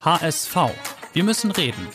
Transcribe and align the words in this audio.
HSV. 0.00 0.56
Wir 1.12 1.24
müssen 1.24 1.50
reden. 1.50 1.88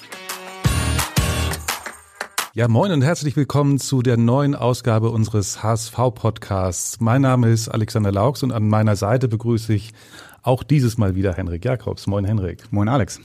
Ja, 2.54 2.68
moin 2.68 2.92
und 2.92 3.02
herzlich 3.02 3.38
willkommen 3.38 3.80
zu 3.80 4.02
der 4.02 4.18
neuen 4.18 4.56
Ausgabe 4.56 5.10
unseres 5.10 5.64
HSV-Podcasts. 5.64 7.00
Mein 7.00 7.22
Name 7.22 7.48
ist 7.48 7.70
Alexander 7.70 8.12
Laux 8.12 8.44
und 8.44 8.52
an 8.52 8.68
meiner 8.68 8.98
Seite 8.98 9.30
begrüße 9.30 9.74
ich 9.74 9.94
auch 10.42 10.64
dieses 10.64 10.98
Mal 10.98 11.16
wieder 11.16 11.34
Henrik 11.34 11.64
Jakobs. 11.64 12.06
Moin 12.06 12.26
Henrik. 12.26 12.74
Moin 12.74 12.90
Alex. 12.90 13.22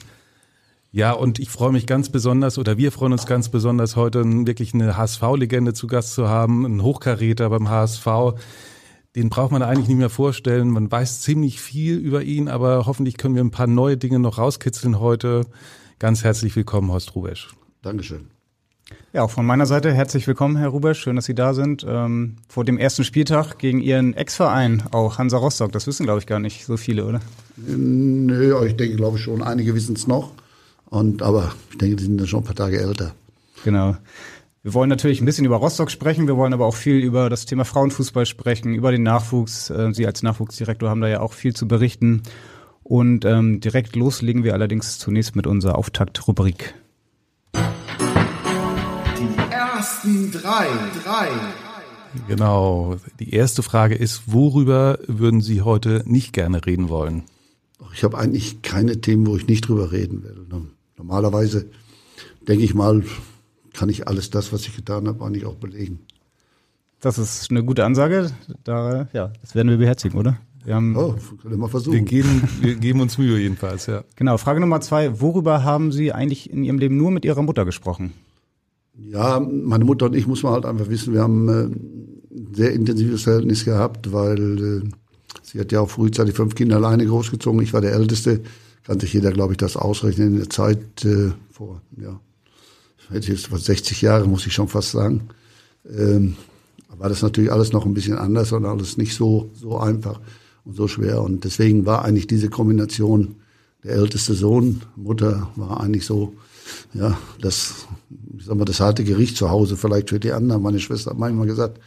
Ja, 0.92 1.10
und 1.10 1.40
ich 1.40 1.50
freue 1.50 1.72
mich 1.72 1.88
ganz 1.88 2.08
besonders, 2.08 2.56
oder 2.56 2.78
wir 2.78 2.92
freuen 2.92 3.10
uns 3.10 3.26
ganz 3.26 3.48
besonders, 3.48 3.96
heute 3.96 4.22
wirklich 4.46 4.74
eine 4.74 4.96
HSV-Legende 4.96 5.74
zu 5.74 5.88
Gast 5.88 6.14
zu 6.14 6.28
haben, 6.28 6.64
einen 6.64 6.84
Hochkaräter 6.84 7.50
beim 7.50 7.68
HSV, 7.68 8.06
den 9.16 9.30
braucht 9.30 9.52
man 9.52 9.62
eigentlich 9.62 9.88
nicht 9.88 9.98
mehr 9.98 10.10
vorstellen. 10.10 10.70
Man 10.70 10.90
weiß 10.90 11.22
ziemlich 11.22 11.60
viel 11.60 11.96
über 11.96 12.22
ihn, 12.22 12.48
aber 12.48 12.86
hoffentlich 12.86 13.16
können 13.16 13.34
wir 13.34 13.42
ein 13.42 13.50
paar 13.50 13.66
neue 13.66 13.96
Dinge 13.96 14.18
noch 14.18 14.38
rauskitzeln 14.38 15.00
heute. 15.00 15.46
Ganz 15.98 16.24
herzlich 16.24 16.54
willkommen, 16.54 16.90
Horst 16.90 17.14
Rubesch. 17.14 17.48
Dankeschön. 17.82 18.30
Ja, 19.12 19.22
auch 19.22 19.30
von 19.30 19.44
meiner 19.44 19.66
Seite 19.66 19.92
herzlich 19.92 20.26
willkommen, 20.26 20.56
Herr 20.56 20.68
Rubesch. 20.68 21.00
Schön, 21.00 21.16
dass 21.16 21.24
Sie 21.24 21.34
da 21.34 21.54
sind. 21.54 21.84
Ähm, 21.86 22.36
vor 22.48 22.64
dem 22.64 22.78
ersten 22.78 23.04
Spieltag 23.04 23.58
gegen 23.58 23.80
Ihren 23.80 24.14
Ex-Verein, 24.14 24.84
auch 24.92 25.18
Hansa 25.18 25.38
Rostock. 25.38 25.72
Das 25.72 25.86
wissen, 25.86 26.04
glaube 26.04 26.20
ich, 26.20 26.26
gar 26.26 26.40
nicht 26.40 26.64
so 26.64 26.76
viele, 26.76 27.04
oder? 27.04 27.20
Nö, 27.56 28.66
ich 28.66 28.76
denke, 28.76 28.96
glaube 28.96 29.18
ich 29.18 29.24
schon. 29.24 29.42
Einige 29.42 29.74
wissen 29.74 29.96
es 29.96 30.06
noch. 30.06 30.32
Und, 30.86 31.22
aber 31.22 31.52
ich 31.70 31.78
denke, 31.78 31.96
die 31.96 32.04
sind 32.04 32.18
dann 32.18 32.26
schon 32.26 32.40
ein 32.40 32.46
paar 32.46 32.54
Tage 32.54 32.80
älter. 32.80 33.14
Genau. 33.64 33.96
Wir 34.64 34.74
wollen 34.74 34.90
natürlich 34.90 35.20
ein 35.20 35.24
bisschen 35.24 35.44
über 35.44 35.56
Rostock 35.56 35.88
sprechen, 35.88 36.26
wir 36.26 36.36
wollen 36.36 36.52
aber 36.52 36.66
auch 36.66 36.74
viel 36.74 36.96
über 36.96 37.30
das 37.30 37.46
Thema 37.46 37.64
Frauenfußball 37.64 38.26
sprechen, 38.26 38.74
über 38.74 38.90
den 38.90 39.04
Nachwuchs. 39.04 39.70
Äh, 39.70 39.92
Sie 39.92 40.04
als 40.04 40.24
Nachwuchsdirektor 40.24 40.90
haben 40.90 41.00
da 41.00 41.06
ja 41.08 41.20
auch 41.20 41.32
viel 41.32 41.54
zu 41.54 41.68
berichten. 41.68 42.22
Und 42.82 43.24
ähm, 43.24 43.60
direkt 43.60 43.94
loslegen 43.94 44.42
wir 44.42 44.54
allerdings 44.54 44.98
zunächst 44.98 45.36
mit 45.36 45.46
unserer 45.46 45.78
Auftaktrubrik. 45.78 46.74
Die 47.54 49.52
ersten 49.52 50.32
drei, 50.32 50.66
drei. 51.04 51.28
Genau. 52.26 52.96
Die 53.20 53.34
erste 53.34 53.62
Frage 53.62 53.94
ist, 53.94 54.22
worüber 54.26 54.98
würden 55.06 55.40
Sie 55.40 55.62
heute 55.62 56.02
nicht 56.06 56.32
gerne 56.32 56.66
reden 56.66 56.88
wollen? 56.88 57.22
Ich 57.94 58.02
habe 58.02 58.18
eigentlich 58.18 58.62
keine 58.62 59.00
Themen, 59.00 59.26
wo 59.26 59.36
ich 59.36 59.46
nicht 59.46 59.68
drüber 59.68 59.92
reden 59.92 60.24
will. 60.24 60.46
Normalerweise 60.96 61.66
denke 62.40 62.64
ich 62.64 62.74
mal, 62.74 63.04
kann 63.78 63.88
ich 63.88 64.08
alles 64.08 64.30
das, 64.30 64.52
was 64.52 64.66
ich 64.66 64.74
getan 64.74 65.06
habe, 65.06 65.24
eigentlich 65.24 65.46
auch 65.46 65.54
belegen. 65.54 66.00
Das 67.00 67.16
ist 67.16 67.48
eine 67.50 67.62
gute 67.62 67.84
Ansage. 67.84 68.32
Da, 68.64 69.08
ja, 69.12 69.32
das 69.40 69.54
werden 69.54 69.70
wir 69.70 69.76
beherzigen, 69.76 70.18
oder? 70.18 70.36
Wir 70.64 70.74
haben, 70.74 70.96
oh, 70.96 71.14
können 71.40 71.54
wir 71.54 71.56
mal 71.56 71.68
versuchen. 71.68 71.94
Wir 71.94 72.02
geben, 72.02 72.42
wir 72.60 72.74
geben 72.74 73.00
uns 73.00 73.18
Mühe 73.18 73.38
jedenfalls, 73.38 73.86
ja. 73.86 74.02
Genau. 74.16 74.36
Frage 74.36 74.58
Nummer 74.58 74.80
zwei. 74.80 75.20
Worüber 75.20 75.62
haben 75.62 75.92
Sie 75.92 76.12
eigentlich 76.12 76.50
in 76.50 76.64
Ihrem 76.64 76.78
Leben 76.78 76.96
nur 76.96 77.12
mit 77.12 77.24
Ihrer 77.24 77.40
Mutter 77.42 77.64
gesprochen? 77.64 78.12
Ja, 78.98 79.38
meine 79.38 79.84
Mutter 79.84 80.06
und 80.06 80.16
ich 80.16 80.26
muss 80.26 80.42
man 80.42 80.54
halt 80.54 80.66
einfach 80.66 80.88
wissen, 80.88 81.14
wir 81.14 81.22
haben 81.22 81.48
äh, 81.48 81.52
ein 81.52 82.54
sehr 82.54 82.72
intensives 82.72 83.22
Verhältnis 83.22 83.64
gehabt, 83.64 84.12
weil 84.12 84.82
äh, 84.82 84.88
sie 85.44 85.60
hat 85.60 85.70
ja 85.70 85.80
auch 85.80 85.88
frühzeitig 85.88 86.34
fünf 86.34 86.56
Kinder 86.56 86.76
alleine 86.76 87.06
großgezogen. 87.06 87.62
Ich 87.62 87.72
war 87.72 87.80
der 87.80 87.92
Älteste. 87.92 88.40
Kann 88.82 88.98
sich 88.98 89.12
jeder, 89.12 89.30
glaube 89.30 89.52
ich, 89.52 89.58
das 89.58 89.76
ausrechnen 89.76 90.32
in 90.32 90.36
der 90.38 90.50
Zeit 90.50 91.04
äh, 91.04 91.30
vor, 91.52 91.80
ja, 91.96 92.18
hätte 93.10 93.32
jetzt 93.32 93.50
was 93.52 93.64
60 93.64 94.02
Jahre, 94.02 94.26
muss 94.26 94.46
ich 94.46 94.52
schon 94.52 94.68
fast 94.68 94.92
sagen. 94.92 95.28
Ähm, 95.88 96.36
war 96.96 97.08
das 97.08 97.22
natürlich 97.22 97.52
alles 97.52 97.72
noch 97.72 97.86
ein 97.86 97.94
bisschen 97.94 98.18
anders 98.18 98.52
und 98.52 98.64
alles 98.64 98.96
nicht 98.96 99.14
so, 99.14 99.50
so 99.54 99.78
einfach 99.78 100.20
und 100.64 100.76
so 100.76 100.88
schwer. 100.88 101.22
Und 101.22 101.44
deswegen 101.44 101.86
war 101.86 102.04
eigentlich 102.04 102.26
diese 102.26 102.50
Kombination 102.50 103.36
der 103.84 103.92
älteste 103.92 104.34
Sohn, 104.34 104.82
Mutter 104.96 105.50
war 105.54 105.80
eigentlich 105.80 106.04
so, 106.04 106.34
ja, 106.94 107.16
das, 107.40 107.86
ich 108.36 108.44
sag 108.44 108.56
mal, 108.56 108.64
das 108.64 108.80
harte 108.80 109.04
Gericht 109.04 109.36
zu 109.36 109.50
Hause 109.50 109.76
vielleicht 109.76 110.10
für 110.10 110.18
die 110.18 110.32
anderen. 110.32 110.62
Meine 110.62 110.80
Schwester 110.80 111.12
hat 111.12 111.18
manchmal 111.18 111.46
gesagt, 111.46 111.80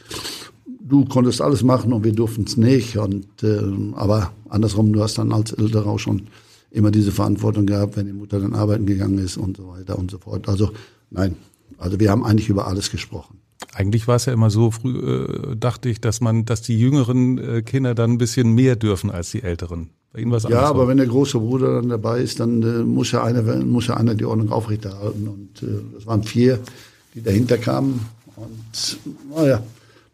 du 0.66 1.06
konntest 1.06 1.42
alles 1.42 1.64
machen 1.64 1.92
und 1.92 2.04
wir 2.04 2.14
durften 2.14 2.46
es 2.46 2.56
nicht. 2.56 2.98
Und 2.98 3.44
äh, 3.44 3.62
aber 3.94 4.32
andersrum, 4.50 4.94
du 4.94 5.04
hast 5.04 5.18
dann 5.18 5.34
als 5.34 5.52
Älterer 5.52 5.88
auch 5.88 6.00
schon 6.00 6.28
immer 6.72 6.92
diese 6.92 7.12
Verantwortung 7.12 7.66
gehabt, 7.66 7.98
wenn 7.98 8.08
die 8.08 8.14
Mutter 8.14 8.40
dann 8.40 8.56
arbeiten 8.56 8.86
gegangen 8.86 9.20
ist 9.20 9.38
und 9.38 9.58
so 9.58 9.68
weiter 9.68 10.00
und 10.00 10.10
so 10.10 10.18
fort. 10.18 10.48
Also 10.48 10.72
Nein, 11.12 11.36
also 11.78 12.00
wir 12.00 12.10
haben 12.10 12.26
eigentlich 12.26 12.50
über 12.50 12.68
alles 12.68 12.90
gesprochen. 12.90 13.38
Eigentlich 13.74 14.08
war 14.08 14.16
es 14.16 14.26
ja 14.26 14.34
immer 14.34 14.50
so, 14.50 14.72
früh 14.72 14.98
äh, 14.98 15.56
dachte 15.56 15.90
ich, 15.90 16.02
dass 16.02 16.20
man, 16.20 16.46
dass 16.46 16.62
die 16.62 16.80
jüngeren 16.80 17.38
äh, 17.38 17.62
Kinder 17.62 17.94
dann 17.94 18.14
ein 18.14 18.18
bisschen 18.18 18.54
mehr 18.54 18.76
dürfen 18.76 19.12
als 19.12 19.32
die 19.32 19.44
älteren. 19.44 19.92
Bei 20.12 20.20
Ihnen 20.20 20.32
war 20.32 20.38
es 20.38 20.44
Ja, 20.44 20.62
aber 20.64 20.88
wenn 20.88 20.98
der 20.98 21.06
große 21.06 21.40
Bruder 21.40 21.76
dann 21.76 21.90
dabei 21.90 22.22
ist, 22.22 22.40
dann 22.40 22.62
äh, 22.64 22.84
muss 22.84 23.12
ja 23.12 23.24
einer, 23.24 23.44
muss 23.64 23.88
ja 23.88 23.96
einer 23.96 24.16
die 24.16 24.26
Ordnung 24.26 24.52
aufrechterhalten. 24.52 25.28
Und 25.28 25.64
äh, 25.64 25.82
das 25.94 26.06
waren 26.06 26.24
vier, 26.24 26.60
die 27.14 27.22
dahinter 27.22 27.58
kamen. 27.58 28.06
Und 28.36 29.00
naja, 29.34 29.64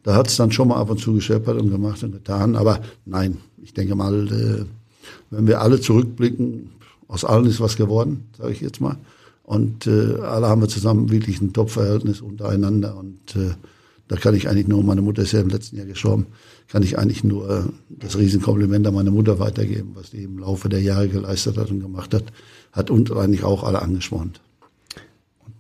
da 0.04 0.16
hat 0.16 0.28
es 0.28 0.36
dann 0.36 0.52
schon 0.52 0.68
mal 0.68 0.78
ab 0.78 0.90
und 0.90 1.00
zu 1.00 1.14
gescheppert 1.14 1.60
und 1.60 1.72
gemacht 1.72 2.04
und 2.04 2.12
getan. 2.12 2.56
Aber 2.56 2.82
nein, 3.06 3.38
ich 3.64 3.74
denke 3.74 3.96
mal, 3.96 4.28
äh, 4.28 4.66
wenn 5.32 5.48
wir 5.48 5.62
alle 5.62 5.82
zurückblicken, 5.82 6.70
aus 7.08 7.26
allen 7.26 7.46
ist 7.46 7.60
was 7.60 7.76
geworden, 7.78 8.26
sage 8.38 8.52
ich 8.52 8.62
jetzt 8.62 8.82
mal. 8.82 8.98
Und 9.48 9.88
äh, 9.88 10.20
alle 10.20 10.50
haben 10.50 10.60
wir 10.60 10.68
zusammen 10.68 11.10
wirklich 11.10 11.40
ein 11.40 11.54
Top-Verhältnis 11.54 12.20
untereinander. 12.20 12.98
Und 12.98 13.34
äh, 13.38 13.54
da 14.10 14.18
kann 14.18 14.36
ich 14.36 14.50
eigentlich 14.50 14.68
nur, 14.68 14.84
meine 14.84 15.02
Mutter 15.02 15.22
ist 15.22 15.32
ja 15.32 15.40
im 15.40 15.48
letzten 15.48 15.78
Jahr 15.78 15.86
gestorben, 15.86 16.26
kann 16.68 16.84
ich 16.84 17.00
eigentlich 17.00 17.24
nur 17.24 17.50
äh, 17.50 17.62
das 17.88 18.18
Riesenkompliment 18.18 18.86
an 18.86 18.94
meine 18.94 19.10
Mutter 19.10 19.40
weitergeben, 19.40 19.92
was 19.94 20.12
die 20.12 20.24
im 20.24 20.40
Laufe 20.40 20.68
der 20.68 20.82
Jahre 20.82 21.08
geleistet 21.08 21.58
hat 21.58 21.72
und 21.72 21.80
gemacht 21.80 22.14
hat, 22.14 22.26
hat 22.74 22.90
und 22.90 23.10
eigentlich 23.14 23.46
auch 23.46 23.64
alle 23.64 23.82
angespornt. 23.82 24.42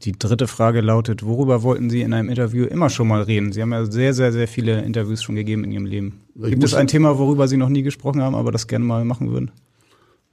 Die 0.03 0.11
dritte 0.11 0.47
Frage 0.47 0.81
lautet, 0.81 1.23
worüber 1.23 1.63
wollten 1.63 1.89
Sie 1.89 2.01
in 2.01 2.11
einem 2.11 2.27
Interview 2.27 2.65
immer 2.65 2.89
schon 2.89 3.07
mal 3.07 3.21
reden? 3.21 3.53
Sie 3.53 3.61
haben 3.61 3.71
ja 3.71 3.85
sehr, 3.85 4.13
sehr, 4.13 4.33
sehr 4.33 4.49
viele 4.49 4.81
Interviews 4.81 5.23
schon 5.23 5.35
gegeben 5.35 5.63
in 5.63 5.71
Ihrem 5.71 5.85
Leben. 5.85 6.19
Gibt 6.35 6.65
es 6.65 6.73
ein 6.73 6.87
Thema, 6.87 7.17
worüber 7.17 7.47
Sie 7.47 7.55
noch 7.55 7.69
nie 7.69 7.83
gesprochen 7.83 8.21
haben, 8.21 8.35
aber 8.35 8.51
das 8.51 8.67
gerne 8.67 8.83
mal 8.83 9.05
machen 9.05 9.31
würden? 9.31 9.49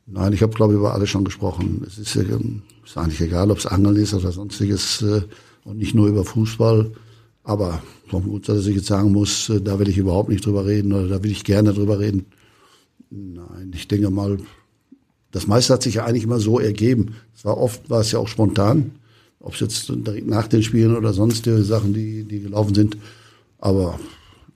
Nein, 0.07 0.33
ich 0.33 0.43
habe, 0.43 0.53
glaube 0.53 0.73
ich, 0.73 0.81
über 0.81 0.93
alles 0.93 1.09
schon 1.09 1.25
gesprochen. 1.25 1.85
Es 1.87 1.99
ist, 1.99 2.17
äh, 2.17 2.25
ist 2.85 2.97
eigentlich 2.97 3.21
egal, 3.21 3.51
ob 3.51 3.59
es 3.59 3.67
Angeln 3.67 3.97
ist 3.97 4.15
oder 4.15 4.33
sonstiges 4.33 5.03
äh, 5.03 5.23
und 5.65 5.79
nicht 5.79 5.95
nur 5.95 6.09
über 6.09 6.25
Fußball. 6.25 6.93
Aber 7.43 7.83
vom 8.09 8.25
Grundsatz, 8.25 8.59
dass 8.59 8.67
ich 8.67 8.77
jetzt 8.77 8.87
sagen 8.87 9.13
muss, 9.13 9.49
äh, 9.49 9.61
da 9.61 9.79
will 9.79 9.89
ich 9.89 9.99
überhaupt 9.99 10.29
nicht 10.29 10.45
drüber 10.45 10.67
reden 10.67 10.93
oder 10.93 11.09
da 11.09 11.23
will 11.23 11.31
ich 11.31 11.45
gerne 11.45 11.73
drüber 11.73 11.99
reden. 11.99 12.27
Nein, 13.11 13.73
ich 13.75 13.89
denke 13.89 14.11
mal, 14.11 14.39
das 15.31 15.47
meiste 15.47 15.73
hat 15.73 15.83
sich 15.83 15.95
ja 15.95 16.05
eigentlich 16.05 16.25
immer 16.25 16.41
so 16.41 16.59
ergeben. 16.59 17.15
Es 17.35 17.45
war 17.45 17.59
oft, 17.59 17.91
war 17.91 18.01
es 18.01 18.13
ja 18.13 18.19
auch 18.19 18.29
spontan. 18.29 18.93
Ob 19.41 19.55
es 19.55 19.61
jetzt 19.61 19.89
direkt 19.89 20.27
nach 20.27 20.49
den 20.49 20.63
Spielen 20.63 20.97
oder 20.97 21.13
sonstige 21.13 21.63
Sachen, 21.65 21.93
die, 21.93 22.25
die 22.25 22.41
gelaufen 22.41 22.75
sind. 22.75 22.97
Aber 23.59 23.99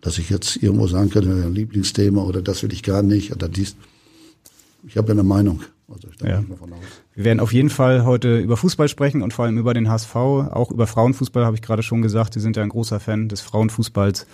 dass 0.00 0.18
ich 0.18 0.30
jetzt 0.30 0.56
irgendwo 0.56 0.86
sagen 0.86 1.10
könnte, 1.10 1.30
ein 1.30 1.54
Lieblingsthema 1.54 2.22
oder 2.22 2.42
das 2.42 2.62
will 2.62 2.72
ich 2.72 2.82
gar 2.82 3.02
nicht 3.02 3.32
oder 3.32 3.48
dies, 3.48 3.76
ich 4.86 4.96
habe 4.96 5.08
ja 5.08 5.12
eine 5.12 5.24
Meinung. 5.24 5.62
Also 5.88 6.08
ich 6.08 6.20
ja. 6.20 6.42
davon 6.42 6.72
aus. 6.72 6.78
Wir 7.18 7.24
werden 7.24 7.40
auf 7.40 7.52
jeden 7.52 7.68
Fall 7.68 8.04
heute 8.04 8.38
über 8.38 8.56
Fußball 8.56 8.86
sprechen 8.86 9.22
und 9.22 9.32
vor 9.32 9.44
allem 9.44 9.58
über 9.58 9.74
den 9.74 9.88
HSV. 9.88 10.14
Auch 10.14 10.70
über 10.70 10.86
Frauenfußball 10.86 11.44
habe 11.44 11.56
ich 11.56 11.62
gerade 11.62 11.82
schon 11.82 12.00
gesagt. 12.00 12.34
Sie 12.34 12.38
sind 12.38 12.56
ja 12.56 12.62
ein 12.62 12.68
großer 12.68 13.00
Fan 13.00 13.28
des 13.28 13.40
Frauenfußballs. 13.40 14.24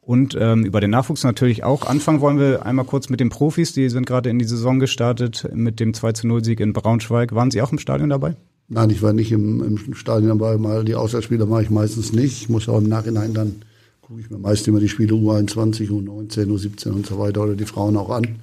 Und 0.00 0.34
ähm, 0.40 0.64
über 0.64 0.80
den 0.80 0.88
Nachwuchs 0.88 1.22
natürlich 1.22 1.64
auch. 1.64 1.84
Anfangen 1.84 2.22
wollen 2.22 2.38
wir 2.38 2.64
einmal 2.64 2.86
kurz 2.86 3.10
mit 3.10 3.20
den 3.20 3.28
Profis. 3.28 3.74
Die 3.74 3.90
sind 3.90 4.06
gerade 4.06 4.30
in 4.30 4.38
die 4.38 4.46
Saison 4.46 4.78
gestartet 4.78 5.50
mit 5.52 5.80
dem 5.80 5.92
2 5.92 6.12
zu 6.12 6.26
0 6.26 6.42
Sieg 6.42 6.60
in 6.60 6.72
Braunschweig. 6.72 7.34
Waren 7.34 7.50
Sie 7.50 7.60
auch 7.60 7.72
im 7.72 7.78
Stadion 7.78 8.08
dabei? 8.08 8.36
Nein, 8.68 8.88
ich 8.88 9.02
war 9.02 9.12
nicht 9.12 9.30
im, 9.30 9.62
im 9.62 9.94
Stadion 9.94 10.38
dabei. 10.38 10.56
Mal 10.56 10.82
die 10.86 10.94
Auswärtsspiele 10.94 11.44
mache 11.44 11.64
ich 11.64 11.70
meistens 11.70 12.14
nicht. 12.14 12.40
Ich 12.40 12.48
muss 12.48 12.70
auch 12.70 12.78
im 12.78 12.88
Nachhinein 12.88 13.34
dann 13.34 13.56
gucke 14.00 14.22
ich 14.22 14.30
mir 14.30 14.38
meist 14.38 14.66
immer 14.66 14.80
die 14.80 14.88
Spiele 14.88 15.12
U21, 15.12 15.90
U19, 15.90 16.46
U17 16.46 16.88
und 16.88 17.04
so 17.04 17.18
weiter 17.18 17.42
oder 17.42 17.54
die 17.54 17.66
Frauen 17.66 17.98
auch 17.98 18.08
an. 18.08 18.36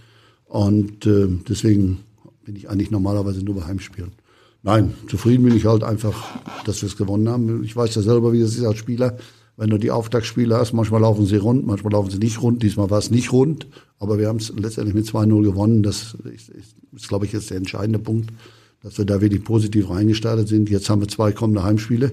Und 0.45 1.07
äh, 1.07 1.30
deswegen 1.50 2.01
bin 2.44 2.56
ich 2.56 2.70
eigentlich 2.70 2.92
normalerweise 2.92 3.44
nur 3.44 3.56
bei 3.56 3.66
Heimspielen. 3.66 4.12
Nein, 4.64 4.94
zufrieden 5.08 5.46
bin 5.46 5.56
ich 5.56 5.66
halt 5.66 5.84
einfach, 5.84 6.40
dass 6.66 6.82
wir 6.82 6.88
es 6.88 6.98
gewonnen 6.98 7.28
haben. 7.28 7.64
Ich 7.64 7.76
weiß 7.76 7.96
ja 7.96 8.02
selber, 8.02 8.32
wie 8.32 8.42
das 8.42 8.56
ist 8.56 8.64
als 8.64 8.78
Spieler. 8.78 9.18
Wenn 9.58 9.70
du 9.70 9.78
die 9.78 9.92
Auftaktspiele 9.92 10.56
hast, 10.56 10.74
manchmal 10.74 11.02
laufen 11.02 11.26
sie 11.26 11.38
rund, 11.38 11.66
manchmal 11.66 11.94
laufen 11.94 12.10
sie 12.10 12.20
nicht 12.20 12.42
rund. 12.42 12.64
Diesmal 12.64 12.90
war 12.90 13.00
es 13.00 13.12
nicht 13.12 13.32
rund, 13.32 13.68
aber 14.00 14.18
wir 14.18 14.28
haben 14.28 14.38
es 14.38 14.54
letztendlich 14.56 14.96
mit 14.96 15.06
2-0 15.06 15.44
gewonnen. 15.44 15.84
Das 15.84 16.16
ist, 16.24 16.50
ist, 16.50 16.76
ist, 16.96 17.08
glaube 17.08 17.26
ich, 17.26 17.34
jetzt 17.34 17.50
der 17.50 17.58
entscheidende 17.58 18.00
Punkt. 18.00 18.32
dass 18.84 18.98
wir 18.98 19.06
da 19.06 19.22
wirklich 19.22 19.44
positiv 19.44 19.90
reingestartet 19.90 20.48
sind. 20.48 20.70
Jetzt 20.70 20.90
haben 20.90 21.02
wir 21.02 21.08
zwei 21.08 21.32
kommende 21.32 21.64
Heimspiele. 21.64 22.12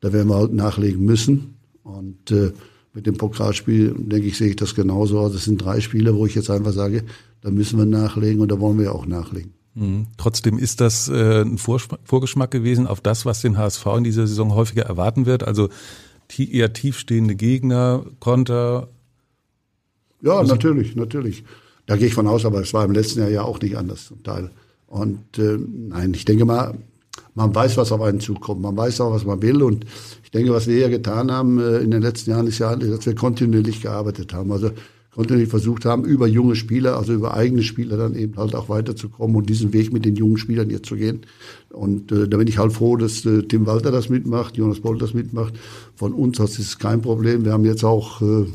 Da 0.00 0.12
werden 0.12 0.28
wir 0.28 0.36
halt 0.36 0.52
nachlegen 0.52 1.04
müssen. 1.04 1.56
Und 1.82 2.30
äh, 2.30 2.52
mit 2.92 3.06
dem 3.06 3.16
Pokalspiel, 3.16 3.94
denke 3.98 4.28
ich, 4.28 4.36
sehe 4.36 4.50
ich 4.50 4.56
das 4.56 4.74
genauso. 4.74 5.20
Also 5.20 5.36
es 5.36 5.44
sind 5.44 5.58
drei 5.58 5.80
Spiele, 5.80 6.14
wo 6.14 6.26
ich 6.26 6.34
jetzt 6.34 6.50
einfach 6.50 6.72
sage, 6.72 7.04
da 7.40 7.50
müssen 7.50 7.78
wir 7.78 7.86
nachlegen 7.86 8.40
und 8.40 8.50
da 8.52 8.60
wollen 8.60 8.78
wir 8.78 8.94
auch 8.94 9.06
nachlegen. 9.06 9.52
Mhm. 9.74 10.06
Trotzdem 10.16 10.58
ist 10.58 10.80
das 10.80 11.08
äh, 11.08 11.42
ein 11.42 11.58
Vorgeschmack 11.58 12.50
gewesen 12.50 12.86
auf 12.86 13.00
das, 13.00 13.26
was 13.26 13.40
den 13.40 13.58
HSV 13.58 13.86
in 13.98 14.04
dieser 14.04 14.26
Saison 14.26 14.54
häufiger 14.54 14.84
erwarten 14.84 15.26
wird. 15.26 15.42
Also 15.42 15.68
eher 16.36 16.72
tiefstehende 16.72 17.36
Gegner, 17.36 18.04
Konter. 18.18 18.88
Ja, 20.22 20.38
also 20.38 20.52
natürlich, 20.52 20.96
natürlich. 20.96 21.44
Da 21.86 21.96
gehe 21.96 22.06
ich 22.06 22.14
von 22.14 22.26
aus, 22.26 22.44
aber 22.44 22.60
es 22.60 22.72
war 22.72 22.84
im 22.84 22.92
letzten 22.92 23.20
Jahr 23.20 23.28
ja 23.28 23.42
auch 23.42 23.60
nicht 23.60 23.76
anders 23.76 24.06
zum 24.06 24.22
Teil. 24.22 24.50
Und 24.86 25.38
äh, 25.38 25.58
nein, 25.58 26.14
ich 26.14 26.24
denke 26.24 26.44
mal, 26.44 26.78
man 27.34 27.54
weiß, 27.54 27.76
was 27.76 27.92
auf 27.92 28.00
einen 28.00 28.20
zukommt. 28.20 28.62
Man 28.62 28.76
weiß 28.76 29.00
auch, 29.00 29.12
was 29.12 29.24
man 29.24 29.42
will. 29.42 29.62
Und 29.62 29.84
ich 30.22 30.30
denke, 30.30 30.52
was 30.52 30.66
wir 30.66 30.78
ja 30.78 30.88
getan 30.88 31.30
haben 31.30 31.58
äh, 31.58 31.78
in 31.78 31.90
den 31.90 32.02
letzten 32.02 32.30
Jahren, 32.30 32.46
ist 32.46 32.58
ja, 32.58 32.74
dass 32.74 33.06
wir 33.06 33.14
kontinuierlich 33.14 33.82
gearbeitet 33.82 34.32
haben. 34.32 34.52
Also 34.52 34.70
kontinuierlich 35.14 35.50
versucht 35.50 35.84
haben, 35.84 36.04
über 36.04 36.26
junge 36.26 36.56
Spieler, 36.56 36.96
also 36.96 37.12
über 37.12 37.34
eigene 37.34 37.62
Spieler 37.62 37.96
dann 37.96 38.16
eben 38.16 38.36
halt 38.36 38.54
auch 38.54 38.68
weiterzukommen 38.68 39.36
und 39.36 39.48
diesen 39.48 39.72
Weg 39.72 39.92
mit 39.92 40.04
den 40.04 40.16
jungen 40.16 40.38
Spielern 40.38 40.70
jetzt 40.70 40.86
zu 40.86 40.96
gehen. 40.96 41.20
Und 41.70 42.10
äh, 42.10 42.28
da 42.28 42.36
bin 42.36 42.48
ich 42.48 42.58
halt 42.58 42.72
froh, 42.72 42.96
dass 42.96 43.24
äh, 43.24 43.42
Tim 43.42 43.66
Walter 43.66 43.92
das 43.92 44.08
mitmacht, 44.08 44.56
Jonas 44.56 44.80
Boll 44.80 44.98
das 44.98 45.14
mitmacht. 45.14 45.54
Von 45.94 46.12
uns 46.12 46.40
aus 46.40 46.58
ist 46.58 46.66
es 46.66 46.78
kein 46.78 47.00
Problem. 47.00 47.44
Wir 47.44 47.52
haben 47.52 47.64
jetzt 47.64 47.84
auch, 47.84 48.22
äh, 48.22 48.46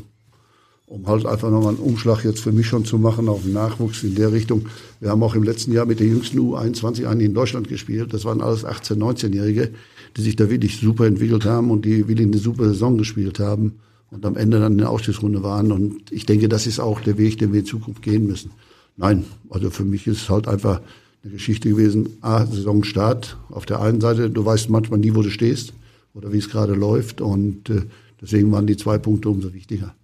um 0.86 1.06
halt 1.06 1.24
einfach 1.24 1.50
nochmal 1.50 1.74
einen 1.74 1.82
Umschlag 1.82 2.24
jetzt 2.24 2.40
für 2.40 2.52
mich 2.52 2.66
schon 2.66 2.84
zu 2.84 2.98
machen, 2.98 3.28
auf 3.28 3.42
den 3.42 3.54
Nachwuchs 3.54 4.02
in 4.02 4.14
der 4.14 4.32
Richtung. 4.32 4.66
Wir 5.00 5.10
haben 5.10 5.22
auch 5.22 5.34
im 5.34 5.44
letzten 5.44 5.72
Jahr 5.72 5.86
mit 5.86 5.98
der 6.00 6.08
jüngsten 6.08 6.38
U21 6.40 7.06
einen 7.06 7.20
in 7.20 7.34
Deutschland 7.34 7.68
gespielt. 7.68 8.12
Das 8.12 8.26
waren 8.26 8.42
alles 8.42 8.66
18-, 8.66 8.96
19-Jährige, 8.96 9.70
die 10.16 10.22
sich 10.22 10.36
da 10.36 10.50
wirklich 10.50 10.78
super 10.78 11.06
entwickelt 11.06 11.46
haben 11.46 11.70
und 11.70 11.86
die 11.86 12.06
wirklich 12.06 12.26
eine 12.26 12.38
super 12.38 12.64
Saison 12.66 12.98
gespielt 12.98 13.38
haben 13.38 13.76
und 14.10 14.26
am 14.26 14.36
Ende 14.36 14.60
dann 14.60 14.72
in 14.72 14.78
der 14.78 14.90
Ausstiegsrunde 14.90 15.42
waren. 15.42 15.72
Und 15.72 16.10
ich 16.10 16.26
denke, 16.26 16.48
das 16.48 16.66
ist 16.66 16.80
auch 16.80 17.00
der 17.00 17.18
Weg, 17.18 17.38
den 17.38 17.52
wir 17.52 17.60
in 17.60 17.66
Zukunft 17.66 18.02
gehen 18.02 18.26
müssen. 18.26 18.50
Nein, 18.96 19.24
also 19.48 19.70
für 19.70 19.84
mich 19.84 20.06
ist 20.06 20.22
es 20.22 20.30
halt 20.30 20.48
einfach 20.48 20.80
eine 21.22 21.32
Geschichte 21.32 21.68
gewesen. 21.68 22.18
A, 22.20 22.46
Saisonstart. 22.46 23.36
Auf 23.50 23.66
der 23.66 23.80
einen 23.80 24.00
Seite, 24.00 24.30
du 24.30 24.44
weißt 24.44 24.70
manchmal 24.70 24.98
nie, 24.98 25.14
wo 25.14 25.22
du 25.22 25.30
stehst 25.30 25.72
oder 26.14 26.32
wie 26.32 26.38
es 26.38 26.50
gerade 26.50 26.74
läuft. 26.74 27.20
Und 27.20 27.70
äh, 27.70 27.82
deswegen 28.20 28.50
waren 28.52 28.66
die 28.66 28.76
zwei 28.76 28.98
Punkte 28.98 29.28
umso 29.28 29.52
wichtiger. 29.54 29.94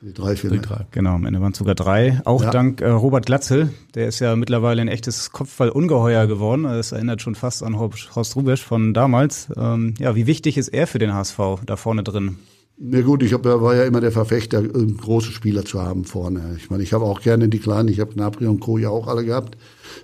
Die 0.00 0.14
drei, 0.14 0.36
vier. 0.36 0.50
Die 0.50 0.60
drei. 0.60 0.86
Genau, 0.92 1.14
am 1.14 1.26
Ende 1.26 1.40
waren 1.40 1.50
es 1.50 1.58
sogar 1.58 1.74
drei. 1.74 2.20
Auch 2.24 2.42
ja. 2.44 2.50
dank 2.50 2.80
äh, 2.80 2.88
Robert 2.88 3.26
Glatzel. 3.26 3.70
Der 3.94 4.06
ist 4.06 4.20
ja 4.20 4.36
mittlerweile 4.36 4.80
ein 4.80 4.86
echtes 4.86 5.32
Kopfballungeheuer 5.32 6.28
geworden. 6.28 6.62
Das 6.62 6.92
erinnert 6.92 7.20
schon 7.20 7.34
fast 7.34 7.64
an 7.64 7.76
Horst 7.78 8.36
Rubesch 8.36 8.62
von 8.62 8.94
damals. 8.94 9.48
Ähm, 9.56 9.94
ja, 9.98 10.14
wie 10.14 10.28
wichtig 10.28 10.56
ist 10.56 10.68
er 10.68 10.86
für 10.86 11.00
den 11.00 11.12
HSV 11.12 11.38
da 11.66 11.74
vorne 11.74 12.04
drin? 12.04 12.36
Na 12.80 13.00
gut, 13.00 13.24
ich 13.24 13.32
hab, 13.32 13.44
war 13.44 13.74
ja 13.74 13.84
immer 13.84 14.00
der 14.00 14.12
Verfechter, 14.12 14.62
große 14.62 15.32
Spieler 15.32 15.64
zu 15.64 15.82
haben 15.82 16.04
vorne. 16.04 16.56
Ich 16.58 16.70
meine, 16.70 16.84
ich 16.84 16.92
habe 16.92 17.06
auch 17.06 17.20
gerne 17.20 17.48
die 17.48 17.58
Kleinen, 17.58 17.88
ich 17.88 17.98
habe 17.98 18.14
Gnabry 18.14 18.46
und 18.46 18.60
Co. 18.60 18.78
ja 18.78 18.88
auch 18.88 19.08
alle 19.08 19.24
gehabt. 19.24 19.58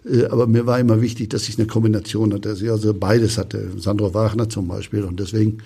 Äh, 0.05 0.25
aber 0.25 0.49
mir 0.49 0.67
war 0.67 0.81
immer 0.81 1.01
wichtig, 1.01 1.31
dass 1.31 1.49
ich 1.49 1.57
eine 1.57 1.69
Kombination 1.69 2.35
hatte, 2.35 2.49
dass 2.49 2.63
ich 2.63 2.71
also 2.71 2.93
beides 2.93 3.39
hatte. 3.39 3.71
Sandro 3.77 4.13
Wagner 4.13 4.49
zum 4.49 4.67
Beispiel. 4.67 5.05
Und 5.05 5.21
deswegen, 5.21 5.59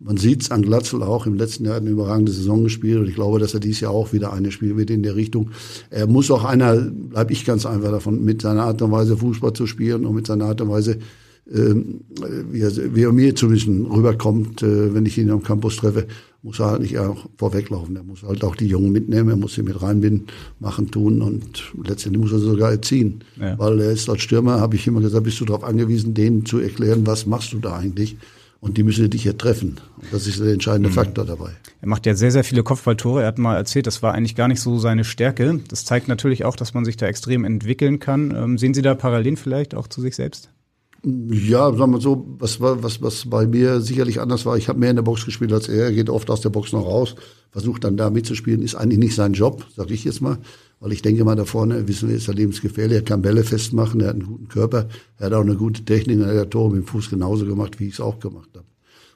man 0.00 0.16
sieht's 0.16 0.50
an 0.50 0.62
Glatzel 0.62 1.04
auch, 1.04 1.26
im 1.26 1.36
letzten 1.36 1.66
Jahr 1.66 1.76
eine 1.76 1.90
überragende 1.90 2.32
Saison 2.32 2.64
gespielt. 2.64 2.98
Und 2.98 3.08
ich 3.08 3.14
glaube, 3.14 3.38
dass 3.38 3.54
er 3.54 3.60
dieses 3.60 3.82
Jahr 3.82 3.92
auch 3.92 4.12
wieder 4.12 4.32
eine 4.32 4.50
spielen 4.50 4.76
wird 4.76 4.90
in 4.90 5.04
der 5.04 5.14
Richtung. 5.14 5.52
Er 5.90 6.08
muss 6.08 6.32
auch 6.32 6.42
einer, 6.42 6.74
bleib 6.74 7.30
ich 7.30 7.44
ganz 7.44 7.64
einfach 7.64 7.92
davon, 7.92 8.24
mit 8.24 8.42
seiner 8.42 8.64
Art 8.64 8.82
und 8.82 8.90
Weise 8.90 9.16
Fußball 9.16 9.52
zu 9.52 9.68
spielen 9.68 10.04
und 10.04 10.16
mit 10.16 10.26
seiner 10.26 10.46
Art 10.46 10.60
und 10.60 10.70
Weise 10.70 10.98
ähm, 11.52 12.00
wie 12.50 12.60
er, 12.60 12.94
wie 12.94 13.04
er 13.04 13.12
mir 13.12 13.34
zumindest 13.34 13.68
rüberkommt, 13.68 14.62
äh, 14.62 14.92
wenn 14.92 15.06
ich 15.06 15.16
ihn 15.16 15.30
am 15.30 15.44
Campus 15.44 15.76
treffe, 15.76 16.08
muss 16.46 16.60
er 16.60 16.66
halt 16.66 16.80
nicht 16.80 16.96
auch 16.96 17.26
vorweglaufen. 17.36 17.96
Er 17.96 18.04
muss 18.04 18.22
halt 18.22 18.44
auch 18.44 18.54
die 18.54 18.68
Jungen 18.68 18.92
mitnehmen, 18.92 19.30
er 19.30 19.36
muss 19.36 19.54
sie 19.54 19.62
mit 19.62 19.82
reinbinden, 19.82 20.28
machen, 20.60 20.92
tun 20.92 21.20
und 21.20 21.72
letztendlich 21.82 22.22
muss 22.22 22.32
er 22.32 22.38
sogar 22.38 22.70
erziehen. 22.70 23.24
Ja. 23.34 23.58
Weil 23.58 23.80
er 23.80 23.90
ist 23.90 24.08
als 24.08 24.22
Stürmer, 24.22 24.60
habe 24.60 24.76
ich 24.76 24.86
immer 24.86 25.00
gesagt, 25.00 25.24
bist 25.24 25.40
du 25.40 25.44
darauf 25.44 25.64
angewiesen, 25.64 26.14
denen 26.14 26.46
zu 26.46 26.60
erklären, 26.60 27.04
was 27.04 27.26
machst 27.26 27.52
du 27.52 27.58
da 27.58 27.76
eigentlich? 27.76 28.16
Und 28.60 28.78
die 28.78 28.84
müssen 28.84 29.10
dich 29.10 29.24
ja 29.24 29.32
treffen. 29.32 29.80
Und 29.96 30.12
das 30.12 30.28
ist 30.28 30.38
der 30.38 30.52
entscheidende 30.52 30.88
mhm. 30.88 30.94
Faktor 30.94 31.24
dabei. 31.24 31.50
Er 31.80 31.88
macht 31.88 32.06
ja 32.06 32.14
sehr, 32.14 32.30
sehr 32.30 32.44
viele 32.44 32.62
Kopfballtore. 32.62 33.22
Er 33.22 33.26
hat 33.26 33.38
mal 33.38 33.56
erzählt, 33.56 33.88
das 33.88 34.02
war 34.04 34.14
eigentlich 34.14 34.36
gar 34.36 34.46
nicht 34.46 34.60
so 34.60 34.78
seine 34.78 35.04
Stärke. 35.04 35.60
Das 35.68 35.84
zeigt 35.84 36.06
natürlich 36.06 36.44
auch, 36.44 36.54
dass 36.54 36.74
man 36.74 36.84
sich 36.84 36.96
da 36.96 37.06
extrem 37.06 37.44
entwickeln 37.44 37.98
kann. 37.98 38.30
Ähm, 38.30 38.56
sehen 38.56 38.72
Sie 38.72 38.82
da 38.82 38.94
Parallelen 38.94 39.36
vielleicht 39.36 39.74
auch 39.74 39.88
zu 39.88 40.00
sich 40.00 40.14
selbst? 40.14 40.50
Ja, 41.08 41.72
sagen 41.72 41.92
wir 41.92 42.00
so, 42.00 42.26
was, 42.40 42.60
was, 42.60 43.00
was 43.00 43.30
bei 43.30 43.46
mir 43.46 43.80
sicherlich 43.80 44.20
anders 44.20 44.44
war, 44.44 44.56
ich 44.56 44.68
habe 44.68 44.80
mehr 44.80 44.90
in 44.90 44.96
der 44.96 45.04
Box 45.04 45.24
gespielt 45.24 45.52
als 45.52 45.68
er, 45.68 45.84
er 45.84 45.92
geht 45.92 46.10
oft 46.10 46.28
aus 46.30 46.40
der 46.40 46.50
Box 46.50 46.72
noch 46.72 46.84
raus, 46.84 47.14
versucht 47.52 47.84
dann 47.84 47.96
da 47.96 48.10
mitzuspielen, 48.10 48.60
ist 48.60 48.74
eigentlich 48.74 48.98
nicht 48.98 49.14
sein 49.14 49.32
Job, 49.32 49.64
sage 49.76 49.94
ich 49.94 50.02
jetzt 50.02 50.20
mal, 50.20 50.38
weil 50.80 50.90
ich 50.90 51.02
denke 51.02 51.24
mal 51.24 51.36
da 51.36 51.44
vorne, 51.44 51.86
wissen 51.86 52.08
wir, 52.08 52.16
ist 52.16 52.26
er 52.26 52.34
lebensgefährlich, 52.34 52.96
er 52.96 53.04
kann 53.04 53.22
Bälle 53.22 53.44
festmachen, 53.44 54.00
er 54.00 54.08
hat 54.08 54.14
einen 54.16 54.26
guten 54.26 54.48
Körper, 54.48 54.88
er 55.18 55.26
hat 55.26 55.32
auch 55.32 55.42
eine 55.42 55.54
gute 55.54 55.84
Technik, 55.84 56.18
er 56.18 56.40
hat 56.40 56.50
Tore 56.50 56.74
mit 56.74 56.82
dem 56.82 56.88
Fuß 56.88 57.08
genauso 57.08 57.46
gemacht, 57.46 57.78
wie 57.78 57.86
ich 57.86 57.94
es 57.94 58.00
auch 58.00 58.18
gemacht 58.18 58.50
habe. 58.56 58.66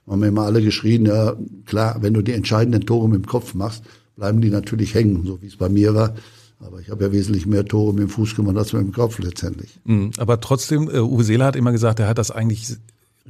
Haben 0.06 0.20
mir 0.20 0.28
immer 0.28 0.42
alle 0.42 0.62
geschrien, 0.62 1.06
ja 1.06 1.34
klar, 1.66 1.98
wenn 2.02 2.14
du 2.14 2.22
die 2.22 2.34
entscheidenden 2.34 2.86
Tore 2.86 3.08
mit 3.08 3.24
dem 3.24 3.26
Kopf 3.26 3.54
machst, 3.54 3.82
bleiben 4.14 4.40
die 4.40 4.50
natürlich 4.50 4.94
hängen, 4.94 5.26
so 5.26 5.42
wie 5.42 5.48
es 5.48 5.56
bei 5.56 5.68
mir 5.68 5.92
war. 5.92 6.14
Aber 6.60 6.80
ich 6.80 6.90
habe 6.90 7.04
ja 7.04 7.12
wesentlich 7.12 7.46
mehr 7.46 7.64
Tore 7.64 7.92
mit 7.94 8.02
dem 8.02 8.08
Fuß 8.08 8.36
gemacht 8.36 8.56
als 8.56 8.72
mit 8.72 8.82
dem 8.82 8.92
Kopf 8.92 9.18
letztendlich. 9.18 9.78
Mhm. 9.84 10.10
Aber 10.18 10.40
trotzdem, 10.40 10.90
äh, 10.90 10.98
Uwe 10.98 11.24
Seeler 11.24 11.46
hat 11.46 11.56
immer 11.56 11.72
gesagt, 11.72 12.00
er 12.00 12.08
hat 12.08 12.18
das 12.18 12.30
eigentlich 12.30 12.76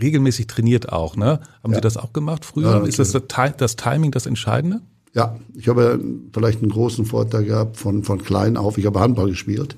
regelmäßig 0.01 0.47
trainiert 0.47 0.93
auch. 0.93 1.17
Ne? 1.17 1.41
Haben 1.63 1.73
ja. 1.73 1.77
Sie 1.77 1.83
das 1.83 1.97
auch 1.97 2.13
gemacht 2.13 2.45
früher? 2.45 2.71
Ja, 2.71 2.85
Ist 2.85 2.99
das 2.99 3.13
das 3.13 3.77
Timing 3.77 4.11
das 4.11 4.27
Entscheidende? 4.27 4.81
Ja, 5.13 5.39
ich 5.55 5.69
habe 5.69 6.01
vielleicht 6.33 6.63
einen 6.63 6.71
großen 6.71 7.05
Vorteil 7.05 7.45
gehabt 7.45 7.77
von, 7.77 8.05
von 8.05 8.23
klein 8.23 8.57
auf. 8.57 8.79
Ich 8.79 8.87
habe 8.87 9.01
Handball 9.01 9.29
gespielt. 9.29 9.77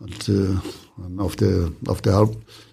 Und 0.00 0.28
äh, 0.28 0.56
auf 1.16 1.36
der, 1.36 1.70
auf 1.86 2.02
der 2.02 2.28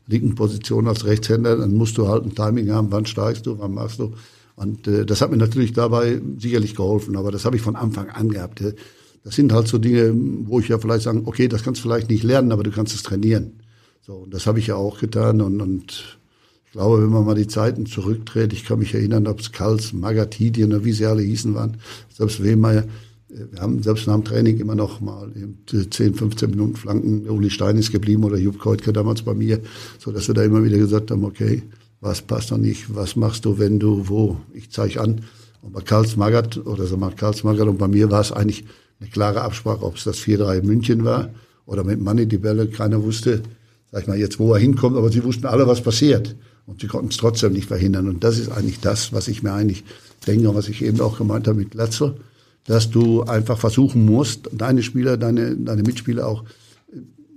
linken 0.07 0.35
Position 0.35 0.87
als 0.87 1.05
Rechtshänder, 1.05 1.57
dann 1.57 1.73
musst 1.73 1.97
du 1.97 2.07
halt 2.07 2.25
ein 2.25 2.35
Timing 2.35 2.71
haben, 2.71 2.91
wann 2.91 3.05
steigst 3.05 3.45
du, 3.45 3.57
wann 3.59 3.73
machst 3.73 3.99
du. 3.99 4.13
Und 4.55 4.87
äh, 4.87 5.05
das 5.05 5.21
hat 5.21 5.31
mir 5.31 5.37
natürlich 5.37 5.73
dabei 5.73 6.21
sicherlich 6.37 6.75
geholfen, 6.75 7.15
aber 7.17 7.31
das 7.31 7.45
habe 7.45 7.55
ich 7.55 7.61
von 7.61 7.75
Anfang 7.75 8.09
an 8.09 8.29
gehabt. 8.29 8.61
Das 9.25 9.35
sind 9.35 9.51
halt 9.51 9.67
so 9.67 9.79
Dinge, 9.79 10.13
wo 10.45 10.59
ich 10.59 10.67
ja 10.67 10.77
vielleicht 10.77 11.01
sagen, 11.01 11.23
okay, 11.25 11.47
das 11.47 11.63
kannst 11.63 11.83
du 11.83 11.89
vielleicht 11.89 12.09
nicht 12.09 12.23
lernen, 12.23 12.51
aber 12.51 12.61
du 12.61 12.69
kannst 12.69 12.93
es 12.93 13.01
trainieren. 13.01 13.53
So, 14.01 14.13
und 14.13 14.33
das 14.33 14.45
habe 14.45 14.59
ich 14.59 14.67
ja 14.67 14.75
auch 14.75 14.99
getan 14.99 15.41
und, 15.41 15.59
und 15.61 16.19
ich 16.65 16.71
glaube, 16.71 17.01
wenn 17.01 17.09
man 17.09 17.25
mal 17.25 17.33
die 17.33 17.47
Zeiten 17.47 17.87
zurückdreht, 17.87 18.53
ich 18.53 18.65
kann 18.65 18.77
mich 18.77 18.93
erinnern, 18.93 19.25
ob 19.25 19.39
es 19.39 19.51
Kals, 19.51 19.93
Magatidien 19.93 20.71
oder 20.71 20.85
wie 20.85 20.91
sie 20.91 21.07
alle 21.07 21.23
hießen 21.23 21.55
waren, 21.55 21.77
selbst 22.13 22.43
Wehmeier, 22.43 22.83
wir 23.29 23.59
haben 23.59 23.81
selbst 23.81 24.05
nach 24.05 24.13
dem 24.13 24.23
Training 24.23 24.59
immer 24.59 24.75
noch 24.75 25.01
mal 25.01 25.31
10, 25.67 26.13
15 26.13 26.51
Minuten 26.51 26.75
Flanken. 26.75 27.27
Uli 27.27 27.49
Stein 27.49 27.77
ist 27.77 27.91
geblieben 27.91 28.23
oder 28.23 28.37
Jupp 28.37 28.59
Keutke 28.59 28.93
damals 28.93 29.23
bei 29.23 29.33
mir, 29.33 29.59
so 29.97 30.11
dass 30.11 30.27
wir 30.27 30.35
da 30.35 30.43
immer 30.43 30.63
wieder 30.63 30.77
gesagt 30.77 31.09
haben, 31.09 31.25
okay, 31.25 31.63
was 31.99 32.21
passt 32.21 32.51
noch 32.51 32.59
nicht, 32.59 32.93
was 32.93 33.15
machst 33.15 33.45
du, 33.45 33.57
wenn 33.57 33.79
du 33.79 34.07
wo? 34.07 34.37
Ich 34.53 34.69
zeige 34.69 35.01
an. 35.01 35.21
Und 35.63 35.73
bei 35.73 35.81
Karls 35.81 36.15
Magath 36.15 36.57
oder 36.57 36.85
so 36.85 36.95
mal 36.95 37.11
Karls 37.11 37.43
Magath 37.43 37.67
und 37.67 37.79
bei 37.79 37.87
mir 37.87 38.11
war 38.11 38.21
es 38.21 38.31
eigentlich 38.31 38.65
eine 38.99 39.09
klare 39.09 39.41
Absprache, 39.41 39.83
ob 39.83 39.97
es 39.97 40.03
das 40.03 40.17
4-3 40.19 40.59
in 40.59 40.65
München 40.67 41.05
war 41.05 41.29
oder 41.65 41.83
mit 41.83 41.99
Manni 42.01 42.25
die 42.25 42.37
Bälle. 42.37 42.67
Keiner 42.67 43.03
wusste, 43.03 43.41
sag 43.91 44.03
ich 44.03 44.07
mal, 44.07 44.17
jetzt 44.17 44.39
wo 44.39 44.53
er 44.53 44.59
hinkommt, 44.59 44.97
aber 44.97 45.11
sie 45.11 45.23
wussten 45.23 45.45
alle, 45.45 45.67
was 45.67 45.81
passiert. 45.81 46.35
Und 46.65 46.81
sie 46.81 46.87
konnten 46.87 47.09
es 47.09 47.17
trotzdem 47.17 47.53
nicht 47.53 47.67
verhindern. 47.67 48.09
Und 48.09 48.23
das 48.23 48.39
ist 48.39 48.49
eigentlich 48.49 48.79
das, 48.79 49.13
was 49.13 49.27
ich 49.27 49.43
mir 49.43 49.53
eigentlich 49.53 49.83
denke 50.25 50.49
und 50.49 50.55
was 50.55 50.67
ich 50.67 50.83
eben 50.83 50.99
auch 51.01 51.17
gemeint 51.17 51.47
habe 51.47 51.59
mit 51.59 51.71
Glatzel, 51.71 52.15
dass 52.65 52.89
du 52.89 53.23
einfach 53.23 53.59
versuchen 53.59 54.05
musst, 54.05 54.49
deine 54.51 54.81
Spieler, 54.81 55.17
deine, 55.17 55.55
deine 55.55 55.83
Mitspieler 55.83 56.27
auch, 56.27 56.43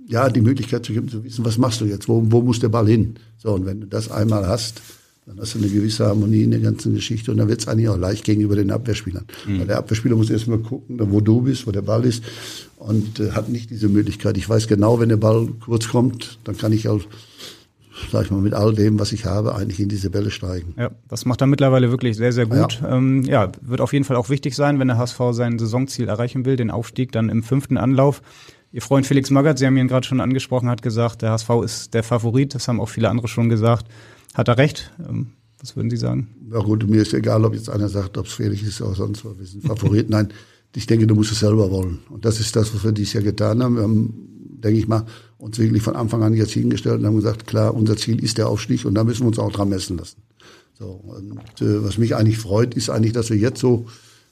ja, 0.07 0.29
die 0.29 0.41
Möglichkeit 0.41 0.85
zu 0.85 0.93
geben, 0.93 1.07
zu 1.07 1.23
wissen, 1.23 1.45
was 1.45 1.59
machst 1.59 1.81
du 1.81 1.85
jetzt? 1.85 2.07
Wo, 2.07 2.23
wo 2.25 2.41
muss 2.41 2.59
der 2.59 2.69
Ball 2.69 2.87
hin? 2.87 3.15
So, 3.37 3.53
und 3.53 3.67
wenn 3.67 3.81
du 3.81 3.87
das 3.87 4.09
einmal 4.09 4.47
hast, 4.47 4.81
dann 5.29 5.39
hast 5.39 5.53
du 5.53 5.59
eine 5.59 5.67
gewisse 5.67 6.07
Harmonie 6.07 6.41
in 6.41 6.49
der 6.49 6.59
ganzen 6.59 6.95
Geschichte 6.95 7.29
und 7.29 7.37
dann 7.37 7.47
wird 7.47 7.61
es 7.61 7.67
eigentlich 7.67 7.87
auch 7.87 7.97
leicht 7.97 8.23
gegenüber 8.23 8.55
den 8.55 8.71
Abwehrspielern. 8.71 9.25
Mhm. 9.45 9.59
Weil 9.59 9.67
der 9.67 9.77
Abwehrspieler 9.77 10.15
muss 10.15 10.31
erstmal 10.31 10.57
gucken, 10.57 10.99
wo 10.99 11.21
du 11.21 11.41
bist, 11.41 11.67
wo 11.67 11.71
der 11.71 11.83
Ball 11.83 12.03
ist 12.03 12.23
und 12.77 13.19
äh, 13.19 13.31
hat 13.31 13.47
nicht 13.47 13.69
diese 13.69 13.89
Möglichkeit. 13.89 14.37
Ich 14.37 14.49
weiß 14.49 14.67
genau, 14.67 14.99
wenn 14.99 15.09
der 15.09 15.17
Ball 15.17 15.47
kurz 15.63 15.87
kommt, 15.87 16.39
dann 16.45 16.57
kann 16.57 16.73
ich 16.73 16.87
auch 16.87 17.01
sag 18.11 18.23
ich 18.23 18.31
mal, 18.31 18.39
mit 18.39 18.53
all 18.53 18.73
dem, 18.73 18.97
was 18.97 19.11
ich 19.11 19.25
habe, 19.25 19.55
eigentlich 19.55 19.79
in 19.81 19.89
diese 19.89 20.09
Bälle 20.09 20.31
steigen. 20.31 20.73
Ja, 20.77 20.89
das 21.09 21.25
macht 21.25 21.41
er 21.41 21.47
mittlerweile 21.47 21.91
wirklich 21.91 22.15
sehr, 22.15 22.31
sehr 22.31 22.45
gut. 22.45 22.79
Ja. 22.81 22.95
Ähm, 22.95 23.23
ja, 23.23 23.51
wird 23.61 23.81
auf 23.81 23.91
jeden 23.91 24.05
Fall 24.05 24.15
auch 24.15 24.29
wichtig 24.29 24.55
sein, 24.55 24.79
wenn 24.79 24.87
der 24.87 24.97
HSV 24.97 25.19
sein 25.31 25.59
Saisonziel 25.59 26.07
erreichen 26.07 26.45
will, 26.45 26.55
den 26.55 26.71
Aufstieg 26.71 27.11
dann 27.11 27.27
im 27.27 27.43
fünften 27.43 27.75
Anlauf. 27.77 28.21
Ihr 28.71 28.81
Freund 28.81 29.05
Felix 29.05 29.29
Magath, 29.31 29.59
Sie 29.59 29.65
haben 29.65 29.75
ihn 29.75 29.89
gerade 29.89 30.07
schon 30.07 30.21
angesprochen, 30.21 30.69
hat 30.69 30.81
gesagt, 30.81 31.23
der 31.23 31.31
HSV 31.31 31.49
ist 31.65 31.93
der 31.93 32.03
Favorit. 32.03 32.55
Das 32.55 32.69
haben 32.69 32.79
auch 32.79 32.89
viele 32.89 33.09
andere 33.09 33.27
schon 33.27 33.49
gesagt. 33.49 33.85
Hat 34.39 34.47
er 34.47 34.57
recht? 34.57 34.89
Ähm, 35.05 35.33
was 35.59 35.75
würden 35.75 35.89
Sie 35.89 35.97
sagen? 35.97 36.29
Ja 36.49 36.59
gut, 36.59 36.89
mir 36.89 37.01
ist 37.01 37.13
egal, 37.13 37.43
ob 37.43 37.53
jetzt 37.53 37.69
einer 37.69 37.89
sagt, 37.89 38.17
ob 38.17 38.25
es 38.25 38.31
fähig 38.31 38.63
ist 38.63 38.81
oder 38.81 38.95
sonst 38.95 39.25
was. 39.25 39.37
Wir 39.37 39.45
sind 39.45 39.65
Favorit. 39.65 40.09
Nein, 40.09 40.29
ich 40.73 40.87
denke, 40.87 41.07
du 41.07 41.13
musst 41.13 41.33
es 41.33 41.39
selber 41.39 41.69
wollen. 41.71 41.99
Und 42.09 42.23
das 42.23 42.39
ist 42.39 42.55
das, 42.55 42.73
was 42.73 42.81
wir 42.85 42.93
dieses 42.93 43.11
Jahr 43.11 43.23
getan 43.23 43.61
haben. 43.61 43.75
Wir 43.75 43.83
haben, 43.83 44.13
denke 44.63 44.79
ich 44.79 44.87
mal, 44.87 45.05
uns 45.39 45.59
wirklich 45.59 45.83
von 45.83 45.97
Anfang 45.97 46.23
an 46.23 46.33
jetzt 46.35 46.53
hingestellt 46.53 47.01
und 47.01 47.05
haben 47.05 47.17
gesagt, 47.17 47.47
klar, 47.47 47.73
unser 47.73 47.97
Ziel 47.97 48.23
ist 48.23 48.37
der 48.37 48.47
Aufstieg 48.47 48.85
und 48.85 48.95
da 48.95 49.03
müssen 49.03 49.23
wir 49.23 49.27
uns 49.27 49.39
auch 49.39 49.51
dran 49.51 49.67
messen 49.67 49.97
lassen. 49.97 50.21
So, 50.79 50.85
und 50.85 51.61
äh, 51.61 51.83
was 51.83 51.97
mich 51.97 52.15
eigentlich 52.15 52.37
freut, 52.37 52.75
ist 52.75 52.89
eigentlich, 52.89 53.11
dass 53.11 53.29
wir 53.29 53.35
jetzt 53.35 53.59
so 53.59 53.87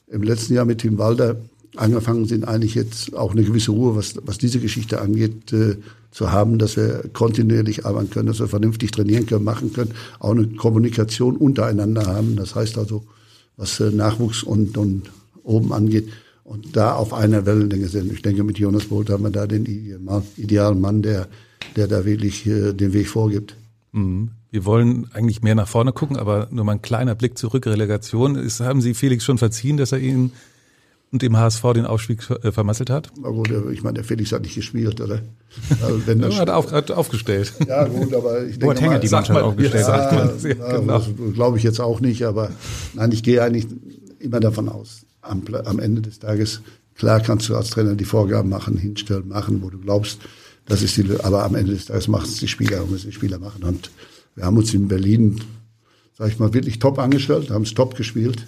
im 0.07 0.23
letzten 0.23 0.53
Jahr 0.53 0.63
mit 0.63 0.79
Tim 0.79 0.97
Walder 0.97 1.35
angefangen 1.79 2.25
sind, 2.25 2.47
eigentlich 2.47 2.75
jetzt 2.75 3.15
auch 3.15 3.31
eine 3.31 3.43
gewisse 3.43 3.71
Ruhe, 3.71 3.95
was, 3.95 4.15
was 4.25 4.37
diese 4.37 4.59
Geschichte 4.59 5.01
angeht, 5.01 5.53
äh, 5.53 5.77
zu 6.11 6.31
haben, 6.31 6.57
dass 6.57 6.77
wir 6.77 7.03
kontinuierlich 7.13 7.85
arbeiten 7.85 8.09
können, 8.09 8.27
dass 8.27 8.39
wir 8.39 8.47
vernünftig 8.47 8.91
trainieren 8.91 9.25
können, 9.25 9.43
machen 9.43 9.73
können, 9.73 9.91
auch 10.19 10.31
eine 10.31 10.47
Kommunikation 10.47 11.37
untereinander 11.37 12.05
haben. 12.05 12.35
Das 12.35 12.55
heißt 12.55 12.77
also, 12.77 13.03
was 13.55 13.79
äh, 13.79 13.91
Nachwuchs 13.91 14.43
und, 14.43 14.77
und 14.77 15.03
oben 15.43 15.73
angeht, 15.73 16.09
und 16.47 16.77
da 16.77 16.95
auf 16.95 17.13
einer 17.13 17.45
Wellenlänge 17.45 17.89
sind. 17.89 18.09
Ich 18.13 18.21
denke, 18.21 18.41
mit 18.45 18.57
Jonas 18.57 18.85
Bolt 18.85 19.09
haben 19.09 19.23
wir 19.23 19.31
da 19.31 19.47
den 19.47 19.65
idealen 19.65 20.79
Mann, 20.79 21.01
der, 21.01 21.27
der 21.75 21.87
da 21.87 22.05
wirklich 22.05 22.47
äh, 22.47 22.71
den 22.71 22.93
Weg 22.93 23.09
vorgibt. 23.09 23.57
Mhm. 23.91 24.29
Wir 24.49 24.63
wollen 24.63 25.09
eigentlich 25.13 25.41
mehr 25.41 25.55
nach 25.55 25.67
vorne 25.67 25.91
gucken, 25.91 26.15
aber 26.15 26.47
nur 26.51 26.63
mal 26.63 26.71
ein 26.71 26.81
kleiner 26.81 27.15
Blick 27.15 27.37
zurück. 27.37 27.65
Relegation. 27.67 28.35
Ist, 28.35 28.61
haben 28.61 28.79
Sie 28.79 28.93
Felix 28.93 29.25
schon 29.25 29.37
verziehen, 29.37 29.75
dass 29.75 29.91
er 29.91 29.99
Ihnen 29.99 30.31
und 31.11 31.21
dem 31.21 31.37
HSV 31.37 31.61
den 31.73 31.85
Aufstieg 31.85 32.29
äh, 32.29 32.51
vermasselt 32.51 32.89
hat? 32.89 33.11
Na 33.19 33.29
gut, 33.29 33.49
ich 33.71 33.83
meine, 33.83 33.95
der 33.95 34.03
Felix 34.03 34.31
hat 34.31 34.41
nicht 34.41 34.55
gespielt, 34.55 34.99
oder? 34.99 35.21
Also 35.81 36.05
wenn 36.05 36.19
das 36.21 36.39
hat, 36.39 36.49
auf, 36.49 36.71
hat 36.71 36.91
aufgestellt. 36.91 37.53
Ja 37.67 37.85
gut, 37.85 38.13
aber 38.13 38.45
ich 38.45 38.59
denke 38.59 38.65
Wo 38.65 38.91
hat 38.91 39.03
die 39.03 39.09
Mannschaft 39.09 39.41
aufgestellt? 39.41 39.87
Ja, 39.87 40.31
ja, 40.49 40.77
genau. 40.77 41.01
Glaube 41.33 41.57
ich 41.57 41.63
jetzt 41.63 41.79
auch 41.79 41.99
nicht, 41.99 42.23
aber 42.23 42.51
nein, 42.93 43.11
ich 43.11 43.23
gehe 43.23 43.41
eigentlich 43.41 43.67
immer 44.19 44.39
davon 44.39 44.69
aus, 44.69 45.05
am, 45.21 45.43
am 45.65 45.79
Ende 45.79 46.01
des 46.01 46.19
Tages, 46.19 46.61
klar 46.95 47.19
kannst 47.19 47.49
du 47.49 47.55
als 47.55 47.69
Trainer 47.69 47.95
die 47.95 48.05
Vorgaben 48.05 48.49
machen, 48.49 48.77
hinstellen, 48.77 49.27
machen, 49.27 49.61
wo 49.61 49.69
du 49.69 49.77
glaubst, 49.79 50.19
das 50.65 50.81
ist 50.81 50.97
die, 50.97 51.05
aber 51.23 51.43
am 51.43 51.55
Ende 51.55 51.73
des 51.73 51.85
Tages 51.85 52.07
machen 52.07 52.27
es 52.27 52.37
die 52.37 52.47
Spieler 52.47 52.83
und 52.83 52.91
müssen 52.91 53.07
die 53.07 53.15
Spieler 53.15 53.39
machen. 53.39 53.63
Und 53.63 53.91
wir 54.35 54.45
haben 54.45 54.57
uns 54.57 54.73
in 54.73 54.87
Berlin, 54.87 55.41
sag 56.17 56.29
ich 56.29 56.39
mal, 56.39 56.53
wirklich 56.53 56.79
top 56.79 56.99
angestellt, 56.99 57.49
haben 57.49 57.63
es 57.63 57.73
top 57.73 57.95
gespielt 57.95 58.45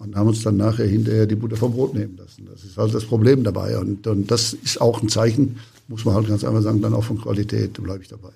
und 0.00 0.16
haben 0.16 0.28
uns 0.28 0.42
dann 0.42 0.56
nachher 0.56 0.86
hinterher 0.86 1.26
die 1.26 1.36
Butter 1.36 1.56
vom 1.56 1.72
Brot 1.72 1.94
nehmen 1.94 2.16
lassen. 2.16 2.48
Das 2.50 2.64
ist 2.64 2.76
halt 2.76 2.92
das 2.92 3.04
Problem 3.04 3.44
dabei. 3.44 3.78
Und, 3.78 4.06
und 4.06 4.30
das 4.30 4.54
ist 4.54 4.80
auch 4.80 5.02
ein 5.02 5.08
Zeichen, 5.08 5.56
muss 5.88 6.04
man 6.04 6.14
halt 6.14 6.26
ganz 6.26 6.42
einfach 6.42 6.62
sagen, 6.62 6.80
dann 6.80 6.94
auch 6.94 7.04
von 7.04 7.20
Qualität, 7.20 7.76
da 7.78 7.82
bleibe 7.82 8.02
ich 8.02 8.08
dabei. 8.08 8.30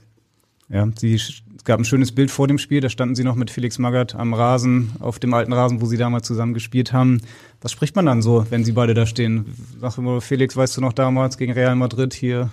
Ja, 0.68 0.87
sie, 0.99 1.14
es 1.14 1.42
gab 1.64 1.80
ein 1.80 1.85
schönes 1.87 2.12
Bild 2.12 2.30
vor 2.30 2.49
dem 2.49 2.59
Spiel, 2.59 2.80
da 2.80 2.90
standen 2.90 3.14
sie 3.14 3.25
noch 3.25 3.35
mit 3.35 3.50
Felix 3.50 3.78
Magath 3.78 4.14
am 4.14 4.35
Rasen, 4.35 4.92
auf 5.00 5.18
dem 5.18 5.33
alten 5.33 5.52
Rasen, 5.54 5.80
wo 5.80 5.87
sie 5.87 5.97
damals 5.97 6.26
zusammen 6.26 6.52
gespielt 6.52 6.92
haben. 6.92 7.23
Was 7.62 7.73
spricht 7.73 7.97
man 7.97 8.04
dann 8.04 8.21
so, 8.21 8.47
wenn 8.50 8.64
sie 8.64 8.73
beide 8.73 8.92
da 8.92 9.06
stehen? 9.06 9.47
Sag 9.80 9.97
mal, 9.97 10.21
Felix, 10.21 10.56
weißt 10.56 10.76
du 10.76 10.83
noch 10.83 10.92
damals 10.92 11.38
gegen 11.38 11.52
Real 11.52 11.76
Madrid 11.76 12.12
hier? 12.12 12.50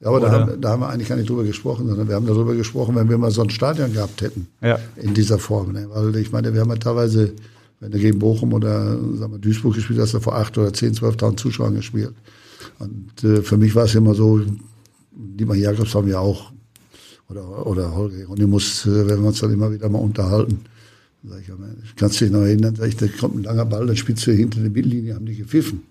Ja, 0.00 0.08
aber 0.08 0.20
da 0.20 0.30
haben, 0.30 0.60
da 0.60 0.70
haben, 0.70 0.80
wir 0.80 0.88
eigentlich 0.88 1.08
gar 1.08 1.16
nicht 1.16 1.28
drüber 1.28 1.44
gesprochen, 1.44 1.86
sondern 1.86 2.08
wir 2.08 2.14
haben 2.14 2.26
darüber 2.26 2.54
gesprochen, 2.54 2.94
wenn 2.96 3.08
wir 3.08 3.16
mal 3.16 3.30
so 3.30 3.42
ein 3.42 3.50
Stadion 3.50 3.92
gehabt 3.92 4.20
hätten. 4.20 4.48
Ja. 4.62 4.78
In 4.96 5.14
dieser 5.14 5.38
Form. 5.38 5.72
Ne? 5.72 5.86
Weil 5.90 6.14
ich 6.16 6.32
meine, 6.32 6.52
wir 6.52 6.60
haben 6.60 6.70
ja 6.70 6.76
teilweise, 6.76 7.34
wenn 7.80 7.90
du 7.90 7.98
gegen 7.98 8.18
Bochum 8.18 8.52
oder 8.52 8.96
sagen 9.16 9.32
wir, 9.32 9.38
Duisburg 9.38 9.74
gespielt 9.74 9.98
hast, 9.98 10.14
da 10.14 10.20
vor 10.20 10.36
acht 10.36 10.56
oder 10.58 10.72
zehn, 10.72 10.94
zwölftausend 10.94 11.40
Zuschauern 11.40 11.74
gespielt. 11.74 12.14
Und 12.78 13.24
äh, 13.24 13.42
für 13.42 13.56
mich 13.56 13.74
war 13.74 13.84
es 13.84 13.94
immer 13.94 14.14
so, 14.14 14.40
Dieter 15.12 15.54
Jakobs 15.54 15.94
haben 15.94 16.08
ja 16.08 16.18
auch 16.18 16.52
oder, 17.28 17.66
oder 17.66 17.94
Holger 17.94 18.16
Hieronymus, 18.16 18.86
äh, 18.86 19.08
wenn 19.08 19.20
wir 19.20 19.28
uns 19.28 19.40
dann 19.40 19.52
immer 19.52 19.72
wieder 19.72 19.88
mal 19.88 19.98
unterhalten. 19.98 20.60
Sag 21.22 21.40
ich, 21.40 21.96
kannst 21.96 22.20
du 22.20 22.24
dich 22.24 22.32
noch 22.32 22.40
erinnern, 22.40 22.74
sag 22.76 22.88
ich, 22.88 22.96
da 22.96 23.06
kommt 23.06 23.36
ein 23.36 23.42
langer 23.42 23.66
Ball, 23.66 23.86
dann 23.86 23.96
spielst 23.96 24.26
du 24.26 24.32
hinter 24.32 24.60
der 24.60 24.70
Mittellinie, 24.70 25.14
haben 25.14 25.26
die 25.26 25.36
gepfiffen. 25.36 25.82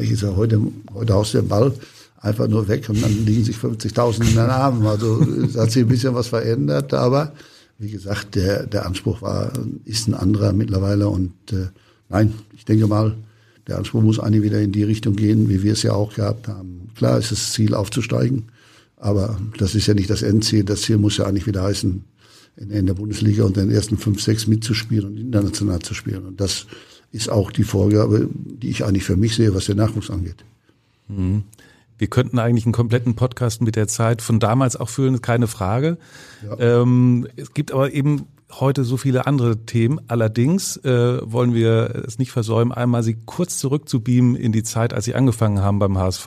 Ich 0.00 0.18
sage, 0.18 0.36
heute, 0.36 0.60
heute 0.92 1.14
haust 1.14 1.34
du 1.34 1.38
den 1.38 1.48
Ball 1.48 1.72
einfach 2.16 2.48
nur 2.48 2.66
weg 2.68 2.88
und 2.88 3.02
dann 3.02 3.24
liegen 3.24 3.44
sich 3.44 3.56
50.000 3.56 4.22
in 4.22 4.28
den 4.30 4.38
Armen. 4.38 4.86
Also 4.86 5.20
es 5.44 5.56
hat 5.56 5.70
sich 5.70 5.82
ein 5.82 5.88
bisschen 5.88 6.14
was 6.14 6.28
verändert, 6.28 6.92
aber 6.94 7.32
wie 7.78 7.90
gesagt, 7.90 8.34
der, 8.34 8.66
der 8.66 8.86
Anspruch 8.86 9.22
war, 9.22 9.52
ist 9.84 10.08
ein 10.08 10.14
anderer 10.14 10.52
mittlerweile 10.52 11.08
und 11.08 11.32
äh, 11.52 11.68
nein, 12.08 12.32
ich 12.56 12.64
denke 12.64 12.86
mal, 12.86 13.16
der 13.66 13.78
Anspruch 13.78 14.02
muss 14.02 14.20
eigentlich 14.20 14.42
wieder 14.42 14.60
in 14.60 14.72
die 14.72 14.84
Richtung 14.84 15.16
gehen, 15.16 15.48
wie 15.48 15.62
wir 15.62 15.72
es 15.72 15.82
ja 15.82 15.92
auch 15.92 16.14
gehabt 16.14 16.48
haben. 16.48 16.90
Klar 16.94 17.18
ist 17.18 17.32
das 17.32 17.52
Ziel 17.52 17.74
aufzusteigen, 17.74 18.44
aber 18.96 19.38
das 19.58 19.74
ist 19.74 19.86
ja 19.86 19.94
nicht 19.94 20.10
das 20.10 20.22
Endziel. 20.22 20.64
Das 20.64 20.82
Ziel 20.82 20.98
muss 20.98 21.16
ja 21.16 21.24
eigentlich 21.24 21.46
wieder 21.46 21.62
heißen, 21.62 22.04
in, 22.56 22.70
in 22.70 22.86
der 22.86 22.94
Bundesliga 22.94 23.44
und 23.44 23.56
den 23.56 23.70
ersten 23.70 23.96
fünf, 23.96 24.22
sechs 24.22 24.46
mitzuspielen 24.46 25.06
und 25.06 25.16
international 25.16 25.80
zu 25.80 25.94
spielen. 25.94 26.26
Und 26.26 26.40
das 26.40 26.66
ist 27.10 27.30
auch 27.30 27.50
die 27.50 27.64
Vorgabe, 27.64 28.28
die 28.34 28.70
ich 28.70 28.84
eigentlich 28.84 29.04
für 29.04 29.16
mich 29.16 29.34
sehe, 29.34 29.54
was 29.54 29.66
den 29.66 29.76
Nachwuchs 29.78 30.10
angeht. 30.10 30.44
Mhm. 31.08 31.42
Wir 31.98 32.08
könnten 32.08 32.38
eigentlich 32.38 32.66
einen 32.66 32.72
kompletten 32.72 33.14
Podcast 33.14 33.62
mit 33.62 33.76
der 33.76 33.86
Zeit 33.86 34.22
von 34.22 34.40
damals 34.40 34.76
auch 34.76 34.88
füllen, 34.88 35.20
keine 35.22 35.46
Frage. 35.46 35.98
Ja. 36.42 36.82
Ähm, 36.82 37.28
es 37.36 37.54
gibt 37.54 37.72
aber 37.72 37.92
eben 37.92 38.26
heute 38.52 38.84
so 38.84 38.96
viele 38.96 39.26
andere 39.26 39.64
Themen. 39.64 40.00
Allerdings 40.08 40.76
äh, 40.78 41.20
wollen 41.22 41.54
wir 41.54 42.04
es 42.06 42.18
nicht 42.18 42.32
versäumen, 42.32 42.72
einmal 42.72 43.02
Sie 43.02 43.16
kurz 43.26 43.58
zurückzubeamen 43.58 44.36
in 44.36 44.52
die 44.52 44.62
Zeit, 44.62 44.92
als 44.92 45.04
Sie 45.04 45.14
angefangen 45.14 45.60
haben 45.60 45.78
beim 45.78 45.98
HSV. 45.98 46.26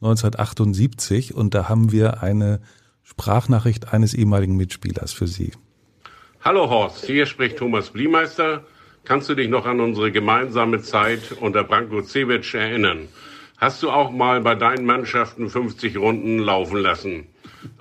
1978 0.00 1.34
und 1.34 1.54
da 1.54 1.68
haben 1.68 1.90
wir 1.90 2.22
eine 2.22 2.60
Sprachnachricht 3.02 3.92
eines 3.92 4.14
ehemaligen 4.14 4.56
Mitspielers 4.56 5.12
für 5.12 5.26
Sie. 5.26 5.52
Hallo 6.40 6.70
Horst, 6.70 7.04
hier 7.04 7.26
spricht 7.26 7.58
Thomas 7.58 7.90
Bliemeister. 7.90 8.62
Kannst 9.04 9.28
du 9.28 9.34
dich 9.34 9.48
noch 9.48 9.66
an 9.66 9.80
unsere 9.80 10.12
gemeinsame 10.12 10.82
Zeit 10.82 11.32
unter 11.40 11.64
Branko 11.64 12.02
Cevic 12.02 12.54
erinnern? 12.54 13.08
Hast 13.58 13.82
du 13.82 13.90
auch 13.90 14.12
mal 14.12 14.40
bei 14.40 14.54
deinen 14.54 14.86
Mannschaften 14.86 15.50
50 15.50 15.96
Runden 15.96 16.38
laufen 16.38 16.78
lassen? 16.78 17.26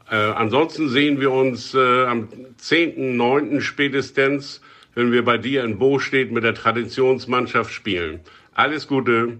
Äh, 0.10 0.15
ansonsten 0.15 0.89
sehen 0.89 1.22
wir 1.22 1.31
uns 1.31 1.75
äh, 1.75 2.05
am 2.05 2.29
10.9. 2.60 3.62
spätestens, 3.62 4.62
wenn 4.96 5.12
wir 5.12 5.24
bei 5.24 5.38
dir 5.38 5.63
in 5.63 5.77
Bo 5.77 6.00
steht 6.00 6.31
mit 6.31 6.43
der 6.43 6.55
Traditionsmannschaft 6.55 7.72
spielen. 7.72 8.22
Alles 8.55 8.88
Gute. 8.88 9.38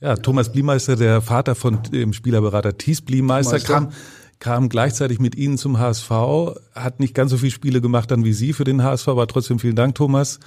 Ja, 0.00 0.16
Thomas 0.16 0.50
Bliemeister, 0.50 0.96
der 0.96 1.20
Vater 1.20 1.54
von 1.54 1.82
dem 1.84 2.12
Spielerberater 2.12 2.76
Thies 2.76 3.00
Bliemeister, 3.00 3.60
kam, 3.60 3.92
kam 4.40 4.68
gleichzeitig 4.68 5.20
mit 5.20 5.36
Ihnen 5.36 5.56
zum 5.56 5.78
HSV, 5.78 6.10
hat 6.74 6.98
nicht 6.98 7.14
ganz 7.14 7.30
so 7.30 7.36
viele 7.36 7.52
Spiele 7.52 7.80
gemacht 7.80 8.10
dann 8.10 8.24
wie 8.24 8.32
Sie 8.32 8.52
für 8.52 8.64
den 8.64 8.82
HSV, 8.82 9.06
aber 9.06 9.28
trotzdem 9.28 9.60
vielen 9.60 9.76
Dank, 9.76 9.94
Thomas. 9.94 10.40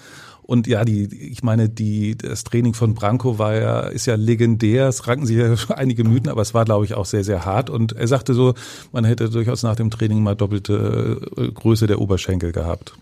Und 0.43 0.67
ja, 0.67 0.83
die, 0.83 1.05
ich 1.31 1.43
meine, 1.43 1.69
die, 1.69 2.17
das 2.17 2.43
Training 2.43 2.73
von 2.73 2.93
Branko 2.93 3.37
war 3.37 3.55
ja, 3.55 3.81
ist 3.81 4.05
ja 4.05 4.15
legendär. 4.15 4.87
Es 4.87 5.07
ranken 5.07 5.25
sich 5.25 5.37
ja 5.37 5.55
einige 5.75 6.03
Mythen, 6.03 6.29
aber 6.29 6.41
es 6.41 6.53
war, 6.53 6.65
glaube 6.65 6.85
ich, 6.85 6.93
auch 6.93 7.05
sehr, 7.05 7.23
sehr 7.23 7.45
hart. 7.45 7.69
Und 7.69 7.93
er 7.93 8.07
sagte 8.07 8.33
so, 8.33 8.53
man 8.91 9.05
hätte 9.05 9.29
durchaus 9.29 9.63
nach 9.63 9.75
dem 9.75 9.89
Training 9.89 10.23
mal 10.23 10.35
doppelte 10.35 11.21
äh, 11.37 11.51
Größe 11.51 11.87
der 11.87 12.01
Oberschenkel 12.01 12.51
gehabt. 12.51 12.93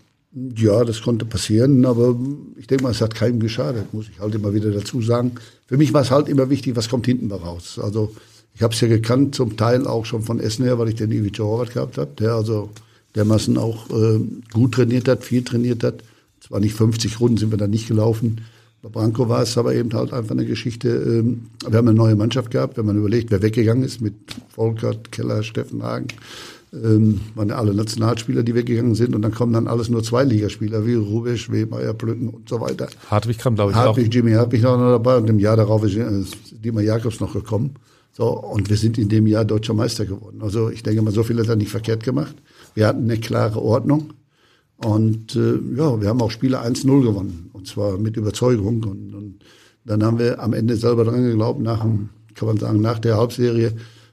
Ja, 0.56 0.84
das 0.84 1.02
konnte 1.02 1.24
passieren, 1.24 1.84
aber 1.84 2.16
ich 2.56 2.68
denke 2.68 2.84
mal, 2.84 2.90
es 2.90 3.00
hat 3.00 3.16
keinem 3.16 3.40
geschadet, 3.40 3.92
muss 3.92 4.08
ich 4.08 4.20
halt 4.20 4.32
immer 4.32 4.54
wieder 4.54 4.70
dazu 4.70 5.02
sagen. 5.02 5.32
Für 5.66 5.76
mich 5.76 5.92
war 5.92 6.02
es 6.02 6.12
halt 6.12 6.28
immer 6.28 6.50
wichtig, 6.50 6.76
was 6.76 6.88
kommt 6.88 7.06
hinten 7.06 7.32
raus. 7.32 7.80
Also 7.82 8.14
ich 8.54 8.62
habe 8.62 8.72
es 8.72 8.80
ja 8.80 8.86
gekannt, 8.86 9.34
zum 9.34 9.56
Teil 9.56 9.88
auch 9.88 10.04
schon 10.04 10.22
von 10.22 10.38
Essen 10.38 10.64
her, 10.64 10.78
weil 10.78 10.88
ich 10.88 10.94
den 10.94 11.10
Ivica 11.10 11.42
Horvath 11.42 11.74
gehabt 11.74 11.98
habe, 11.98 12.10
der 12.16 12.34
also 12.34 12.70
dermaßen 13.16 13.58
auch 13.58 13.90
äh, 13.90 14.20
gut 14.52 14.74
trainiert 14.74 15.08
hat, 15.08 15.24
viel 15.24 15.42
trainiert 15.42 15.82
hat. 15.82 16.04
Zwar 16.50 16.60
nicht 16.60 16.74
50 16.74 17.20
Runden 17.20 17.38
sind 17.38 17.52
wir 17.52 17.58
da 17.58 17.66
nicht 17.66 17.88
gelaufen. 17.88 18.42
Bei 18.82 18.90
Branko 18.90 19.28
war 19.30 19.42
es 19.42 19.56
aber 19.56 19.74
eben 19.74 19.92
halt 19.94 20.12
einfach 20.12 20.32
eine 20.32 20.44
Geschichte. 20.44 20.88
Ähm, 20.88 21.46
wir 21.66 21.78
haben 21.78 21.88
eine 21.88 21.96
neue 21.96 22.16
Mannschaft 22.16 22.50
gehabt, 22.50 22.76
wenn 22.76 22.84
man 22.84 22.98
überlegt, 22.98 23.30
wer 23.30 23.40
weggegangen 23.40 23.84
ist 23.84 24.02
mit 24.02 24.14
Volkert, 24.48 25.12
Keller, 25.12 25.42
Steffen 25.42 25.82
Hagen 25.82 26.08
ähm, 26.72 27.20
waren 27.34 27.48
ja 27.48 27.56
alle 27.56 27.74
Nationalspieler, 27.74 28.42
die 28.42 28.54
weggegangen 28.54 28.94
sind 28.94 29.14
und 29.14 29.22
dann 29.22 29.32
kommen 29.32 29.52
dann 29.52 29.66
alles 29.66 29.88
nur 29.88 30.02
Zweiligaspieler 30.02 30.86
wie 30.86 30.94
Rubisch, 30.94 31.50
Wehmeier, 31.50 31.94
Plücken 31.94 32.28
und 32.28 32.48
so 32.48 32.60
weiter. 32.60 32.88
Hartwig 33.10 33.38
kam, 33.38 33.54
glaube 33.54 33.72
ich, 33.72 33.76
Hartwig, 33.76 34.08
auch. 34.08 34.12
Jimmy 34.12 34.32
Hartwig 34.32 34.62
noch 34.62 34.76
dabei 34.76 35.16
und 35.16 35.28
im 35.28 35.38
Jahr 35.38 35.56
darauf 35.56 35.84
ist 35.84 35.96
äh, 35.96 36.24
Diemer 36.52 36.82
Jakobs 36.82 37.20
noch 37.20 37.32
gekommen. 37.32 37.74
So, 38.12 38.28
und 38.28 38.68
wir 38.68 38.76
sind 38.76 38.98
in 38.98 39.08
dem 39.08 39.26
Jahr 39.26 39.44
deutscher 39.44 39.74
Meister 39.74 40.04
geworden. 40.04 40.40
Also 40.42 40.68
ich 40.68 40.82
denke 40.82 41.02
mal, 41.02 41.12
so 41.12 41.22
viel 41.22 41.38
hat 41.38 41.48
er 41.48 41.56
nicht 41.56 41.70
verkehrt 41.70 42.02
gemacht. 42.02 42.34
Wir 42.74 42.86
hatten 42.86 43.04
eine 43.04 43.18
klare 43.18 43.62
Ordnung. 43.62 44.12
Und 44.84 45.36
äh, 45.36 45.58
ja, 45.76 46.00
wir 46.00 46.08
haben 46.08 46.22
auch 46.22 46.30
Spiele 46.30 46.62
1-0 46.62 47.02
gewonnen. 47.02 47.50
Und 47.52 47.66
zwar 47.66 47.98
mit 47.98 48.16
Überzeugung. 48.16 48.82
Und, 48.84 49.14
und 49.14 49.34
dann 49.84 50.02
haben 50.02 50.18
wir 50.18 50.40
am 50.40 50.52
Ende 50.52 50.76
selber 50.76 51.04
dran 51.04 51.22
geglaubt, 51.22 51.60
nach 51.60 51.82
dem, 51.82 52.08
kann 52.34 52.48
man 52.48 52.56
sagen, 52.56 52.80
nach 52.80 52.98
der 52.98 53.16
Halbserie 53.16 53.72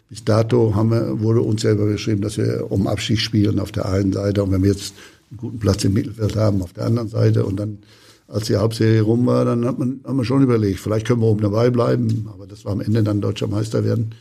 bis 0.10 0.24
dato 0.24 0.74
haben 0.76 0.92
wir, 0.92 1.20
wurde 1.20 1.42
uns 1.42 1.62
selber 1.62 1.86
beschrieben, 1.86 2.22
dass 2.22 2.38
wir 2.38 2.68
um 2.70 2.88
Abstieg 2.88 3.20
spielen 3.20 3.60
auf 3.60 3.72
der 3.72 3.88
einen 3.88 4.14
Seite 4.14 4.44
und 4.44 4.52
wenn 4.52 4.64
wir 4.64 4.72
jetzt 4.72 4.94
einen 5.30 5.38
guten 5.38 5.60
Platz 5.60 5.84
im 5.84 5.94
Mittelfeld 5.94 6.36
haben 6.36 6.62
auf 6.62 6.74
der 6.74 6.86
anderen 6.86 7.10
Seite 7.10 7.46
und 7.46 7.60
dann 7.60 7.80
als 8.28 8.48
die 8.48 8.58
Halbserie 8.58 9.02
rum 9.02 9.26
war, 9.26 9.46
dann 9.46 9.66
hat 9.66 9.80
man, 9.80 10.02
haben 10.06 10.18
wir 10.18 10.26
schon 10.26 10.44
überlegt, 10.44 10.80
vielleicht 10.80 11.08
können 11.08 11.22
wir 11.22 11.28
oben 11.28 11.42
dabei 11.42 11.70
bleiben, 11.70 12.30
aber 12.34 12.46
das 12.46 12.66
war 12.66 12.74
am 12.74 12.82
Ende 12.82 13.04
dann 13.04 13.22
deutscher 13.22 13.48
Meister 13.48 13.84
werden. 13.84 14.12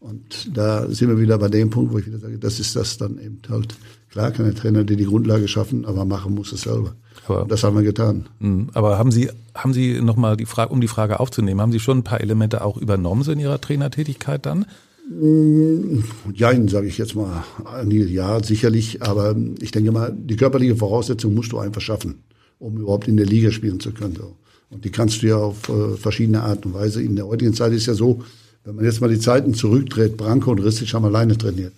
Und 0.00 0.56
da 0.56 0.88
sind 0.88 1.08
wir 1.08 1.20
wieder 1.20 1.38
bei 1.38 1.48
dem 1.48 1.70
Punkt, 1.70 1.92
wo 1.92 1.98
ich 1.98 2.06
wieder 2.06 2.18
sage, 2.18 2.38
das 2.38 2.58
ist 2.58 2.74
das 2.74 2.98
dann 2.98 3.18
eben 3.18 3.40
halt. 3.48 3.74
Klar 4.12 4.30
kann 4.30 4.44
der 4.44 4.54
Trainer 4.54 4.84
dir 4.84 4.98
die 4.98 5.06
Grundlage 5.06 5.48
schaffen, 5.48 5.86
aber 5.86 6.04
machen 6.04 6.34
muss 6.34 6.52
es 6.52 6.62
selber. 6.62 6.94
Aber, 7.26 7.46
das 7.46 7.64
haben 7.64 7.76
wir 7.76 7.82
getan. 7.82 8.26
Mhm. 8.40 8.68
Aber 8.74 8.98
haben 8.98 9.10
Sie, 9.10 9.30
haben 9.54 9.72
Sie 9.72 10.02
nochmal 10.02 10.36
die 10.36 10.44
Frage, 10.44 10.70
um 10.70 10.82
die 10.82 10.88
Frage 10.88 11.18
aufzunehmen, 11.18 11.62
haben 11.62 11.72
Sie 11.72 11.80
schon 11.80 11.98
ein 11.98 12.04
paar 12.04 12.20
Elemente 12.20 12.62
auch 12.62 12.76
übernommen 12.76 13.22
so 13.22 13.32
in 13.32 13.40
Ihrer 13.40 13.58
Trainertätigkeit 13.58 14.44
dann? 14.44 14.66
Jein, 16.34 16.68
sage 16.68 16.86
ich 16.86 16.98
jetzt 16.98 17.16
mal. 17.16 17.42
Ja, 17.88 18.42
sicherlich. 18.42 19.02
Aber 19.02 19.34
ich 19.60 19.70
denke 19.70 19.92
mal, 19.92 20.14
die 20.14 20.36
körperliche 20.36 20.76
Voraussetzung 20.76 21.34
musst 21.34 21.52
du 21.52 21.58
einfach 21.58 21.80
schaffen, 21.80 22.22
um 22.58 22.76
überhaupt 22.76 23.08
in 23.08 23.16
der 23.16 23.26
Liga 23.26 23.50
spielen 23.50 23.80
zu 23.80 23.92
können. 23.92 24.18
Und 24.68 24.84
die 24.84 24.90
kannst 24.90 25.22
du 25.22 25.26
ja 25.26 25.36
auf 25.36 25.70
äh, 25.70 25.96
verschiedene 25.96 26.42
Art 26.42 26.66
und 26.66 26.74
Weise. 26.74 27.02
In 27.02 27.16
der 27.16 27.26
heutigen 27.26 27.54
Zeit 27.54 27.72
ist 27.72 27.86
ja 27.86 27.94
so, 27.94 28.22
wenn 28.64 28.76
man 28.76 28.84
jetzt 28.84 29.00
mal 29.00 29.08
die 29.08 29.18
Zeiten 29.18 29.54
zurückdreht, 29.54 30.18
Branko 30.18 30.50
und 30.50 30.60
Ristic 30.60 30.92
haben 30.92 31.04
alleine 31.06 31.36
trainiert. 31.36 31.72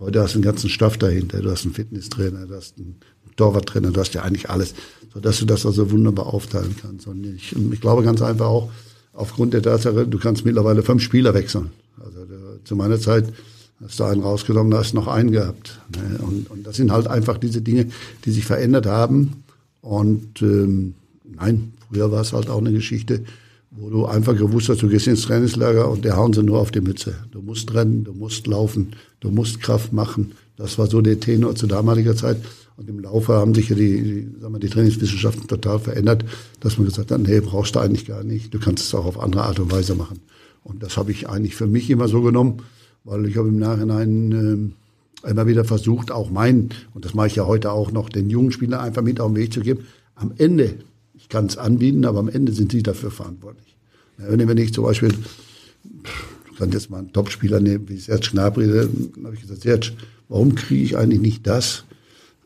Heute 0.00 0.22
hast 0.22 0.32
du 0.32 0.38
einen 0.38 0.44
ganzen 0.44 0.70
Staff 0.70 0.96
dahinter. 0.96 1.40
Du 1.40 1.50
hast 1.50 1.64
einen 1.64 1.74
Fitnesstrainer, 1.74 2.46
du 2.46 2.54
hast 2.56 2.78
einen 2.78 2.96
Torwarttrainer, 3.36 3.90
du 3.90 4.00
hast 4.00 4.14
ja 4.14 4.22
eigentlich 4.22 4.48
alles, 4.48 4.74
sodass 5.12 5.38
du 5.38 5.44
das 5.44 5.66
also 5.66 5.90
wunderbar 5.90 6.26
aufteilen 6.26 6.74
kannst. 6.80 7.06
Und 7.06 7.24
ich, 7.26 7.54
ich 7.54 7.80
glaube 7.82 8.02
ganz 8.02 8.22
einfach 8.22 8.46
auch, 8.46 8.70
aufgrund 9.12 9.52
der 9.52 9.62
Tatsache, 9.62 10.06
du 10.06 10.18
kannst 10.18 10.46
mittlerweile 10.46 10.82
fünf 10.82 11.02
Spieler 11.02 11.34
wechseln. 11.34 11.70
Also 12.02 12.24
der, 12.24 12.64
zu 12.64 12.76
meiner 12.76 12.98
Zeit 12.98 13.30
hast 13.84 14.00
du 14.00 14.04
einen 14.04 14.22
rausgenommen, 14.22 14.70
da 14.70 14.78
hast 14.78 14.92
du 14.92 14.96
noch 14.96 15.06
einen 15.06 15.32
gehabt. 15.32 15.80
Ne? 15.94 16.18
Und, 16.18 16.50
und 16.50 16.66
das 16.66 16.76
sind 16.76 16.90
halt 16.92 17.06
einfach 17.06 17.36
diese 17.36 17.60
Dinge, 17.60 17.88
die 18.24 18.30
sich 18.30 18.46
verändert 18.46 18.86
haben. 18.86 19.42
Und 19.82 20.40
ähm, 20.40 20.94
nein, 21.24 21.72
früher 21.88 22.10
war 22.10 22.22
es 22.22 22.32
halt 22.32 22.48
auch 22.48 22.58
eine 22.58 22.72
Geschichte, 22.72 23.24
wo 23.70 23.88
du 23.88 24.06
einfach 24.06 24.36
gewusst 24.36 24.68
hast, 24.68 24.82
du 24.82 24.88
gehst 24.88 25.06
ins 25.06 25.22
Trainingslager 25.22 25.88
und 25.88 26.04
der 26.04 26.16
hauen 26.16 26.32
sie 26.32 26.42
nur 26.42 26.58
auf 26.58 26.70
die 26.70 26.80
Mütze. 26.80 27.14
Du 27.30 27.40
musst 27.40 27.72
rennen, 27.72 28.04
du 28.04 28.12
musst 28.12 28.46
laufen, 28.46 28.94
du 29.20 29.30
musst 29.30 29.60
Kraft 29.60 29.92
machen. 29.92 30.32
Das 30.56 30.78
war 30.78 30.88
so 30.88 31.00
der 31.00 31.20
Tenor 31.20 31.54
zu 31.54 31.66
damaliger 31.66 32.16
Zeit. 32.16 32.38
Und 32.76 32.88
im 32.88 33.00
Laufe 33.00 33.34
haben 33.34 33.54
sich 33.54 33.68
ja 33.68 33.76
die, 33.76 34.02
die, 34.02 34.40
sagen 34.40 34.54
wir, 34.54 34.58
die 34.58 34.70
Trainingswissenschaften 34.70 35.46
total 35.46 35.78
verändert, 35.78 36.24
dass 36.60 36.78
man 36.78 36.86
gesagt 36.86 37.10
hat, 37.10 37.20
nee, 37.20 37.40
brauchst 37.40 37.76
du 37.76 37.80
eigentlich 37.80 38.06
gar 38.06 38.24
nicht. 38.24 38.52
Du 38.52 38.58
kannst 38.58 38.84
es 38.84 38.94
auch 38.94 39.04
auf 39.04 39.20
andere 39.20 39.44
Art 39.44 39.60
und 39.60 39.70
Weise 39.70 39.94
machen. 39.94 40.18
Und 40.64 40.82
das 40.82 40.96
habe 40.96 41.12
ich 41.12 41.28
eigentlich 41.28 41.54
für 41.54 41.66
mich 41.66 41.90
immer 41.90 42.08
so 42.08 42.22
genommen, 42.22 42.62
weil 43.04 43.26
ich 43.26 43.36
habe 43.36 43.48
im 43.48 43.58
Nachhinein 43.58 44.72
äh, 45.24 45.28
immer 45.30 45.46
wieder 45.46 45.64
versucht, 45.64 46.10
auch 46.10 46.30
meinen, 46.30 46.70
und 46.94 47.04
das 47.04 47.14
mache 47.14 47.28
ich 47.28 47.36
ja 47.36 47.46
heute 47.46 47.70
auch 47.72 47.92
noch, 47.92 48.08
den 48.08 48.30
jungen 48.30 48.52
Spielern 48.52 48.80
einfach 48.80 49.02
mit 49.02 49.20
auf 49.20 49.30
den 49.30 49.36
Weg 49.36 49.52
zu 49.52 49.60
geben. 49.60 49.84
Am 50.14 50.32
Ende 50.38 50.74
kann 51.30 51.46
es 51.46 51.56
anbieten, 51.56 52.04
aber 52.04 52.18
am 52.18 52.28
Ende 52.28 52.52
sind 52.52 52.72
sie 52.72 52.82
dafür 52.82 53.10
verantwortlich. 53.10 53.76
Wenn 54.18 54.58
ich 54.58 54.74
zum 54.74 54.84
Beispiel, 54.84 55.10
du 55.10 56.54
kannst 56.58 56.74
jetzt 56.74 56.90
mal 56.90 56.98
einen 56.98 57.12
Topspieler 57.12 57.60
nehmen, 57.60 57.88
wie 57.88 57.96
Serge 57.96 58.28
Gnabry, 58.32 58.66
dann 58.66 59.24
habe 59.24 59.34
ich 59.34 59.40
gesagt, 59.40 59.62
Serge, 59.62 59.92
warum 60.28 60.54
kriege 60.54 60.84
ich 60.84 60.96
eigentlich 60.96 61.20
nicht 61.20 61.46
das, 61.46 61.84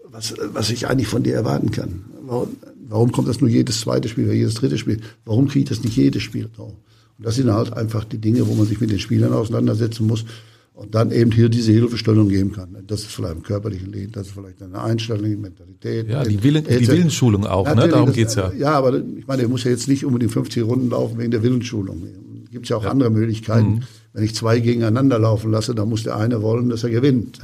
was, 0.05 0.35
was 0.53 0.71
ich 0.71 0.87
eigentlich 0.87 1.09
von 1.09 1.25
dir 1.25 1.35
erwarten 1.35 1.73
kann? 1.73 2.05
Warum, 2.23 2.57
warum 2.89 3.11
kommt 3.11 3.29
das 3.29 3.41
nur 3.41 3.51
jedes 3.51 3.81
zweite 3.81 4.09
Spiel 4.09 4.25
oder 4.25 4.35
jedes 4.35 4.55
dritte 4.55 4.79
Spiel? 4.79 5.01
Warum 5.25 5.49
kriege 5.49 5.65
ich 5.65 5.69
das 5.69 5.83
nicht 5.83 5.97
jedes 5.97 6.23
Spiel? 6.23 6.49
Und 6.57 6.77
das 7.19 7.35
sind 7.35 7.53
halt 7.53 7.73
einfach 7.73 8.05
die 8.05 8.19
Dinge, 8.19 8.47
wo 8.47 8.55
man 8.55 8.67
sich 8.67 8.81
mit 8.81 8.91
den 8.91 9.01
Spielern 9.01 9.33
auseinandersetzen 9.33 10.07
muss 10.07 10.25
und 10.75 10.95
dann 10.95 11.13
eben 11.13 11.31
hier 11.31 11.49
diese 11.49 11.73
Hilfestellung 11.73 12.29
geben 12.29 12.53
kann. 12.53 12.77
Das 12.87 13.03
ist 13.03 13.13
vielleicht 13.13 13.37
im 13.37 13.43
körperlichen 13.43 13.93
Leben, 13.93 14.13
das 14.13 14.27
ist 14.27 14.33
vielleicht 14.33 14.61
eine 14.61 14.83
Einstellung, 14.83 15.41
Mentalität. 15.41 16.09
Ja, 16.09 16.25
die, 16.25 16.43
Willen, 16.43 16.65
die 16.65 16.89
Willensschulung 16.89 17.47
auch, 17.47 17.73
ne? 17.75 17.89
darum 17.89 18.07
das, 18.07 18.15
geht's 18.17 18.35
ja. 18.35 18.53
Ja, 18.53 18.73
aber 18.73 18.99
ich 18.99 19.27
meine, 19.27 19.43
er 19.43 19.49
muss 19.49 19.65
ja 19.65 19.71
jetzt 19.71 19.89
nicht 19.89 20.05
unbedingt 20.05 20.33
50 20.33 20.65
Runden 20.65 20.91
laufen 20.91 21.17
wegen 21.19 21.31
der 21.31 21.43
Willensschulung. 21.43 22.03
Gibt 22.51 22.69
ja 22.69 22.77
auch 22.77 22.85
ja. 22.85 22.91
andere 22.91 23.11
Möglichkeiten. 23.11 23.69
Mhm. 23.69 23.83
Wenn 24.13 24.25
ich 24.25 24.35
zwei 24.35 24.61
gegeneinander 24.61 25.19
laufen 25.19 25.51
lasse, 25.51 25.75
dann 25.75 25.89
muss 25.89 26.03
der 26.03 26.17
eine 26.17 26.43
wollen, 26.43 26.69
dass 26.69 26.85
er 26.85 26.91
gewinnt. 26.91 27.41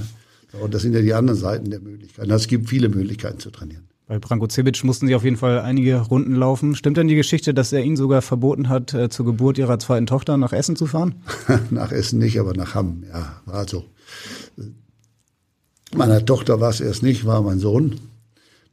Und 0.60 0.74
das 0.74 0.82
sind 0.82 0.94
ja 0.94 1.00
die 1.00 1.14
anderen 1.14 1.38
Seiten 1.38 1.70
der 1.70 1.80
Möglichkeiten. 1.80 2.30
Es 2.30 2.48
gibt 2.48 2.68
viele 2.68 2.88
Möglichkeiten 2.88 3.38
zu 3.38 3.50
trainieren. 3.50 3.89
Bei 4.10 4.18
Branko 4.18 4.48
Cebic 4.48 4.82
mussten 4.82 5.06
sie 5.06 5.14
auf 5.14 5.22
jeden 5.22 5.36
Fall 5.36 5.60
einige 5.60 5.98
Runden 6.00 6.34
laufen. 6.34 6.74
Stimmt 6.74 6.96
denn 6.96 7.06
die 7.06 7.14
Geschichte, 7.14 7.54
dass 7.54 7.72
er 7.72 7.84
ihnen 7.84 7.94
sogar 7.94 8.22
verboten 8.22 8.68
hat, 8.68 8.92
äh, 8.92 9.08
zur 9.08 9.24
Geburt 9.24 9.56
ihrer 9.56 9.78
zweiten 9.78 10.06
Tochter 10.06 10.36
nach 10.36 10.52
Essen 10.52 10.74
zu 10.74 10.86
fahren? 10.86 11.14
nach 11.70 11.92
Essen 11.92 12.18
nicht, 12.18 12.40
aber 12.40 12.52
nach 12.54 12.74
Hamm, 12.74 13.04
ja, 13.08 13.40
war 13.46 13.68
so. 13.68 13.84
Meiner 15.94 16.24
Tochter 16.24 16.60
war 16.60 16.70
es 16.70 16.80
erst 16.80 17.04
nicht, 17.04 17.24
war 17.24 17.40
mein 17.42 17.60
Sohn. 17.60 18.00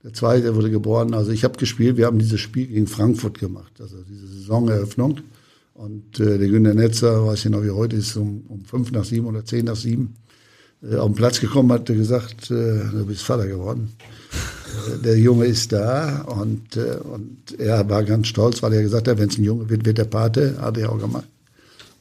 Der 0.03 0.11
zweite 0.11 0.55
wurde 0.55 0.71
geboren. 0.71 1.13
Also 1.13 1.29
ich 1.29 1.43
habe 1.43 1.55
gespielt, 1.59 1.97
wir 1.97 2.07
haben 2.07 2.17
dieses 2.17 2.39
Spiel 2.39 2.65
gegen 2.65 2.87
Frankfurt 2.87 3.37
gemacht, 3.37 3.73
also 3.79 3.97
diese 4.09 4.25
Saisoneröffnung. 4.25 5.19
Und 5.75 6.19
äh, 6.19 6.39
der 6.39 6.47
Günter 6.47 6.73
Netzer, 6.73 7.27
weiß 7.27 7.45
ich 7.45 7.51
noch 7.51 7.63
wie 7.63 7.69
heute 7.69 7.95
ist, 7.95 8.17
um, 8.17 8.43
um 8.47 8.65
fünf 8.65 8.91
nach 8.91 9.05
sieben 9.05 9.27
oder 9.27 9.45
zehn 9.45 9.65
nach 9.65 9.75
sieben 9.75 10.15
äh, 10.81 10.95
auf 10.95 11.11
den 11.11 11.15
Platz 11.15 11.39
gekommen, 11.39 11.71
hat 11.71 11.85
gesagt, 11.85 12.49
äh, 12.49 12.79
du 12.91 13.05
bist 13.05 13.21
Vater 13.21 13.45
geworden 13.45 13.91
der 15.03 15.17
Junge 15.17 15.45
ist 15.45 15.71
da 15.71 16.21
und, 16.21 16.77
äh, 16.77 16.97
und 17.03 17.59
er 17.59 17.87
war 17.89 18.03
ganz 18.03 18.27
stolz, 18.27 18.61
weil 18.63 18.73
er 18.73 18.81
gesagt 18.81 19.07
hat, 19.07 19.17
wenn 19.17 19.29
es 19.29 19.37
ein 19.37 19.43
Junge 19.43 19.69
wird, 19.69 19.85
wird 19.85 19.97
der 19.97 20.05
Pate, 20.05 20.57
hat 20.59 20.77
er 20.77 20.91
auch 20.91 20.99
gemacht. 20.99 21.27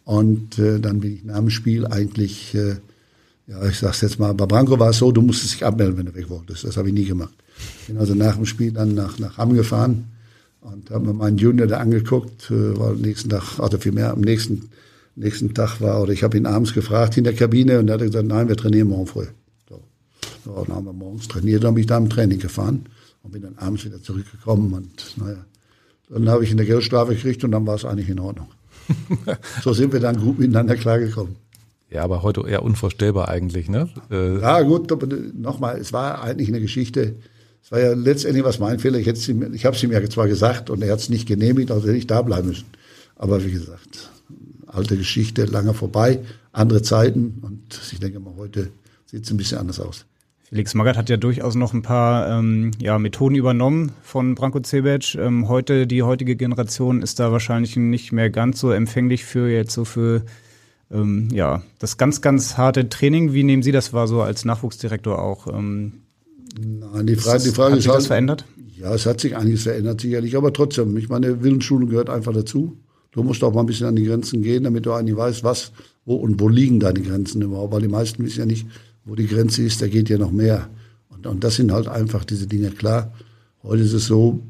Und 0.05 0.59
äh, 0.59 0.79
dann 0.79 1.01
bin 1.01 1.15
ich 1.17 1.25
nach 1.25 1.39
dem 1.39 1.51
Spiel 1.51 1.87
eigentlich, 1.87 2.55
äh, 2.55 2.77
ja, 3.49 3.67
ich 3.69 3.79
sag's 3.79 4.01
jetzt 4.01 4.19
mal, 4.19 4.35
bei 4.35 4.47
Branko 4.47 4.79
war 4.79 4.91
es 4.91 4.99
so, 4.99 5.11
du 5.11 5.21
musstest 5.21 5.55
dich 5.55 5.65
abmelden, 5.65 5.99
wenn 5.99 6.07
du 6.07 6.15
weg 6.15 6.31
wolltest. 6.31 6.65
Das 6.65 6.77
habe 6.77 6.89
ich 6.89 6.95
nie 6.95 7.05
gemacht. 7.05 7.35
Bin 7.87 7.99
also 7.99 8.15
nach 8.15 8.37
dem 8.37 8.47
Spiel 8.47 8.73
dann 8.73 8.95
nach, 8.95 9.19
nach 9.19 9.37
Hamm 9.39 9.55
gefahren 9.55 10.05
und 10.61 10.91
habe 10.91 11.07
mir 11.07 11.13
meinen 11.13 11.39
Junior 11.39 11.67
da 11.67 11.79
angeguckt, 11.79 12.51
äh, 12.51 12.79
weil 12.79 12.93
am 12.93 13.01
nächsten 13.01 13.31
Tag, 13.31 13.59
also 13.59 13.79
vielmehr 13.79 14.13
am 14.13 14.21
nächsten, 14.21 14.69
nächsten 15.17 15.55
Tag 15.55 15.81
war, 15.81 16.03
oder 16.03 16.13
ich 16.13 16.23
habe 16.23 16.37
ihn 16.37 16.47
abends 16.47 16.73
gefragt 16.73 17.17
in 17.17 17.25
der 17.25 17.35
Kabine 17.35 17.79
und 17.79 17.89
er 17.89 17.95
hat 17.95 18.03
gesagt, 18.03 18.27
nein, 18.27 18.49
wir 18.49 18.57
trainieren 18.57 18.89
morgen 18.89 19.07
früh. 19.07 19.27
Dann 20.47 20.69
haben 20.69 20.87
wir 20.87 20.93
morgens 20.93 21.29
trainiert, 21.29 21.65
dann 21.65 21.75
bin 21.75 21.83
ich 21.83 21.87
da 21.87 21.99
im 21.99 22.09
Training 22.09 22.39
gefahren 22.39 22.87
und 23.23 23.33
bin 23.33 23.43
dann 23.43 23.57
abends 23.59 23.85
wieder 23.85 24.03
zurückgekommen 24.03 24.73
und 24.73 25.17
naja, 25.17 25.45
dann 26.09 26.29
habe 26.29 26.45
ich 26.45 26.53
eine 26.53 26.65
Geldstrafe 26.65 27.15
gekriegt 27.15 27.43
und 27.45 27.51
dann 27.51 27.67
war 27.67 27.75
es 27.75 27.85
eigentlich 27.85 28.09
in 28.09 28.21
Ordnung. 28.21 28.49
so 29.63 29.73
sind 29.73 29.93
wir 29.93 30.01
dann 30.01 30.21
gut 30.21 30.39
miteinander 30.39 30.77
klargekommen. 30.77 31.37
Ja, 31.91 32.03
aber 32.03 32.23
heute 32.23 32.43
eher 32.49 32.63
unvorstellbar 32.63 33.29
eigentlich, 33.29 33.69
ne? 33.69 33.89
Äh 34.11 34.41
ja, 34.41 34.63
gut, 34.63 34.91
nochmal, 35.35 35.79
es 35.79 35.93
war 35.93 36.23
eigentlich 36.23 36.49
eine 36.49 36.61
Geschichte. 36.61 37.17
Es 37.63 37.73
war 37.73 37.81
ja 37.81 37.95
letztendlich 37.95 38.45
was 38.45 38.59
mein 38.59 38.79
Fehler. 38.79 38.99
Ich, 38.99 39.07
ich 39.07 39.67
habe 39.67 39.77
es 39.77 39.83
ihm 39.83 39.93
ja 39.93 40.09
zwar 40.09 40.29
gesagt 40.29 40.71
und 40.71 40.83
er 40.83 40.93
hat 40.93 41.01
es 41.01 41.09
nicht 41.09 41.27
genehmigt, 41.27 41.71
also 41.71 41.87
hätte 41.87 41.99
ich 41.99 42.07
da 42.07 42.23
bleiben 42.23 42.49
müssen. 42.49 42.67
Aber 43.17 43.45
wie 43.45 43.51
gesagt, 43.51 44.11
alte 44.67 44.97
Geschichte, 44.97 45.45
lange 45.45 45.75
vorbei, 45.75 46.21
andere 46.53 46.83
Zeiten 46.83 47.39
und 47.43 47.81
ich 47.93 47.99
denke 47.99 48.21
mal, 48.21 48.35
heute 48.37 48.71
sieht 49.07 49.25
es 49.25 49.31
ein 49.31 49.37
bisschen 49.37 49.59
anders 49.59 49.81
aus. 49.81 50.05
Felix 50.49 50.75
Magath 50.75 50.97
hat 50.97 51.11
ja 51.11 51.17
durchaus 51.17 51.57
noch 51.57 51.75
ein 51.75 51.83
paar 51.83 52.39
ähm, 52.39 52.71
ja, 52.81 53.01
Methoden 53.01 53.35
übernommen 53.35 53.91
von 54.03 54.37
Branko 54.37 54.61
Cebec. 54.61 55.17
Ähm, 55.17 55.49
heute, 55.49 55.89
die 55.89 56.05
heutige 56.05 56.37
Generation 56.37 57.03
ist 57.03 57.19
da 57.19 57.33
wahrscheinlich 57.33 57.77
nicht 57.77 58.13
mehr 58.13 58.31
ganz 58.31 58.61
so 58.61 58.71
empfänglich 58.71 59.25
für 59.25 59.49
jetzt 59.49 59.75
so 59.75 59.85
für 59.85 60.23
ähm, 60.93 61.31
ja, 61.33 61.63
das 61.81 61.97
ganz, 61.97 62.21
ganz 62.21 62.57
harte 62.57 62.89
Training. 62.89 63.33
Wie 63.33 63.43
nehmen 63.43 63.65
Sie 63.65 63.73
das 63.73 63.93
wahr 63.93 64.07
so 64.07 64.23
als 64.23 64.45
Nachwuchsdirektor 64.45 65.21
auch? 65.21 65.49
Ähm, 65.49 65.95
Nein, 66.61 67.09
die 67.09 67.17
Frage, 67.17 67.43
die 67.43 67.51
Frage 67.51 67.73
hat 67.73 67.81
sich 67.81 67.87
das 67.87 67.95
halt, 67.97 68.07
verändert? 68.07 68.45
Ja, 68.79 68.95
es 68.95 69.05
hat 69.05 69.21
sich 69.21 69.37
einiges 69.37 69.65
verändert, 69.65 70.01
sicherlich. 70.01 70.37
Aber 70.37 70.53
trotzdem, 70.53 70.97
ich 70.97 71.09
meine, 71.09 71.43
Willensschulung 71.43 71.89
gehört 71.89 72.09
einfach 72.09 72.33
dazu. 72.33 72.77
Du 73.11 73.25
musst 73.25 73.43
auch 73.43 73.53
mal 73.53 73.61
ein 73.61 73.67
bisschen 73.67 73.89
an 73.89 73.97
die 73.97 74.05
Grenzen 74.05 74.43
gehen, 74.43 74.63
damit 74.63 74.87
du 74.87 74.93
eigentlich 74.93 75.17
weißt, 75.17 75.43
was, 75.43 75.73
wo 76.05 76.15
und 76.15 76.41
wo 76.41 76.49
liegen 76.49 76.79
deine 76.79 77.01
Grenzen 77.01 77.43
überhaupt. 77.43 77.73
Weil 77.73 77.83
die 77.83 77.89
meisten 77.89 78.25
wissen 78.25 78.39
ja 78.39 78.47
nicht, 78.47 78.67
wo 79.07 79.15
die 79.15 79.27
Grenze 79.27 79.63
ist, 79.63 79.81
da 79.81 79.89
geht 79.89 80.11
ja 80.11 80.19
noch 80.19 80.33
mehr. 80.33 80.69
Und, 81.09 81.27
und 81.27 81.45
das 81.45 81.57
sind 81.57 81.73
halt 81.73 81.89
einfach 81.89 82.25
diese 82.25 82.47
Dinge. 82.47 82.71
Klar, 82.71 83.15
heute 83.63 83.83
ist 83.83 83.93
es 83.93 84.07
so, 84.07 84.43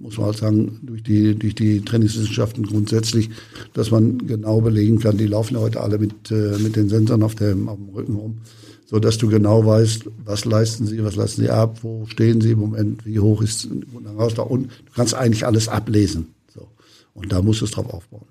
muss 0.00 0.16
man 0.16 0.26
halt 0.26 0.38
sagen, 0.38 0.80
durch 0.82 1.02
die, 1.02 1.34
durch 1.34 1.54
die 1.54 1.80
Trainingswissenschaften 1.80 2.64
grundsätzlich, 2.66 3.30
dass 3.72 3.90
man 3.90 4.18
genau 4.26 4.60
belegen 4.60 5.00
kann, 5.00 5.18
die 5.18 5.26
laufen 5.26 5.54
ja 5.54 5.60
heute 5.60 5.80
alle 5.80 5.98
mit, 5.98 6.30
äh, 6.30 6.56
mit 6.58 6.76
den 6.76 6.88
Sensoren 6.88 7.22
auf 7.22 7.34
dem, 7.34 7.68
auf 7.68 7.76
dem 7.76 7.88
Rücken 7.88 8.14
rum, 8.14 8.38
so 8.86 8.98
dass 8.98 9.18
du 9.18 9.28
genau 9.28 9.66
weißt, 9.66 10.08
was 10.24 10.44
leisten 10.44 10.86
sie, 10.86 11.02
was 11.02 11.16
lassen 11.16 11.42
sie 11.42 11.50
ab, 11.50 11.78
wo 11.82 12.06
stehen 12.06 12.40
sie 12.40 12.52
im 12.52 12.60
Moment, 12.60 13.04
wie 13.04 13.18
hoch 13.18 13.42
ist 13.42 13.68
heraus 14.04 14.34
da 14.34 14.42
unten. 14.42 14.68
Du 14.68 14.92
kannst 14.94 15.14
eigentlich 15.14 15.46
alles 15.46 15.68
ablesen. 15.68 16.28
So. 16.54 16.68
Und 17.14 17.32
da 17.32 17.42
musst 17.42 17.62
du 17.62 17.64
es 17.64 17.72
drauf 17.72 17.92
aufbauen. 17.92 18.26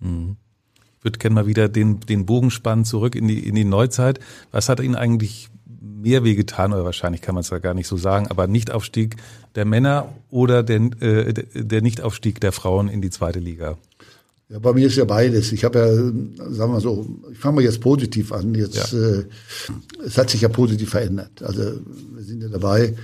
Mhm 0.00 0.36
würde 1.04 1.18
gerne 1.18 1.34
mal 1.34 1.46
wieder 1.46 1.68
den, 1.68 2.00
den 2.00 2.26
Bogen 2.26 2.50
spannen 2.50 2.84
zurück 2.84 3.14
in 3.14 3.28
die, 3.28 3.46
in 3.46 3.54
die 3.54 3.64
Neuzeit. 3.64 4.18
Was 4.50 4.68
hat 4.68 4.80
Ihnen 4.80 4.96
eigentlich 4.96 5.50
mehr 6.04 6.24
wehgetan, 6.24 6.72
oder 6.72 6.84
wahrscheinlich 6.84 7.22
kann 7.22 7.34
man 7.34 7.42
es 7.42 7.50
ja 7.50 7.58
gar 7.58 7.74
nicht 7.74 7.86
so 7.86 7.96
sagen, 7.96 8.26
aber 8.28 8.46
Nichtaufstieg 8.46 9.16
der 9.54 9.64
Männer 9.64 10.12
oder 10.30 10.62
der, 10.62 10.80
äh, 11.00 11.32
der 11.54 11.82
Nichtaufstieg 11.82 12.40
der 12.40 12.52
Frauen 12.52 12.88
in 12.88 13.00
die 13.00 13.10
zweite 13.10 13.38
Liga? 13.38 13.78
Ja, 14.50 14.58
bei 14.58 14.74
mir 14.74 14.86
ist 14.86 14.96
ja 14.96 15.06
beides. 15.06 15.52
Ich 15.52 15.64
habe 15.64 15.78
ja, 15.78 16.52
sagen 16.52 16.72
wir 16.72 16.80
so, 16.80 17.06
ich 17.32 17.38
fange 17.38 17.56
mal 17.56 17.64
jetzt 17.64 17.80
positiv 17.80 18.30
an. 18.32 18.54
Jetzt, 18.54 18.92
ja. 18.92 18.98
äh, 18.98 19.24
es 20.04 20.18
hat 20.18 20.28
sich 20.28 20.42
ja 20.42 20.48
positiv 20.48 20.90
verändert. 20.90 21.42
Also 21.42 21.62
wir 21.62 22.22
sind 22.22 22.42
ja 22.42 22.48
dabei, 22.48 22.94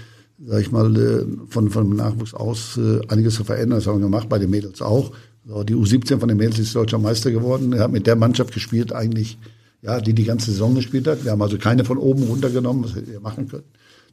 sage 0.44 0.60
ich 0.60 0.70
mal, 0.70 0.94
äh, 0.96 1.24
von, 1.48 1.70
von 1.70 1.88
dem 1.88 1.96
Nachwuchs 1.96 2.34
aus 2.34 2.76
äh, 2.76 3.00
einiges 3.08 3.36
zu 3.36 3.44
verändern. 3.44 3.78
Das 3.78 3.86
haben 3.86 3.98
wir 3.98 4.04
gemacht, 4.04 4.28
bei 4.28 4.38
den 4.38 4.50
Mädels 4.50 4.82
auch. 4.82 5.12
So, 5.46 5.64
die 5.64 5.74
U17 5.74 6.18
von 6.18 6.28
den 6.28 6.36
Mädels 6.36 6.58
ist 6.58 6.74
deutscher 6.74 6.98
Meister 6.98 7.30
geworden. 7.30 7.72
Er 7.72 7.84
hat 7.84 7.92
mit 7.92 8.06
der 8.06 8.16
Mannschaft 8.16 8.52
gespielt, 8.52 8.92
eigentlich, 8.92 9.38
ja, 9.82 10.00
die 10.00 10.12
die 10.12 10.24
ganze 10.24 10.50
Saison 10.50 10.74
gespielt 10.74 11.06
hat. 11.06 11.24
Wir 11.24 11.32
haben 11.32 11.42
also 11.42 11.58
keine 11.58 11.84
von 11.84 11.98
oben 11.98 12.24
runtergenommen, 12.24 12.84
was 12.84 12.94
wir 12.94 13.20
machen 13.20 13.48
können. 13.48 13.64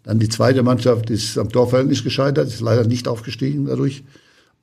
Dann 0.04 0.20
die 0.20 0.30
zweite 0.30 0.64
Mannschaft 0.64 1.10
ist 1.10 1.38
am 1.38 1.50
Torverhältnis 1.50 2.04
gescheitert, 2.04 2.48
ist 2.48 2.62
leider 2.62 2.86
nicht 2.86 3.08
aufgestiegen 3.08 3.66
dadurch. 3.66 4.04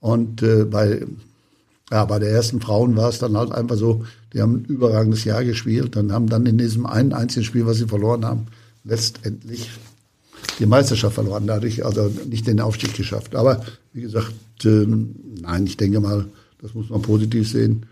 Und 0.00 0.42
äh, 0.42 0.64
bei 0.64 1.07
Ja, 1.90 2.07
bei 2.07 2.18
der 2.18 2.31
ersten 2.31 2.61
Frauen 2.61 2.96
war 2.96 3.11
es 3.11 3.18
dann 3.18 3.37
halt 3.37 3.53
einfach 3.53 3.77
so, 3.77 4.05
die 4.33 4.40
haben 4.40 4.55
ein 4.55 4.64
überragendes 4.64 5.24
Jahr 5.24 5.44
gespielt 5.44 5.96
und 5.96 6.12
haben 6.12 6.29
dann 6.29 6.46
in 6.46 6.57
diesem 6.57 6.87
einen 6.87 7.12
einzigen 7.12 7.44
Spiel, 7.44 7.66
was 7.66 7.77
sie 7.77 7.87
verloren 7.87 8.24
haben, 8.24 8.46
letztendlich 8.85 9.70
die 10.59 10.66
Meisterschaft 10.66 11.14
verloren, 11.14 11.46
dadurch 11.46 11.85
also 11.85 12.11
nicht 12.29 12.46
den 12.46 12.61
Aufstieg 12.61 12.94
geschafft. 12.94 13.35
Aber 13.35 13.64
wie 13.92 14.00
gesagt, 14.00 14.33
äh, 14.64 14.87
nein, 15.40 15.66
ich 15.66 15.77
denke 15.77 16.00
mal, 16.00 16.24
das 16.64 16.72
muss 16.72 16.88
man 16.88 17.03
positiv 17.03 17.48
sehen. 17.48 17.85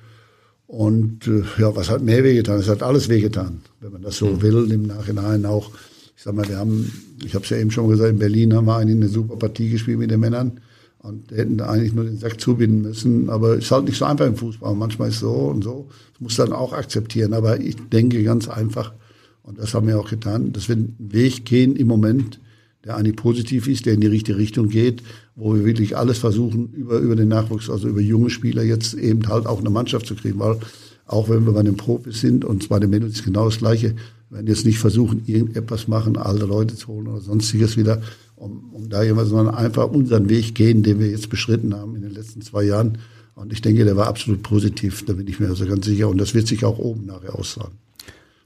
Und 0.66 1.26
äh, 1.26 1.42
ja, 1.58 1.76
was 1.76 1.90
hat 1.90 2.02
mehr 2.02 2.24
wehgetan? 2.24 2.58
Es 2.58 2.68
hat 2.68 2.82
alles 2.82 3.10
wehgetan, 3.10 3.60
wenn 3.80 3.92
man 3.92 4.00
das 4.00 4.16
so 4.16 4.28
mhm. 4.28 4.42
will, 4.42 4.72
im 4.72 4.86
Nachhinein 4.86 5.44
auch. 5.44 5.70
Ich 6.16 6.22
sag 6.22 6.34
mal, 6.34 6.48
wir 6.48 6.56
haben, 6.56 6.90
ich 7.22 7.34
habe 7.34 7.44
es 7.44 7.50
ja 7.50 7.58
eben 7.58 7.70
schon 7.70 7.88
gesagt, 7.88 8.08
in 8.08 8.18
Berlin 8.18 8.54
haben 8.54 8.64
wir 8.64 8.76
eigentlich 8.76 8.96
eine 8.96 9.08
super 9.08 9.36
Partie 9.36 9.68
gespielt 9.68 9.98
mit 9.98 10.10
den 10.10 10.20
Männern 10.20 10.62
und 11.00 11.30
hätten 11.32 11.58
da 11.58 11.68
eigentlich 11.68 11.92
nur 11.92 12.04
den 12.04 12.16
Sack 12.16 12.40
zubinden 12.40 12.80
müssen. 12.80 13.28
Aber 13.28 13.58
es 13.58 13.64
ist 13.64 13.70
halt 13.72 13.84
nicht 13.84 13.98
so 13.98 14.06
einfach 14.06 14.26
im 14.26 14.36
Fußball. 14.36 14.74
Manchmal 14.74 15.10
ist 15.10 15.16
es 15.16 15.20
so 15.20 15.32
und 15.32 15.62
so. 15.62 15.88
Das 16.14 16.20
muss 16.22 16.36
dann 16.36 16.54
auch 16.54 16.72
akzeptieren. 16.72 17.34
Aber 17.34 17.60
ich 17.60 17.76
denke 17.90 18.22
ganz 18.22 18.48
einfach, 18.48 18.94
und 19.42 19.58
das 19.58 19.74
haben 19.74 19.86
wir 19.86 20.00
auch 20.00 20.08
getan, 20.08 20.54
dass 20.54 20.68
wir 20.68 20.76
einen 20.76 20.96
Weg 20.98 21.44
gehen 21.44 21.76
im 21.76 21.88
Moment, 21.88 22.40
der 22.84 22.96
eigentlich 22.96 23.16
positiv 23.16 23.68
ist, 23.68 23.86
der 23.86 23.94
in 23.94 24.00
die 24.00 24.08
richtige 24.08 24.38
Richtung 24.38 24.68
geht, 24.68 25.02
wo 25.36 25.54
wir 25.54 25.64
wirklich 25.64 25.96
alles 25.96 26.18
versuchen, 26.18 26.72
über, 26.72 26.98
über 26.98 27.16
den 27.16 27.28
Nachwuchs, 27.28 27.70
also 27.70 27.88
über 27.88 28.00
junge 28.00 28.30
Spieler 28.30 28.62
jetzt 28.62 28.94
eben 28.94 29.26
halt 29.28 29.46
auch 29.46 29.60
eine 29.60 29.70
Mannschaft 29.70 30.06
zu 30.06 30.14
kriegen, 30.14 30.38
weil 30.38 30.58
auch 31.06 31.28
wenn 31.28 31.44
wir 31.46 31.52
bei 31.52 31.62
den 31.62 31.76
Profis 31.76 32.20
sind 32.20 32.44
und 32.44 32.62
zwar 32.62 32.80
den 32.80 32.90
Mädels 32.90 33.14
ist 33.14 33.24
genau 33.24 33.44
das 33.44 33.58
Gleiche, 33.58 33.94
wir 34.30 34.38
werden 34.38 34.46
jetzt 34.46 34.64
nicht 34.64 34.78
versuchen, 34.78 35.22
irgendetwas 35.26 35.88
machen, 35.88 36.16
alte 36.16 36.46
Leute 36.46 36.74
zu 36.74 36.88
holen 36.88 37.06
oder 37.06 37.20
sonstiges 37.20 37.76
wieder, 37.76 38.00
um, 38.36 38.70
um 38.72 38.88
da 38.88 39.02
jemand, 39.02 39.28
sondern 39.28 39.54
einfach 39.54 39.90
unseren 39.90 40.28
Weg 40.28 40.54
gehen, 40.54 40.82
den 40.82 40.98
wir 40.98 41.08
jetzt 41.08 41.28
beschritten 41.28 41.74
haben 41.74 41.94
in 41.96 42.02
den 42.02 42.12
letzten 42.12 42.40
zwei 42.40 42.64
Jahren. 42.64 42.98
Und 43.34 43.52
ich 43.52 43.62
denke, 43.62 43.84
der 43.84 43.96
war 43.96 44.08
absolut 44.08 44.42
positiv, 44.42 45.04
da 45.04 45.12
bin 45.12 45.28
ich 45.28 45.38
mir 45.38 45.48
also 45.48 45.66
ganz 45.66 45.86
sicher. 45.86 46.08
Und 46.08 46.18
das 46.18 46.34
wird 46.34 46.46
sich 46.46 46.64
auch 46.64 46.78
oben 46.78 47.06
nachher 47.06 47.38
aussagen. 47.38 47.78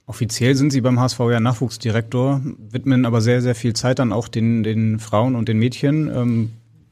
Offiziell 0.08 0.54
sind 0.54 0.70
Sie 0.70 0.80
beim 0.80 1.00
HSV 1.00 1.18
ja 1.18 1.40
Nachwuchsdirektor, 1.40 2.40
widmen 2.70 3.06
aber 3.06 3.20
sehr, 3.20 3.42
sehr 3.42 3.56
viel 3.56 3.74
Zeit 3.74 3.98
dann 3.98 4.12
auch 4.12 4.28
den, 4.28 4.62
den 4.62 5.00
Frauen 5.00 5.34
und 5.34 5.48
den 5.48 5.58
Mädchen. 5.58 6.08
Ähm, 6.08 6.50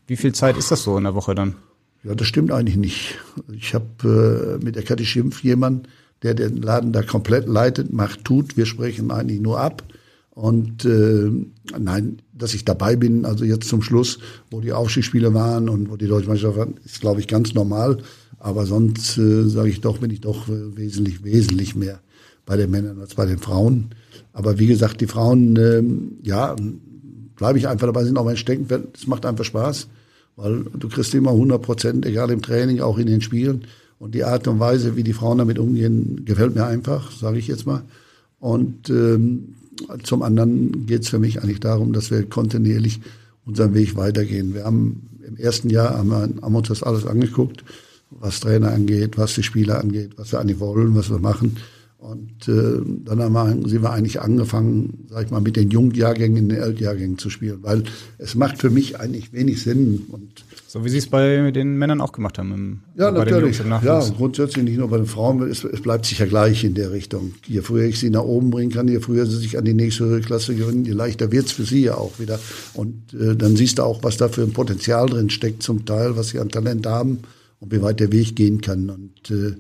wie 0.09 0.17
viel 0.17 0.33
Zeit 0.33 0.57
ist 0.57 0.73
das 0.73 0.83
so 0.83 0.99
in 0.99 1.05
der 1.05 1.15
Woche 1.15 1.37
dann? 1.37 1.55
Ja, 2.03 2.17
das 2.17 2.27
stimmt 2.27 2.51
eigentlich 2.51 2.77
nicht. 2.77 3.19
Ich 3.53 3.73
habe 3.73 4.59
äh, 4.61 4.65
mit 4.65 4.75
der 4.75 4.83
Kathi 4.83 5.07
Schimpf 5.07 5.45
jemanden, 5.45 5.85
der 6.23 6.35
den 6.35 6.61
Laden 6.61 6.93
da 6.93 7.03
komplett 7.03 7.47
leitet, 7.47 7.93
macht, 7.93 8.25
tut. 8.25 8.57
Wir 8.57 8.67
sprechen 8.67 9.13
eigentlich 9.13 9.41
nur 9.41 9.61
ab. 9.61 9.85
Und 10.31 10.85
äh, 10.85 11.31
nein, 11.79 12.19
dass 12.33 12.53
ich 12.55 12.65
dabei 12.65 12.97
bin, 12.97 13.25
also 13.25 13.45
jetzt 13.45 13.69
zum 13.69 13.81
Schluss, 13.81 14.19
wo 14.51 14.61
die 14.61 14.73
Aufstiegsspiele 14.73 15.33
waren 15.33 15.69
und 15.69 15.89
wo 15.89 15.97
die 15.97 16.09
Deutsche 16.09 16.29
Meisterschaft 16.29 16.59
waren, 16.59 16.75
ist, 16.85 17.01
glaube 17.01 17.21
ich, 17.21 17.29
ganz 17.29 17.55
normal. 17.55 17.99
Aber 18.41 18.67
sonst 18.67 19.17
äh, 19.19 19.45
sage 19.49 19.69
ich 19.69 19.81
doch, 19.81 19.99
bin 19.99 20.11
ich 20.11 20.21
doch 20.21 20.49
äh, 20.49 20.77
wesentlich, 20.77 21.23
wesentlich 21.23 21.77
mehr 21.77 22.01
bei 22.47 22.57
den 22.57 22.71
Männern 22.71 23.01
als 23.01 23.15
bei 23.15 23.27
den 23.27 23.39
Frauen. 23.39 23.91
Aber 24.33 24.59
wie 24.59 24.67
gesagt, 24.67 25.01
die 25.01 25.07
Frauen, 25.07 25.57
ähm, 25.57 26.19
ja, 26.23 26.57
bleibe 27.37 27.59
ich 27.59 27.69
einfach 27.69 27.87
dabei, 27.87 28.05
sind 28.05 28.19
auch 28.19 28.25
mein 28.25 28.37
Steckenpferd. 28.37 28.97
Es 28.97 29.07
macht 29.07 29.27
einfach 29.27 29.45
Spaß, 29.45 29.89
weil 30.37 30.65
du 30.79 30.89
kriegst 30.89 31.15
immer 31.15 31.31
100 31.31 31.63
Prozent, 31.63 32.07
egal 32.07 32.31
im 32.31 32.43
Training, 32.43 32.81
auch 32.81 32.99
in 32.99 33.07
den 33.07 33.21
Spielen. 33.21 33.65
Und 33.99 34.15
die 34.15 34.25
Art 34.25 34.49
und 34.49 34.61
Weise, 34.61 34.97
wie 34.97 35.05
die 35.05 35.13
Frauen 35.13 35.39
damit 35.39 35.59
umgehen, 35.59 36.25
gefällt 36.25 36.55
mir 36.55 36.67
einfach, 36.67 37.11
sage 37.13 37.39
ich 37.39 37.49
jetzt 37.49 37.67
mal. 37.67 37.83
Und 38.39 38.91
ähm, 38.91 39.55
zum 40.03 40.23
anderen 40.23 40.87
geht 40.87 41.03
es 41.03 41.09
für 41.09 41.19
mich 41.19 41.43
eigentlich 41.43 41.61
darum, 41.61 41.93
dass 41.93 42.11
wir 42.11 42.29
kontinuierlich 42.29 43.01
unseren 43.47 43.75
Weg 43.75 43.97
weitergehen. 43.97 44.55
Wir 44.55 44.65
haben 44.65 45.09
im 45.27 45.37
ersten 45.37 45.71
Jahr 45.71 45.97
haben 45.97 46.09
wir, 46.09 46.29
haben 46.43 46.55
uns 46.55 46.69
das 46.69 46.83
alles 46.83 47.07
angeguckt, 47.07 47.65
was 48.11 48.41
Trainer 48.41 48.73
angeht, 48.73 49.17
was 49.17 49.35
die 49.35 49.43
Spieler 49.43 49.81
angeht, 49.81 50.13
was 50.17 50.33
wir 50.33 50.41
eigentlich 50.41 50.61
wollen, 50.61 50.95
was 50.95 51.11
wir 51.11 51.19
machen. 51.19 51.57
Und 52.05 52.49
äh, 52.49 52.83
dann 53.07 53.23
haben 53.23 53.33
wir, 53.33 53.67
sind 53.67 53.83
wir 53.83 53.91
eigentlich 53.91 54.21
angefangen, 54.21 55.07
sag 55.09 55.25
ich 55.25 55.31
mal, 55.31 55.41
mit 55.41 55.57
den 55.57 55.71
Jungjahrgängen 55.71 56.37
in 56.37 56.49
den 56.51 56.59
Ältjahrgängen 56.59 57.17
zu 57.17 57.31
spielen, 57.31 57.61
weil 57.63 57.85
es 58.19 58.35
macht 58.35 58.61
für 58.61 58.69
mich 58.69 59.01
eigentlich 59.01 59.33
wenig 59.33 59.63
Sinn. 59.63 60.03
Und 60.13 60.45
so 60.67 60.85
wie 60.85 60.91
Sie 60.91 60.99
es 60.99 61.07
bei 61.07 61.51
den 61.51 61.79
Männern 61.79 62.03
auch 62.03 62.13
gemacht 62.13 62.37
haben. 62.37 62.53
Im, 62.53 62.81
ja, 62.95 63.11
natürlich. 63.11 63.59
Ja, 63.59 64.01
grundsätzlich 64.19 64.65
nicht 64.65 64.77
nur 64.77 64.89
bei 64.89 64.99
den 64.99 65.07
Frauen, 65.07 65.49
es, 65.49 65.65
es, 65.65 65.81
bleibt 65.81 66.05
sicher 66.05 66.27
gleich 66.27 66.63
in 66.63 66.75
der 66.75 66.93
Richtung. 66.93 67.33
Je 67.47 67.63
früher 67.63 67.85
ich 67.85 67.99
sie 67.99 68.11
nach 68.11 68.25
oben 68.25 68.51
bringen 68.51 68.71
kann, 68.71 68.87
je 68.87 69.01
früher 69.01 69.25
sie 69.25 69.39
sich 69.39 69.57
an 69.57 69.65
die 69.65 69.73
nächste 69.73 70.21
Klasse 70.21 70.55
gewöhnen, 70.55 70.85
je 70.85 70.93
leichter 70.93 71.33
wird's 71.33 71.53
für 71.53 71.65
sie 71.65 71.85
ja 71.85 71.95
auch 71.95 72.19
wieder. 72.19 72.39
Und 72.75 73.15
äh, 73.15 73.35
dann 73.35 73.57
siehst 73.57 73.79
du 73.79 73.83
auch, 73.83 74.03
was 74.03 74.19
da 74.19 74.29
für 74.29 74.43
ein 74.43 74.53
Potenzial 74.53 75.09
drin 75.09 75.31
steckt 75.31 75.63
zum 75.63 75.87
Teil, 75.87 76.19
was 76.19 76.29
sie 76.29 76.39
an 76.39 76.51
Talent 76.51 76.87
haben 76.87 77.21
und 77.61 77.73
wie 77.73 77.81
weit 77.81 77.99
der 77.99 78.13
Weg 78.13 78.37
gehen 78.37 78.61
kann. 78.61 78.91
Und 78.91 79.31
äh, 79.31 79.55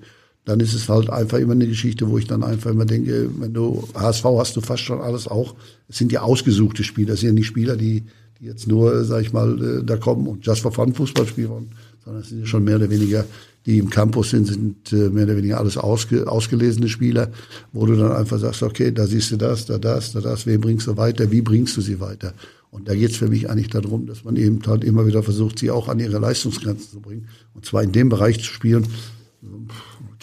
dann 0.44 0.60
ist 0.60 0.74
es 0.74 0.88
halt 0.88 1.08
einfach 1.08 1.38
immer 1.38 1.52
eine 1.52 1.66
Geschichte, 1.66 2.08
wo 2.08 2.18
ich 2.18 2.26
dann 2.26 2.42
einfach 2.42 2.70
immer 2.70 2.84
denke, 2.84 3.30
wenn 3.38 3.54
du 3.54 3.88
HSV 3.94 4.24
hast 4.24 4.56
du 4.56 4.60
fast 4.60 4.82
schon 4.82 5.00
alles 5.00 5.26
auch. 5.26 5.54
Es 5.88 5.98
sind 5.98 6.12
ja 6.12 6.22
ausgesuchte 6.22 6.84
Spieler, 6.84 7.14
es 7.14 7.20
sind 7.20 7.30
ja 7.30 7.34
nicht 7.34 7.46
Spieler, 7.46 7.76
die, 7.76 8.04
die 8.40 8.46
jetzt 8.46 8.66
nur, 8.66 9.04
sag 9.04 9.22
ich 9.22 9.32
mal, 9.32 9.80
äh, 9.80 9.84
da 9.84 9.96
kommen 9.96 10.26
und 10.26 10.44
just 10.44 10.62
for 10.62 10.72
fun 10.72 10.92
Fußball 10.92 11.26
spielen 11.26 11.70
sondern 12.04 12.22
es 12.22 12.28
sind 12.28 12.40
ja 12.40 12.46
schon 12.46 12.64
mehr 12.64 12.76
oder 12.76 12.90
weniger, 12.90 13.24
die 13.66 13.78
im 13.78 13.88
Campus 13.88 14.30
sind, 14.30 14.46
sind 14.46 14.92
äh, 14.92 15.08
mehr 15.08 15.24
oder 15.24 15.36
weniger 15.36 15.58
alles 15.58 15.78
ausge, 15.78 16.28
ausgelesene 16.30 16.88
Spieler, 16.88 17.30
wo 17.72 17.86
du 17.86 17.96
dann 17.96 18.12
einfach 18.12 18.38
sagst, 18.38 18.62
okay, 18.62 18.92
da 18.92 19.06
siehst 19.06 19.30
du 19.32 19.36
das, 19.36 19.64
da 19.64 19.78
das, 19.78 20.12
da 20.12 20.20
das, 20.20 20.46
wen 20.46 20.60
bringst 20.60 20.86
du 20.86 20.96
weiter, 20.96 21.30
wie 21.30 21.40
bringst 21.40 21.76
du 21.76 21.80
sie 21.80 22.00
weiter? 22.00 22.34
Und 22.70 22.88
da 22.88 22.94
geht 22.94 23.12
es 23.12 23.16
für 23.16 23.28
mich 23.28 23.48
eigentlich 23.48 23.70
darum, 23.70 24.06
dass 24.06 24.24
man 24.24 24.36
eben 24.36 24.60
halt 24.66 24.84
immer 24.84 25.06
wieder 25.06 25.22
versucht, 25.22 25.58
sie 25.58 25.70
auch 25.70 25.88
an 25.88 26.00
ihre 26.00 26.18
Leistungsgrenzen 26.18 26.90
zu 26.90 27.00
bringen. 27.00 27.28
Und 27.54 27.64
zwar 27.64 27.82
in 27.82 27.92
dem 27.92 28.08
Bereich 28.08 28.38
zu 28.38 28.46
spielen, 28.46 28.86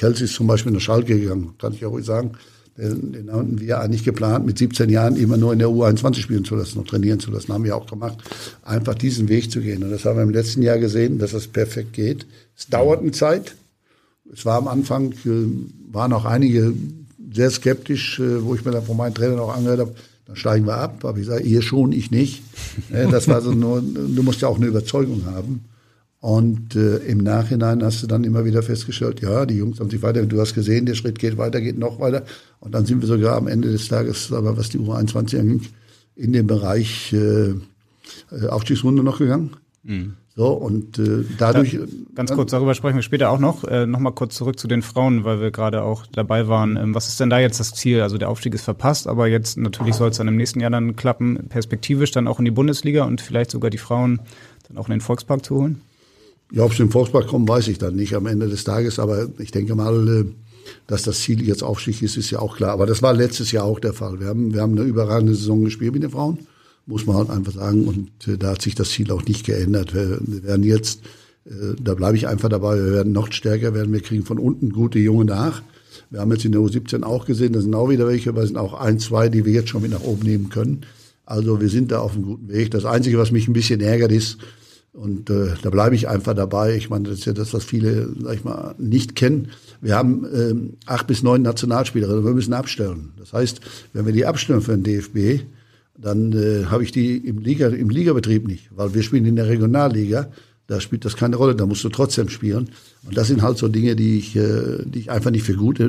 Kelsey 0.01 0.25
ist 0.25 0.33
zum 0.33 0.47
Beispiel 0.47 0.71
nach 0.71 0.81
Schalke 0.81 1.19
gegangen, 1.19 1.53
kann 1.59 1.73
ich 1.73 1.81
ja 1.81 1.87
ruhig 1.87 2.03
sagen. 2.03 2.31
Den, 2.75 3.11
den 3.11 3.31
hatten 3.31 3.59
wir 3.59 3.79
eigentlich 3.79 4.03
geplant, 4.03 4.47
mit 4.47 4.57
17 4.57 4.89
Jahren 4.89 5.15
immer 5.15 5.37
nur 5.37 5.53
in 5.53 5.59
der 5.59 5.67
U21 5.67 6.15
spielen 6.15 6.43
zu 6.43 6.55
lassen 6.55 6.79
und 6.79 6.89
trainieren 6.89 7.19
zu 7.19 7.29
lassen. 7.29 7.53
Haben 7.53 7.65
wir 7.65 7.75
auch 7.75 7.85
gemacht. 7.85 8.17
Einfach 8.63 8.95
diesen 8.95 9.29
Weg 9.29 9.51
zu 9.51 9.61
gehen. 9.61 9.83
Und 9.83 9.91
das 9.91 10.03
haben 10.05 10.15
wir 10.15 10.23
im 10.23 10.31
letzten 10.31 10.63
Jahr 10.63 10.79
gesehen, 10.79 11.19
dass 11.19 11.33
das 11.33 11.45
perfekt 11.45 11.93
geht. 11.93 12.25
Es 12.57 12.65
dauert 12.65 13.01
eine 13.01 13.11
Zeit. 13.11 13.55
Es 14.33 14.43
war 14.43 14.57
am 14.57 14.67
Anfang, 14.67 15.11
äh, 15.11 15.93
waren 15.93 16.13
auch 16.13 16.25
einige 16.25 16.73
sehr 17.31 17.51
skeptisch, 17.51 18.19
äh, 18.19 18.43
wo 18.43 18.55
ich 18.55 18.65
mir 18.65 18.71
dann 18.71 18.83
von 18.83 18.97
meinen 18.97 19.13
Trainern 19.13 19.37
auch 19.37 19.55
angehört 19.55 19.81
habe, 19.81 19.95
dann 20.25 20.35
steigen 20.35 20.65
wir 20.65 20.77
ab. 20.77 21.05
Aber 21.05 21.19
ich 21.19 21.27
sage, 21.27 21.43
ihr 21.43 21.61
schon, 21.61 21.91
ich 21.91 22.09
nicht. 22.09 22.41
Das 23.11 23.27
war 23.27 23.41
so 23.41 23.51
nur, 23.51 23.83
du 23.83 24.23
musst 24.23 24.41
ja 24.41 24.47
auch 24.47 24.57
eine 24.57 24.65
Überzeugung 24.65 25.25
haben. 25.27 25.63
Und 26.21 26.75
äh, 26.75 26.97
im 26.97 27.17
Nachhinein 27.17 27.83
hast 27.83 28.03
du 28.03 28.07
dann 28.07 28.23
immer 28.23 28.45
wieder 28.45 28.61
festgestellt, 28.61 29.21
ja, 29.21 29.47
die 29.47 29.57
Jungs 29.57 29.79
haben 29.79 29.89
sich 29.89 30.03
weiter, 30.03 30.23
du 30.23 30.39
hast 30.39 30.53
gesehen, 30.53 30.85
der 30.85 30.93
Schritt 30.93 31.17
geht 31.17 31.39
weiter, 31.39 31.59
geht 31.59 31.79
noch 31.79 31.99
weiter. 31.99 32.23
Und 32.59 32.75
dann 32.75 32.85
sind 32.85 33.01
wir 33.01 33.07
sogar 33.07 33.35
am 33.35 33.47
Ende 33.47 33.71
des 33.71 33.87
Tages, 33.87 34.31
aber 34.31 34.55
was 34.55 34.69
die 34.69 34.77
U21 34.77 35.39
angeht, 35.39 35.71
in 36.15 36.31
den 36.31 36.45
Bereich 36.45 37.11
äh, 37.11 37.55
äh, 38.31 38.47
Aufstiegsrunde 38.49 39.01
noch 39.01 39.17
gegangen. 39.17 39.55
Mhm. 39.83 40.13
So, 40.35 40.49
und 40.49 40.99
äh, 40.99 41.25
dadurch. 41.39 41.73
Ja, 41.73 41.79
ganz 42.15 42.31
kurz, 42.31 42.51
darüber 42.51 42.75
sprechen 42.75 42.97
wir 42.97 43.03
später 43.03 43.31
auch 43.31 43.39
noch. 43.39 43.63
Äh, 43.63 43.87
Nochmal 43.87 44.13
kurz 44.13 44.35
zurück 44.35 44.59
zu 44.59 44.67
den 44.67 44.83
Frauen, 44.83 45.23
weil 45.23 45.41
wir 45.41 45.49
gerade 45.49 45.81
auch 45.81 46.05
dabei 46.05 46.47
waren. 46.47 46.77
Ähm, 46.77 46.93
was 46.93 47.07
ist 47.07 47.19
denn 47.19 47.31
da 47.31 47.39
jetzt 47.39 47.59
das 47.59 47.73
Ziel? 47.73 48.01
Also 48.01 48.19
der 48.19 48.29
Aufstieg 48.29 48.53
ist 48.53 48.63
verpasst, 48.63 49.07
aber 49.07 49.27
jetzt 49.27 49.57
natürlich 49.57 49.95
soll 49.95 50.09
es 50.09 50.17
dann 50.17 50.27
im 50.27 50.37
nächsten 50.37 50.61
Jahr 50.61 50.69
dann 50.69 50.95
klappen, 50.95 51.47
perspektivisch 51.49 52.11
dann 52.11 52.27
auch 52.27 52.37
in 52.37 52.45
die 52.45 52.51
Bundesliga 52.51 53.05
und 53.05 53.21
vielleicht 53.21 53.49
sogar 53.49 53.71
die 53.71 53.79
Frauen 53.79 54.21
dann 54.67 54.77
auch 54.77 54.87
in 54.87 54.91
den 54.91 55.01
Volkspark 55.01 55.43
zu 55.43 55.55
holen? 55.55 55.81
Ja, 56.51 56.63
ob 56.63 56.73
sie 56.73 56.83
im 56.83 56.91
Volkspark 56.91 57.27
kommen, 57.27 57.47
weiß 57.47 57.67
ich 57.69 57.77
dann 57.77 57.95
nicht 57.95 58.13
am 58.13 58.25
Ende 58.25 58.47
des 58.47 58.63
Tages. 58.63 58.99
Aber 58.99 59.29
ich 59.39 59.51
denke 59.51 59.75
mal, 59.75 60.07
äh, 60.07 60.25
dass 60.87 61.03
das 61.03 61.19
Ziel 61.19 61.45
jetzt 61.47 61.63
Aufstieg 61.63 62.01
ist, 62.01 62.17
ist 62.17 62.31
ja 62.31 62.39
auch 62.39 62.57
klar. 62.57 62.71
Aber 62.71 62.85
das 62.85 63.01
war 63.01 63.13
letztes 63.13 63.51
Jahr 63.51 63.65
auch 63.65 63.79
der 63.79 63.93
Fall. 63.93 64.19
Wir 64.19 64.27
haben, 64.27 64.53
wir 64.53 64.61
haben 64.61 64.77
eine 64.77 64.87
überragende 64.87 65.33
Saison 65.33 65.63
gespielt 65.63 65.93
mit 65.93 66.03
den 66.03 66.11
Frauen, 66.11 66.39
muss 66.85 67.05
man 67.05 67.15
halt 67.15 67.29
einfach 67.29 67.53
sagen. 67.53 67.87
Und 67.87 68.27
äh, 68.27 68.37
da 68.37 68.51
hat 68.51 68.61
sich 68.61 68.75
das 68.75 68.89
Ziel 68.89 69.11
auch 69.11 69.23
nicht 69.23 69.45
geändert. 69.45 69.93
Wir, 69.93 70.19
wir 70.21 70.43
werden 70.43 70.63
jetzt, 70.63 71.01
äh, 71.45 71.75
da 71.81 71.93
bleibe 71.93 72.17
ich 72.17 72.27
einfach 72.27 72.49
dabei, 72.49 72.75
wir 72.75 72.91
werden 72.91 73.13
noch 73.13 73.31
stärker 73.31 73.73
werden. 73.73 73.93
Wir 73.93 74.01
kriegen 74.01 74.25
von 74.25 74.37
unten 74.37 74.71
gute 74.71 74.99
Junge 74.99 75.25
nach. 75.25 75.61
Wir 76.09 76.19
haben 76.19 76.31
jetzt 76.31 76.43
in 76.43 76.51
der 76.51 76.61
U17 76.61 77.03
auch 77.03 77.25
gesehen, 77.25 77.53
da 77.53 77.61
sind 77.61 77.73
auch 77.73 77.89
wieder 77.89 78.07
welche, 78.07 78.29
aber 78.29 78.41
es 78.41 78.47
sind 78.47 78.57
auch 78.57 78.73
ein, 78.73 78.99
zwei, 78.99 79.29
die 79.29 79.45
wir 79.45 79.53
jetzt 79.53 79.69
schon 79.69 79.81
mit 79.81 79.91
nach 79.91 80.03
oben 80.03 80.25
nehmen 80.25 80.49
können. 80.49 80.81
Also 81.25 81.61
wir 81.61 81.69
sind 81.69 81.91
da 81.91 81.99
auf 81.99 82.13
einem 82.13 82.23
guten 82.23 82.49
Weg. 82.49 82.71
Das 82.71 82.83
Einzige, 82.83 83.17
was 83.17 83.31
mich 83.31 83.47
ein 83.47 83.53
bisschen 83.53 83.79
ärgert, 83.79 84.11
ist, 84.11 84.37
und 84.93 85.29
äh, 85.29 85.53
da 85.61 85.69
bleibe 85.69 85.95
ich 85.95 86.09
einfach 86.09 86.33
dabei. 86.33 86.75
Ich 86.75 86.89
meine, 86.89 87.07
das 87.07 87.19
ist 87.19 87.25
ja 87.25 87.33
das, 87.33 87.53
was 87.53 87.63
viele, 87.63 88.09
sag 88.19 88.35
ich 88.35 88.43
mal, 88.43 88.75
nicht 88.77 89.15
kennen. 89.15 89.51
Wir 89.79 89.95
haben 89.95 90.25
ähm, 90.33 90.73
acht 90.85 91.07
bis 91.07 91.23
neun 91.23 91.41
Nationalspielerinnen. 91.43 92.25
Wir 92.25 92.33
müssen 92.33 92.53
abstellen. 92.53 93.13
Das 93.17 93.31
heißt, 93.31 93.61
wenn 93.93 94.05
wir 94.05 94.11
die 94.11 94.25
abstellen 94.25 94.61
für 94.61 94.77
den 94.77 94.83
DFB, 94.83 95.45
dann 95.97 96.33
äh, 96.33 96.65
habe 96.65 96.83
ich 96.83 96.91
die 96.91 97.17
im 97.17 97.39
Liga 97.39 97.67
im 97.67 97.89
Ligabetrieb 97.89 98.47
nicht, 98.47 98.69
weil 98.75 98.93
wir 98.93 99.03
spielen 99.03 99.25
in 99.25 99.37
der 99.37 99.47
Regionalliga. 99.47 100.29
Da 100.67 100.81
spielt 100.81 101.05
das 101.05 101.15
keine 101.15 101.37
Rolle. 101.37 101.55
Da 101.55 101.65
musst 101.65 101.83
du 101.85 101.89
trotzdem 101.89 102.27
spielen. 102.27 102.69
Und 103.03 103.15
das 103.15 103.27
sind 103.27 103.41
halt 103.41 103.57
so 103.57 103.69
Dinge, 103.69 103.95
die 103.95 104.17
ich, 104.17 104.35
äh, 104.35 104.83
die 104.83 104.99
ich 104.99 105.11
einfach 105.11 105.31
nicht 105.31 105.43
für 105.43 105.55
gut 105.55 105.81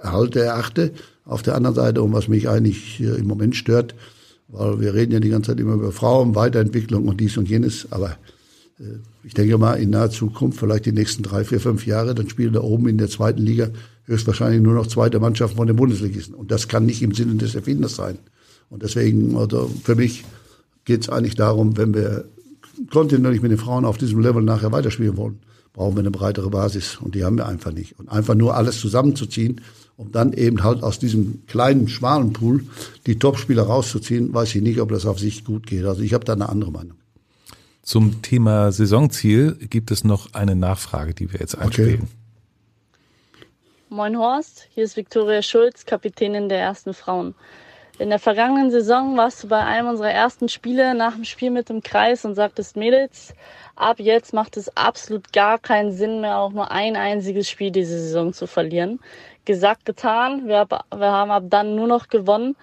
erhalte, 0.00 0.40
erachte. 0.40 0.92
Auf 1.26 1.42
der 1.42 1.54
anderen 1.54 1.76
Seite, 1.76 2.00
und 2.00 2.14
was 2.14 2.28
mich 2.28 2.48
eigentlich 2.48 3.00
äh, 3.00 3.18
im 3.18 3.26
Moment 3.26 3.56
stört, 3.56 3.94
weil 4.48 4.80
wir 4.80 4.94
reden 4.94 5.12
ja 5.12 5.20
die 5.20 5.28
ganze 5.28 5.50
Zeit 5.50 5.60
immer 5.60 5.74
über 5.74 5.92
Frauen, 5.92 6.34
Weiterentwicklung 6.34 7.06
und 7.06 7.20
dies 7.20 7.36
und 7.36 7.46
jenes, 7.50 7.92
aber 7.92 8.16
ich 9.24 9.34
denke 9.34 9.58
mal, 9.58 9.74
in 9.74 9.90
naher 9.90 10.10
Zukunft, 10.10 10.60
vielleicht 10.60 10.86
die 10.86 10.92
nächsten 10.92 11.22
drei, 11.22 11.44
vier, 11.44 11.60
fünf 11.60 11.86
Jahre, 11.86 12.14
dann 12.14 12.28
spielen 12.28 12.52
da 12.52 12.60
oben 12.60 12.88
in 12.88 12.98
der 12.98 13.08
zweiten 13.08 13.42
Liga 13.42 13.70
höchstwahrscheinlich 14.04 14.62
nur 14.62 14.74
noch 14.74 14.86
zweite 14.86 15.20
Mannschaften 15.20 15.56
von 15.56 15.66
den 15.66 15.76
Bundesligisten. 15.76 16.34
Und 16.34 16.50
das 16.50 16.68
kann 16.68 16.86
nicht 16.86 17.02
im 17.02 17.12
Sinne 17.12 17.34
des 17.34 17.54
Erfinders 17.54 17.96
sein. 17.96 18.18
Und 18.70 18.82
deswegen, 18.82 19.36
also 19.36 19.70
für 19.82 19.96
mich 19.96 20.24
geht 20.84 21.02
es 21.02 21.08
eigentlich 21.08 21.34
darum, 21.34 21.76
wenn 21.76 21.92
wir 21.92 22.24
kontinuierlich 22.90 23.42
mit 23.42 23.50
den 23.50 23.58
Frauen 23.58 23.84
auf 23.84 23.98
diesem 23.98 24.20
Level 24.20 24.42
nachher 24.42 24.72
weiterspielen 24.72 25.16
wollen, 25.16 25.38
brauchen 25.72 25.96
wir 25.96 26.00
eine 26.00 26.10
breitere 26.10 26.48
Basis. 26.48 26.98
Und 27.00 27.14
die 27.14 27.24
haben 27.24 27.36
wir 27.36 27.46
einfach 27.46 27.72
nicht. 27.72 27.98
Und 27.98 28.08
einfach 28.08 28.34
nur 28.34 28.56
alles 28.56 28.80
zusammenzuziehen, 28.80 29.60
um 29.96 30.12
dann 30.12 30.32
eben 30.32 30.62
halt 30.62 30.82
aus 30.82 30.98
diesem 30.98 31.42
kleinen, 31.46 31.88
schmalen 31.88 32.32
Pool 32.32 32.64
die 33.06 33.18
Topspieler 33.18 33.64
rauszuziehen, 33.64 34.32
weiß 34.32 34.54
ich 34.54 34.62
nicht, 34.62 34.80
ob 34.80 34.90
das 34.90 35.06
auf 35.06 35.18
sich 35.18 35.44
gut 35.44 35.66
geht. 35.66 35.84
Also 35.84 36.02
ich 36.02 36.14
habe 36.14 36.24
da 36.24 36.34
eine 36.34 36.48
andere 36.48 36.70
Meinung. 36.70 36.97
Zum 37.88 38.20
Thema 38.20 38.70
Saisonziel 38.70 39.56
gibt 39.70 39.90
es 39.90 40.04
noch 40.04 40.34
eine 40.34 40.54
Nachfrage, 40.54 41.14
die 41.14 41.32
wir 41.32 41.40
jetzt 41.40 41.56
einspielen. 41.56 42.02
Okay. 42.02 43.44
Moin 43.88 44.18
Horst, 44.18 44.68
hier 44.74 44.84
ist 44.84 44.98
Viktoria 44.98 45.40
Schulz, 45.40 45.86
Kapitänin 45.86 46.50
der 46.50 46.58
ersten 46.58 46.92
Frauen. 46.92 47.34
In 47.98 48.10
der 48.10 48.18
vergangenen 48.18 48.70
Saison 48.70 49.16
warst 49.16 49.42
du 49.42 49.48
bei 49.48 49.64
einem 49.64 49.88
unserer 49.88 50.10
ersten 50.10 50.50
Spiele 50.50 50.94
nach 50.94 51.14
dem 51.14 51.24
Spiel 51.24 51.50
mit 51.50 51.70
dem 51.70 51.82
Kreis 51.82 52.26
und 52.26 52.34
sagtest, 52.34 52.76
Mädels, 52.76 53.32
ab 53.74 54.00
jetzt 54.00 54.34
macht 54.34 54.58
es 54.58 54.68
absolut 54.76 55.32
gar 55.32 55.58
keinen 55.58 55.90
Sinn 55.90 56.20
mehr, 56.20 56.36
auch 56.36 56.52
nur 56.52 56.70
ein 56.70 56.94
einziges 56.94 57.48
Spiel 57.48 57.70
diese 57.70 57.98
Saison 57.98 58.34
zu 58.34 58.46
verlieren. 58.46 59.00
Gesagt, 59.46 59.86
getan. 59.86 60.46
Wir, 60.46 60.66
wir 60.68 61.10
haben 61.10 61.30
ab 61.30 61.44
dann 61.46 61.74
nur 61.74 61.86
noch 61.86 62.08
gewonnen. 62.08 62.54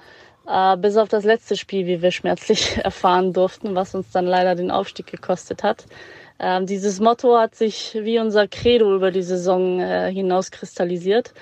Äh, 0.47 0.77
bis 0.77 0.97
auf 0.97 1.09
das 1.09 1.23
letzte 1.23 1.55
Spiel, 1.55 1.87
wie 1.87 2.01
wir 2.01 2.11
schmerzlich 2.11 2.77
erfahren 2.83 3.33
durften, 3.33 3.75
was 3.75 3.95
uns 3.95 4.11
dann 4.11 4.25
leider 4.25 4.55
den 4.55 4.71
Aufstieg 4.71 5.07
gekostet 5.07 5.63
hat. 5.63 5.85
Ähm, 6.39 6.65
dieses 6.65 6.99
Motto 6.99 7.37
hat 7.37 7.55
sich 7.55 7.97
wie 7.99 8.19
unser 8.19 8.47
Credo 8.47 8.95
über 8.95 9.11
die 9.11 9.23
Saison 9.23 9.79
äh, 9.79 10.11
hinaus 10.11 10.51
kristallisiert. 10.51 11.33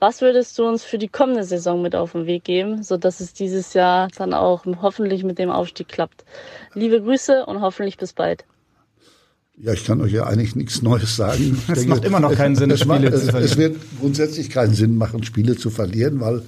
Was 0.00 0.22
würdest 0.22 0.58
du 0.58 0.66
uns 0.66 0.82
für 0.82 0.98
die 0.98 1.08
kommende 1.08 1.44
Saison 1.44 1.82
mit 1.82 1.94
auf 1.94 2.12
den 2.12 2.26
Weg 2.26 2.44
geben, 2.44 2.82
so 2.82 2.96
dass 2.96 3.20
es 3.20 3.34
dieses 3.34 3.74
Jahr 3.74 4.08
dann 4.16 4.32
auch 4.32 4.64
hoffentlich 4.80 5.24
mit 5.24 5.38
dem 5.38 5.50
Aufstieg 5.50 5.88
klappt? 5.88 6.24
Liebe 6.74 7.00
Grüße 7.02 7.44
und 7.44 7.60
hoffentlich 7.60 7.98
bis 7.98 8.14
bald. 8.14 8.44
Ja, 9.58 9.74
ich 9.74 9.84
kann 9.84 10.00
euch 10.00 10.12
ja 10.12 10.24
eigentlich 10.24 10.56
nichts 10.56 10.80
Neues 10.80 11.16
sagen. 11.16 11.62
Es 11.68 11.80
denke, 11.80 11.90
macht 11.90 12.04
immer 12.06 12.18
noch 12.18 12.34
keinen 12.34 12.56
Sinn, 12.56 12.70
es, 12.70 12.80
Spiele 12.80 13.08
es, 13.08 13.26
zu 13.26 13.30
verlieren. 13.30 13.52
Es 13.52 13.58
wird 13.58 13.76
grundsätzlich 14.00 14.48
keinen 14.48 14.74
Sinn 14.74 14.96
machen, 14.96 15.22
Spiele 15.22 15.54
zu 15.54 15.68
verlieren, 15.68 16.18
weil 16.20 16.42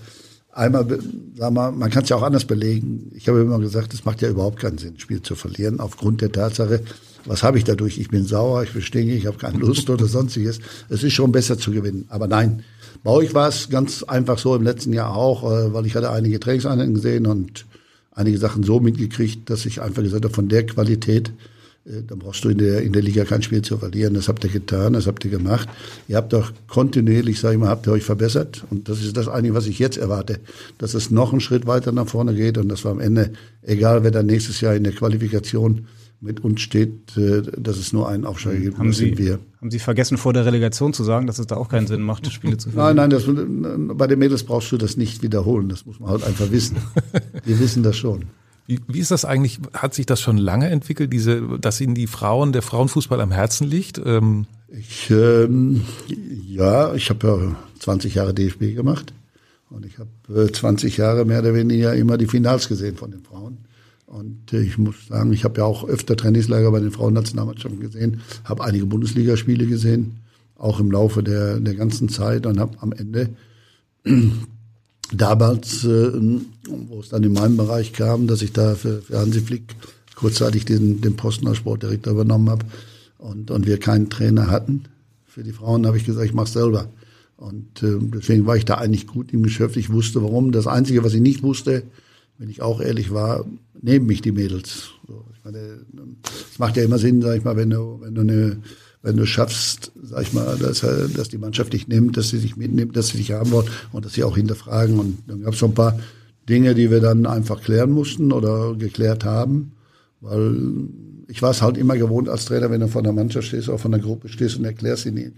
einmal, 0.53 0.87
sag 1.35 1.53
mal, 1.53 1.73
man 1.73 1.91
kann 1.91 2.05
es 2.05 2.09
ja 2.09 2.17
auch 2.17 2.23
anders 2.23 2.45
belegen. 2.45 3.11
Ich 3.15 3.29
habe 3.29 3.41
immer 3.41 3.59
gesagt, 3.59 3.95
es 3.95 4.05
macht 4.05 4.23
ja 4.23 4.29
überhaupt 4.29 4.61
keinen 4.61 4.79
Sinn, 4.79 4.99
Spiel 4.99 5.23
zu 5.23 5.35
verlieren, 5.35 5.81
aufgrund 5.81 6.21
der 6.21 6.31
Tatsache, 6.31 6.83
was 7.25 7.43
habe 7.43 7.59
ich 7.59 7.65
dadurch? 7.65 7.99
Ich 7.99 8.09
bin 8.09 8.25
sauer, 8.25 8.65
ich 8.65 8.85
stinkig, 8.85 9.19
ich 9.19 9.27
habe 9.27 9.39
keine 9.39 9.59
Lust 9.59 9.89
oder 9.89 10.07
sonstiges. 10.07 10.59
Es 10.89 11.03
ist 11.03 11.13
schon 11.13 11.33
besser 11.33 11.57
zu 11.57 11.71
gewinnen. 11.71 12.07
Aber 12.09 12.27
nein, 12.27 12.65
bei 13.05 13.11
euch 13.11 13.35
war 13.35 13.49
es 13.49 13.69
ganz 13.69 14.03
einfach 14.03 14.39
so 14.39 14.55
im 14.55 14.63
letzten 14.63 14.93
Jahr 14.93 15.15
auch, 15.15 15.45
äh, 15.45 15.73
weil 15.73 15.87
ich 15.87 15.95
hatte 15.95 16.11
einige 16.11 16.41
Trainingseinheiten 16.41 16.95
gesehen 16.95 17.27
und 17.27 17.65
einige 18.11 18.39
Sachen 18.39 18.63
so 18.63 18.81
mitgekriegt, 18.81 19.49
dass 19.51 19.67
ich 19.67 19.81
einfach 19.81 20.03
gesagt 20.03 20.25
habe, 20.25 20.35
von 20.35 20.49
der 20.49 20.67
Qualität, 20.67 21.33
dann 21.85 22.19
brauchst 22.19 22.45
du 22.45 22.49
in 22.49 22.59
der, 22.59 22.83
in 22.83 22.93
der 22.93 23.03
Liga 23.03 23.25
kein 23.25 23.43
Spiel 23.43 23.63
zu 23.63 23.77
verlieren. 23.79 24.15
Das 24.15 24.29
habt 24.29 24.45
ihr 24.45 24.51
getan, 24.51 24.93
das 24.93 25.07
habt 25.07 25.25
ihr 25.25 25.31
gemacht. 25.31 25.69
Ihr 26.07 26.17
habt 26.17 26.33
doch 26.33 26.53
kontinuierlich, 26.69 27.41
sage 27.41 27.55
ich 27.55 27.61
mal, 27.61 27.69
habt 27.69 27.87
ihr 27.87 27.93
euch 27.93 28.05
verbessert. 28.05 28.65
Und 28.71 28.89
das 28.89 29.03
ist 29.03 29.17
das 29.17 29.29
eine, 29.29 29.53
was 29.55 29.67
ich 29.67 29.79
jetzt 29.79 29.97
erwarte, 29.97 30.39
dass 30.79 30.95
es 30.95 31.11
noch 31.11 31.33
einen 31.33 31.41
Schritt 31.41 31.67
weiter 31.67 31.91
nach 31.91 32.07
vorne 32.07 32.35
geht 32.35 32.57
und 32.59 32.69
dass 32.69 32.85
wir 32.85 32.91
am 32.91 33.01
Ende, 33.01 33.33
egal 33.63 34.05
wer 34.05 34.13
dann 34.13 34.27
nächstes 34.27 34.61
Jahr 34.61 34.77
in 34.77 34.85
der 34.85 34.93
Qualifikation 34.93 35.87
mit 36.23 36.45
uns 36.45 36.61
steht, 36.61 37.17
äh, 37.17 37.43
dass 37.59 37.79
es 37.79 37.93
nur 37.93 38.09
einen 38.09 38.25
Aufsteiger 38.25 38.61
gibt. 38.61 38.79
Haben 38.79 38.93
Sie, 38.93 39.19
wir. 39.19 39.41
haben 39.61 39.71
Sie 39.73 39.81
vergessen, 39.81 40.17
vor 40.17 40.33
der 40.33 40.47
Relegation 40.47 40.93
zu 40.93 41.03
sagen, 41.03 41.27
dass 41.27 41.41
es 41.41 41.49
da 41.49 41.57
auch 41.57 41.69
keinen 41.69 41.89
Sinn 41.89 42.01
macht, 42.01 42.31
Spiele 42.33 42.57
zu 42.59 42.71
verlieren? 42.71 42.97
Nein, 42.97 43.11
nein, 43.11 43.89
das, 43.89 43.97
bei 43.99 44.07
den 44.07 44.21
Mädels 44.21 44.45
brauchst 44.45 44.71
du 44.71 44.77
das 44.77 44.97
nicht 44.97 45.23
wiederholen. 45.23 45.69
Das 45.69 45.85
muss 45.85 45.99
man 45.99 46.11
halt 46.11 46.23
einfach 46.23 46.53
wissen. 46.53 46.77
Wir 47.45 47.59
wissen 47.59 47.83
das 47.83 47.97
schon. 47.97 48.27
Wie, 48.67 48.81
wie 48.87 49.01
ist 49.01 49.11
das 49.11 49.25
eigentlich? 49.25 49.61
Hat 49.75 49.95
sich 49.95 50.07
das 50.07 50.21
schon 50.21 50.37
lange 50.37 50.69
entwickelt, 50.69 51.13
diese, 51.13 51.59
dass 51.59 51.81
Ihnen 51.81 51.95
die 51.95 52.07
Frauen, 52.07 52.53
der 52.53 52.63
Frauenfußball 52.63 53.21
am 53.21 53.33
Herzen 53.33 53.67
liegt? 53.67 54.01
Ähm 54.05 54.47
ich, 54.69 55.11
ähm, 55.11 55.83
ja, 56.47 56.95
ich 56.95 57.11
habe 57.11 57.27
ja 57.27 57.57
20 57.81 58.15
Jahre 58.15 58.33
DFB 58.33 58.75
gemacht 58.75 59.13
und 59.69 59.85
ich 59.85 59.99
habe 59.99 60.45
äh, 60.45 60.51
20 60.51 60.97
Jahre 60.97 61.25
mehr 61.25 61.41
oder 61.41 61.55
weniger 61.55 61.95
immer 61.95 62.17
die 62.17 62.27
Finals 62.27 62.69
gesehen 62.69 62.97
von 62.97 63.11
den 63.11 63.23
Frauen. 63.23 63.59
Und 64.07 64.53
ich 64.53 64.77
muss 64.77 65.07
sagen, 65.09 65.33
ich 65.33 65.45
habe 65.45 65.59
ja 65.59 65.65
auch 65.65 65.89
öfter 65.89 66.17
Trainingslager 66.17 66.71
bei 66.71 66.81
den 66.81 66.91
Frauennationalmannschaften 66.91 67.81
gesehen, 67.81 68.21
habe 68.45 68.63
einige 68.63 68.85
Bundesligaspiele 68.85 69.67
gesehen, 69.67 70.19
auch 70.57 70.81
im 70.81 70.91
Laufe 70.91 71.23
der, 71.23 71.59
der 71.61 71.75
ganzen 71.75 72.09
Zeit 72.11 72.47
und 72.47 72.61
habe 72.61 72.77
am 72.81 72.93
Ende 72.93 73.31
damals, 75.15 75.85
äh, 75.85 76.13
wo 76.69 77.01
es 77.01 77.09
dann 77.09 77.23
in 77.23 77.33
meinem 77.33 77.57
Bereich 77.57 77.93
kam, 77.93 78.27
dass 78.27 78.43
ich 78.43 78.53
da 78.53 78.75
für, 78.75 79.03
für 79.03 79.19
Hansi 79.19 79.41
Flick 79.41 79.75
kurzzeitig 80.15 80.65
den, 80.65 81.01
den 81.01 81.17
Posten 81.17 81.47
als 81.49 81.59
Sportdirektor 81.59 82.13
übernommen 82.13 82.51
habe 82.51 82.65
und, 83.19 83.51
und 83.51 83.67
wir 83.67 83.79
keinen 83.79 84.11
Trainer 84.11 84.51
hatten. 84.51 84.85
Für 85.27 85.43
die 85.43 85.53
Frauen 85.53 85.87
habe 85.87 85.97
ich 85.97 86.05
gesagt, 86.05 86.27
ich 86.27 86.35
mache 86.35 86.51
selber. 86.51 86.89
Und 87.37 87.83
äh, 87.83 87.99
deswegen 88.01 88.47
war 88.47 88.57
ich 88.57 88.65
da 88.65 88.75
eigentlich 88.75 89.07
gut 89.07 89.33
im 89.33 89.43
Geschäft. 89.43 89.77
Ich 89.77 89.93
wusste 89.93 90.23
warum. 90.23 90.53
Das 90.53 90.67
Einzige, 90.67 91.03
was 91.03 91.15
ich 91.15 91.21
nicht 91.21 91.43
wusste, 91.43 91.83
wenn 92.39 92.51
ich 92.51 92.63
auch 92.63 92.81
ehrlich 92.81 93.13
war, 93.13 93.45
nehmen 93.81 94.07
mich 94.07 94.23
die 94.23 94.33
Mädels. 94.33 94.91
So, 95.09 95.25
meine, 95.45 95.81
es 96.51 96.59
macht 96.59 96.77
ja 96.77 96.85
immer 96.85 96.99
Sinn, 96.99 97.23
sag 97.23 97.37
ich 97.37 97.45
mal, 97.45 97.57
wenn 97.57 97.71
du, 97.71 97.99
wenn 98.01 98.15
du 98.15 98.21
eine, 98.21 98.59
wenn 99.03 99.17
du 99.17 99.27
schaffst, 99.27 99.93
sag 100.01 100.23
ich 100.23 100.33
mal, 100.33 100.57
dass, 100.59 100.81
dass 100.81 101.29
die 101.29 101.39
Mannschaft 101.39 101.73
dich 101.73 101.89
nimmt, 101.89 102.17
dass 102.17 102.29
sie 102.29 102.39
sich 102.39 102.57
mitnimmt, 102.57 102.97
dass 102.97 103.09
sie 103.09 103.19
dich 103.19 103.33
haben 103.33 103.51
wollen 103.51 103.69
und 103.91 104.05
dass 104.05 104.13
sie 104.13 104.25
auch 104.25 104.37
hinterfragen. 104.37 104.99
Und 104.99 105.19
dann 105.27 105.43
gab 105.43 105.55
es 105.55 105.59
so 105.59 105.67
ein 105.67 105.75
paar 105.75 105.99
Dinge, 106.49 106.75
die 106.75 106.91
wir 106.91 107.01
dann 107.01 107.27
einfach 107.27 107.63
klären 107.63 107.91
mussten 107.91 108.33
oder 108.33 108.75
geklärt 108.75 109.25
haben, 109.25 109.73
weil 110.21 110.89
ich 111.29 111.43
war 111.43 111.51
es 111.51 111.63
halt 111.63 111.77
immer 111.77 111.97
gewohnt 111.97 112.29
als 112.29 112.45
Trainer, 112.45 112.71
wenn 112.71 112.81
du 112.81 112.89
vor 112.89 113.03
der 113.03 113.13
Mannschaft 113.13 113.49
stehst 113.49 113.69
oder 113.69 113.79
von 113.79 113.93
der 113.93 114.01
Gruppe 114.01 114.29
stehst 114.29 114.59
und 114.59 114.65
erklärst 114.65 115.07
ihnen, 115.07 115.33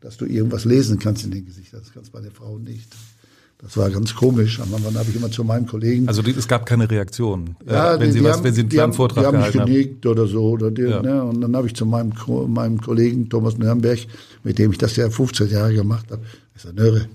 dass 0.00 0.16
du 0.16 0.24
irgendwas 0.24 0.64
lesen 0.64 0.98
kannst 0.98 1.24
in 1.24 1.32
den 1.32 1.44
Gesichtern. 1.44 1.80
Das 1.80 1.92
kannst 1.92 2.08
du 2.08 2.12
bei 2.12 2.22
der 2.22 2.30
Frau 2.30 2.58
nicht. 2.58 2.88
Das 3.58 3.76
war 3.76 3.90
ganz 3.90 4.14
komisch. 4.14 4.60
Am 4.60 4.74
Anfang 4.74 4.94
habe 4.94 5.08
ich 5.08 5.16
immer 5.16 5.30
zu 5.30 5.42
meinem 5.42 5.66
Kollegen. 5.66 6.08
Also 6.08 6.22
es 6.22 6.46
gab 6.46 6.66
keine 6.66 6.90
Reaktion, 6.90 7.56
ja, 7.66 7.94
äh, 7.94 8.00
wenn 8.00 8.06
die, 8.08 8.18
Sie 8.18 8.24
was, 8.24 8.36
haben, 8.36 8.44
wenn 8.44 8.54
Sie 8.54 8.60
einen 8.60 8.68
kleinen 8.68 8.82
haben, 8.82 8.92
Vortrag 8.92 9.22
die 9.22 9.26
haben 9.26 9.38
gehalten 9.38 9.60
haben. 9.60 9.72
genickt 9.72 10.06
oder 10.06 10.26
so 10.26 10.42
oder 10.50 10.70
die, 10.70 10.82
ja. 10.82 11.00
ne, 11.00 11.24
und 11.24 11.40
dann 11.40 11.56
habe 11.56 11.66
ich 11.66 11.74
zu 11.74 11.86
meinem 11.86 12.12
meinem 12.48 12.80
Kollegen 12.80 13.28
Thomas 13.28 13.56
Nürnberg, 13.56 13.98
mit 14.44 14.58
dem 14.58 14.72
ich 14.72 14.78
das 14.78 14.96
ja 14.96 15.08
15 15.08 15.48
Jahre 15.48 15.74
gemacht 15.74 16.10
habe, 16.10 16.22
ich 16.54 16.62
sage, 16.62 16.76
Nöre, 16.76 17.08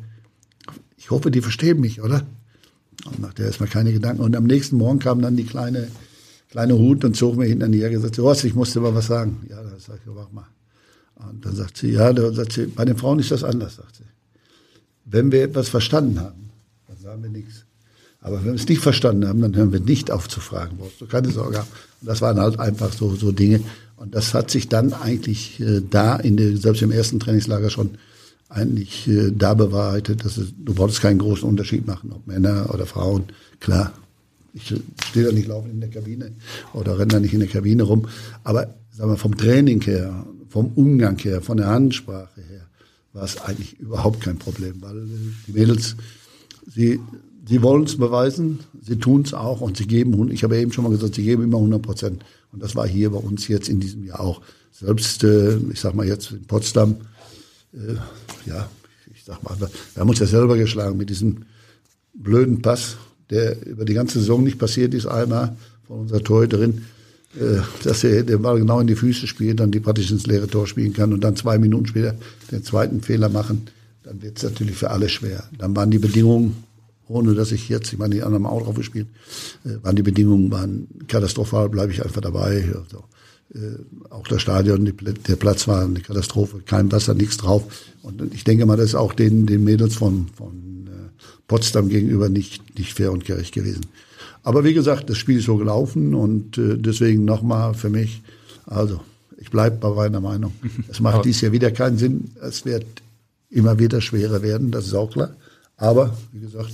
ich 0.98 1.12
hoffe, 1.12 1.30
die 1.30 1.42
verstehen 1.42 1.80
mich, 1.80 2.02
oder? 2.02 2.24
Und 3.06 3.20
machte 3.20 3.44
erstmal 3.44 3.70
keine 3.70 3.92
Gedanken. 3.94 4.22
Und 4.22 4.36
am 4.36 4.46
nächsten 4.46 4.78
Morgen 4.78 5.00
kam 5.00 5.22
dann 5.22 5.36
die 5.36 5.46
kleine 5.46 5.88
kleine 6.52 6.78
Hut 6.78 7.04
und 7.06 7.16
zog 7.16 7.38
mir 7.38 7.46
hinter 7.46 7.68
die 7.70 7.80
Jacke 7.80 7.96
und 7.96 8.04
sagte, 8.04 8.22
Horst, 8.22 8.44
ich 8.44 8.54
musste 8.54 8.82
mal 8.82 8.94
was 8.94 9.08
sagen. 9.08 9.46
Ja, 9.50 9.64
da 9.64 9.72
sag 9.80 10.00
ich, 10.06 10.16
wach 10.16 10.32
mal. 10.32 10.48
Und 11.16 11.46
dann 11.46 11.56
sagt 11.56 11.78
sie, 11.78 11.92
ja, 11.92 12.12
da 12.14 12.32
sagt 12.34 12.54
sie, 12.54 12.66
bei 12.66 12.86
den 12.86 12.98
Frauen 12.98 13.20
ist 13.20 13.32
das 13.32 13.44
anders, 13.44 13.78
sagt 13.78 13.96
sie. 13.96 14.04
Wenn 15.12 15.32
wir 15.32 15.44
etwas 15.44 15.70
verstanden 15.70 16.20
haben, 16.20 16.50
dann 16.88 16.98
sagen 16.98 17.24
wir 17.24 17.30
nichts. 17.30 17.66
Aber 18.22 18.38
wenn 18.38 18.54
wir 18.54 18.54
es 18.54 18.68
nicht 18.68 18.82
verstanden 18.82 19.28
haben, 19.28 19.42
dann 19.42 19.56
hören 19.56 19.74
wir 19.74 19.80
nicht 19.80 20.10
auf 20.12 20.30
zu 20.30 20.40
fragen. 20.40 20.78
Brauchst 20.78 21.02
du 21.02 21.08
keine 21.08 21.30
Sorge. 21.32 21.60
Und 21.60 22.08
das 22.08 22.22
waren 22.22 22.40
halt 22.40 22.60
einfach 22.60 22.94
so, 22.94 23.16
so 23.16 23.32
Dinge. 23.32 23.62
Und 23.98 24.16
das 24.16 24.34
hat 24.34 24.50
sich 24.50 24.70
dann 24.70 24.94
eigentlich 24.94 25.60
äh, 25.60 25.82
da, 25.88 26.16
in 26.16 26.38
der, 26.38 26.56
selbst 26.58 26.82
im 26.82 26.92
ersten 26.92 27.20
Trainingslager 27.20 27.70
schon 27.70 27.92
eigentlich 28.48 29.08
äh, 29.08 29.32
da 29.32 29.54
bewahrheitet, 29.54 30.24
dass 30.24 30.38
es, 30.38 30.54
du 30.58 30.78
wolltest 30.78 31.02
keinen 31.02 31.20
großen 31.20 31.48
Unterschied 31.48 31.88
machen, 31.88 32.12
ob 32.12 32.28
Männer 32.28 32.70
oder 32.74 32.86
Frauen. 32.86 33.26
Klar, 33.60 33.94
ich 34.54 34.74
stehe 35.08 35.26
da 35.26 35.32
nicht 35.32 35.48
laufend 35.48 35.74
in 35.74 35.82
der 35.82 35.90
Kabine 35.90 36.32
oder 36.74 37.00
renne 37.00 37.14
da 37.14 37.20
nicht 37.20 37.34
in 37.34 37.40
der 37.40 37.50
Kabine 37.50 37.84
rum. 37.84 38.08
Aber 38.44 38.74
sagen 38.92 39.12
wir, 39.12 39.18
vom 39.18 39.38
Training 39.38 39.82
her, 39.82 40.26
vom 40.50 40.72
Umgang 40.76 41.18
her, 41.20 41.42
von 41.42 41.58
der 41.58 41.68
Handsprache 41.68 42.42
her, 42.42 42.68
war 43.14 43.24
es 43.24 43.42
eigentlich 43.42 43.80
überhaupt 43.80 44.22
kein 44.22 44.38
Problem, 44.38 44.82
weil 44.82 45.06
die 45.48 45.54
Mädels, 45.54 45.96
sie, 46.68 47.00
sie 47.48 47.62
wollen 47.62 47.84
es 47.84 47.98
beweisen, 47.98 48.60
sie 48.82 48.98
tun 48.98 49.24
es 49.24 49.34
auch 49.34 49.62
und 49.62 49.78
sie 49.78 49.88
geben, 49.88 50.32
ich 50.32 50.44
habe 50.44 50.58
eben 50.58 50.72
schon 50.72 50.84
mal 50.84 50.92
gesagt, 50.92 51.16
sie 51.16 51.24
geben 51.24 51.44
immer 51.44 51.58
100 51.58 51.82
Prozent. 51.82 52.26
Und 52.52 52.62
das 52.62 52.76
war 52.76 52.88
hier 52.88 53.12
bei 53.12 53.18
uns 53.18 53.48
jetzt 53.48 53.70
in 53.70 53.80
diesem 53.80 54.06
Jahr 54.06 54.20
auch. 54.20 54.42
Selbst, 54.72 55.24
äh, 55.24 55.58
ich 55.58 55.80
sag 55.80 55.96
mal 55.96 56.08
jetzt 56.08 56.32
in 56.32 56.46
Potsdam, 56.46 56.98
äh, 57.74 57.96
ja, 58.46 58.70
ich 59.14 59.24
sag 59.24 59.44
mal, 59.44 59.58
wir 59.60 59.70
haben 60.00 60.10
uns 60.10 60.20
ja 60.20 60.26
selber 60.26 60.58
geschlagen 60.58 60.98
mit 60.98 61.10
diesem 61.10 61.46
blöden 62.14 62.62
Pass, 62.62 62.98
der 63.30 63.66
über 63.66 63.86
die 63.86 63.94
ganze 63.94 64.20
Saison 64.20 64.44
nicht 64.44 64.60
passiert 64.60 64.94
ist, 64.94 65.06
einmal 65.06 65.56
von 65.88 66.02
unserer 66.02 66.24
Torhüterin. 66.24 66.86
Äh, 67.40 67.62
dass 67.84 68.04
er 68.04 68.24
den 68.24 68.42
Ball 68.42 68.60
genau 68.60 68.82
in 68.82 68.88
die 68.88 68.96
Füße 68.96 69.26
spielt, 69.26 69.62
dann 69.62 69.72
die 69.72 69.80
praktisch 69.80 70.12
ins 70.12 70.28
leere 70.28 70.48
Tor 70.48 70.68
spielen 70.68 70.92
kann 70.92 71.14
und 71.14 71.24
dann 71.24 71.36
zwei 71.38 71.58
Minuten 71.58 71.86
später 71.86 72.16
den 72.52 72.64
zweiten 72.64 73.02
Fehler 73.02 73.30
machen, 73.30 73.68
dann 74.04 74.22
wird 74.22 74.38
es 74.38 74.44
natürlich 74.44 74.76
für 74.76 74.90
alle 74.90 75.08
schwer. 75.08 75.46
Dann 75.58 75.74
waren 75.76 75.92
die 75.92 76.00
Bedingungen, 76.00 76.64
ohne 77.08 77.34
dass 77.34 77.54
ich 77.54 77.70
jetzt, 77.70 77.94
ich 77.94 78.00
meine, 78.00 78.16
die 78.16 78.24
anderen 78.24 78.44
haben 78.44 78.52
auch 78.52 78.64
drauf 78.64 78.76
gespielt, 78.76 79.08
äh, 79.64 79.82
waren 79.82 79.96
die 79.96 80.04
Bedingungen 80.04 80.52
waren 80.52 80.88
katastrophal, 81.08 81.70
bleibe 81.70 81.94
ich 81.94 82.04
einfach 82.04 82.22
dabei. 82.22 82.66
Also, 82.76 83.06
äh, 83.54 83.78
auch 84.10 84.28
das 84.28 84.42
Stadion, 84.42 84.84
die, 84.84 84.94
der 84.94 85.36
Platz 85.38 85.70
war 85.70 85.86
eine 85.86 86.02
Katastrophe, 86.02 86.62
kein 86.66 86.92
Wasser, 86.92 87.14
nichts 87.14 87.38
drauf. 87.38 87.64
Und 88.02 88.34
ich 88.34 88.44
denke 88.44 88.66
mal, 88.66 88.76
das 88.76 88.88
ist 88.88 88.96
auch 88.96 89.14
den, 89.14 89.46
den 89.46 89.64
Mädels 89.64 89.96
von, 89.96 90.28
von 90.36 90.90
Potsdam 91.48 91.90
gegenüber 91.90 92.30
nicht, 92.30 92.78
nicht 92.78 92.94
fair 92.94 93.12
und 93.12 93.26
gerecht 93.26 93.54
gewesen. 93.54 93.86
Aber 94.44 94.64
wie 94.64 94.74
gesagt, 94.74 95.10
das 95.10 95.18
Spiel 95.18 95.38
ist 95.38 95.46
so 95.46 95.58
gelaufen 95.58 96.16
und 96.16 96.58
äh, 96.58 96.78
deswegen 96.78 97.26
nochmal 97.26 97.74
für 97.74 97.90
mich, 97.90 98.22
also 98.66 99.02
ich 99.38 99.50
bleibe 99.50 99.78
bei 99.78 99.90
meiner 99.90 100.22
Meinung. 100.22 100.54
Es 100.90 101.00
macht 101.00 101.26
dies 101.26 101.42
Jahr 101.42 101.52
wieder 101.52 101.72
keinen 101.72 101.98
Sinn. 101.98 102.32
Es 102.42 102.66
wird 102.66 102.86
immer 103.50 103.80
wieder 103.80 104.02
schwerer 104.02 104.42
werden, 104.42 104.72
das 104.72 104.86
ist 104.86 104.94
auch 104.94 105.12
klar. 105.12 105.32
Aber 105.78 106.16
wie 106.32 106.40
gesagt, 106.40 106.74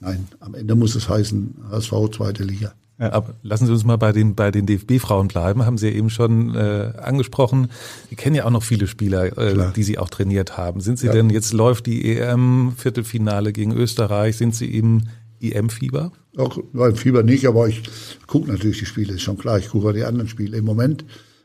nein, 0.00 0.26
am 0.40 0.54
Ende 0.54 0.74
muss 0.74 0.94
es 0.94 1.08
heißen 1.08 1.54
HSV 1.70 1.92
zweite 2.12 2.44
Liga. 2.44 2.72
Ja, 3.00 3.12
aber 3.12 3.34
lassen 3.42 3.66
Sie 3.66 3.72
uns 3.72 3.84
mal 3.84 3.96
bei 3.96 4.10
den, 4.10 4.34
bei 4.34 4.50
den 4.50 4.66
DFB-Frauen 4.66 5.28
bleiben, 5.28 5.64
haben 5.64 5.78
Sie 5.78 5.88
ja 5.88 5.94
eben 5.94 6.10
schon 6.10 6.56
äh, 6.56 6.92
angesprochen. 7.00 7.68
Sie 8.10 8.16
kennen 8.16 8.34
ja 8.34 8.44
auch 8.44 8.50
noch 8.50 8.64
viele 8.64 8.88
Spieler, 8.88 9.38
äh, 9.38 9.72
die 9.76 9.84
Sie 9.84 9.98
auch 9.98 10.08
trainiert 10.08 10.56
haben. 10.56 10.80
Sind 10.80 10.98
Sie 10.98 11.06
ja. 11.06 11.12
denn, 11.12 11.30
jetzt 11.30 11.52
läuft 11.52 11.86
die 11.86 12.18
EM-Viertelfinale 12.18 13.52
gegen 13.52 13.72
Österreich, 13.72 14.36
sind 14.36 14.56
Sie 14.56 14.76
im 14.76 15.04
EM-Fieber? 15.40 16.12
Auch, 16.36 16.58
nein, 16.72 16.96
Fieber 16.96 17.22
nicht, 17.22 17.46
aber 17.46 17.68
ich 17.68 17.82
gucke 18.26 18.50
natürlich 18.50 18.78
die 18.78 18.86
Spiele, 18.86 19.14
ist 19.14 19.22
schon 19.22 19.38
klar. 19.38 19.58
Ich 19.58 19.68
gucke 19.68 19.92
die 19.92 20.04
anderen 20.04 20.28
Spiele. 20.28 20.56
Im 20.56 20.64
Moment 20.64 21.04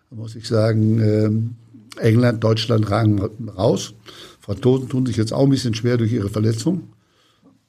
muss 0.09 0.35
ich 0.35 0.47
sagen, 0.47 0.99
äh, 0.99 2.01
England, 2.01 2.43
Deutschland 2.43 2.89
ragen 2.89 3.19
raus. 3.55 3.93
Franzosen 4.39 4.89
tun 4.89 5.05
sich 5.05 5.17
jetzt 5.17 5.33
auch 5.33 5.43
ein 5.43 5.49
bisschen 5.49 5.73
schwer 5.73 5.97
durch 5.97 6.11
ihre 6.11 6.29
Verletzung. 6.29 6.89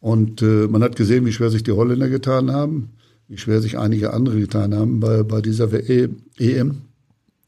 Und 0.00 0.42
äh, 0.42 0.66
man 0.68 0.82
hat 0.82 0.96
gesehen, 0.96 1.24
wie 1.24 1.32
schwer 1.32 1.50
sich 1.50 1.62
die 1.62 1.72
Holländer 1.72 2.08
getan 2.08 2.52
haben 2.52 2.90
wie 3.28 3.38
schwer 3.38 3.60
sich 3.60 3.78
einige 3.78 4.12
andere 4.12 4.38
getan 4.38 4.74
haben 4.74 5.00
bei, 5.00 5.22
bei 5.22 5.40
dieser 5.40 5.72
EM. 5.72 6.16
E 6.38 6.62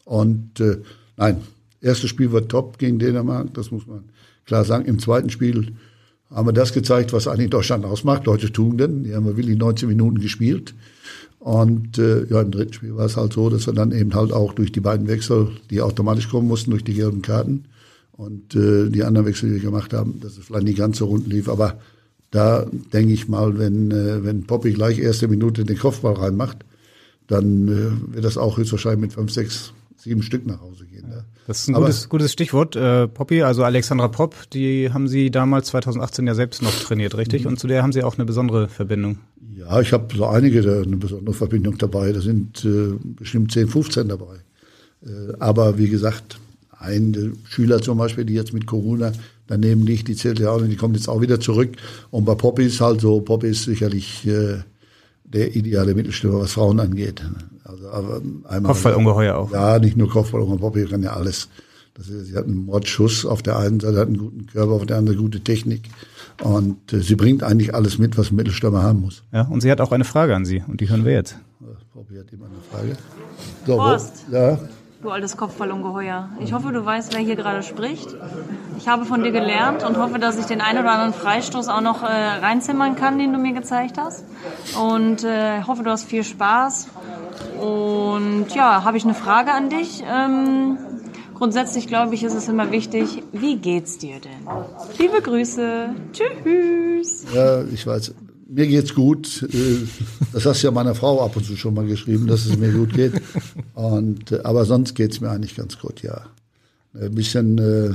Und 0.04 0.60
äh, 0.60 0.78
nein, 1.16 1.38
erstes 1.80 2.10
Spiel 2.10 2.32
war 2.32 2.46
top 2.46 2.78
gegen 2.78 2.98
Dänemark, 2.98 3.52
das 3.54 3.70
muss 3.70 3.86
man 3.86 4.04
klar 4.46 4.64
sagen. 4.64 4.86
Im 4.86 4.98
zweiten 4.98 5.30
Spiel 5.30 5.74
haben 6.30 6.48
wir 6.48 6.52
das 6.52 6.72
gezeigt, 6.72 7.12
was 7.12 7.28
eigentlich 7.28 7.50
Deutschland 7.50 7.84
ausmacht, 7.84 8.26
deutsche 8.26 8.52
Tugenden. 8.52 9.04
Die 9.04 9.14
haben 9.14 9.26
wir 9.26 9.36
wirklich 9.36 9.56
19 9.56 9.88
Minuten 9.88 10.20
gespielt. 10.20 10.74
Und 11.38 11.98
äh, 11.98 12.24
ja, 12.26 12.40
im 12.40 12.50
dritten 12.50 12.72
Spiel 12.72 12.96
war 12.96 13.06
es 13.06 13.16
halt 13.16 13.32
so, 13.32 13.48
dass 13.50 13.66
wir 13.66 13.74
dann 13.74 13.92
eben 13.92 14.14
halt 14.14 14.32
auch 14.32 14.52
durch 14.52 14.72
die 14.72 14.80
beiden 14.80 15.06
Wechsel, 15.06 15.50
die 15.70 15.80
automatisch 15.80 16.28
kommen 16.28 16.48
mussten, 16.48 16.70
durch 16.70 16.82
die 16.82 16.94
gelben 16.94 17.22
Karten 17.22 17.66
und 18.16 18.56
äh, 18.56 18.88
die 18.88 19.04
anderen 19.04 19.26
Wechsel, 19.26 19.48
die 19.48 19.54
wir 19.56 19.62
gemacht 19.62 19.92
haben, 19.92 20.18
dass 20.20 20.38
es 20.38 20.46
vielleicht 20.46 20.64
nicht 20.64 20.78
ganz 20.78 20.98
so 20.98 21.06
rund 21.06 21.28
lief. 21.28 21.48
Aber 21.48 21.78
da 22.32 22.66
denke 22.92 23.12
ich 23.12 23.28
mal, 23.28 23.58
wenn, 23.58 23.90
äh, 23.92 24.24
wenn 24.24 24.44
Poppy 24.44 24.72
gleich 24.72 24.98
erste 24.98 25.28
Minute 25.28 25.64
den 25.64 25.78
Kopfball 25.78 26.14
reinmacht, 26.14 26.58
dann 27.28 27.68
äh, 27.68 28.14
wird 28.14 28.24
das 28.24 28.38
auch 28.38 28.56
höchstwahrscheinlich 28.56 29.00
mit 29.00 29.12
fünf, 29.12 29.30
sechs, 29.30 29.72
sieben 30.06 30.22
Stück 30.22 30.46
nach 30.46 30.60
Hause 30.60 30.86
gehen. 30.86 31.08
Ne? 31.08 31.24
Das 31.48 31.60
ist 31.60 31.68
ein 31.68 31.74
gutes, 31.74 32.08
gutes 32.08 32.32
Stichwort. 32.32 32.76
Äh, 32.76 33.08
Poppy, 33.08 33.42
also 33.42 33.64
Alexandra 33.64 34.06
Popp, 34.06 34.34
die 34.52 34.90
haben 34.92 35.08
Sie 35.08 35.32
damals 35.32 35.66
2018 35.66 36.26
ja 36.26 36.34
selbst 36.34 36.62
noch 36.62 36.72
trainiert, 36.72 37.16
richtig? 37.16 37.42
Mhm. 37.42 37.50
Und 37.50 37.60
zu 37.60 37.66
der 37.66 37.82
haben 37.82 37.92
Sie 37.92 38.04
auch 38.04 38.14
eine 38.14 38.24
besondere 38.24 38.68
Verbindung. 38.68 39.18
Ja, 39.56 39.80
ich 39.80 39.92
habe 39.92 40.14
so 40.16 40.26
einige 40.26 40.62
da 40.62 40.80
eine 40.82 40.96
besondere 40.96 41.34
Verbindung 41.34 41.76
dabei. 41.76 42.12
Da 42.12 42.20
sind 42.20 42.64
äh, 42.64 42.92
bestimmt 43.02 43.50
10, 43.50 43.66
15 43.66 44.08
dabei. 44.08 44.36
Äh, 45.04 45.32
aber 45.40 45.76
wie 45.76 45.88
gesagt, 45.88 46.38
ein 46.78 47.36
Schüler 47.48 47.82
zum 47.82 47.98
Beispiel, 47.98 48.24
die 48.24 48.34
jetzt 48.34 48.52
mit 48.52 48.66
Corona 48.66 49.12
daneben 49.48 49.84
liegt, 49.84 50.06
die 50.06 50.14
zählt 50.14 50.38
ja 50.38 50.50
auch 50.50 50.60
nicht, 50.60 50.72
die 50.72 50.76
kommt 50.76 50.94
jetzt 50.94 51.08
auch 51.08 51.20
wieder 51.20 51.40
zurück. 51.40 51.70
Und 52.10 52.24
bei 52.24 52.36
Poppy 52.36 52.66
ist 52.66 52.80
halt 52.80 53.00
so, 53.00 53.20
Poppy 53.20 53.48
ist 53.48 53.64
sicherlich 53.64 54.26
äh, 54.26 54.58
der 55.32 55.56
ideale 55.56 55.94
Mittelstürmer, 55.94 56.40
was 56.40 56.52
Frauen 56.52 56.80
angeht. 56.80 57.22
Also 57.64 57.88
aber 57.88 58.20
einmal 58.44 58.72
Kopfballungeheuer 58.72 59.36
auch. 59.36 59.52
Ja, 59.52 59.78
nicht 59.78 59.96
nur 59.96 60.08
Kopfballungeheuer, 60.08 60.60
Poppy 60.60 60.84
kann 60.86 61.02
ja 61.02 61.12
alles. 61.12 61.48
Das 61.94 62.08
ist, 62.08 62.26
sie 62.26 62.36
hat 62.36 62.44
einen 62.44 62.66
Mordschuss 62.66 63.24
auf 63.24 63.42
der 63.42 63.58
einen 63.58 63.80
Seite, 63.80 63.98
hat 63.98 64.08
einen 64.08 64.18
guten 64.18 64.46
Körper, 64.46 64.72
auf 64.72 64.86
der 64.86 64.98
anderen 64.98 65.18
gute 65.18 65.40
Technik. 65.40 65.88
Und 66.42 66.92
äh, 66.92 67.00
sie 67.00 67.16
bringt 67.16 67.42
eigentlich 67.42 67.74
alles 67.74 67.98
mit, 67.98 68.18
was 68.18 68.30
ein 68.30 68.36
Mittelstürmer 68.36 68.82
haben 68.82 69.00
muss. 69.00 69.22
Ja, 69.32 69.42
und 69.42 69.62
sie 69.62 69.70
hat 69.70 69.80
auch 69.80 69.92
eine 69.92 70.04
Frage 70.04 70.36
an 70.36 70.44
Sie 70.44 70.62
und 70.66 70.80
die 70.80 70.88
hören 70.88 71.04
wir 71.04 71.12
jetzt. 71.12 71.36
Poppy 71.94 72.16
hat 72.16 72.30
immer 72.32 72.46
eine 72.46 72.60
Frage. 72.70 72.96
So, 73.66 73.82
Horst. 73.82 74.24
Wo, 74.28 74.36
ja. 74.36 74.58
Du 75.02 75.10
altes 75.10 75.36
Kopfballungeheuer. 75.36 76.30
Ich 76.40 76.52
hoffe, 76.52 76.72
du 76.72 76.84
weißt, 76.84 77.14
wer 77.14 77.20
hier 77.20 77.36
gerade 77.36 77.62
spricht. 77.62 78.08
Ich 78.78 78.88
habe 78.88 79.04
von 79.04 79.22
dir 79.22 79.30
gelernt 79.30 79.84
und 79.84 79.98
hoffe, 79.98 80.18
dass 80.18 80.38
ich 80.38 80.46
den 80.46 80.60
einen 80.60 80.80
oder 80.80 80.92
anderen 80.92 81.12
Freistoß 81.12 81.68
auch 81.68 81.82
noch 81.82 82.02
äh, 82.02 82.06
reinzimmern 82.06 82.96
kann, 82.96 83.18
den 83.18 83.32
du 83.32 83.38
mir 83.38 83.52
gezeigt 83.52 83.98
hast. 83.98 84.24
Und 84.80 85.22
äh, 85.22 85.62
hoffe, 85.62 85.82
du 85.82 85.90
hast 85.90 86.04
viel 86.04 86.24
Spaß. 86.24 86.88
Und 87.60 88.46
ja, 88.54 88.84
habe 88.84 88.96
ich 88.96 89.04
eine 89.04 89.14
Frage 89.14 89.52
an 89.52 89.68
dich. 89.68 90.02
Ähm, 90.08 90.78
grundsätzlich 91.34 91.88
glaube 91.88 92.14
ich, 92.14 92.24
ist 92.24 92.34
es 92.34 92.48
immer 92.48 92.70
wichtig, 92.72 93.22
wie 93.32 93.56
geht's 93.56 93.98
dir 93.98 94.18
denn? 94.18 94.48
Liebe 94.98 95.20
Grüße. 95.20 95.90
Tschüss. 96.12 97.26
Ja, 97.34 97.62
ich 97.64 97.86
weiß, 97.86 98.14
mir 98.48 98.66
geht's 98.66 98.94
gut. 98.94 99.42
Äh, 99.52 99.86
das 100.32 100.46
hast 100.46 100.62
ja 100.62 100.70
meiner 100.70 100.94
Frau 100.94 101.24
ab 101.24 101.36
und 101.36 101.44
zu 101.44 101.56
schon 101.56 101.74
mal 101.74 101.86
geschrieben, 101.86 102.26
dass 102.26 102.46
es 102.46 102.56
mir 102.56 102.72
gut 102.72 102.94
geht. 102.94 103.12
Und, 103.74 104.32
äh, 104.32 104.40
aber 104.44 104.64
sonst 104.64 104.94
geht's 104.94 105.20
mir 105.20 105.30
eigentlich 105.30 105.56
ganz 105.56 105.78
gut, 105.78 106.02
ja. 106.02 106.26
Ein 106.94 107.14
bisschen, 107.14 107.58
äh, 107.58 107.94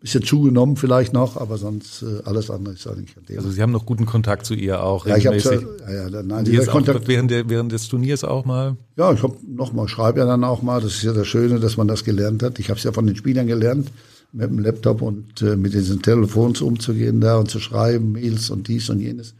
bisschen 0.00 0.22
zugenommen 0.22 0.76
vielleicht 0.76 1.12
noch, 1.12 1.36
aber 1.36 1.58
sonst 1.58 2.04
alles 2.24 2.50
andere 2.50 2.74
ist 2.74 2.86
eigentlich 2.86 3.16
ein 3.16 3.26
Thema. 3.26 3.38
Also 3.38 3.50
Sie 3.52 3.62
haben 3.62 3.70
noch 3.70 3.86
guten 3.86 4.06
Kontakt 4.06 4.46
zu 4.46 4.54
ihr 4.54 4.82
auch 4.82 5.06
ja, 5.06 5.14
regelmäßig? 5.14 5.60
Ich 5.60 5.82
hab, 5.82 5.90
ja, 5.90 6.08
ja, 6.08 6.22
nein, 6.22 6.44
dieser 6.44 6.66
Kontakt, 6.66 7.06
während, 7.06 7.30
der, 7.30 7.48
während 7.48 7.70
des 7.70 7.86
Turniers 7.86 8.24
auch 8.24 8.44
mal? 8.44 8.76
Ja, 8.96 9.12
ich 9.12 9.22
hab 9.22 9.36
noch 9.46 9.72
mal, 9.72 9.86
schreibe 9.86 10.20
ja 10.20 10.26
dann 10.26 10.42
auch 10.42 10.62
mal. 10.62 10.80
Das 10.80 10.94
ist 10.94 11.02
ja 11.02 11.12
das 11.12 11.28
Schöne, 11.28 11.60
dass 11.60 11.76
man 11.76 11.86
das 11.86 12.02
gelernt 12.02 12.42
hat. 12.42 12.58
Ich 12.58 12.70
habe 12.70 12.78
es 12.78 12.84
ja 12.84 12.92
von 12.92 13.06
den 13.06 13.14
Spielern 13.14 13.46
gelernt 13.46 13.90
mit 14.32 14.48
dem 14.48 14.58
Laptop 14.58 15.02
und 15.02 15.42
äh, 15.42 15.56
mit 15.56 15.74
diesen 15.74 16.00
Telefons 16.02 16.60
umzugehen 16.60 17.20
da 17.20 17.38
und 17.38 17.50
zu 17.50 17.60
schreiben, 17.60 18.12
Mails 18.12 18.50
und 18.50 18.68
dies 18.68 18.88
und 18.88 19.00
jenes. 19.00 19.34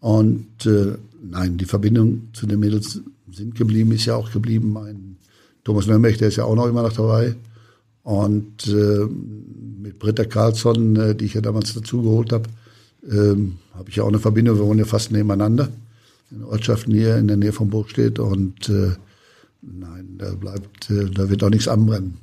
Und 0.00 0.66
äh, 0.66 0.94
nein, 1.22 1.56
die 1.56 1.64
Verbindung 1.64 2.28
zu 2.32 2.46
den 2.46 2.60
Mädels 2.60 3.00
sind 3.30 3.54
geblieben, 3.54 3.92
ist 3.92 4.06
ja 4.06 4.16
auch 4.16 4.30
geblieben. 4.30 4.72
Mein 4.72 5.16
Thomas 5.62 5.86
Nürnberg, 5.86 6.18
der 6.18 6.28
ist 6.28 6.36
ja 6.36 6.44
auch 6.44 6.56
noch 6.56 6.66
immer 6.66 6.82
noch 6.82 6.92
dabei. 6.92 7.34
Und 8.02 8.66
äh, 8.68 9.06
mit 9.82 9.98
Britta 9.98 10.24
Karlsson, 10.24 10.96
äh, 10.96 11.14
die 11.14 11.24
ich 11.24 11.34
ja 11.34 11.40
damals 11.40 11.72
dazugeholt 11.72 12.32
habe, 12.32 12.50
äh, 13.08 13.36
habe 13.74 13.88
ich 13.88 13.96
ja 13.96 14.02
auch 14.02 14.08
eine 14.08 14.18
Verbindung. 14.18 14.58
Wir 14.58 14.66
wohnen 14.66 14.80
ja 14.80 14.84
fast 14.84 15.10
nebeneinander 15.10 15.68
in 16.30 16.44
Ortschaften 16.44 16.92
hier 16.92 17.16
in 17.16 17.28
der 17.28 17.36
Nähe 17.36 17.52
von 17.52 17.70
Burgstedt. 17.70 18.18
Und 18.18 18.68
äh, 18.68 18.92
nein, 19.62 20.16
da 20.18 20.34
bleibt, 20.34 20.90
äh, 20.90 21.08
da 21.10 21.30
wird 21.30 21.42
auch 21.44 21.50
nichts 21.50 21.68
anbrennen. 21.68 22.18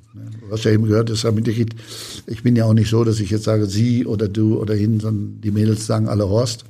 Hast 0.49 0.65
ja 0.65 0.71
eben 0.71 0.85
gehört, 0.85 1.11
damit 1.23 1.47
ich, 1.47 2.43
bin 2.43 2.55
ja 2.55 2.65
auch 2.65 2.73
nicht 2.73 2.89
so, 2.89 3.03
dass 3.03 3.19
ich 3.19 3.29
jetzt 3.29 3.43
sage, 3.43 3.65
sie 3.65 4.05
oder 4.05 4.27
du 4.27 4.59
oder 4.59 4.73
hin, 4.73 4.99
sondern 4.99 5.39
die 5.41 5.51
Mädels 5.51 5.85
sagen 5.85 6.09
alle 6.09 6.27
Horst. 6.27 6.65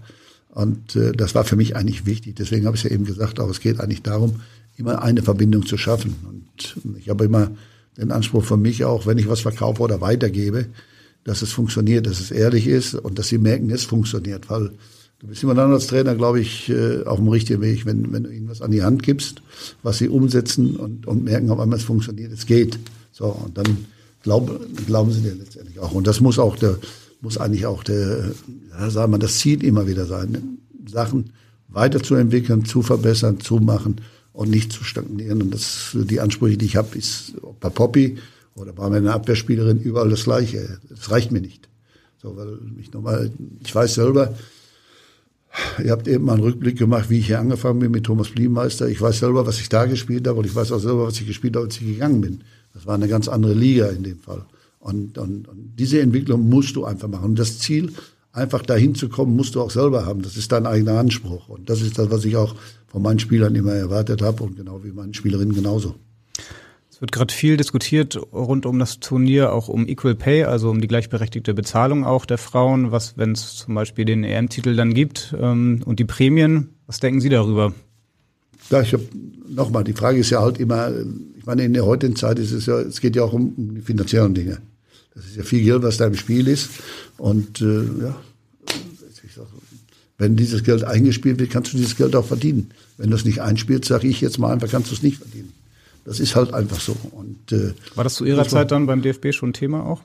Und 0.49 0.95
äh, 0.95 1.13
das 1.13 1.33
war 1.33 1.43
für 1.43 1.55
mich 1.55 1.75
eigentlich 1.75 2.05
wichtig. 2.05 2.35
Deswegen 2.35 2.65
habe 2.65 2.75
ich 2.75 2.83
es 2.83 2.89
ja 2.89 2.95
eben 2.95 3.05
gesagt, 3.05 3.39
aber 3.39 3.49
es 3.49 3.61
geht 3.61 3.79
eigentlich 3.79 4.03
darum, 4.03 4.41
immer 4.77 5.01
eine 5.01 5.21
Verbindung 5.21 5.65
zu 5.65 5.77
schaffen. 5.77 6.15
Und 6.27 6.97
ich 6.99 7.09
habe 7.09 7.25
immer 7.25 7.51
den 7.97 8.11
Anspruch 8.11 8.43
von 8.43 8.61
mich 8.61 8.83
auch, 8.85 9.05
wenn 9.05 9.17
ich 9.17 9.27
was 9.27 9.41
verkaufe 9.41 9.81
oder 9.81 10.01
weitergebe, 10.01 10.67
dass 11.23 11.41
es 11.41 11.51
funktioniert, 11.51 12.05
dass 12.05 12.19
es 12.19 12.31
ehrlich 12.31 12.67
ist 12.67 12.95
und 12.95 13.19
dass 13.19 13.27
sie 13.27 13.37
merken, 13.37 13.69
es 13.69 13.85
funktioniert. 13.85 14.49
Weil 14.49 14.71
du 15.19 15.27
bist 15.27 15.43
immer 15.43 15.55
dann 15.55 15.71
als 15.71 15.87
Trainer, 15.87 16.15
glaube 16.15 16.41
ich, 16.41 16.69
äh, 16.69 17.03
auf 17.03 17.17
dem 17.17 17.27
richtigen 17.27 17.61
Weg, 17.61 17.85
wenn, 17.85 18.11
wenn 18.11 18.23
du 18.23 18.29
ihnen 18.29 18.49
was 18.49 18.61
an 18.61 18.71
die 18.71 18.83
Hand 18.83 19.03
gibst, 19.03 19.41
was 19.83 19.99
sie 19.99 20.09
umsetzen 20.09 20.75
und, 20.75 21.07
und 21.07 21.23
merken 21.23 21.49
auf 21.51 21.59
einmal, 21.59 21.77
es 21.77 21.85
funktioniert, 21.85 22.31
es 22.31 22.45
geht. 22.45 22.79
So, 23.11 23.25
und 23.25 23.57
dann 23.57 23.85
glauben, 24.23 24.59
glauben 24.85 25.11
sie 25.11 25.21
dir 25.21 25.35
letztendlich 25.35 25.79
auch. 25.79 25.91
Und 25.91 26.07
das 26.07 26.21
muss 26.21 26.39
auch 26.39 26.55
der, 26.55 26.77
muss 27.21 27.37
eigentlich 27.37 27.65
auch 27.65 27.83
der, 27.83 28.31
ja, 28.71 28.89
sagen 28.89 29.11
wir, 29.11 29.19
das 29.19 29.39
Ziel 29.39 29.63
immer 29.63 29.87
wieder 29.87 30.05
sein, 30.05 30.57
Sachen 30.87 31.31
weiterzuentwickeln, 31.67 32.65
zu 32.65 32.81
verbessern, 32.81 33.39
zu 33.39 33.57
machen 33.57 34.01
und 34.33 34.49
nicht 34.49 34.71
zu 34.71 34.83
stagnieren. 34.83 35.41
Und 35.41 35.53
das, 35.53 35.91
die 35.93 36.19
Ansprüche, 36.19 36.57
die 36.57 36.65
ich 36.65 36.75
habe, 36.75 36.97
ist 36.97 37.33
bei 37.59 37.69
Poppy 37.69 38.17
oder 38.55 38.73
bei 38.73 38.89
meiner 38.89 39.13
Abwehrspielerin 39.13 39.79
überall 39.79 40.09
das 40.09 40.23
Gleiche. 40.23 40.79
Das 40.89 41.11
reicht 41.11 41.31
mir 41.31 41.41
nicht. 41.41 41.69
So, 42.21 42.35
weil 42.35 42.59
ich 42.79 42.91
nochmal, 42.93 43.31
ich 43.63 43.73
weiß 43.73 43.95
selber, 43.95 44.35
Ihr 45.83 45.91
habt 45.91 46.07
eben 46.07 46.25
mal 46.25 46.33
einen 46.33 46.43
Rückblick 46.43 46.77
gemacht, 46.77 47.09
wie 47.09 47.19
ich 47.19 47.27
hier 47.27 47.39
angefangen 47.39 47.79
bin 47.79 47.91
mit 47.91 48.05
Thomas 48.05 48.29
Bliemeister. 48.29 48.87
Ich 48.87 49.01
weiß 49.01 49.19
selber, 49.19 49.45
was 49.45 49.59
ich 49.59 49.67
da 49.67 49.85
gespielt 49.85 50.27
habe 50.27 50.39
und 50.39 50.45
ich 50.45 50.55
weiß 50.55 50.71
auch 50.71 50.79
selber, 50.79 51.07
was 51.07 51.19
ich 51.19 51.27
gespielt 51.27 51.55
habe, 51.55 51.65
als 51.65 51.75
ich 51.75 51.87
gegangen 51.87 52.21
bin. 52.21 52.43
Das 52.73 52.85
war 52.85 52.95
eine 52.95 53.07
ganz 53.07 53.27
andere 53.27 53.53
Liga 53.53 53.87
in 53.87 54.03
dem 54.03 54.19
Fall. 54.19 54.45
Und, 54.79 55.17
und, 55.17 55.47
und 55.47 55.75
diese 55.77 56.01
Entwicklung 56.01 56.49
musst 56.49 56.75
du 56.75 56.85
einfach 56.85 57.07
machen. 57.07 57.25
Und 57.25 57.39
das 57.39 57.59
Ziel, 57.59 57.93
einfach 58.33 58.61
dahin 58.61 58.95
zu 58.95 59.09
kommen, 59.09 59.35
musst 59.35 59.55
du 59.55 59.61
auch 59.61 59.71
selber 59.71 60.05
haben. 60.05 60.21
Das 60.21 60.37
ist 60.37 60.51
dein 60.51 60.65
eigener 60.65 60.99
Anspruch. 60.99 61.49
Und 61.49 61.69
das 61.69 61.81
ist 61.81 61.97
das, 61.97 62.09
was 62.09 62.25
ich 62.25 62.35
auch 62.35 62.55
von 62.87 63.01
meinen 63.01 63.19
Spielern 63.19 63.55
immer 63.55 63.73
erwartet 63.73 64.21
habe 64.21 64.43
und 64.43 64.57
genau 64.57 64.83
wie 64.83 64.91
meinen 64.91 65.13
Spielerinnen 65.13 65.53
genauso. 65.53 65.95
Es 66.89 67.01
wird 67.01 67.11
gerade 67.11 67.33
viel 67.33 67.57
diskutiert 67.57 68.19
rund 68.31 68.65
um 68.65 68.77
das 68.77 68.99
Turnier, 68.99 69.53
auch 69.53 69.69
um 69.69 69.87
Equal 69.87 70.15
Pay, 70.15 70.43
also 70.43 70.69
um 70.69 70.81
die 70.81 70.87
gleichberechtigte 70.87 71.53
Bezahlung 71.53 72.05
auch 72.05 72.25
der 72.25 72.37
Frauen. 72.37 72.91
Was, 72.91 73.17
wenn 73.17 73.31
es 73.31 73.55
zum 73.55 73.75
Beispiel 73.75 74.05
den 74.05 74.23
EM-Titel 74.23 74.75
dann 74.75 74.93
gibt 74.93 75.35
ähm, 75.39 75.81
und 75.85 75.99
die 75.99 76.05
Prämien, 76.05 76.69
was 76.85 76.99
denken 76.99 77.21
Sie 77.21 77.29
darüber? 77.29 77.73
Ja, 78.71 78.81
ich 78.81 78.93
habe 78.93 79.03
nochmal, 79.49 79.83
die 79.83 79.93
Frage 79.93 80.19
ist 80.19 80.29
ja 80.29 80.41
halt 80.41 80.59
immer, 80.59 80.91
ich 81.37 81.45
meine, 81.45 81.63
in 81.63 81.73
der 81.73 81.85
heutigen 81.85 82.15
Zeit 82.15 82.39
ist 82.39 82.51
es 82.51 82.65
ja, 82.65 82.79
es 82.79 83.01
geht 83.01 83.15
ja 83.15 83.23
auch 83.23 83.33
um, 83.33 83.53
um 83.57 83.75
die 83.75 83.81
finanziellen 83.81 84.33
Dinge. 84.33 84.59
Das 85.13 85.25
ist 85.25 85.35
ja 85.35 85.43
viel 85.43 85.63
Geld, 85.63 85.83
was 85.83 85.97
da 85.97 86.07
im 86.07 86.15
Spiel 86.15 86.47
ist. 86.47 86.69
Und 87.17 87.61
äh, 87.61 87.83
ja, 88.01 88.15
wenn 90.21 90.35
dieses 90.35 90.63
Geld 90.63 90.83
eingespielt 90.83 91.39
wird, 91.39 91.49
kannst 91.49 91.73
du 91.73 91.77
dieses 91.77 91.97
Geld 91.97 92.15
auch 92.15 92.25
verdienen. 92.25 92.69
Wenn 92.97 93.09
du 93.09 93.15
es 93.15 93.25
nicht 93.25 93.41
einspielst, 93.41 93.85
sage 93.85 94.07
ich 94.07 94.21
jetzt 94.21 94.37
mal 94.37 94.53
einfach, 94.53 94.69
kannst 94.69 94.91
du 94.91 94.95
es 94.95 95.01
nicht 95.01 95.17
verdienen. 95.17 95.51
Das 96.05 96.19
ist 96.19 96.35
halt 96.35 96.53
einfach 96.53 96.79
so. 96.79 96.95
Und, 97.11 97.51
äh, 97.51 97.73
War 97.95 98.03
das 98.03 98.15
zu 98.15 98.25
Ihrer 98.25 98.47
Zeit 98.47 98.71
dann 98.71 98.85
beim 98.85 99.01
DFB 99.01 99.33
schon 99.33 99.49
ein 99.49 99.53
Thema 99.53 99.83
auch? 99.83 100.01